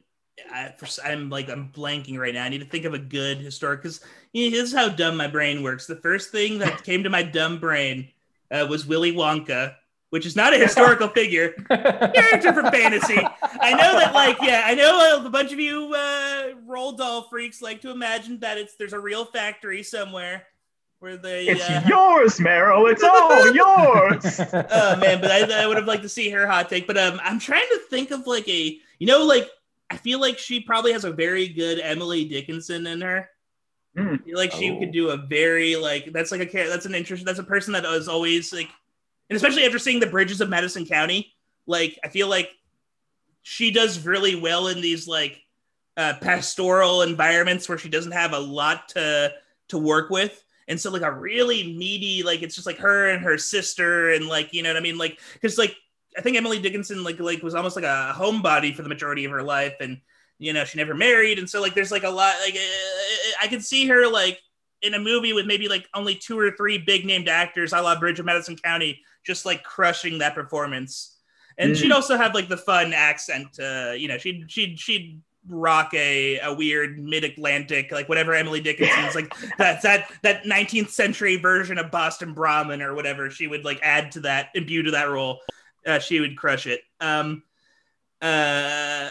I, 0.50 0.72
I'm 1.04 1.30
like 1.30 1.48
I'm 1.50 1.70
blanking 1.72 2.18
right 2.18 2.34
now. 2.34 2.44
I 2.44 2.48
need 2.48 2.60
to 2.60 2.66
think 2.66 2.84
of 2.84 2.94
a 2.94 2.98
good 2.98 3.38
historic 3.38 3.82
because 3.82 4.00
you 4.32 4.50
know, 4.50 4.56
this 4.56 4.70
is 4.70 4.74
how 4.74 4.88
dumb 4.88 5.16
my 5.16 5.26
brain 5.26 5.62
works. 5.62 5.86
The 5.86 5.96
first 5.96 6.30
thing 6.30 6.58
that 6.58 6.82
came 6.84 7.02
to 7.02 7.10
my 7.10 7.22
dumb 7.22 7.58
brain 7.58 8.08
uh, 8.50 8.66
was 8.68 8.86
Willy 8.86 9.12
Wonka, 9.12 9.74
which 10.10 10.26
is 10.26 10.36
not 10.36 10.54
a 10.54 10.58
historical 10.64 11.08
figure, 11.08 11.52
character 11.68 12.52
from 12.52 12.70
fantasy. 12.70 13.18
I 13.42 13.72
know 13.72 13.98
that, 13.98 14.12
like, 14.14 14.36
yeah, 14.42 14.62
I 14.64 14.74
know 14.74 15.24
a 15.24 15.30
bunch 15.30 15.52
of 15.52 15.60
you 15.60 15.94
uh, 15.94 16.52
Roald 16.68 16.98
Dahl 16.98 17.22
freaks 17.28 17.62
like 17.62 17.80
to 17.82 17.90
imagine 17.90 18.38
that 18.40 18.58
it's 18.58 18.76
there's 18.76 18.92
a 18.92 19.00
real 19.00 19.24
factory 19.24 19.82
somewhere 19.82 20.46
where 21.02 21.16
they. 21.16 21.46
It's 21.46 21.68
uh, 21.68 21.82
yours, 21.86 22.38
Meryl. 22.38 22.90
It's 22.90 23.02
all 23.02 23.52
yours. 23.52 24.40
oh 24.70 24.96
man, 24.96 25.20
but 25.20 25.30
I, 25.30 25.64
I 25.64 25.66
would 25.66 25.76
have 25.76 25.86
liked 25.86 26.04
to 26.04 26.08
see 26.08 26.30
her 26.30 26.46
hot 26.46 26.68
take. 26.68 26.86
But 26.86 26.96
um, 26.96 27.20
I'm 27.22 27.38
trying 27.38 27.66
to 27.72 27.80
think 27.90 28.12
of 28.12 28.26
like 28.26 28.48
a, 28.48 28.78
you 28.98 29.06
know, 29.06 29.24
like 29.24 29.48
I 29.92 29.96
feel 29.98 30.20
like 30.20 30.38
she 30.38 30.60
probably 30.60 30.92
has 30.92 31.04
a 31.04 31.12
very 31.12 31.48
good 31.48 31.78
Emily 31.78 32.24
Dickinson 32.24 32.86
in 32.86 33.00
her. 33.02 33.28
Hmm. 33.96 34.14
I 34.14 34.16
feel 34.18 34.38
like 34.38 34.52
she 34.52 34.70
Oh. 34.70 34.78
could 34.78 34.90
do 34.92 35.10
a 35.10 35.16
very 35.18 35.76
like 35.76 36.12
that's 36.12 36.32
like 36.32 36.40
a 36.40 36.46
char- 36.46 36.68
that's 36.68 36.86
an 36.86 36.94
interest 36.94 37.24
that's 37.26 37.38
a 37.38 37.44
person 37.44 37.74
that 37.74 37.84
is 37.84 38.08
always 38.08 38.52
like, 38.52 38.70
and 39.28 39.36
especially 39.36 39.64
after 39.64 39.78
seeing 39.78 40.00
the 40.00 40.06
bridges 40.06 40.40
of 40.40 40.48
Madison 40.48 40.86
County, 40.86 41.34
like 41.66 41.98
I 42.02 42.08
feel 42.08 42.28
like 42.28 42.50
she 43.42 43.70
does 43.70 44.04
really 44.06 44.34
well 44.34 44.68
in 44.68 44.80
these 44.80 45.06
like 45.06 45.42
uh, 45.98 46.14
pastoral 46.22 47.02
environments 47.02 47.68
where 47.68 47.76
she 47.76 47.90
doesn't 47.90 48.12
have 48.12 48.32
a 48.32 48.38
lot 48.38 48.88
to 48.90 49.32
to 49.68 49.78
work 49.78 50.08
with. 50.08 50.42
And 50.68 50.80
so 50.80 50.90
like 50.90 51.02
a 51.02 51.12
really 51.12 51.74
meaty, 51.76 52.22
like 52.22 52.40
it's 52.42 52.54
just 52.54 52.66
like 52.66 52.78
her 52.78 53.10
and 53.10 53.22
her 53.24 53.36
sister 53.36 54.12
and 54.12 54.26
like, 54.26 54.54
you 54.54 54.62
know 54.62 54.70
what 54.70 54.76
I 54.78 54.80
mean? 54.80 54.96
Like, 54.96 55.20
cause 55.42 55.58
like 55.58 55.76
I 56.16 56.20
think 56.20 56.36
Emily 56.36 56.58
Dickinson 56.60 57.02
like 57.04 57.18
like 57.20 57.42
was 57.42 57.54
almost 57.54 57.76
like 57.76 57.84
a 57.84 58.12
homebody 58.16 58.74
for 58.74 58.82
the 58.82 58.88
majority 58.88 59.24
of 59.24 59.32
her 59.32 59.42
life. 59.42 59.74
And 59.80 60.00
you 60.38 60.52
know, 60.52 60.64
she 60.64 60.78
never 60.78 60.94
married. 60.94 61.38
And 61.38 61.48
so 61.48 61.60
like 61.60 61.74
there's 61.74 61.92
like 61.92 62.04
a 62.04 62.10
lot 62.10 62.34
like 62.44 62.54
uh, 62.54 63.42
I 63.42 63.48
could 63.48 63.64
see 63.64 63.86
her 63.88 64.08
like 64.08 64.40
in 64.82 64.94
a 64.94 64.98
movie 64.98 65.32
with 65.32 65.46
maybe 65.46 65.68
like 65.68 65.88
only 65.94 66.14
two 66.16 66.38
or 66.38 66.50
three 66.50 66.78
big 66.78 67.04
named 67.06 67.28
actors, 67.28 67.72
a 67.72 67.80
la 67.80 67.98
Bridge 67.98 68.18
of 68.18 68.26
Madison 68.26 68.56
County, 68.56 69.00
just 69.24 69.46
like 69.46 69.62
crushing 69.62 70.18
that 70.18 70.34
performance. 70.34 71.16
And 71.58 71.72
Mm. 71.72 71.76
she'd 71.76 71.92
also 71.92 72.16
have 72.16 72.34
like 72.34 72.48
the 72.48 72.56
fun 72.56 72.92
accent, 72.92 73.58
uh, 73.60 73.92
you 73.92 74.08
know, 74.08 74.18
she'd 74.18 74.50
she'd 74.50 74.78
she'd 74.80 75.20
rock 75.48 75.92
a, 75.92 76.38
a 76.40 76.54
weird 76.54 76.98
mid-Atlantic, 76.98 77.90
like 77.92 78.08
whatever 78.08 78.32
Emily 78.34 78.60
Dickinson's 78.60 79.14
like 79.14 79.32
that 79.58 79.82
that 79.82 80.10
that 80.22 80.44
19th 80.44 80.88
century 80.88 81.36
version 81.36 81.78
of 81.78 81.90
Boston 81.90 82.32
Brahmin 82.32 82.80
or 82.82 82.94
whatever 82.94 83.28
she 83.30 83.46
would 83.46 83.64
like 83.64 83.78
add 83.82 84.12
to 84.12 84.20
that, 84.20 84.48
imbue 84.54 84.82
to 84.82 84.90
that 84.92 85.08
role. 85.08 85.40
Uh, 85.86 85.98
she 85.98 86.20
would 86.20 86.36
crush 86.36 86.66
it. 86.66 86.82
Um 87.00 87.42
uh 88.20 89.10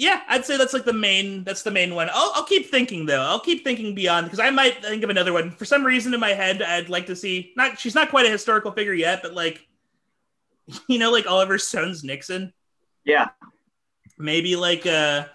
yeah, 0.00 0.22
I'd 0.28 0.44
say 0.44 0.56
that's 0.56 0.72
like 0.72 0.84
the 0.84 0.92
main 0.92 1.42
that's 1.42 1.62
the 1.62 1.72
main 1.72 1.94
one. 1.94 2.08
I'll, 2.12 2.32
I'll 2.36 2.44
keep 2.44 2.70
thinking 2.70 3.06
though. 3.06 3.22
I'll 3.22 3.40
keep 3.40 3.64
thinking 3.64 3.94
beyond 3.94 4.26
because 4.26 4.38
I 4.38 4.50
might 4.50 4.80
think 4.82 5.02
of 5.02 5.10
another 5.10 5.32
one. 5.32 5.50
For 5.50 5.64
some 5.64 5.84
reason 5.84 6.14
in 6.14 6.20
my 6.20 6.30
head, 6.30 6.62
I'd 6.62 6.88
like 6.88 7.06
to 7.06 7.16
see 7.16 7.52
not 7.56 7.78
she's 7.80 7.94
not 7.94 8.10
quite 8.10 8.26
a 8.26 8.30
historical 8.30 8.70
figure 8.70 8.94
yet, 8.94 9.20
but 9.22 9.34
like 9.34 9.66
you 10.88 10.98
know, 10.98 11.10
like 11.10 11.26
Oliver 11.26 11.58
Stone's 11.58 12.04
Nixon. 12.04 12.52
Yeah, 13.04 13.28
Maybe 14.18 14.56
like 14.56 14.84
uh 14.84 15.26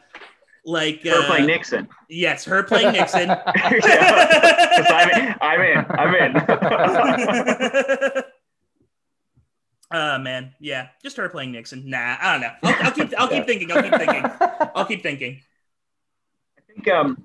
like 0.65 1.03
her 1.03 1.23
uh, 1.23 1.25
playing 1.27 1.47
Nixon. 1.47 1.87
Yes, 2.09 2.43
her 2.45 2.63
playing 2.63 2.91
Nixon. 2.91 3.29
Yeah, 3.55 5.35
I'm 5.41 5.61
in. 5.61 5.85
I'm 5.89 6.15
in. 6.15 6.35
I'm 6.49 6.95
in. 8.15 8.23
Oh 9.93 10.17
man, 10.17 10.55
yeah, 10.59 10.87
just 11.03 11.17
her 11.17 11.29
playing 11.29 11.51
Nixon. 11.51 11.87
Nah, 11.87 12.17
I 12.19 12.31
don't 12.33 12.41
know. 12.41 12.51
I'll, 12.63 12.85
I'll 12.85 12.91
keep. 12.91 13.13
I'll 13.15 13.27
keep 13.27 13.45
thinking. 13.47 13.71
I'll 13.71 13.83
keep 13.83 13.93
thinking. 13.93 14.31
I'll 14.75 14.85
keep 14.85 15.03
thinking. 15.03 15.41
I 16.57 16.61
think 16.73 16.87
um, 16.87 17.23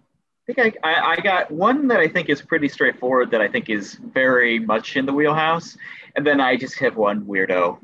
I 0.48 0.52
think 0.52 0.76
I, 0.82 0.92
I, 0.92 1.10
I 1.12 1.16
got 1.16 1.50
one 1.50 1.88
that 1.88 1.98
I 1.98 2.08
think 2.08 2.28
is 2.28 2.42
pretty 2.42 2.68
straightforward 2.68 3.30
that 3.30 3.40
I 3.40 3.48
think 3.48 3.70
is 3.70 3.94
very 3.94 4.58
much 4.58 4.96
in 4.96 5.06
the 5.06 5.14
wheelhouse, 5.14 5.78
and 6.14 6.26
then 6.26 6.42
I 6.42 6.56
just 6.56 6.78
have 6.80 6.96
one 6.96 7.24
weirdo 7.24 7.78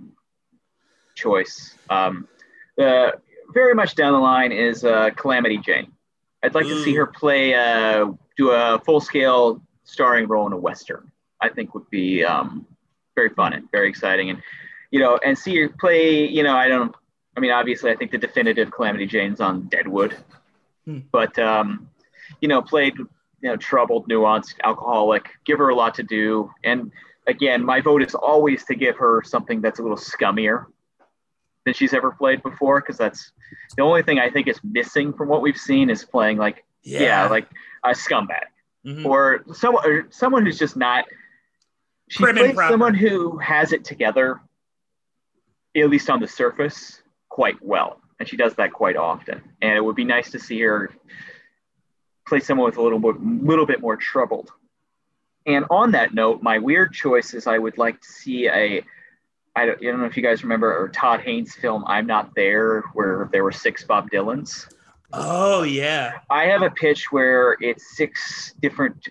choice. 1.15 1.77
Um, 1.89 2.29
the 2.77 3.15
very 3.55 3.75
much 3.75 3.95
down 3.95 4.13
the 4.13 4.19
line 4.19 4.53
is 4.53 4.85
uh, 4.85 5.11
Calamity 5.17 5.57
Jane. 5.57 5.93
I'd 6.43 6.55
like 6.55 6.67
to 6.67 6.85
see 6.85 6.95
her 6.95 7.07
play 7.07 7.55
uh, 7.55 8.13
do 8.37 8.51
a 8.51 8.79
full 8.85 9.01
scale 9.01 9.63
starring 9.85 10.29
role 10.29 10.47
in 10.47 10.53
a 10.53 10.59
western. 10.59 11.11
I 11.41 11.49
think 11.49 11.75
would 11.75 11.89
be 11.89 12.23
um, 12.23 12.67
very 13.15 13.31
fun 13.31 13.55
and 13.55 13.71
very 13.71 13.89
exciting, 13.89 14.29
and 14.29 14.43
you 14.95 15.01
know, 15.01 15.19
and 15.25 15.37
see 15.37 15.57
her 15.61 15.69
play. 15.69 16.25
You 16.29 16.45
know, 16.45 16.55
I 16.57 16.69
don't. 16.69 16.95
I 17.37 17.41
mean, 17.41 17.51
obviously, 17.51 17.91
I 17.91 17.97
think 17.97 18.13
the 18.13 18.19
definitive 18.19 18.71
Calamity 18.71 19.07
Jane's 19.07 19.41
on 19.41 19.63
Deadwood, 19.63 20.17
Hmm. 20.87 21.01
but 21.11 21.37
um, 21.37 21.89
you 22.41 22.47
know, 22.47 22.63
played 22.63 22.97
you 22.97 23.07
know 23.43 23.57
troubled, 23.57 24.09
nuanced, 24.09 24.55
alcoholic. 24.63 25.25
Give 25.45 25.59
her 25.59 25.71
a 25.71 25.75
lot 25.75 25.95
to 25.97 26.05
do, 26.05 26.53
and 26.63 26.93
again, 27.27 27.65
my 27.65 27.81
vote 27.81 28.03
is 28.05 28.15
always 28.15 28.65
to 28.67 28.77
give 28.77 28.97
her 28.99 29.21
something 29.25 29.61
that's 29.61 29.81
a 29.81 29.83
little 29.83 29.97
scummier 29.97 30.67
than 31.65 31.75
she's 31.75 31.93
ever 31.93 32.13
played 32.13 32.41
before, 32.45 32.81
because 32.81 32.97
that's 32.99 33.33
the 33.77 33.83
only 33.83 34.03
thing 34.05 34.21
I 34.21 34.31
think 34.31 34.47
is 34.47 34.61
missing 34.63 35.13
from 35.13 35.27
what 35.29 35.43
we've 35.43 35.57
seen 35.57 35.91
is 35.91 36.05
playing 36.05 36.37
like 36.37 36.63
yeah, 36.85 37.27
like 37.27 37.49
a 37.83 37.89
scumbag 37.91 38.45
Mhm. 38.87 39.07
or 39.07 39.43
someone 39.55 39.85
or 39.91 40.07
someone 40.11 40.47
who's 40.47 40.59
just 40.59 40.77
not. 40.77 41.05
She 42.11 42.23
Prim 42.23 42.37
plays 42.37 42.55
someone 42.69 42.95
who 42.95 43.39
has 43.39 43.73
it 43.73 43.83
together, 43.85 44.41
at 45.77 45.91
least 45.91 46.11
on 46.11 46.21
the 46.21 46.29
surface, 46.29 47.03
quite 47.29 47.57
well, 47.61 48.01
and 48.19 48.29
she 48.29 48.37
does 48.37 48.55
that 48.55 48.73
quite 48.73 48.97
often. 48.97 49.43
And 49.61 49.77
it 49.77 49.85
would 49.85 49.97
be 49.97 50.05
nice 50.05 50.31
to 50.33 50.39
see 50.39 50.61
her 50.61 50.95
play 52.27 52.41
someone 52.41 52.67
with 52.67 52.77
a 52.77 52.83
little 52.83 52.99
bit, 52.99 53.21
little 53.21 53.67
bit 53.67 53.81
more 53.81 53.97
troubled. 53.97 54.51
And 55.47 55.65
on 55.71 55.93
that 55.93 56.15
note, 56.15 56.43
my 56.43 56.59
weird 56.59 56.93
choice 56.93 57.35
is 57.35 57.47
I 57.47 57.59
would 57.59 57.77
like 57.77 58.01
to 58.01 58.09
see 58.09 58.49
a. 58.49 58.83
I 59.57 59.67
don't, 59.67 59.79
I 59.79 59.85
don't 59.85 60.01
know 60.01 60.07
if 60.07 60.17
you 60.17 60.23
guys 60.23 60.43
remember 60.43 60.85
a 60.85 60.91
Todd 60.91 61.21
Haynes 61.21 61.55
film, 61.55 61.85
I'm 61.87 62.07
Not 62.07 62.35
There, 62.35 62.81
where 62.93 63.29
there 63.31 63.45
were 63.45 63.53
six 63.53 63.85
Bob 63.85 64.11
Dylans. 64.11 64.67
Oh 65.13 65.63
yeah. 65.63 66.19
I 66.29 66.47
have 66.47 66.63
a 66.63 66.71
pitch 66.71 67.13
where 67.13 67.57
it's 67.61 67.97
six 67.97 68.53
different 68.61 69.11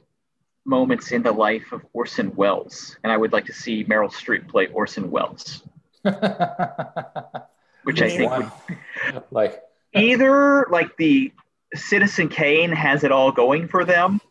moments 0.65 1.13
in 1.13 1.23
the 1.23 1.31
life 1.31 1.71
of 1.71 1.85
Orson 1.93 2.35
Welles, 2.35 2.97
and 3.03 3.11
I 3.11 3.17
would 3.17 3.31
like 3.31 3.45
to 3.45 3.53
see 3.53 3.85
Meryl 3.85 4.11
Streep 4.11 4.49
play 4.49 4.67
Orson 4.67 5.09
Welles, 5.11 5.63
which 7.83 8.01
I 8.01 8.09
think 8.09 8.31
would 8.31 8.51
like 9.31 9.61
either 9.93 10.67
like 10.69 10.95
the 10.97 11.31
Citizen 11.75 12.29
Kane 12.29 12.71
has 12.71 13.03
it 13.03 13.11
all 13.11 13.31
going 13.31 13.67
for 13.67 13.85
them, 13.85 14.21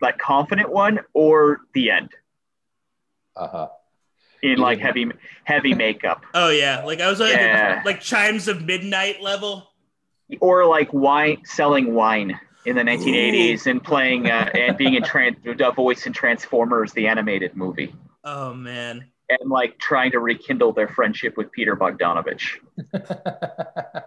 that 0.00 0.18
confident 0.18 0.70
one, 0.70 1.00
or 1.14 1.60
the 1.74 1.90
end 1.90 2.10
uh-huh. 3.36 3.68
in 4.42 4.58
like 4.58 4.78
heavy 4.78 5.10
heavy 5.44 5.74
makeup, 5.84 6.24
Oh 6.34 6.50
yeah. 6.50 6.84
Like 6.84 7.00
I 7.00 7.08
was 7.08 7.20
like 7.20 7.32
Yeah. 7.34 7.82
like 7.84 8.00
chimes 8.00 8.48
of 8.48 8.64
midnight 8.64 9.22
level. 9.22 9.70
or 10.40 10.66
like 10.66 10.92
wine 10.92 11.42
selling 11.44 11.94
wine 11.94 12.38
in 12.66 12.76
the 12.76 12.82
1980s 12.82 13.66
and 13.66 13.82
playing 13.82 14.30
uh, 14.30 14.50
and 14.54 14.76
being 14.76 14.94
in 14.94 15.02
trans 15.02 15.36
a 15.46 15.72
voice 15.72 16.06
in 16.06 16.12
Transformers 16.12 16.92
the 16.92 17.06
animated 17.06 17.56
movie. 17.56 17.94
Oh 18.24 18.52
man. 18.54 19.06
And 19.28 19.50
like 19.50 19.78
trying 19.78 20.10
to 20.12 20.20
rekindle 20.20 20.72
their 20.72 20.88
friendship 20.88 21.36
with 21.36 21.52
Peter 21.52 21.76
Bogdanovich. 21.76 22.58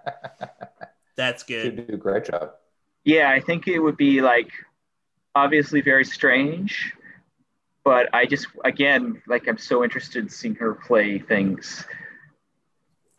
That's 1.16 1.44
good. 1.44 1.66
you 1.66 1.72
good. 1.72 1.88
do 1.88 1.94
a 1.94 1.98
great 1.98 2.26
job. 2.26 2.52
Yeah, 3.04 3.30
I 3.30 3.40
think 3.40 3.68
it 3.68 3.80
would 3.80 3.98
be 3.98 4.22
like 4.22 4.52
obviously 5.36 5.82
very 5.82 6.06
strange, 6.06 6.94
but 7.84 8.10
I 8.14 8.26
just 8.26 8.48
again 8.64 9.22
like 9.28 9.48
I'm 9.48 9.58
so 9.58 9.84
interested 9.84 10.24
in 10.24 10.30
seeing 10.30 10.56
her 10.56 10.74
play 10.74 11.20
things 11.20 11.86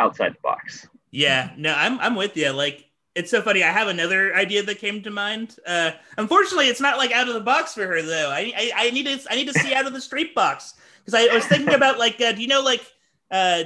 outside 0.00 0.32
the 0.32 0.40
box. 0.42 0.88
Yeah. 1.10 1.50
No, 1.56 1.74
I'm 1.76 1.98
I'm 2.00 2.16
with 2.16 2.36
you. 2.36 2.50
Like 2.50 2.86
it's 3.14 3.30
so 3.30 3.42
funny. 3.42 3.62
I 3.62 3.70
have 3.70 3.88
another 3.88 4.34
idea 4.34 4.62
that 4.62 4.78
came 4.78 5.02
to 5.02 5.10
mind. 5.10 5.56
Uh, 5.66 5.92
unfortunately, 6.16 6.68
it's 6.68 6.80
not 6.80 6.96
like 6.96 7.12
out 7.12 7.28
of 7.28 7.34
the 7.34 7.40
box 7.40 7.74
for 7.74 7.86
her 7.86 8.02
though. 8.02 8.30
I 8.30 8.52
I, 8.56 8.72
I 8.76 8.90
need 8.90 9.06
to 9.06 9.20
I 9.30 9.36
need 9.36 9.48
to 9.48 9.54
see 9.54 9.74
out 9.74 9.86
of 9.86 9.92
the 9.92 10.00
street 10.00 10.34
box 10.34 10.74
because 11.04 11.28
I 11.28 11.34
was 11.34 11.46
thinking 11.46 11.74
about 11.74 11.98
like 11.98 12.20
uh, 12.20 12.32
do 12.32 12.42
you 12.42 12.48
know 12.48 12.62
like 12.62 12.84
uh, 13.30 13.64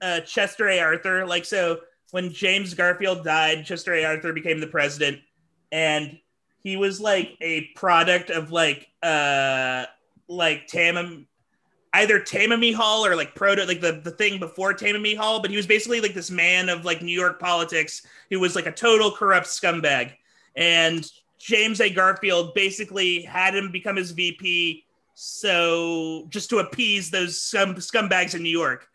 uh, 0.00 0.20
Chester 0.20 0.68
A. 0.68 0.80
Arthur? 0.80 1.26
Like 1.26 1.44
so 1.44 1.80
when 2.10 2.32
James 2.32 2.74
Garfield 2.74 3.24
died, 3.24 3.64
Chester 3.64 3.94
A. 3.94 4.04
Arthur 4.04 4.32
became 4.32 4.60
the 4.60 4.66
president, 4.66 5.20
and 5.72 6.18
he 6.60 6.76
was 6.76 7.00
like 7.00 7.36
a 7.40 7.66
product 7.76 8.30
of 8.30 8.50
like 8.50 8.88
uh 9.02 9.84
like 10.28 10.66
Tamam 10.66 11.26
either 11.94 12.20
Tammany 12.20 12.72
Hall 12.72 13.04
or 13.04 13.16
like 13.16 13.34
proto 13.34 13.64
like 13.64 13.80
the, 13.80 14.00
the 14.04 14.10
thing 14.10 14.38
before 14.38 14.74
Tammany 14.74 15.14
Hall, 15.14 15.40
but 15.40 15.50
he 15.50 15.56
was 15.56 15.66
basically 15.66 16.00
like 16.00 16.14
this 16.14 16.30
man 16.30 16.68
of 16.68 16.84
like 16.84 17.02
New 17.02 17.18
York 17.18 17.40
politics 17.40 18.06
who 18.30 18.38
was 18.40 18.54
like 18.54 18.66
a 18.66 18.72
total 18.72 19.10
corrupt 19.10 19.46
scumbag. 19.46 20.12
And 20.54 21.10
James 21.38 21.80
A. 21.80 21.88
Garfield 21.88 22.54
basically 22.54 23.22
had 23.22 23.54
him 23.54 23.70
become 23.72 23.96
his 23.96 24.10
VP, 24.10 24.84
so 25.20 26.26
just 26.28 26.48
to 26.48 26.58
appease 26.58 27.10
those 27.10 27.42
scum, 27.42 27.74
scumbags 27.74 28.36
in 28.36 28.42
New 28.44 28.56
York. 28.56 28.86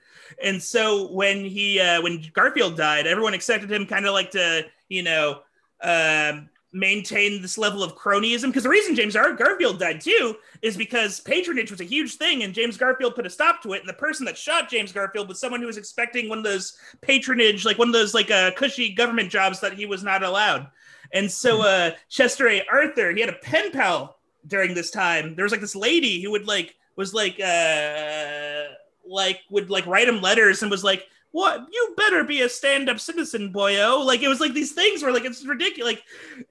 And 0.41 0.63
so 0.63 1.11
when 1.11 1.43
he 1.43 1.81
uh, 1.81 2.01
when 2.01 2.23
Garfield 2.31 2.77
died, 2.77 3.05
everyone 3.05 3.33
expected 3.33 3.69
him 3.69 3.85
kind 3.85 4.05
of 4.05 4.13
like 4.13 4.31
to 4.31 4.65
you 4.87 5.03
know 5.03 5.41
um, 5.81 6.49
maintain 6.71 7.41
this 7.41 7.57
level 7.57 7.83
of 7.83 7.97
cronyism 7.97 8.45
because 8.45 8.63
the 8.63 8.69
reason 8.69 8.95
James 8.95 9.15
Gar- 9.15 9.33
Garfield 9.33 9.79
died 9.79 9.99
too 9.99 10.37
is 10.61 10.77
because 10.77 11.19
patronage 11.19 11.69
was 11.69 11.81
a 11.81 11.85
huge 11.85 12.15
thing 12.15 12.43
and 12.43 12.53
James 12.53 12.77
Garfield 12.77 13.15
put 13.15 13.25
a 13.25 13.29
stop 13.29 13.61
to 13.61 13.73
it 13.73 13.81
and 13.81 13.89
the 13.89 13.93
person 13.93 14.25
that 14.25 14.37
shot 14.37 14.69
James 14.69 14.93
Garfield 14.93 15.27
was 15.27 15.41
someone 15.41 15.59
who 15.59 15.67
was 15.67 15.77
expecting 15.77 16.29
one 16.29 16.37
of 16.37 16.43
those 16.45 16.77
patronage 17.01 17.65
like 17.65 17.77
one 17.77 17.89
of 17.89 17.93
those 17.93 18.13
like 18.13 18.31
uh, 18.31 18.49
cushy 18.55 18.93
government 18.93 19.29
jobs 19.29 19.59
that 19.59 19.73
he 19.73 19.85
was 19.85 20.03
not 20.03 20.23
allowed 20.23 20.67
and 21.11 21.29
so 21.29 21.61
uh, 21.61 21.91
Chester 22.07 22.47
A. 22.47 22.63
Arthur 22.71 23.11
he 23.11 23.19
had 23.19 23.29
a 23.29 23.33
pen 23.33 23.71
pal 23.71 24.17
during 24.47 24.73
this 24.73 24.91
time 24.91 25.35
there 25.35 25.43
was 25.43 25.51
like 25.51 25.61
this 25.61 25.75
lady 25.75 26.21
who 26.21 26.31
would 26.31 26.47
like 26.47 26.75
was 26.95 27.13
like 27.13 27.39
uh 27.39 28.63
like 29.05 29.39
would 29.49 29.69
like 29.69 29.85
write 29.85 30.07
him 30.07 30.21
letters 30.21 30.61
and 30.61 30.71
was 30.71 30.83
like 30.83 31.07
what? 31.33 31.65
You 31.71 31.95
better 31.97 32.23
be 32.23 32.41
a 32.41 32.47
stand-up 32.49 32.99
citizen 32.99 33.51
boyo. 33.51 34.05
Like 34.05 34.21
it 34.21 34.27
was 34.27 34.39
like 34.39 34.53
these 34.53 34.73
things 34.73 35.01
where 35.01 35.11
like 35.11 35.25
it's 35.25 35.43
ridiculous. 35.43 35.95
Like 35.95 36.03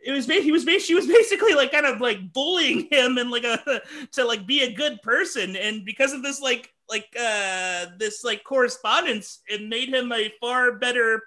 it 0.05 0.11
was 0.11 0.27
he 0.27 0.51
was 0.51 0.65
she 0.83 0.97
was 0.97 1.07
basically 1.19 1.55
like 1.55 1.71
kind 1.71 1.87
of 1.87 2.01
like 2.01 2.33
bullying 2.33 2.89
him 2.91 3.17
and 3.17 3.31
like 3.31 3.45
a 3.45 3.81
to 4.13 4.25
like 4.25 4.45
be 4.45 4.63
a 4.63 4.75
good 4.75 5.01
person. 5.01 5.55
And 5.55 5.85
because 5.85 6.13
of 6.13 6.25
this 6.25 6.41
like 6.41 6.73
like 6.91 7.07
uh 7.19 7.87
this 7.97 8.25
like 8.25 8.43
correspondence 8.43 9.41
it 9.47 9.63
made 9.67 9.89
him 9.89 10.11
a 10.11 10.33
far 10.41 10.73
better 10.73 11.23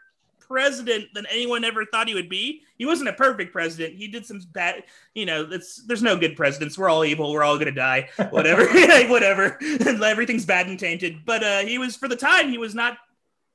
president 0.48 1.14
than 1.14 1.26
anyone 1.28 1.64
ever 1.64 1.86
thought 1.86 2.08
he 2.08 2.14
would 2.14 2.30
be. 2.30 2.62
He 2.78 2.86
wasn't 2.86 3.10
a 3.10 3.14
perfect 3.14 3.52
president. 3.52 3.96
He 3.96 4.08
did 4.08 4.26
some 4.26 4.42
bad 4.52 4.84
you 5.14 5.26
know 5.26 5.48
it's 5.52 5.86
there's 5.86 6.04
no 6.04 6.18
good 6.18 6.36
presidents. 6.36 6.78
We're 6.78 6.90
all 6.90 7.06
evil. 7.06 7.32
We're 7.32 7.44
all 7.44 7.58
gonna 7.58 7.72
die. 7.72 8.10
Whatever. 8.30 8.66
Whatever. 9.10 9.58
Everything's 10.04 10.46
bad 10.46 10.68
and 10.68 10.80
tainted. 10.80 11.26
But 11.26 11.44
uh 11.44 11.60
he 11.60 11.78
was 11.78 11.96
for 11.96 12.08
the 12.08 12.16
time 12.16 12.50
he 12.50 12.58
was 12.58 12.76
not 12.76 12.98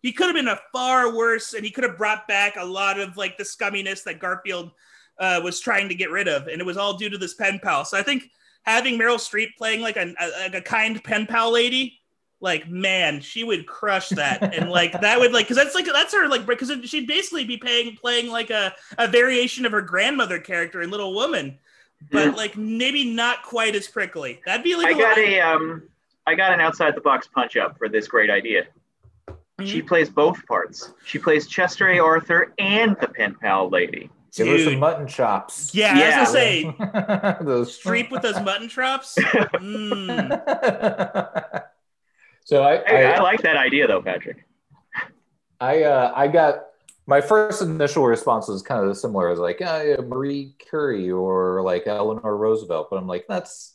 he 0.03 0.13
could 0.13 0.27
have 0.27 0.37
been 0.37 0.49
a 0.49 0.61
far 0.73 1.15
worse, 1.15 1.55
and 1.55 1.65
he 1.65 1.71
could 1.71 1.85
have 1.85 1.99
brought 1.99 2.27
back 2.27 2.57
a 2.57 2.65
lot 2.65 2.99
of 2.99 3.17
like 3.17 3.37
the 3.37 3.45
scumminess 3.45 4.03
that 4.05 4.19
Garfield 4.19 4.73
uh, 5.19 5.41
was 5.43 5.61
trying 5.61 5.89
to 5.89 5.95
get 5.95 6.11
rid 6.11 6.29
of, 6.29 6.49
and 6.49 6.61
it 6.61 6.65
was 6.65 6.77
all 6.77 6.97
due 6.97 7.11
to 7.11 7.19
this 7.19 7.35
pen 7.35 7.61
pal. 7.63 7.85
So 7.85 7.99
I 7.99 8.03
think 8.03 8.25
having 8.63 8.99
Meryl 8.99 9.17
Streep 9.17 9.57
playing 9.59 9.83
like 9.83 9.97
a, 9.97 10.15
a 10.19 10.29
like 10.41 10.55
a 10.55 10.63
kind 10.63 11.03
pen 11.05 11.27
pal 11.27 11.53
lady, 11.53 12.00
like 12.41 12.69
man, 12.69 13.21
she 13.21 13.45
would 13.45 13.67
crush 13.67 14.09
that, 14.11 14.55
and 14.55 14.71
like 14.71 14.99
that 15.01 15.19
would 15.21 15.33
like 15.33 15.47
because 15.47 15.57
that's 15.57 15.75
like 15.75 15.87
that's 15.87 16.13
her 16.15 16.29
like 16.29 16.47
because 16.47 16.73
she'd 16.85 17.07
basically 17.07 17.45
be 17.45 17.57
paying 17.57 17.97
playing 17.97 18.31
like 18.31 18.51
a 18.51 18.75
a 18.99 19.07
variation 19.09 19.67
of 19.67 19.73
her 19.73 19.83
grandmother 19.83 20.39
character 20.39 20.83
in 20.83 20.91
Little 20.91 21.15
Woman, 21.15 21.59
but 22.11 22.27
yeah. 22.27 22.33
like 22.33 22.57
maybe 22.57 23.13
not 23.13 23.43
quite 23.43 23.75
as 23.75 23.89
prickly. 23.89 24.41
That'd 24.47 24.65
be 24.65 24.77
like 24.77 24.95
I 24.95 24.99
got 24.99 25.19
a 25.19 25.41
um 25.41 25.83
I 26.27 26.35
got 26.35 26.53
an 26.53 26.61
outside 26.61 26.95
the 26.95 27.01
box 27.01 27.29
punch 27.29 27.57
up 27.57 27.77
for 27.79 27.89
this 27.89 28.09
great 28.09 28.31
idea. 28.31 28.67
She 29.63 29.79
mm-hmm. 29.79 29.89
plays 29.89 30.09
both 30.09 30.45
parts. 30.47 30.95
She 31.05 31.19
plays 31.19 31.47
Chester 31.47 31.89
A. 31.89 31.99
Arthur 31.99 32.55
and 32.59 32.97
the 33.01 33.09
pen 33.09 33.37
pal 33.41 33.69
lady. 33.69 34.11
Give 34.35 34.47
her 34.47 34.59
some 34.59 34.79
mutton 34.79 35.09
chops. 35.09 35.75
Yeah, 35.75 35.99
yeah. 35.99 36.17
I 36.17 36.21
was 36.21 36.33
gonna 36.33 37.39
say 37.39 37.45
those 37.45 37.79
Streep 37.79 38.11
with 38.11 38.23
those 38.23 38.41
mutton 38.41 38.69
chops. 38.69 39.19
Mm. 39.61 40.31
so 42.45 42.63
I, 42.63 42.77
I, 42.77 43.03
I, 43.03 43.03
I, 43.13 43.21
like 43.21 43.43
that 43.43 43.57
idea 43.57 43.87
though, 43.87 44.03
Patrick. 44.03 44.45
I 45.61 45.83
uh, 45.85 46.13
I 46.15 46.29
got 46.29 46.67
my 47.07 47.21
first 47.21 47.63
initial 47.63 48.07
response 48.07 48.49
was 48.49 48.63
kind 48.63 48.89
of 48.89 48.97
similar. 48.97 49.31
as 49.31 49.39
like 49.39 49.61
uh, 49.61 49.97
Marie 50.03 50.55
Curie 50.59 51.11
or 51.11 51.63
like 51.63 51.87
Eleanor 51.87 52.37
Roosevelt, 52.37 52.89
but 52.91 52.97
I'm 52.97 53.07
like 53.07 53.27
that's 53.29 53.75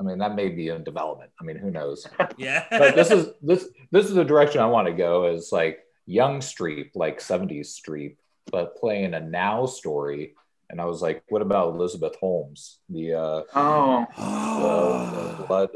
I 0.00 0.02
mean, 0.02 0.18
that 0.18 0.34
may 0.34 0.48
be 0.48 0.68
in 0.68 0.82
development. 0.82 1.30
I 1.38 1.44
mean, 1.44 1.56
who 1.56 1.70
knows? 1.70 2.08
Yeah. 2.38 2.64
but 2.70 2.94
this 2.94 3.10
is 3.10 3.28
this 3.42 3.68
this 3.90 4.06
is 4.06 4.14
the 4.14 4.24
direction 4.24 4.62
I 4.62 4.66
want 4.66 4.86
to 4.86 4.94
go. 4.94 5.26
Is 5.26 5.52
like 5.52 5.80
young 6.06 6.40
Streep, 6.40 6.92
like 6.94 7.20
'70s 7.20 7.78
Streep, 7.78 8.16
but 8.50 8.76
playing 8.76 9.12
a 9.12 9.20
now 9.20 9.66
story. 9.66 10.34
And 10.70 10.80
I 10.80 10.84
was 10.86 11.02
like, 11.02 11.24
what 11.28 11.42
about 11.42 11.74
Elizabeth 11.74 12.14
Holmes, 12.16 12.78
the 12.88 13.14
uh, 13.14 13.42
oh 13.54 14.06
the, 14.16 15.36
the 15.36 15.46
blood 15.46 15.68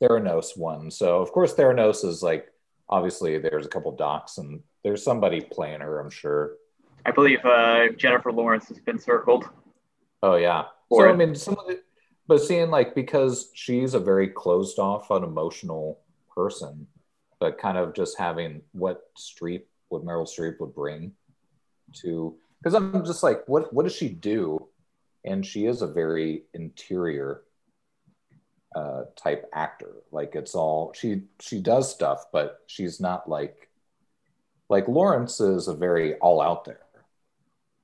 Theranos 0.00 0.56
one? 0.56 0.90
So 0.90 1.20
of 1.20 1.32
course 1.32 1.54
Theranos 1.54 2.04
is 2.04 2.22
like 2.22 2.48
obviously 2.88 3.38
there's 3.38 3.66
a 3.66 3.68
couple 3.68 3.92
docs 3.92 4.38
and 4.38 4.60
there's 4.82 5.02
somebody 5.02 5.40
playing 5.40 5.80
her, 5.80 6.00
I'm 6.00 6.10
sure. 6.10 6.54
I 7.06 7.10
believe 7.10 7.44
uh, 7.44 7.88
Jennifer 7.96 8.32
Lawrence 8.32 8.68
has 8.68 8.78
been 8.78 8.98
circled. 8.98 9.48
Oh 10.22 10.36
yeah. 10.36 10.64
so 10.90 11.08
I 11.08 11.14
mean, 11.14 11.34
some 11.34 11.56
of 11.58 11.66
the 11.66 11.80
but 12.26 12.40
seeing 12.40 12.70
like 12.70 12.94
because 12.94 13.50
she's 13.54 13.94
a 13.94 14.00
very 14.00 14.28
closed 14.28 14.78
off, 14.78 15.10
unemotional 15.10 16.00
person, 16.34 16.86
but 17.38 17.58
kind 17.58 17.76
of 17.76 17.94
just 17.94 18.18
having 18.18 18.62
what 18.72 19.14
Streep, 19.16 19.64
what 19.88 20.04
Meryl 20.04 20.26
Streep 20.26 20.58
would 20.60 20.74
bring 20.74 21.12
to, 22.00 22.34
because 22.58 22.74
I'm 22.74 23.04
just 23.04 23.22
like, 23.22 23.46
what 23.46 23.72
what 23.72 23.82
does 23.82 23.94
she 23.94 24.08
do? 24.08 24.68
And 25.24 25.44
she 25.44 25.66
is 25.66 25.82
a 25.82 25.86
very 25.86 26.44
interior 26.54 27.42
uh, 28.74 29.04
type 29.16 29.48
actor. 29.52 29.92
Like 30.10 30.34
it's 30.34 30.54
all 30.54 30.92
she 30.94 31.22
she 31.40 31.60
does 31.60 31.90
stuff, 31.90 32.26
but 32.32 32.60
she's 32.66 33.00
not 33.00 33.28
like 33.28 33.68
like 34.68 34.88
Lawrence 34.88 35.40
is 35.40 35.68
a 35.68 35.74
very 35.74 36.14
all 36.16 36.40
out 36.40 36.64
there 36.64 36.80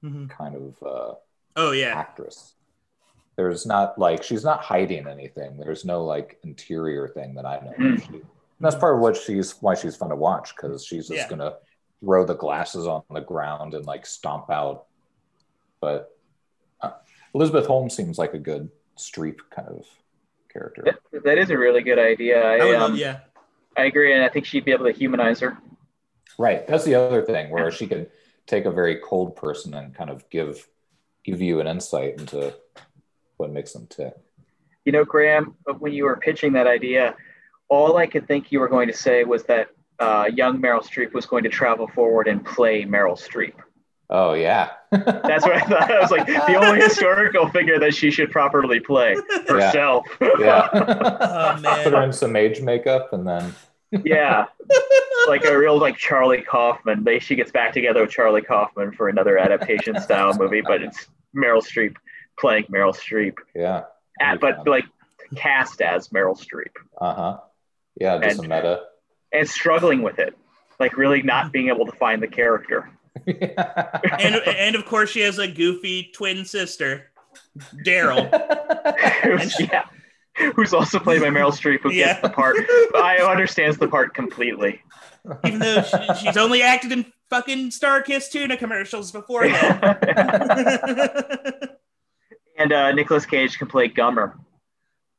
mm-hmm. 0.02 0.26
kind 0.26 0.54
of 0.54 0.82
uh, 0.82 1.14
oh 1.56 1.72
yeah 1.72 1.94
actress 1.94 2.54
there's 3.40 3.64
not 3.64 3.98
like 3.98 4.22
she's 4.22 4.44
not 4.44 4.60
hiding 4.60 5.08
anything. 5.08 5.56
There's 5.56 5.82
no 5.82 6.04
like 6.04 6.38
interior 6.44 7.08
thing 7.08 7.34
that 7.36 7.46
I 7.46 7.60
know. 7.60 7.96
She, 7.96 8.20
that's 8.60 8.76
part 8.76 8.96
of 8.96 9.00
what 9.00 9.16
she's 9.16 9.52
why 9.62 9.74
she's 9.74 9.96
fun 9.96 10.10
to 10.10 10.16
watch 10.16 10.54
because 10.54 10.84
she's 10.84 11.08
just 11.08 11.16
yeah. 11.16 11.28
gonna 11.28 11.54
throw 12.04 12.26
the 12.26 12.34
glasses 12.34 12.86
on 12.86 13.02
the 13.10 13.22
ground 13.22 13.72
and 13.72 13.86
like 13.86 14.04
stomp 14.04 14.50
out. 14.50 14.84
But 15.80 16.14
uh, 16.82 16.90
Elizabeth 17.34 17.66
Holmes 17.66 17.96
seems 17.96 18.18
like 18.18 18.34
a 18.34 18.38
good 18.38 18.68
Streep 18.98 19.38
kind 19.50 19.68
of 19.68 19.86
character. 20.52 20.82
That, 20.84 21.24
that 21.24 21.38
is 21.38 21.50
a 21.50 21.58
really 21.58 21.82
good 21.82 21.98
idea. 21.98 22.42
I, 22.42 22.56
I 22.58 22.76
um, 22.76 22.96
yeah, 22.96 23.20
I 23.76 23.84
agree, 23.84 24.12
and 24.12 24.22
I 24.22 24.28
think 24.28 24.46
she'd 24.46 24.64
be 24.64 24.72
able 24.72 24.86
to 24.86 24.92
humanize 24.92 25.40
her. 25.40 25.58
Right. 26.38 26.66
That's 26.66 26.84
the 26.84 26.94
other 26.94 27.22
thing 27.22 27.50
where 27.50 27.70
she 27.70 27.86
could 27.86 28.10
take 28.46 28.64
a 28.64 28.70
very 28.70 28.96
cold 28.96 29.36
person 29.36 29.74
and 29.74 29.94
kind 29.94 30.10
of 30.10 30.28
give 30.30 30.66
give 31.24 31.40
you 31.40 31.60
an 31.60 31.66
insight 31.66 32.18
into 32.18 32.54
what 33.36 33.52
makes 33.52 33.72
them 33.72 33.86
tick. 33.86 34.14
You 34.84 34.92
know, 34.92 35.04
Graham, 35.04 35.54
when 35.78 35.92
you 35.92 36.04
were 36.04 36.16
pitching 36.16 36.54
that 36.54 36.66
idea, 36.66 37.14
all 37.68 37.98
I 37.98 38.06
could 38.06 38.26
think 38.26 38.50
you 38.50 38.60
were 38.60 38.68
going 38.68 38.88
to 38.88 38.94
say 38.94 39.24
was 39.24 39.44
that 39.44 39.68
uh, 39.98 40.30
young 40.34 40.60
Meryl 40.60 40.82
Streep 40.82 41.12
was 41.12 41.26
going 41.26 41.44
to 41.44 41.50
travel 41.50 41.86
forward 41.86 42.26
and 42.26 42.44
play 42.44 42.84
Meryl 42.84 43.18
Streep. 43.18 43.54
Oh 44.12 44.32
yeah, 44.32 44.70
that's 44.90 45.44
what 45.44 45.54
I 45.54 45.60
thought. 45.60 45.90
I 45.90 46.00
was 46.00 46.10
like 46.10 46.26
the 46.26 46.56
only 46.56 46.80
historical 46.82 47.48
figure 47.48 47.78
that 47.78 47.94
she 47.94 48.10
should 48.10 48.30
properly 48.32 48.80
play 48.80 49.16
herself. 49.48 50.04
Yeah, 50.20 50.28
yeah. 50.38 50.68
oh, 51.56 51.60
man. 51.60 51.84
put 51.84 51.92
her 51.92 52.02
in 52.02 52.12
some 52.12 52.34
age 52.34 52.60
makeup 52.60 53.12
and 53.12 53.26
then. 53.26 53.54
yeah, 54.04 54.46
like 55.28 55.44
a 55.44 55.56
real 55.56 55.78
like 55.78 55.96
Charlie 55.96 56.42
Kaufman. 56.42 57.04
They 57.04 57.18
she 57.18 57.36
gets 57.36 57.52
back 57.52 57.72
together 57.72 58.02
with 58.02 58.10
Charlie 58.10 58.42
Kaufman 58.42 58.92
for 58.92 59.08
another 59.08 59.38
adaptation 59.38 60.00
style 60.00 60.32
movie, 60.36 60.60
but 60.60 60.82
it's 60.82 61.06
Meryl 61.34 61.62
Streep 61.62 61.96
playing 62.38 62.64
Meryl 62.64 62.94
Streep. 62.94 63.34
Yeah. 63.54 63.84
At, 64.20 64.40
but 64.40 64.66
like 64.66 64.84
cast 65.36 65.80
as 65.80 66.08
Meryl 66.08 66.38
Streep. 66.38 66.72
Uh 67.00 67.14
huh. 67.14 67.38
Yeah, 68.00 68.18
just 68.18 68.38
and, 68.38 68.52
a 68.52 68.56
meta. 68.56 68.82
And 69.32 69.48
struggling 69.48 70.02
with 70.02 70.18
it, 70.18 70.36
like 70.78 70.96
really 70.96 71.22
not 71.22 71.52
being 71.52 71.68
able 71.68 71.86
to 71.86 71.92
find 71.92 72.22
the 72.22 72.28
character. 72.28 72.90
and 73.26 74.34
and 74.34 74.76
of 74.76 74.84
course 74.86 75.10
she 75.10 75.20
has 75.20 75.38
a 75.38 75.48
goofy 75.48 76.10
twin 76.14 76.44
sister, 76.44 77.10
Daryl. 77.84 78.30
yeah. 79.72 79.84
Who's 80.54 80.72
also 80.72 80.98
played 80.98 81.20
by 81.20 81.28
Meryl 81.28 81.52
Streep, 81.52 81.80
who 81.80 81.92
yeah. 81.92 82.14
gets 82.14 82.22
the 82.22 82.30
part. 82.30 82.56
I 82.94 83.18
understands 83.18 83.76
the 83.76 83.88
part 83.88 84.14
completely. 84.14 84.80
Even 85.44 85.58
though 85.58 85.82
she, 85.82 85.98
she's 86.20 86.36
only 86.38 86.62
acted 86.62 86.92
in 86.92 87.04
fucking 87.28 87.70
Starkist 87.70 88.30
tuna 88.30 88.56
commercials 88.56 89.12
before 89.12 89.46
that 89.48 90.00
and 92.56 92.72
uh, 92.72 92.92
Nicolas 92.92 93.24
Cage 93.24 93.58
can 93.58 93.68
play 93.68 93.88
Gummer. 93.88 94.34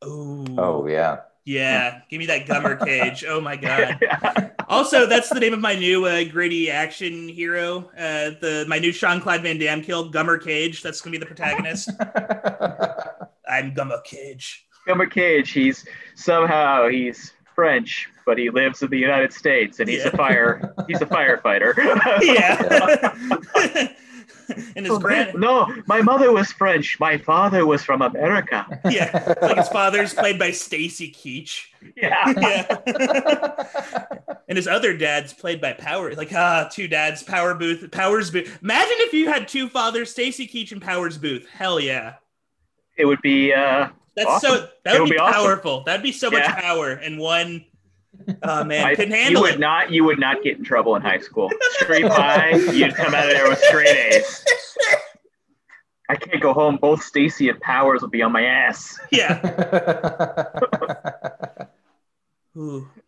Ooh. 0.05 0.45
Oh 0.57 0.88
yeah. 0.88 1.22
Yeah, 1.43 2.01
give 2.09 2.19
me 2.19 2.27
that 2.27 2.45
Gummer 2.45 2.84
Cage. 2.84 3.26
Oh 3.27 3.41
my 3.41 3.55
god. 3.57 4.51
Also, 4.68 5.05
that's 5.05 5.30
the 5.30 5.39
name 5.39 5.53
of 5.53 5.59
my 5.59 5.76
new 5.76 6.05
uh, 6.05 6.23
gritty 6.26 6.69
action 6.69 7.27
hero. 7.27 7.89
Uh, 7.97 8.38
the 8.39 8.65
my 8.68 8.80
new 8.80 8.91
Jean-Claude 8.91 9.41
Van 9.41 9.57
Damme 9.57 9.81
killed 9.81 10.13
Gummer 10.13 10.41
Cage. 10.41 10.84
That's 10.84 11.01
gonna 11.01 11.11
be 11.11 11.18
the 11.18 11.26
protagonist. 11.26 11.89
I'm 13.49 13.73
Gummer 13.73 14.03
Cage. 14.03 14.68
Gummer 14.88 15.09
Cage. 15.09 15.51
He's 15.51 15.85
somehow 16.15 16.88
he's 16.88 17.34
French, 17.55 18.07
but 18.26 18.38
he 18.38 18.49
lives 18.49 18.81
in 18.81 18.89
the 18.89 18.99
United 18.99 19.34
States, 19.34 19.80
and 19.80 19.89
he's 19.89 20.05
yeah. 20.05 20.11
a 20.13 20.18
fire. 20.18 20.73
He's 20.88 21.01
a 21.01 21.05
firefighter. 21.05 21.76
yeah. 22.22 23.88
and 24.76 24.86
his 24.86 24.98
grand 24.99 25.34
No, 25.40 25.73
my 25.86 26.02
mother 26.02 26.32
was 26.32 26.52
French. 26.52 26.99
My 26.99 27.18
father 27.18 27.65
was 27.65 27.84
from 27.84 28.02
America. 28.02 28.65
yeah, 28.90 29.34
like 29.41 29.57
his 29.57 29.69
father's 29.69 30.14
played 30.14 30.40
by 30.40 30.52
Stacy 30.52 31.11
Keach. 31.11 31.65
Yeah. 31.95 32.34
Yeah. 32.38 34.38
and 34.48 34.57
his 34.57 34.68
other 34.68 34.95
dad's 34.95 35.34
played 35.34 35.61
by 35.61 35.73
Power. 35.73 36.14
Like 36.14 36.34
ah, 36.34 36.69
two 36.72 36.88
dads, 36.88 37.23
Power 37.23 37.56
Boothe, 37.56 37.91
Powers 37.91 38.32
Boothe. 38.32 38.49
Imagine 38.61 38.95
if 38.99 39.14
you 39.14 39.28
had 39.28 39.48
two 39.48 39.69
fathers, 39.69 40.11
Stacy 40.11 40.48
Keach 40.48 40.72
and 40.72 40.82
Powers 40.82 41.18
Boothe. 41.18 41.45
Hell 41.48 41.80
yeah. 41.80 42.15
It 42.98 43.06
would 43.06 43.22
be 43.22 43.53
uh 43.53 43.90
That's 44.15 44.30
Awesome. 44.30 44.49
so 44.49 44.68
that 44.84 44.94
would 44.94 45.02
would 45.02 45.10
be, 45.10 45.15
be 45.15 45.19
awesome. 45.19 45.41
powerful. 45.41 45.84
That'd 45.84 46.03
be 46.03 46.11
so 46.11 46.30
much 46.30 46.45
power 46.45 46.94
in 46.94 47.18
one. 47.18 47.65
Oh 48.43 48.64
man, 48.64 48.85
I, 48.85 48.95
couldn't 48.95 49.11
you 49.11 49.18
handle 49.18 49.41
would 49.43 49.56
it. 49.56 49.60
not 49.60 49.91
you 49.91 50.03
would 50.03 50.19
not 50.19 50.43
get 50.43 50.57
in 50.57 50.64
trouble 50.64 50.95
in 50.95 51.02
high 51.02 51.19
school. 51.19 51.49
Straight 51.73 52.06
by, 52.06 52.52
you'd 52.73 52.95
come 52.95 53.14
out 53.14 53.26
of 53.26 53.34
there 53.34 53.48
with 53.49 53.60
straight 53.60 53.95
A's. 53.95 54.43
I 56.10 56.15
can't 56.15 56.41
go 56.41 56.53
home. 56.53 56.76
Both 56.76 57.03
Stacy 57.03 57.48
and 57.48 57.60
Powers 57.61 58.02
will 58.02 58.10
be 58.10 58.22
on 58.22 58.34
my 58.34 58.43
ass. 58.43 58.99
yeah. 59.11 59.39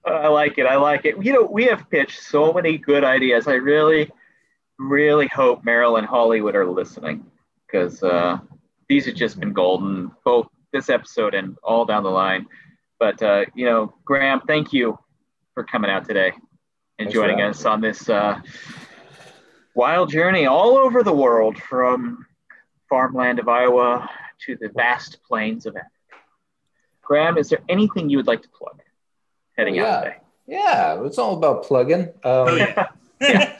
I 0.05 0.27
like 0.29 0.57
it. 0.57 0.65
I 0.65 0.77
like 0.77 1.03
it. 1.03 1.21
You 1.21 1.33
know, 1.33 1.43
we 1.43 1.65
have 1.65 1.89
pitched 1.89 2.21
so 2.21 2.53
many 2.53 2.77
good 2.77 3.03
ideas. 3.03 3.45
I 3.47 3.55
really, 3.55 4.09
really 4.79 5.27
hope 5.27 5.65
Meryl 5.65 5.97
and 5.97 6.07
Hollywood 6.07 6.55
are 6.55 6.65
listening 6.65 7.25
because 7.67 8.01
uh, 8.03 8.37
these 8.87 9.05
have 9.05 9.15
just 9.15 9.37
been 9.37 9.51
golden, 9.51 10.11
both 10.23 10.47
this 10.71 10.89
episode 10.89 11.33
and 11.33 11.57
all 11.61 11.83
down 11.83 12.03
the 12.03 12.09
line. 12.09 12.47
But, 12.99 13.21
uh, 13.21 13.45
you 13.53 13.65
know, 13.65 13.93
Graham, 14.05 14.39
thank 14.47 14.71
you 14.71 14.97
for 15.53 15.63
coming 15.63 15.89
out 15.91 16.05
today 16.07 16.31
and 16.99 17.07
Thanks 17.07 17.13
joining 17.13 17.41
us 17.41 17.65
on 17.65 17.81
this 17.81 18.09
uh, 18.09 18.39
wild 19.75 20.09
journey 20.09 20.45
all 20.45 20.77
over 20.77 21.03
the 21.03 21.13
world 21.13 21.57
from 21.57 22.25
farmland 22.89 23.39
of 23.39 23.47
Iowa 23.47 24.09
to 24.45 24.55
the 24.59 24.69
vast 24.69 25.19
plains 25.27 25.65
of 25.65 25.75
Africa. 25.75 25.89
Graham, 27.01 27.37
is 27.37 27.49
there 27.49 27.59
anything 27.69 28.09
you 28.09 28.17
would 28.17 28.27
like 28.27 28.41
to 28.41 28.49
plug 28.49 28.79
heading 29.57 29.79
Oh, 29.79 29.83
out 29.85 29.87
yeah. 29.87 29.99
today? 30.01 30.17
yeah, 30.47 31.03
it's 31.05 31.17
all 31.17 31.37
about 31.37 31.63
plugging. 31.63 32.01
Um, 32.01 32.11
Oh 32.23 32.55
yeah. 33.21 33.59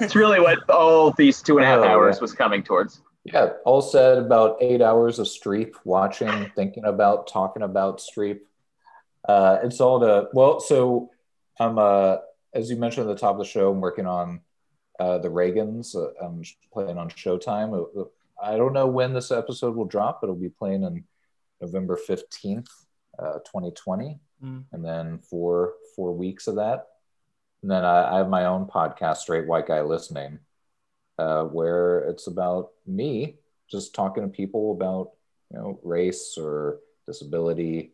It's 0.00 0.14
really 0.14 0.40
what 0.40 0.68
all 0.70 1.10
these 1.12 1.42
two 1.42 1.58
and 1.58 1.64
a 1.64 1.68
half 1.68 1.80
Oh, 1.80 1.84
hours 1.88 2.16
yeah. 2.16 2.20
was 2.22 2.32
coming 2.32 2.62
towards. 2.62 3.00
Yeah, 3.24 3.50
all 3.64 3.80
said 3.80 4.18
about 4.18 4.58
eight 4.60 4.82
hours 4.82 5.18
of 5.18 5.26
Streep, 5.26 5.72
watching, 5.84 6.50
thinking 6.54 6.84
about, 6.84 7.26
talking 7.26 7.62
about 7.62 7.98
Streep. 7.98 8.40
Uh, 9.26 9.58
it's 9.62 9.80
all 9.80 10.00
to 10.00 10.28
well. 10.34 10.60
So 10.60 11.10
I'm 11.58 11.78
uh, 11.78 12.16
as 12.52 12.70
you 12.70 12.76
mentioned 12.76 13.08
at 13.08 13.14
the 13.14 13.20
top 13.20 13.32
of 13.32 13.38
the 13.38 13.44
show, 13.44 13.70
I'm 13.70 13.80
working 13.80 14.06
on 14.06 14.40
uh, 14.98 15.18
the 15.18 15.28
Reagans. 15.28 15.94
Uh, 15.94 16.12
I'm 16.24 16.42
playing 16.72 16.98
on 16.98 17.08
Showtime. 17.10 17.86
Uh, 17.96 18.04
I 18.42 18.56
don't 18.56 18.72
know 18.72 18.86
when 18.86 19.12
this 19.12 19.30
episode 19.30 19.74
will 19.76 19.84
drop, 19.86 20.20
but 20.20 20.26
it'll 20.26 20.36
be 20.36 20.48
playing 20.48 20.84
on 20.84 21.04
November 21.60 21.96
fifteenth, 21.96 22.68
uh, 23.18 23.38
2020, 23.46 24.18
Mm. 24.42 24.64
and 24.72 24.84
then 24.84 25.18
four 25.20 25.74
four 25.96 26.12
weeks 26.12 26.48
of 26.48 26.56
that. 26.56 26.88
And 27.62 27.70
then 27.70 27.84
I, 27.84 28.14
I 28.14 28.18
have 28.18 28.28
my 28.28 28.44
own 28.46 28.66
podcast, 28.66 29.18
Straight 29.18 29.46
White 29.46 29.66
Guy 29.68 29.80
Listening, 29.80 30.40
uh, 31.18 31.44
where 31.44 32.00
it's 32.10 32.26
about 32.26 32.72
me 32.86 33.36
just 33.70 33.94
talking 33.94 34.22
to 34.22 34.28
people 34.28 34.72
about 34.72 35.12
you 35.50 35.58
know 35.58 35.80
race 35.82 36.36
or 36.36 36.80
disability, 37.06 37.93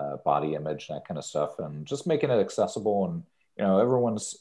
uh, 0.00 0.16
body 0.18 0.54
image, 0.54 0.88
that 0.88 1.06
kind 1.06 1.18
of 1.18 1.24
stuff, 1.24 1.58
and 1.58 1.86
just 1.86 2.06
making 2.06 2.30
it 2.30 2.40
accessible. 2.40 3.06
And 3.06 3.22
you 3.56 3.64
know, 3.64 3.78
everyone's 3.78 4.36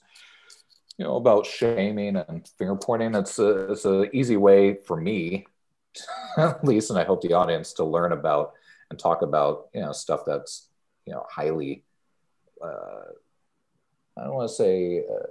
you 0.97 1.05
know 1.05 1.15
about 1.15 1.45
shaming 1.45 2.15
and 2.15 2.47
finger 2.57 2.75
pointing. 2.75 3.15
It's 3.15 3.39
a 3.39 3.71
it's 3.71 3.85
a 3.85 4.15
easy 4.15 4.37
way 4.37 4.75
for 4.85 4.95
me, 4.95 5.47
at 6.37 6.63
least, 6.63 6.89
and 6.89 6.99
I 6.99 7.03
hope 7.03 7.21
the 7.21 7.33
audience 7.33 7.73
to 7.73 7.83
learn 7.83 8.11
about 8.11 8.53
and 8.89 8.97
talk 8.97 9.21
about 9.21 9.69
you 9.73 9.81
know 9.81 9.91
stuff 9.91 10.21
that's 10.25 10.69
you 11.05 11.13
know 11.13 11.25
highly. 11.29 11.83
Uh, 12.63 13.13
I 14.17 14.25
don't 14.25 14.35
want 14.35 14.49
to 14.49 14.55
say 14.55 15.03
uh, 15.09 15.27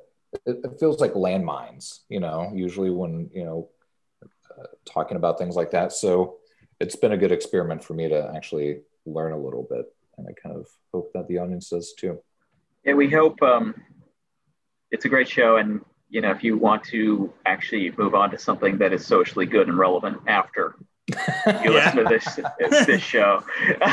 it, 0.47 0.61
it 0.65 0.81
feels 0.81 1.01
like 1.01 1.13
landmines, 1.15 2.01
you 2.09 2.21
know, 2.21 2.51
usually 2.55 2.91
when, 2.91 3.31
you 3.35 3.45
know, 3.45 3.69
uh, 4.23 4.65
talking 4.85 5.17
about 5.17 5.39
things 5.39 5.57
like 5.57 5.71
that. 5.73 5.93
So 5.93 6.39
it's 6.81 6.97
been 6.97 7.13
a 7.13 7.17
good 7.17 7.33
experiment 7.33 7.83
for 7.83 7.95
me 7.95 8.09
to 8.09 8.33
actually 8.35 8.81
learn 9.07 9.33
a 9.33 9.39
little 9.39 9.67
bit. 9.69 9.93
And 10.19 10.27
I 10.29 10.33
kind 10.43 10.57
of 10.57 10.67
hope 10.93 11.11
that 11.15 11.27
the 11.29 11.39
audience 11.39 11.71
does 11.71 11.95
too. 11.99 12.19
Yeah, 12.85 12.95
we 12.95 13.09
hope 13.09 13.41
um, 13.43 13.75
it's 14.91 15.05
a 15.05 15.09
great 15.09 15.29
show. 15.29 15.57
And, 15.57 15.81
you 16.11 16.21
know, 16.21 16.31
if 16.31 16.43
you 16.43 16.59
want 16.59 16.83
to 16.85 17.33
actually 17.47 17.93
move 17.97 18.15
on 18.15 18.31
to 18.33 18.39
something 18.39 18.79
that 18.79 18.93
is 18.93 19.07
socially 19.07 19.47
good 19.47 19.69
and 19.69 19.79
relevant 19.79 20.19
after 20.27 20.75
you 21.09 21.15
Yeah. 21.47 21.71
listen 21.71 21.97
to 21.97 22.05
this 22.59 22.87
this 22.87 23.01
show, 23.03 23.43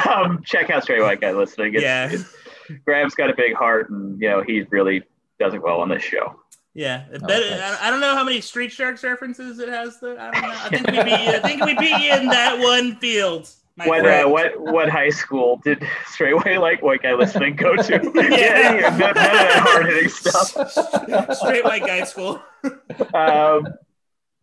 um, 0.10 0.42
check 0.44 0.70
out 0.70 0.84
Straight 0.84 1.02
White 1.02 1.22
Guy 1.22 1.32
Listening. 1.32 1.76
It's, 1.76 1.84
Yeah. 1.84 2.06
it's- 2.08 2.36
Graham's 2.84 3.14
got 3.14 3.30
a 3.30 3.36
big 3.36 3.54
heart 3.54 3.92
and, 3.92 4.20
you 4.20 4.28
know, 4.28 4.42
he 4.42 4.64
really 4.72 5.04
does 5.40 5.54
it 5.54 5.62
well 5.62 5.82
on 5.82 5.90
this 5.90 6.02
show. 6.02 6.40
Yeah, 6.74 7.06
Oh, 7.14 7.20
bet- 7.20 7.44
thanks. 7.44 7.80
I 7.82 7.88
I 7.88 7.90
don't 7.92 8.02
know 8.02 8.16
how 8.16 8.24
many 8.24 8.42
Street 8.42 8.72
Sharks 8.72 9.04
references 9.04 9.60
it 9.60 9.70
has. 9.70 10.00
That 10.00 10.18
I 10.20 10.32
don't 10.32 10.42
know. 10.42 10.50
I 10.50 10.70
think 10.70 10.88
we 10.88 11.04
beat 11.04 11.22
you. 11.22 11.32
I 11.32 11.40
think 11.40 11.64
we 11.64 11.74
beat 11.78 12.02
you 12.04 12.14
in 12.16 12.26
that 12.30 12.58
one 12.60 12.96
field. 12.98 13.50
My 13.78 13.88
What, 13.88 14.06
uh, 14.06 14.26
what 14.28 14.60
what 14.60 14.90
high 14.90 15.10
school 15.10 15.60
did 15.64 15.84
straightway 16.08 16.58
White 16.58 16.62
like 16.62 16.82
White 16.82 17.04
Guy 17.04 17.14
Listening 17.14 17.56
go 17.56 17.76
to? 17.76 18.12
Yeah. 18.16 18.74
yeah, 18.76 18.98
none 18.98 19.10
of 19.10 19.16
that 19.16 19.60
hard 19.66 19.86
hitting 19.88 20.10
stuff. 20.10 20.72
Straight 21.38 21.64
white 21.66 21.86
guy 21.86 22.04
school. 22.06 22.42
um, 23.14 23.68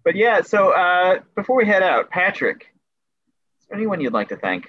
but 0.05 0.17
yeah, 0.17 0.43
so 0.43 0.70
uh, 0.73 1.20
before 1.35 1.57
we 1.57 1.67
head 1.67 1.83
out, 1.83 2.11
Patrick, 2.11 2.67
is 3.61 3.67
there 3.69 3.78
anyone 3.78 4.01
you'd 4.01 4.12
like 4.12 4.28
to 4.28 4.36
thank 4.36 4.69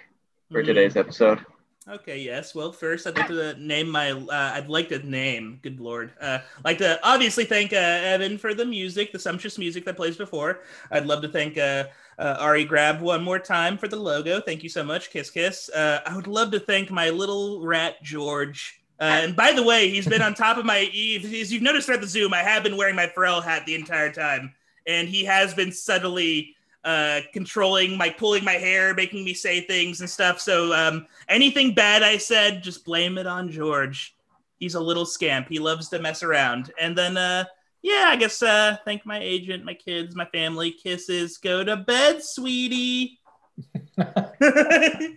for 0.51 0.61
Mm. 0.61 0.65
today's 0.65 0.95
episode? 0.95 1.39
Okay, 1.87 2.19
yes. 2.19 2.55
Well, 2.55 2.71
first 2.71 3.05
I'd 3.05 3.17
like 3.17 3.27
to 3.27 3.55
name 3.59 3.89
my. 3.89 4.11
Uh, 4.11 4.27
I'd 4.31 4.69
like 4.69 4.87
to 4.89 4.99
name. 4.99 5.59
Good 5.61 5.81
lord. 5.81 6.13
Uh, 6.21 6.39
like 6.63 6.77
to 6.77 6.97
obviously 7.03 7.43
thank 7.43 7.73
uh, 7.73 7.75
Evan 7.75 8.37
for 8.37 8.53
the 8.53 8.65
music, 8.65 9.11
the 9.11 9.19
sumptuous 9.19 9.57
music 9.57 9.83
that 9.85 9.97
plays 9.97 10.15
before. 10.15 10.61
I'd 10.91 11.05
love 11.05 11.21
to 11.23 11.27
thank 11.27 11.57
uh, 11.57 11.85
uh, 12.17 12.37
Ari 12.39 12.63
Grab 12.63 13.01
one 13.01 13.21
more 13.21 13.39
time 13.39 13.77
for 13.77 13.89
the 13.89 13.97
logo. 13.97 14.39
Thank 14.39 14.63
you 14.63 14.69
so 14.69 14.81
much. 14.81 15.09
Kiss, 15.09 15.29
kiss. 15.29 15.69
Uh, 15.69 15.99
I 16.05 16.15
would 16.15 16.27
love 16.27 16.51
to 16.51 16.59
thank 16.59 16.89
my 16.89 17.09
little 17.09 17.61
rat 17.61 18.01
George. 18.01 18.79
Uh, 19.01 19.19
and 19.23 19.35
by 19.35 19.51
the 19.51 19.63
way, 19.63 19.89
he's 19.89 20.07
been 20.07 20.21
on 20.21 20.33
top 20.33 20.55
of 20.55 20.63
my. 20.63 20.79
As 20.79 21.51
you've 21.51 21.63
noticed 21.63 21.87
throughout 21.87 22.01
the 22.01 22.07
Zoom, 22.07 22.33
I 22.33 22.43
have 22.43 22.63
been 22.63 22.77
wearing 22.77 22.95
my 22.95 23.07
Pharrell 23.07 23.43
hat 23.43 23.65
the 23.65 23.75
entire 23.75 24.11
time, 24.11 24.53
and 24.87 25.09
he 25.09 25.25
has 25.25 25.53
been 25.53 25.73
subtly 25.73 26.55
uh, 26.83 27.21
controlling 27.31 27.97
my 27.97 28.09
pulling 28.09 28.43
my 28.43 28.53
hair, 28.53 28.93
making 28.93 29.23
me 29.23 29.33
say 29.33 29.61
things 29.61 30.01
and 30.01 30.09
stuff. 30.09 30.39
So 30.39 30.73
um, 30.73 31.07
anything 31.29 31.73
bad 31.73 32.03
I 32.03 32.17
said, 32.17 32.63
just 32.63 32.85
blame 32.85 33.17
it 33.17 33.27
on 33.27 33.49
George. 33.49 34.15
He's 34.59 34.75
a 34.75 34.81
little 34.81 35.05
scamp. 35.05 35.47
He 35.49 35.59
loves 35.59 35.89
to 35.89 35.99
mess 35.99 36.23
around. 36.23 36.71
And 36.79 36.97
then, 36.97 37.17
uh, 37.17 37.45
yeah, 37.81 38.05
I 38.07 38.15
guess 38.15 38.41
uh, 38.41 38.77
thank 38.85 39.05
my 39.05 39.19
agent, 39.19 39.65
my 39.65 39.73
kids, 39.73 40.15
my 40.15 40.25
family. 40.25 40.71
Kisses. 40.71 41.37
Go 41.37 41.63
to 41.63 41.77
bed, 41.77 42.23
sweetie. 42.23 43.19
I, 43.97 45.15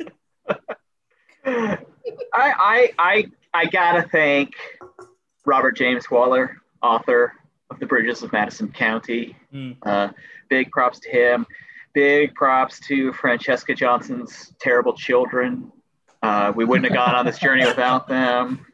I 2.35 2.93
I 2.99 3.27
I 3.55 3.67
gotta 3.67 4.09
thank 4.11 4.53
Robert 5.45 5.77
James 5.77 6.11
Waller, 6.11 6.61
author 6.83 7.33
of 7.71 7.79
The 7.79 7.87
Bridges 7.87 8.23
of 8.23 8.33
Madison 8.33 8.71
County. 8.73 9.37
Hmm. 9.51 9.73
Uh, 9.83 10.09
big 10.49 10.71
props 10.71 11.01
to 11.01 11.11
him. 11.11 11.47
Big 11.95 12.35
props 12.35 12.79
to 12.89 13.13
Francesca 13.15 13.75
Johnson's 13.75 14.53
Terrible 14.61 14.93
Children. 14.93 15.73
Uh, 16.23 16.53
we 16.55 16.65
wouldn't 16.65 16.87
have 16.87 16.95
gone 16.95 17.15
on 17.15 17.25
this 17.25 17.39
journey 17.39 17.65
without 17.67 18.09
them. 18.09 18.67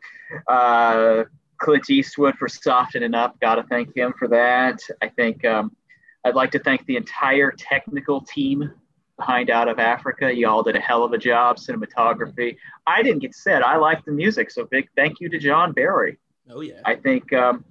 Uh, 0.49 1.25
Clint 1.59 1.89
Eastwood 1.91 2.35
for 2.37 2.49
softening 2.49 3.15
up. 3.15 3.39
Gotta 3.41 3.62
thank 3.65 3.97
him 3.97 4.12
for 4.19 4.27
that. 4.29 4.81
I 5.01 5.09
think 5.09 5.45
um, 5.45 5.77
I'd 6.25 6.35
like 6.35 6.51
to 6.53 6.59
thank 6.59 6.85
the 6.87 6.97
entire 6.97 7.53
technical 7.53 8.21
team 8.23 8.73
behind 9.17 9.51
Out 9.51 9.69
of 9.69 9.79
Africa. 9.79 10.35
You 10.35 10.49
all 10.49 10.62
did 10.62 10.75
a 10.75 10.81
hell 10.81 11.05
of 11.05 11.12
a 11.12 11.19
job, 11.19 11.59
cinematography. 11.59 12.57
I 12.87 13.03
didn't 13.03 13.21
get 13.21 13.35
said. 13.35 13.62
I 13.62 13.77
like 13.77 14.05
the 14.05 14.12
music, 14.12 14.51
so 14.51 14.65
big 14.65 14.89
thank 14.97 15.21
you 15.21 15.29
to 15.29 15.39
John 15.39 15.73
Barry. 15.73 16.19
oh 16.51 16.61
yeah. 16.61 16.81
I 16.85 16.97
think 16.97 17.33
um, 17.33 17.65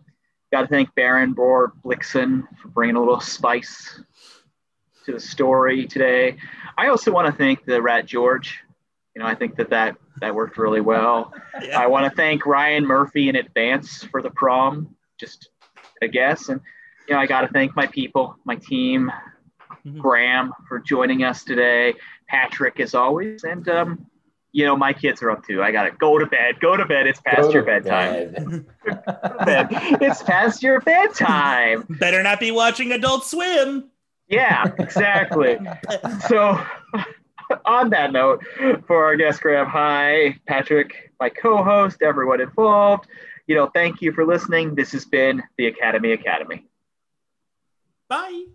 got 0.52 0.62
to 0.62 0.68
thank 0.68 0.94
Baron 0.96 1.34
Bror 1.34 1.72
Blixen 1.84 2.44
for 2.62 2.68
bringing 2.70 2.96
a 2.96 3.00
little 3.00 3.20
spice 3.20 4.02
to 5.06 5.14
the 5.14 5.20
story 5.20 5.88
today. 5.88 6.38
I 6.78 6.88
also 6.88 7.12
want 7.12 7.28
to 7.28 7.34
thank 7.34 7.66
the 7.66 7.82
Rat 7.82 8.06
George. 8.06 8.60
You 9.16 9.22
know, 9.22 9.28
I 9.28 9.36
think 9.36 9.56
that 9.58 9.70
that, 9.70 9.96
that 10.20 10.34
worked 10.36 10.58
really 10.58 10.82
well. 10.82 11.34
yeah. 11.62 11.80
I 11.80 11.88
want 11.88 12.10
to 12.10 12.16
thank 12.16 12.46
Ryan 12.46 12.86
Murphy 12.86 13.30
in 13.30 13.36
advance 13.36 14.04
for 14.04 14.22
the 14.22 14.30
prom, 14.30 14.96
just 15.20 15.50
a 16.02 16.08
guess. 16.08 16.50
And, 16.50 16.62
you 17.08 17.16
know, 17.16 17.20
I 17.20 17.26
got 17.26 17.42
to 17.42 17.48
thank 17.48 17.76
my 17.76 17.88
people, 17.88 18.38
my 18.46 18.56
team, 18.56 19.12
Mhm. 19.86 19.98
Graham 20.00 20.54
for 20.68 20.80
joining 20.80 21.24
us 21.24 21.44
today, 21.44 21.96
Patrick 22.28 22.80
as 22.80 22.94
always. 22.94 23.44
And, 23.44 23.68
um, 23.70 24.06
you 24.54 24.66
know, 24.66 24.76
my 24.76 24.94
kids 24.94 25.22
are 25.22 25.32
up 25.32 25.46
too. 25.46 25.64
I 25.64 25.72
got 25.72 25.84
to 25.84 25.92
go 25.92 26.18
to 26.18 26.26
bed, 26.26 26.60
go 26.60 26.76
to 26.76 26.86
bed. 26.86 27.08
It's 27.08 27.22
past 27.22 27.42
Go 27.44 27.52
your 27.54 27.64
bedtime. 27.64 28.32
bed. 28.34 28.66
Bed. 29.46 29.68
It's 30.02 30.22
past 30.24 30.62
your 30.62 30.82
bedtime. 30.82 31.86
Better 32.00 32.22
not 32.22 32.40
be 32.40 32.52
watching 32.52 32.92
Adult 32.92 33.26
Swim. 33.26 33.90
Yeah, 34.28 34.66
exactly. 34.80 35.58
so, 36.28 36.62
on 37.66 37.90
that 37.92 38.12
note, 38.12 38.44
for 38.88 39.06
our 39.06 39.16
guest 39.16 39.42
Graham, 39.42 39.68
High, 39.68 40.40
Patrick, 40.48 41.12
my 41.20 41.30
co-host, 41.30 42.02
everyone 42.02 42.42
involved. 42.42 43.08
You 43.48 43.56
know, 43.56 43.68
thank 43.74 44.02
you 44.02 44.12
for 44.14 44.26
listening. 44.26 44.76
This 44.76 44.92
has 44.94 45.06
been 45.06 45.44
the 45.58 45.68
Academy 45.68 46.14
Academy. 46.14 46.66
Bye. 48.08 48.46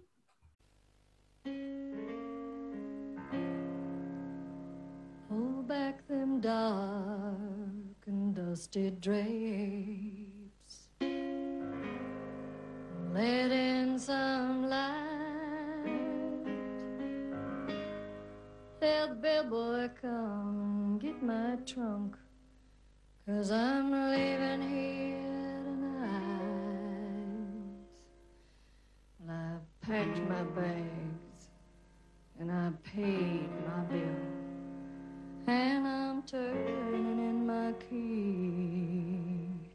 Back 5.77 6.09
them 6.09 6.41
dark 6.41 8.01
and 8.07 8.35
dusty 8.35 8.91
drapes. 8.91 10.77
Let 13.13 13.51
in 13.53 13.99
some 13.99 14.71
light. 14.71 16.47
Tell 18.81 19.09
the 19.09 19.15
bellboy 19.17 19.89
come 20.01 20.59
and 20.65 21.01
get 21.01 21.23
my 21.23 21.57
trunk. 21.67 22.17
Cause 23.27 23.51
I'm 23.51 23.91
leaving 24.13 24.63
here 24.75 25.63
tonight. 25.69 26.17
Well, 29.21 29.37
I 29.37 29.87
packed 29.87 30.21
my 30.35 30.43
bags 30.59 31.43
and 32.39 32.51
I 32.51 32.71
paid 32.83 33.49
my 33.69 33.81
bill. 33.91 34.46
And 35.49 35.87
I'm 35.87 36.23
turning 36.23 37.19
in 37.19 37.47
my 37.47 37.73
key. 37.89 39.71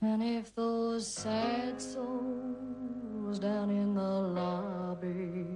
And 0.00 0.22
if 0.22 0.54
those 0.54 1.12
sad 1.12 1.80
souls 1.82 3.40
down 3.40 3.70
in 3.70 3.94
the 3.94 4.02
lobby 4.02 5.46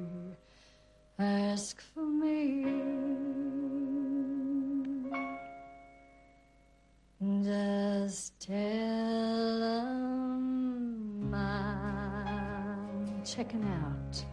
ask 1.21 1.81
for 1.81 2.05
me, 2.05 2.65
just 7.45 8.41
tell 8.41 9.61
them 9.61 11.33
I'm 11.33 13.23
checking 13.25 13.65
out 13.65 14.25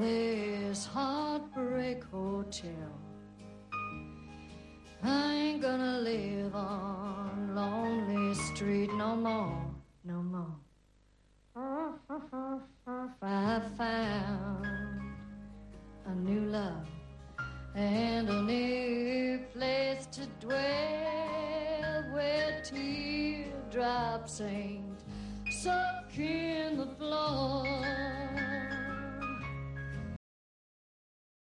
this 0.00 0.84
heartbreak 0.84 2.02
hotel. 2.10 3.03
I 5.06 5.34
ain't 5.34 5.60
gonna 5.60 5.98
live 6.00 6.54
on 6.54 7.54
Lonely 7.54 8.34
Street 8.34 8.90
no 8.94 9.14
more, 9.14 9.70
no 10.02 10.22
more. 10.22 10.56
I 13.22 13.60
found 13.76 14.66
a 16.06 16.14
new 16.14 16.40
love 16.46 16.88
and 17.74 18.30
a 18.30 18.42
new 18.42 19.40
place 19.52 20.06
to 20.12 20.26
dwell 20.40 22.04
where 22.14 22.62
teardrops 22.64 24.40
ain't 24.40 25.04
sunk 25.50 26.18
in 26.18 26.78
the 26.78 26.86
floor. 26.98 27.66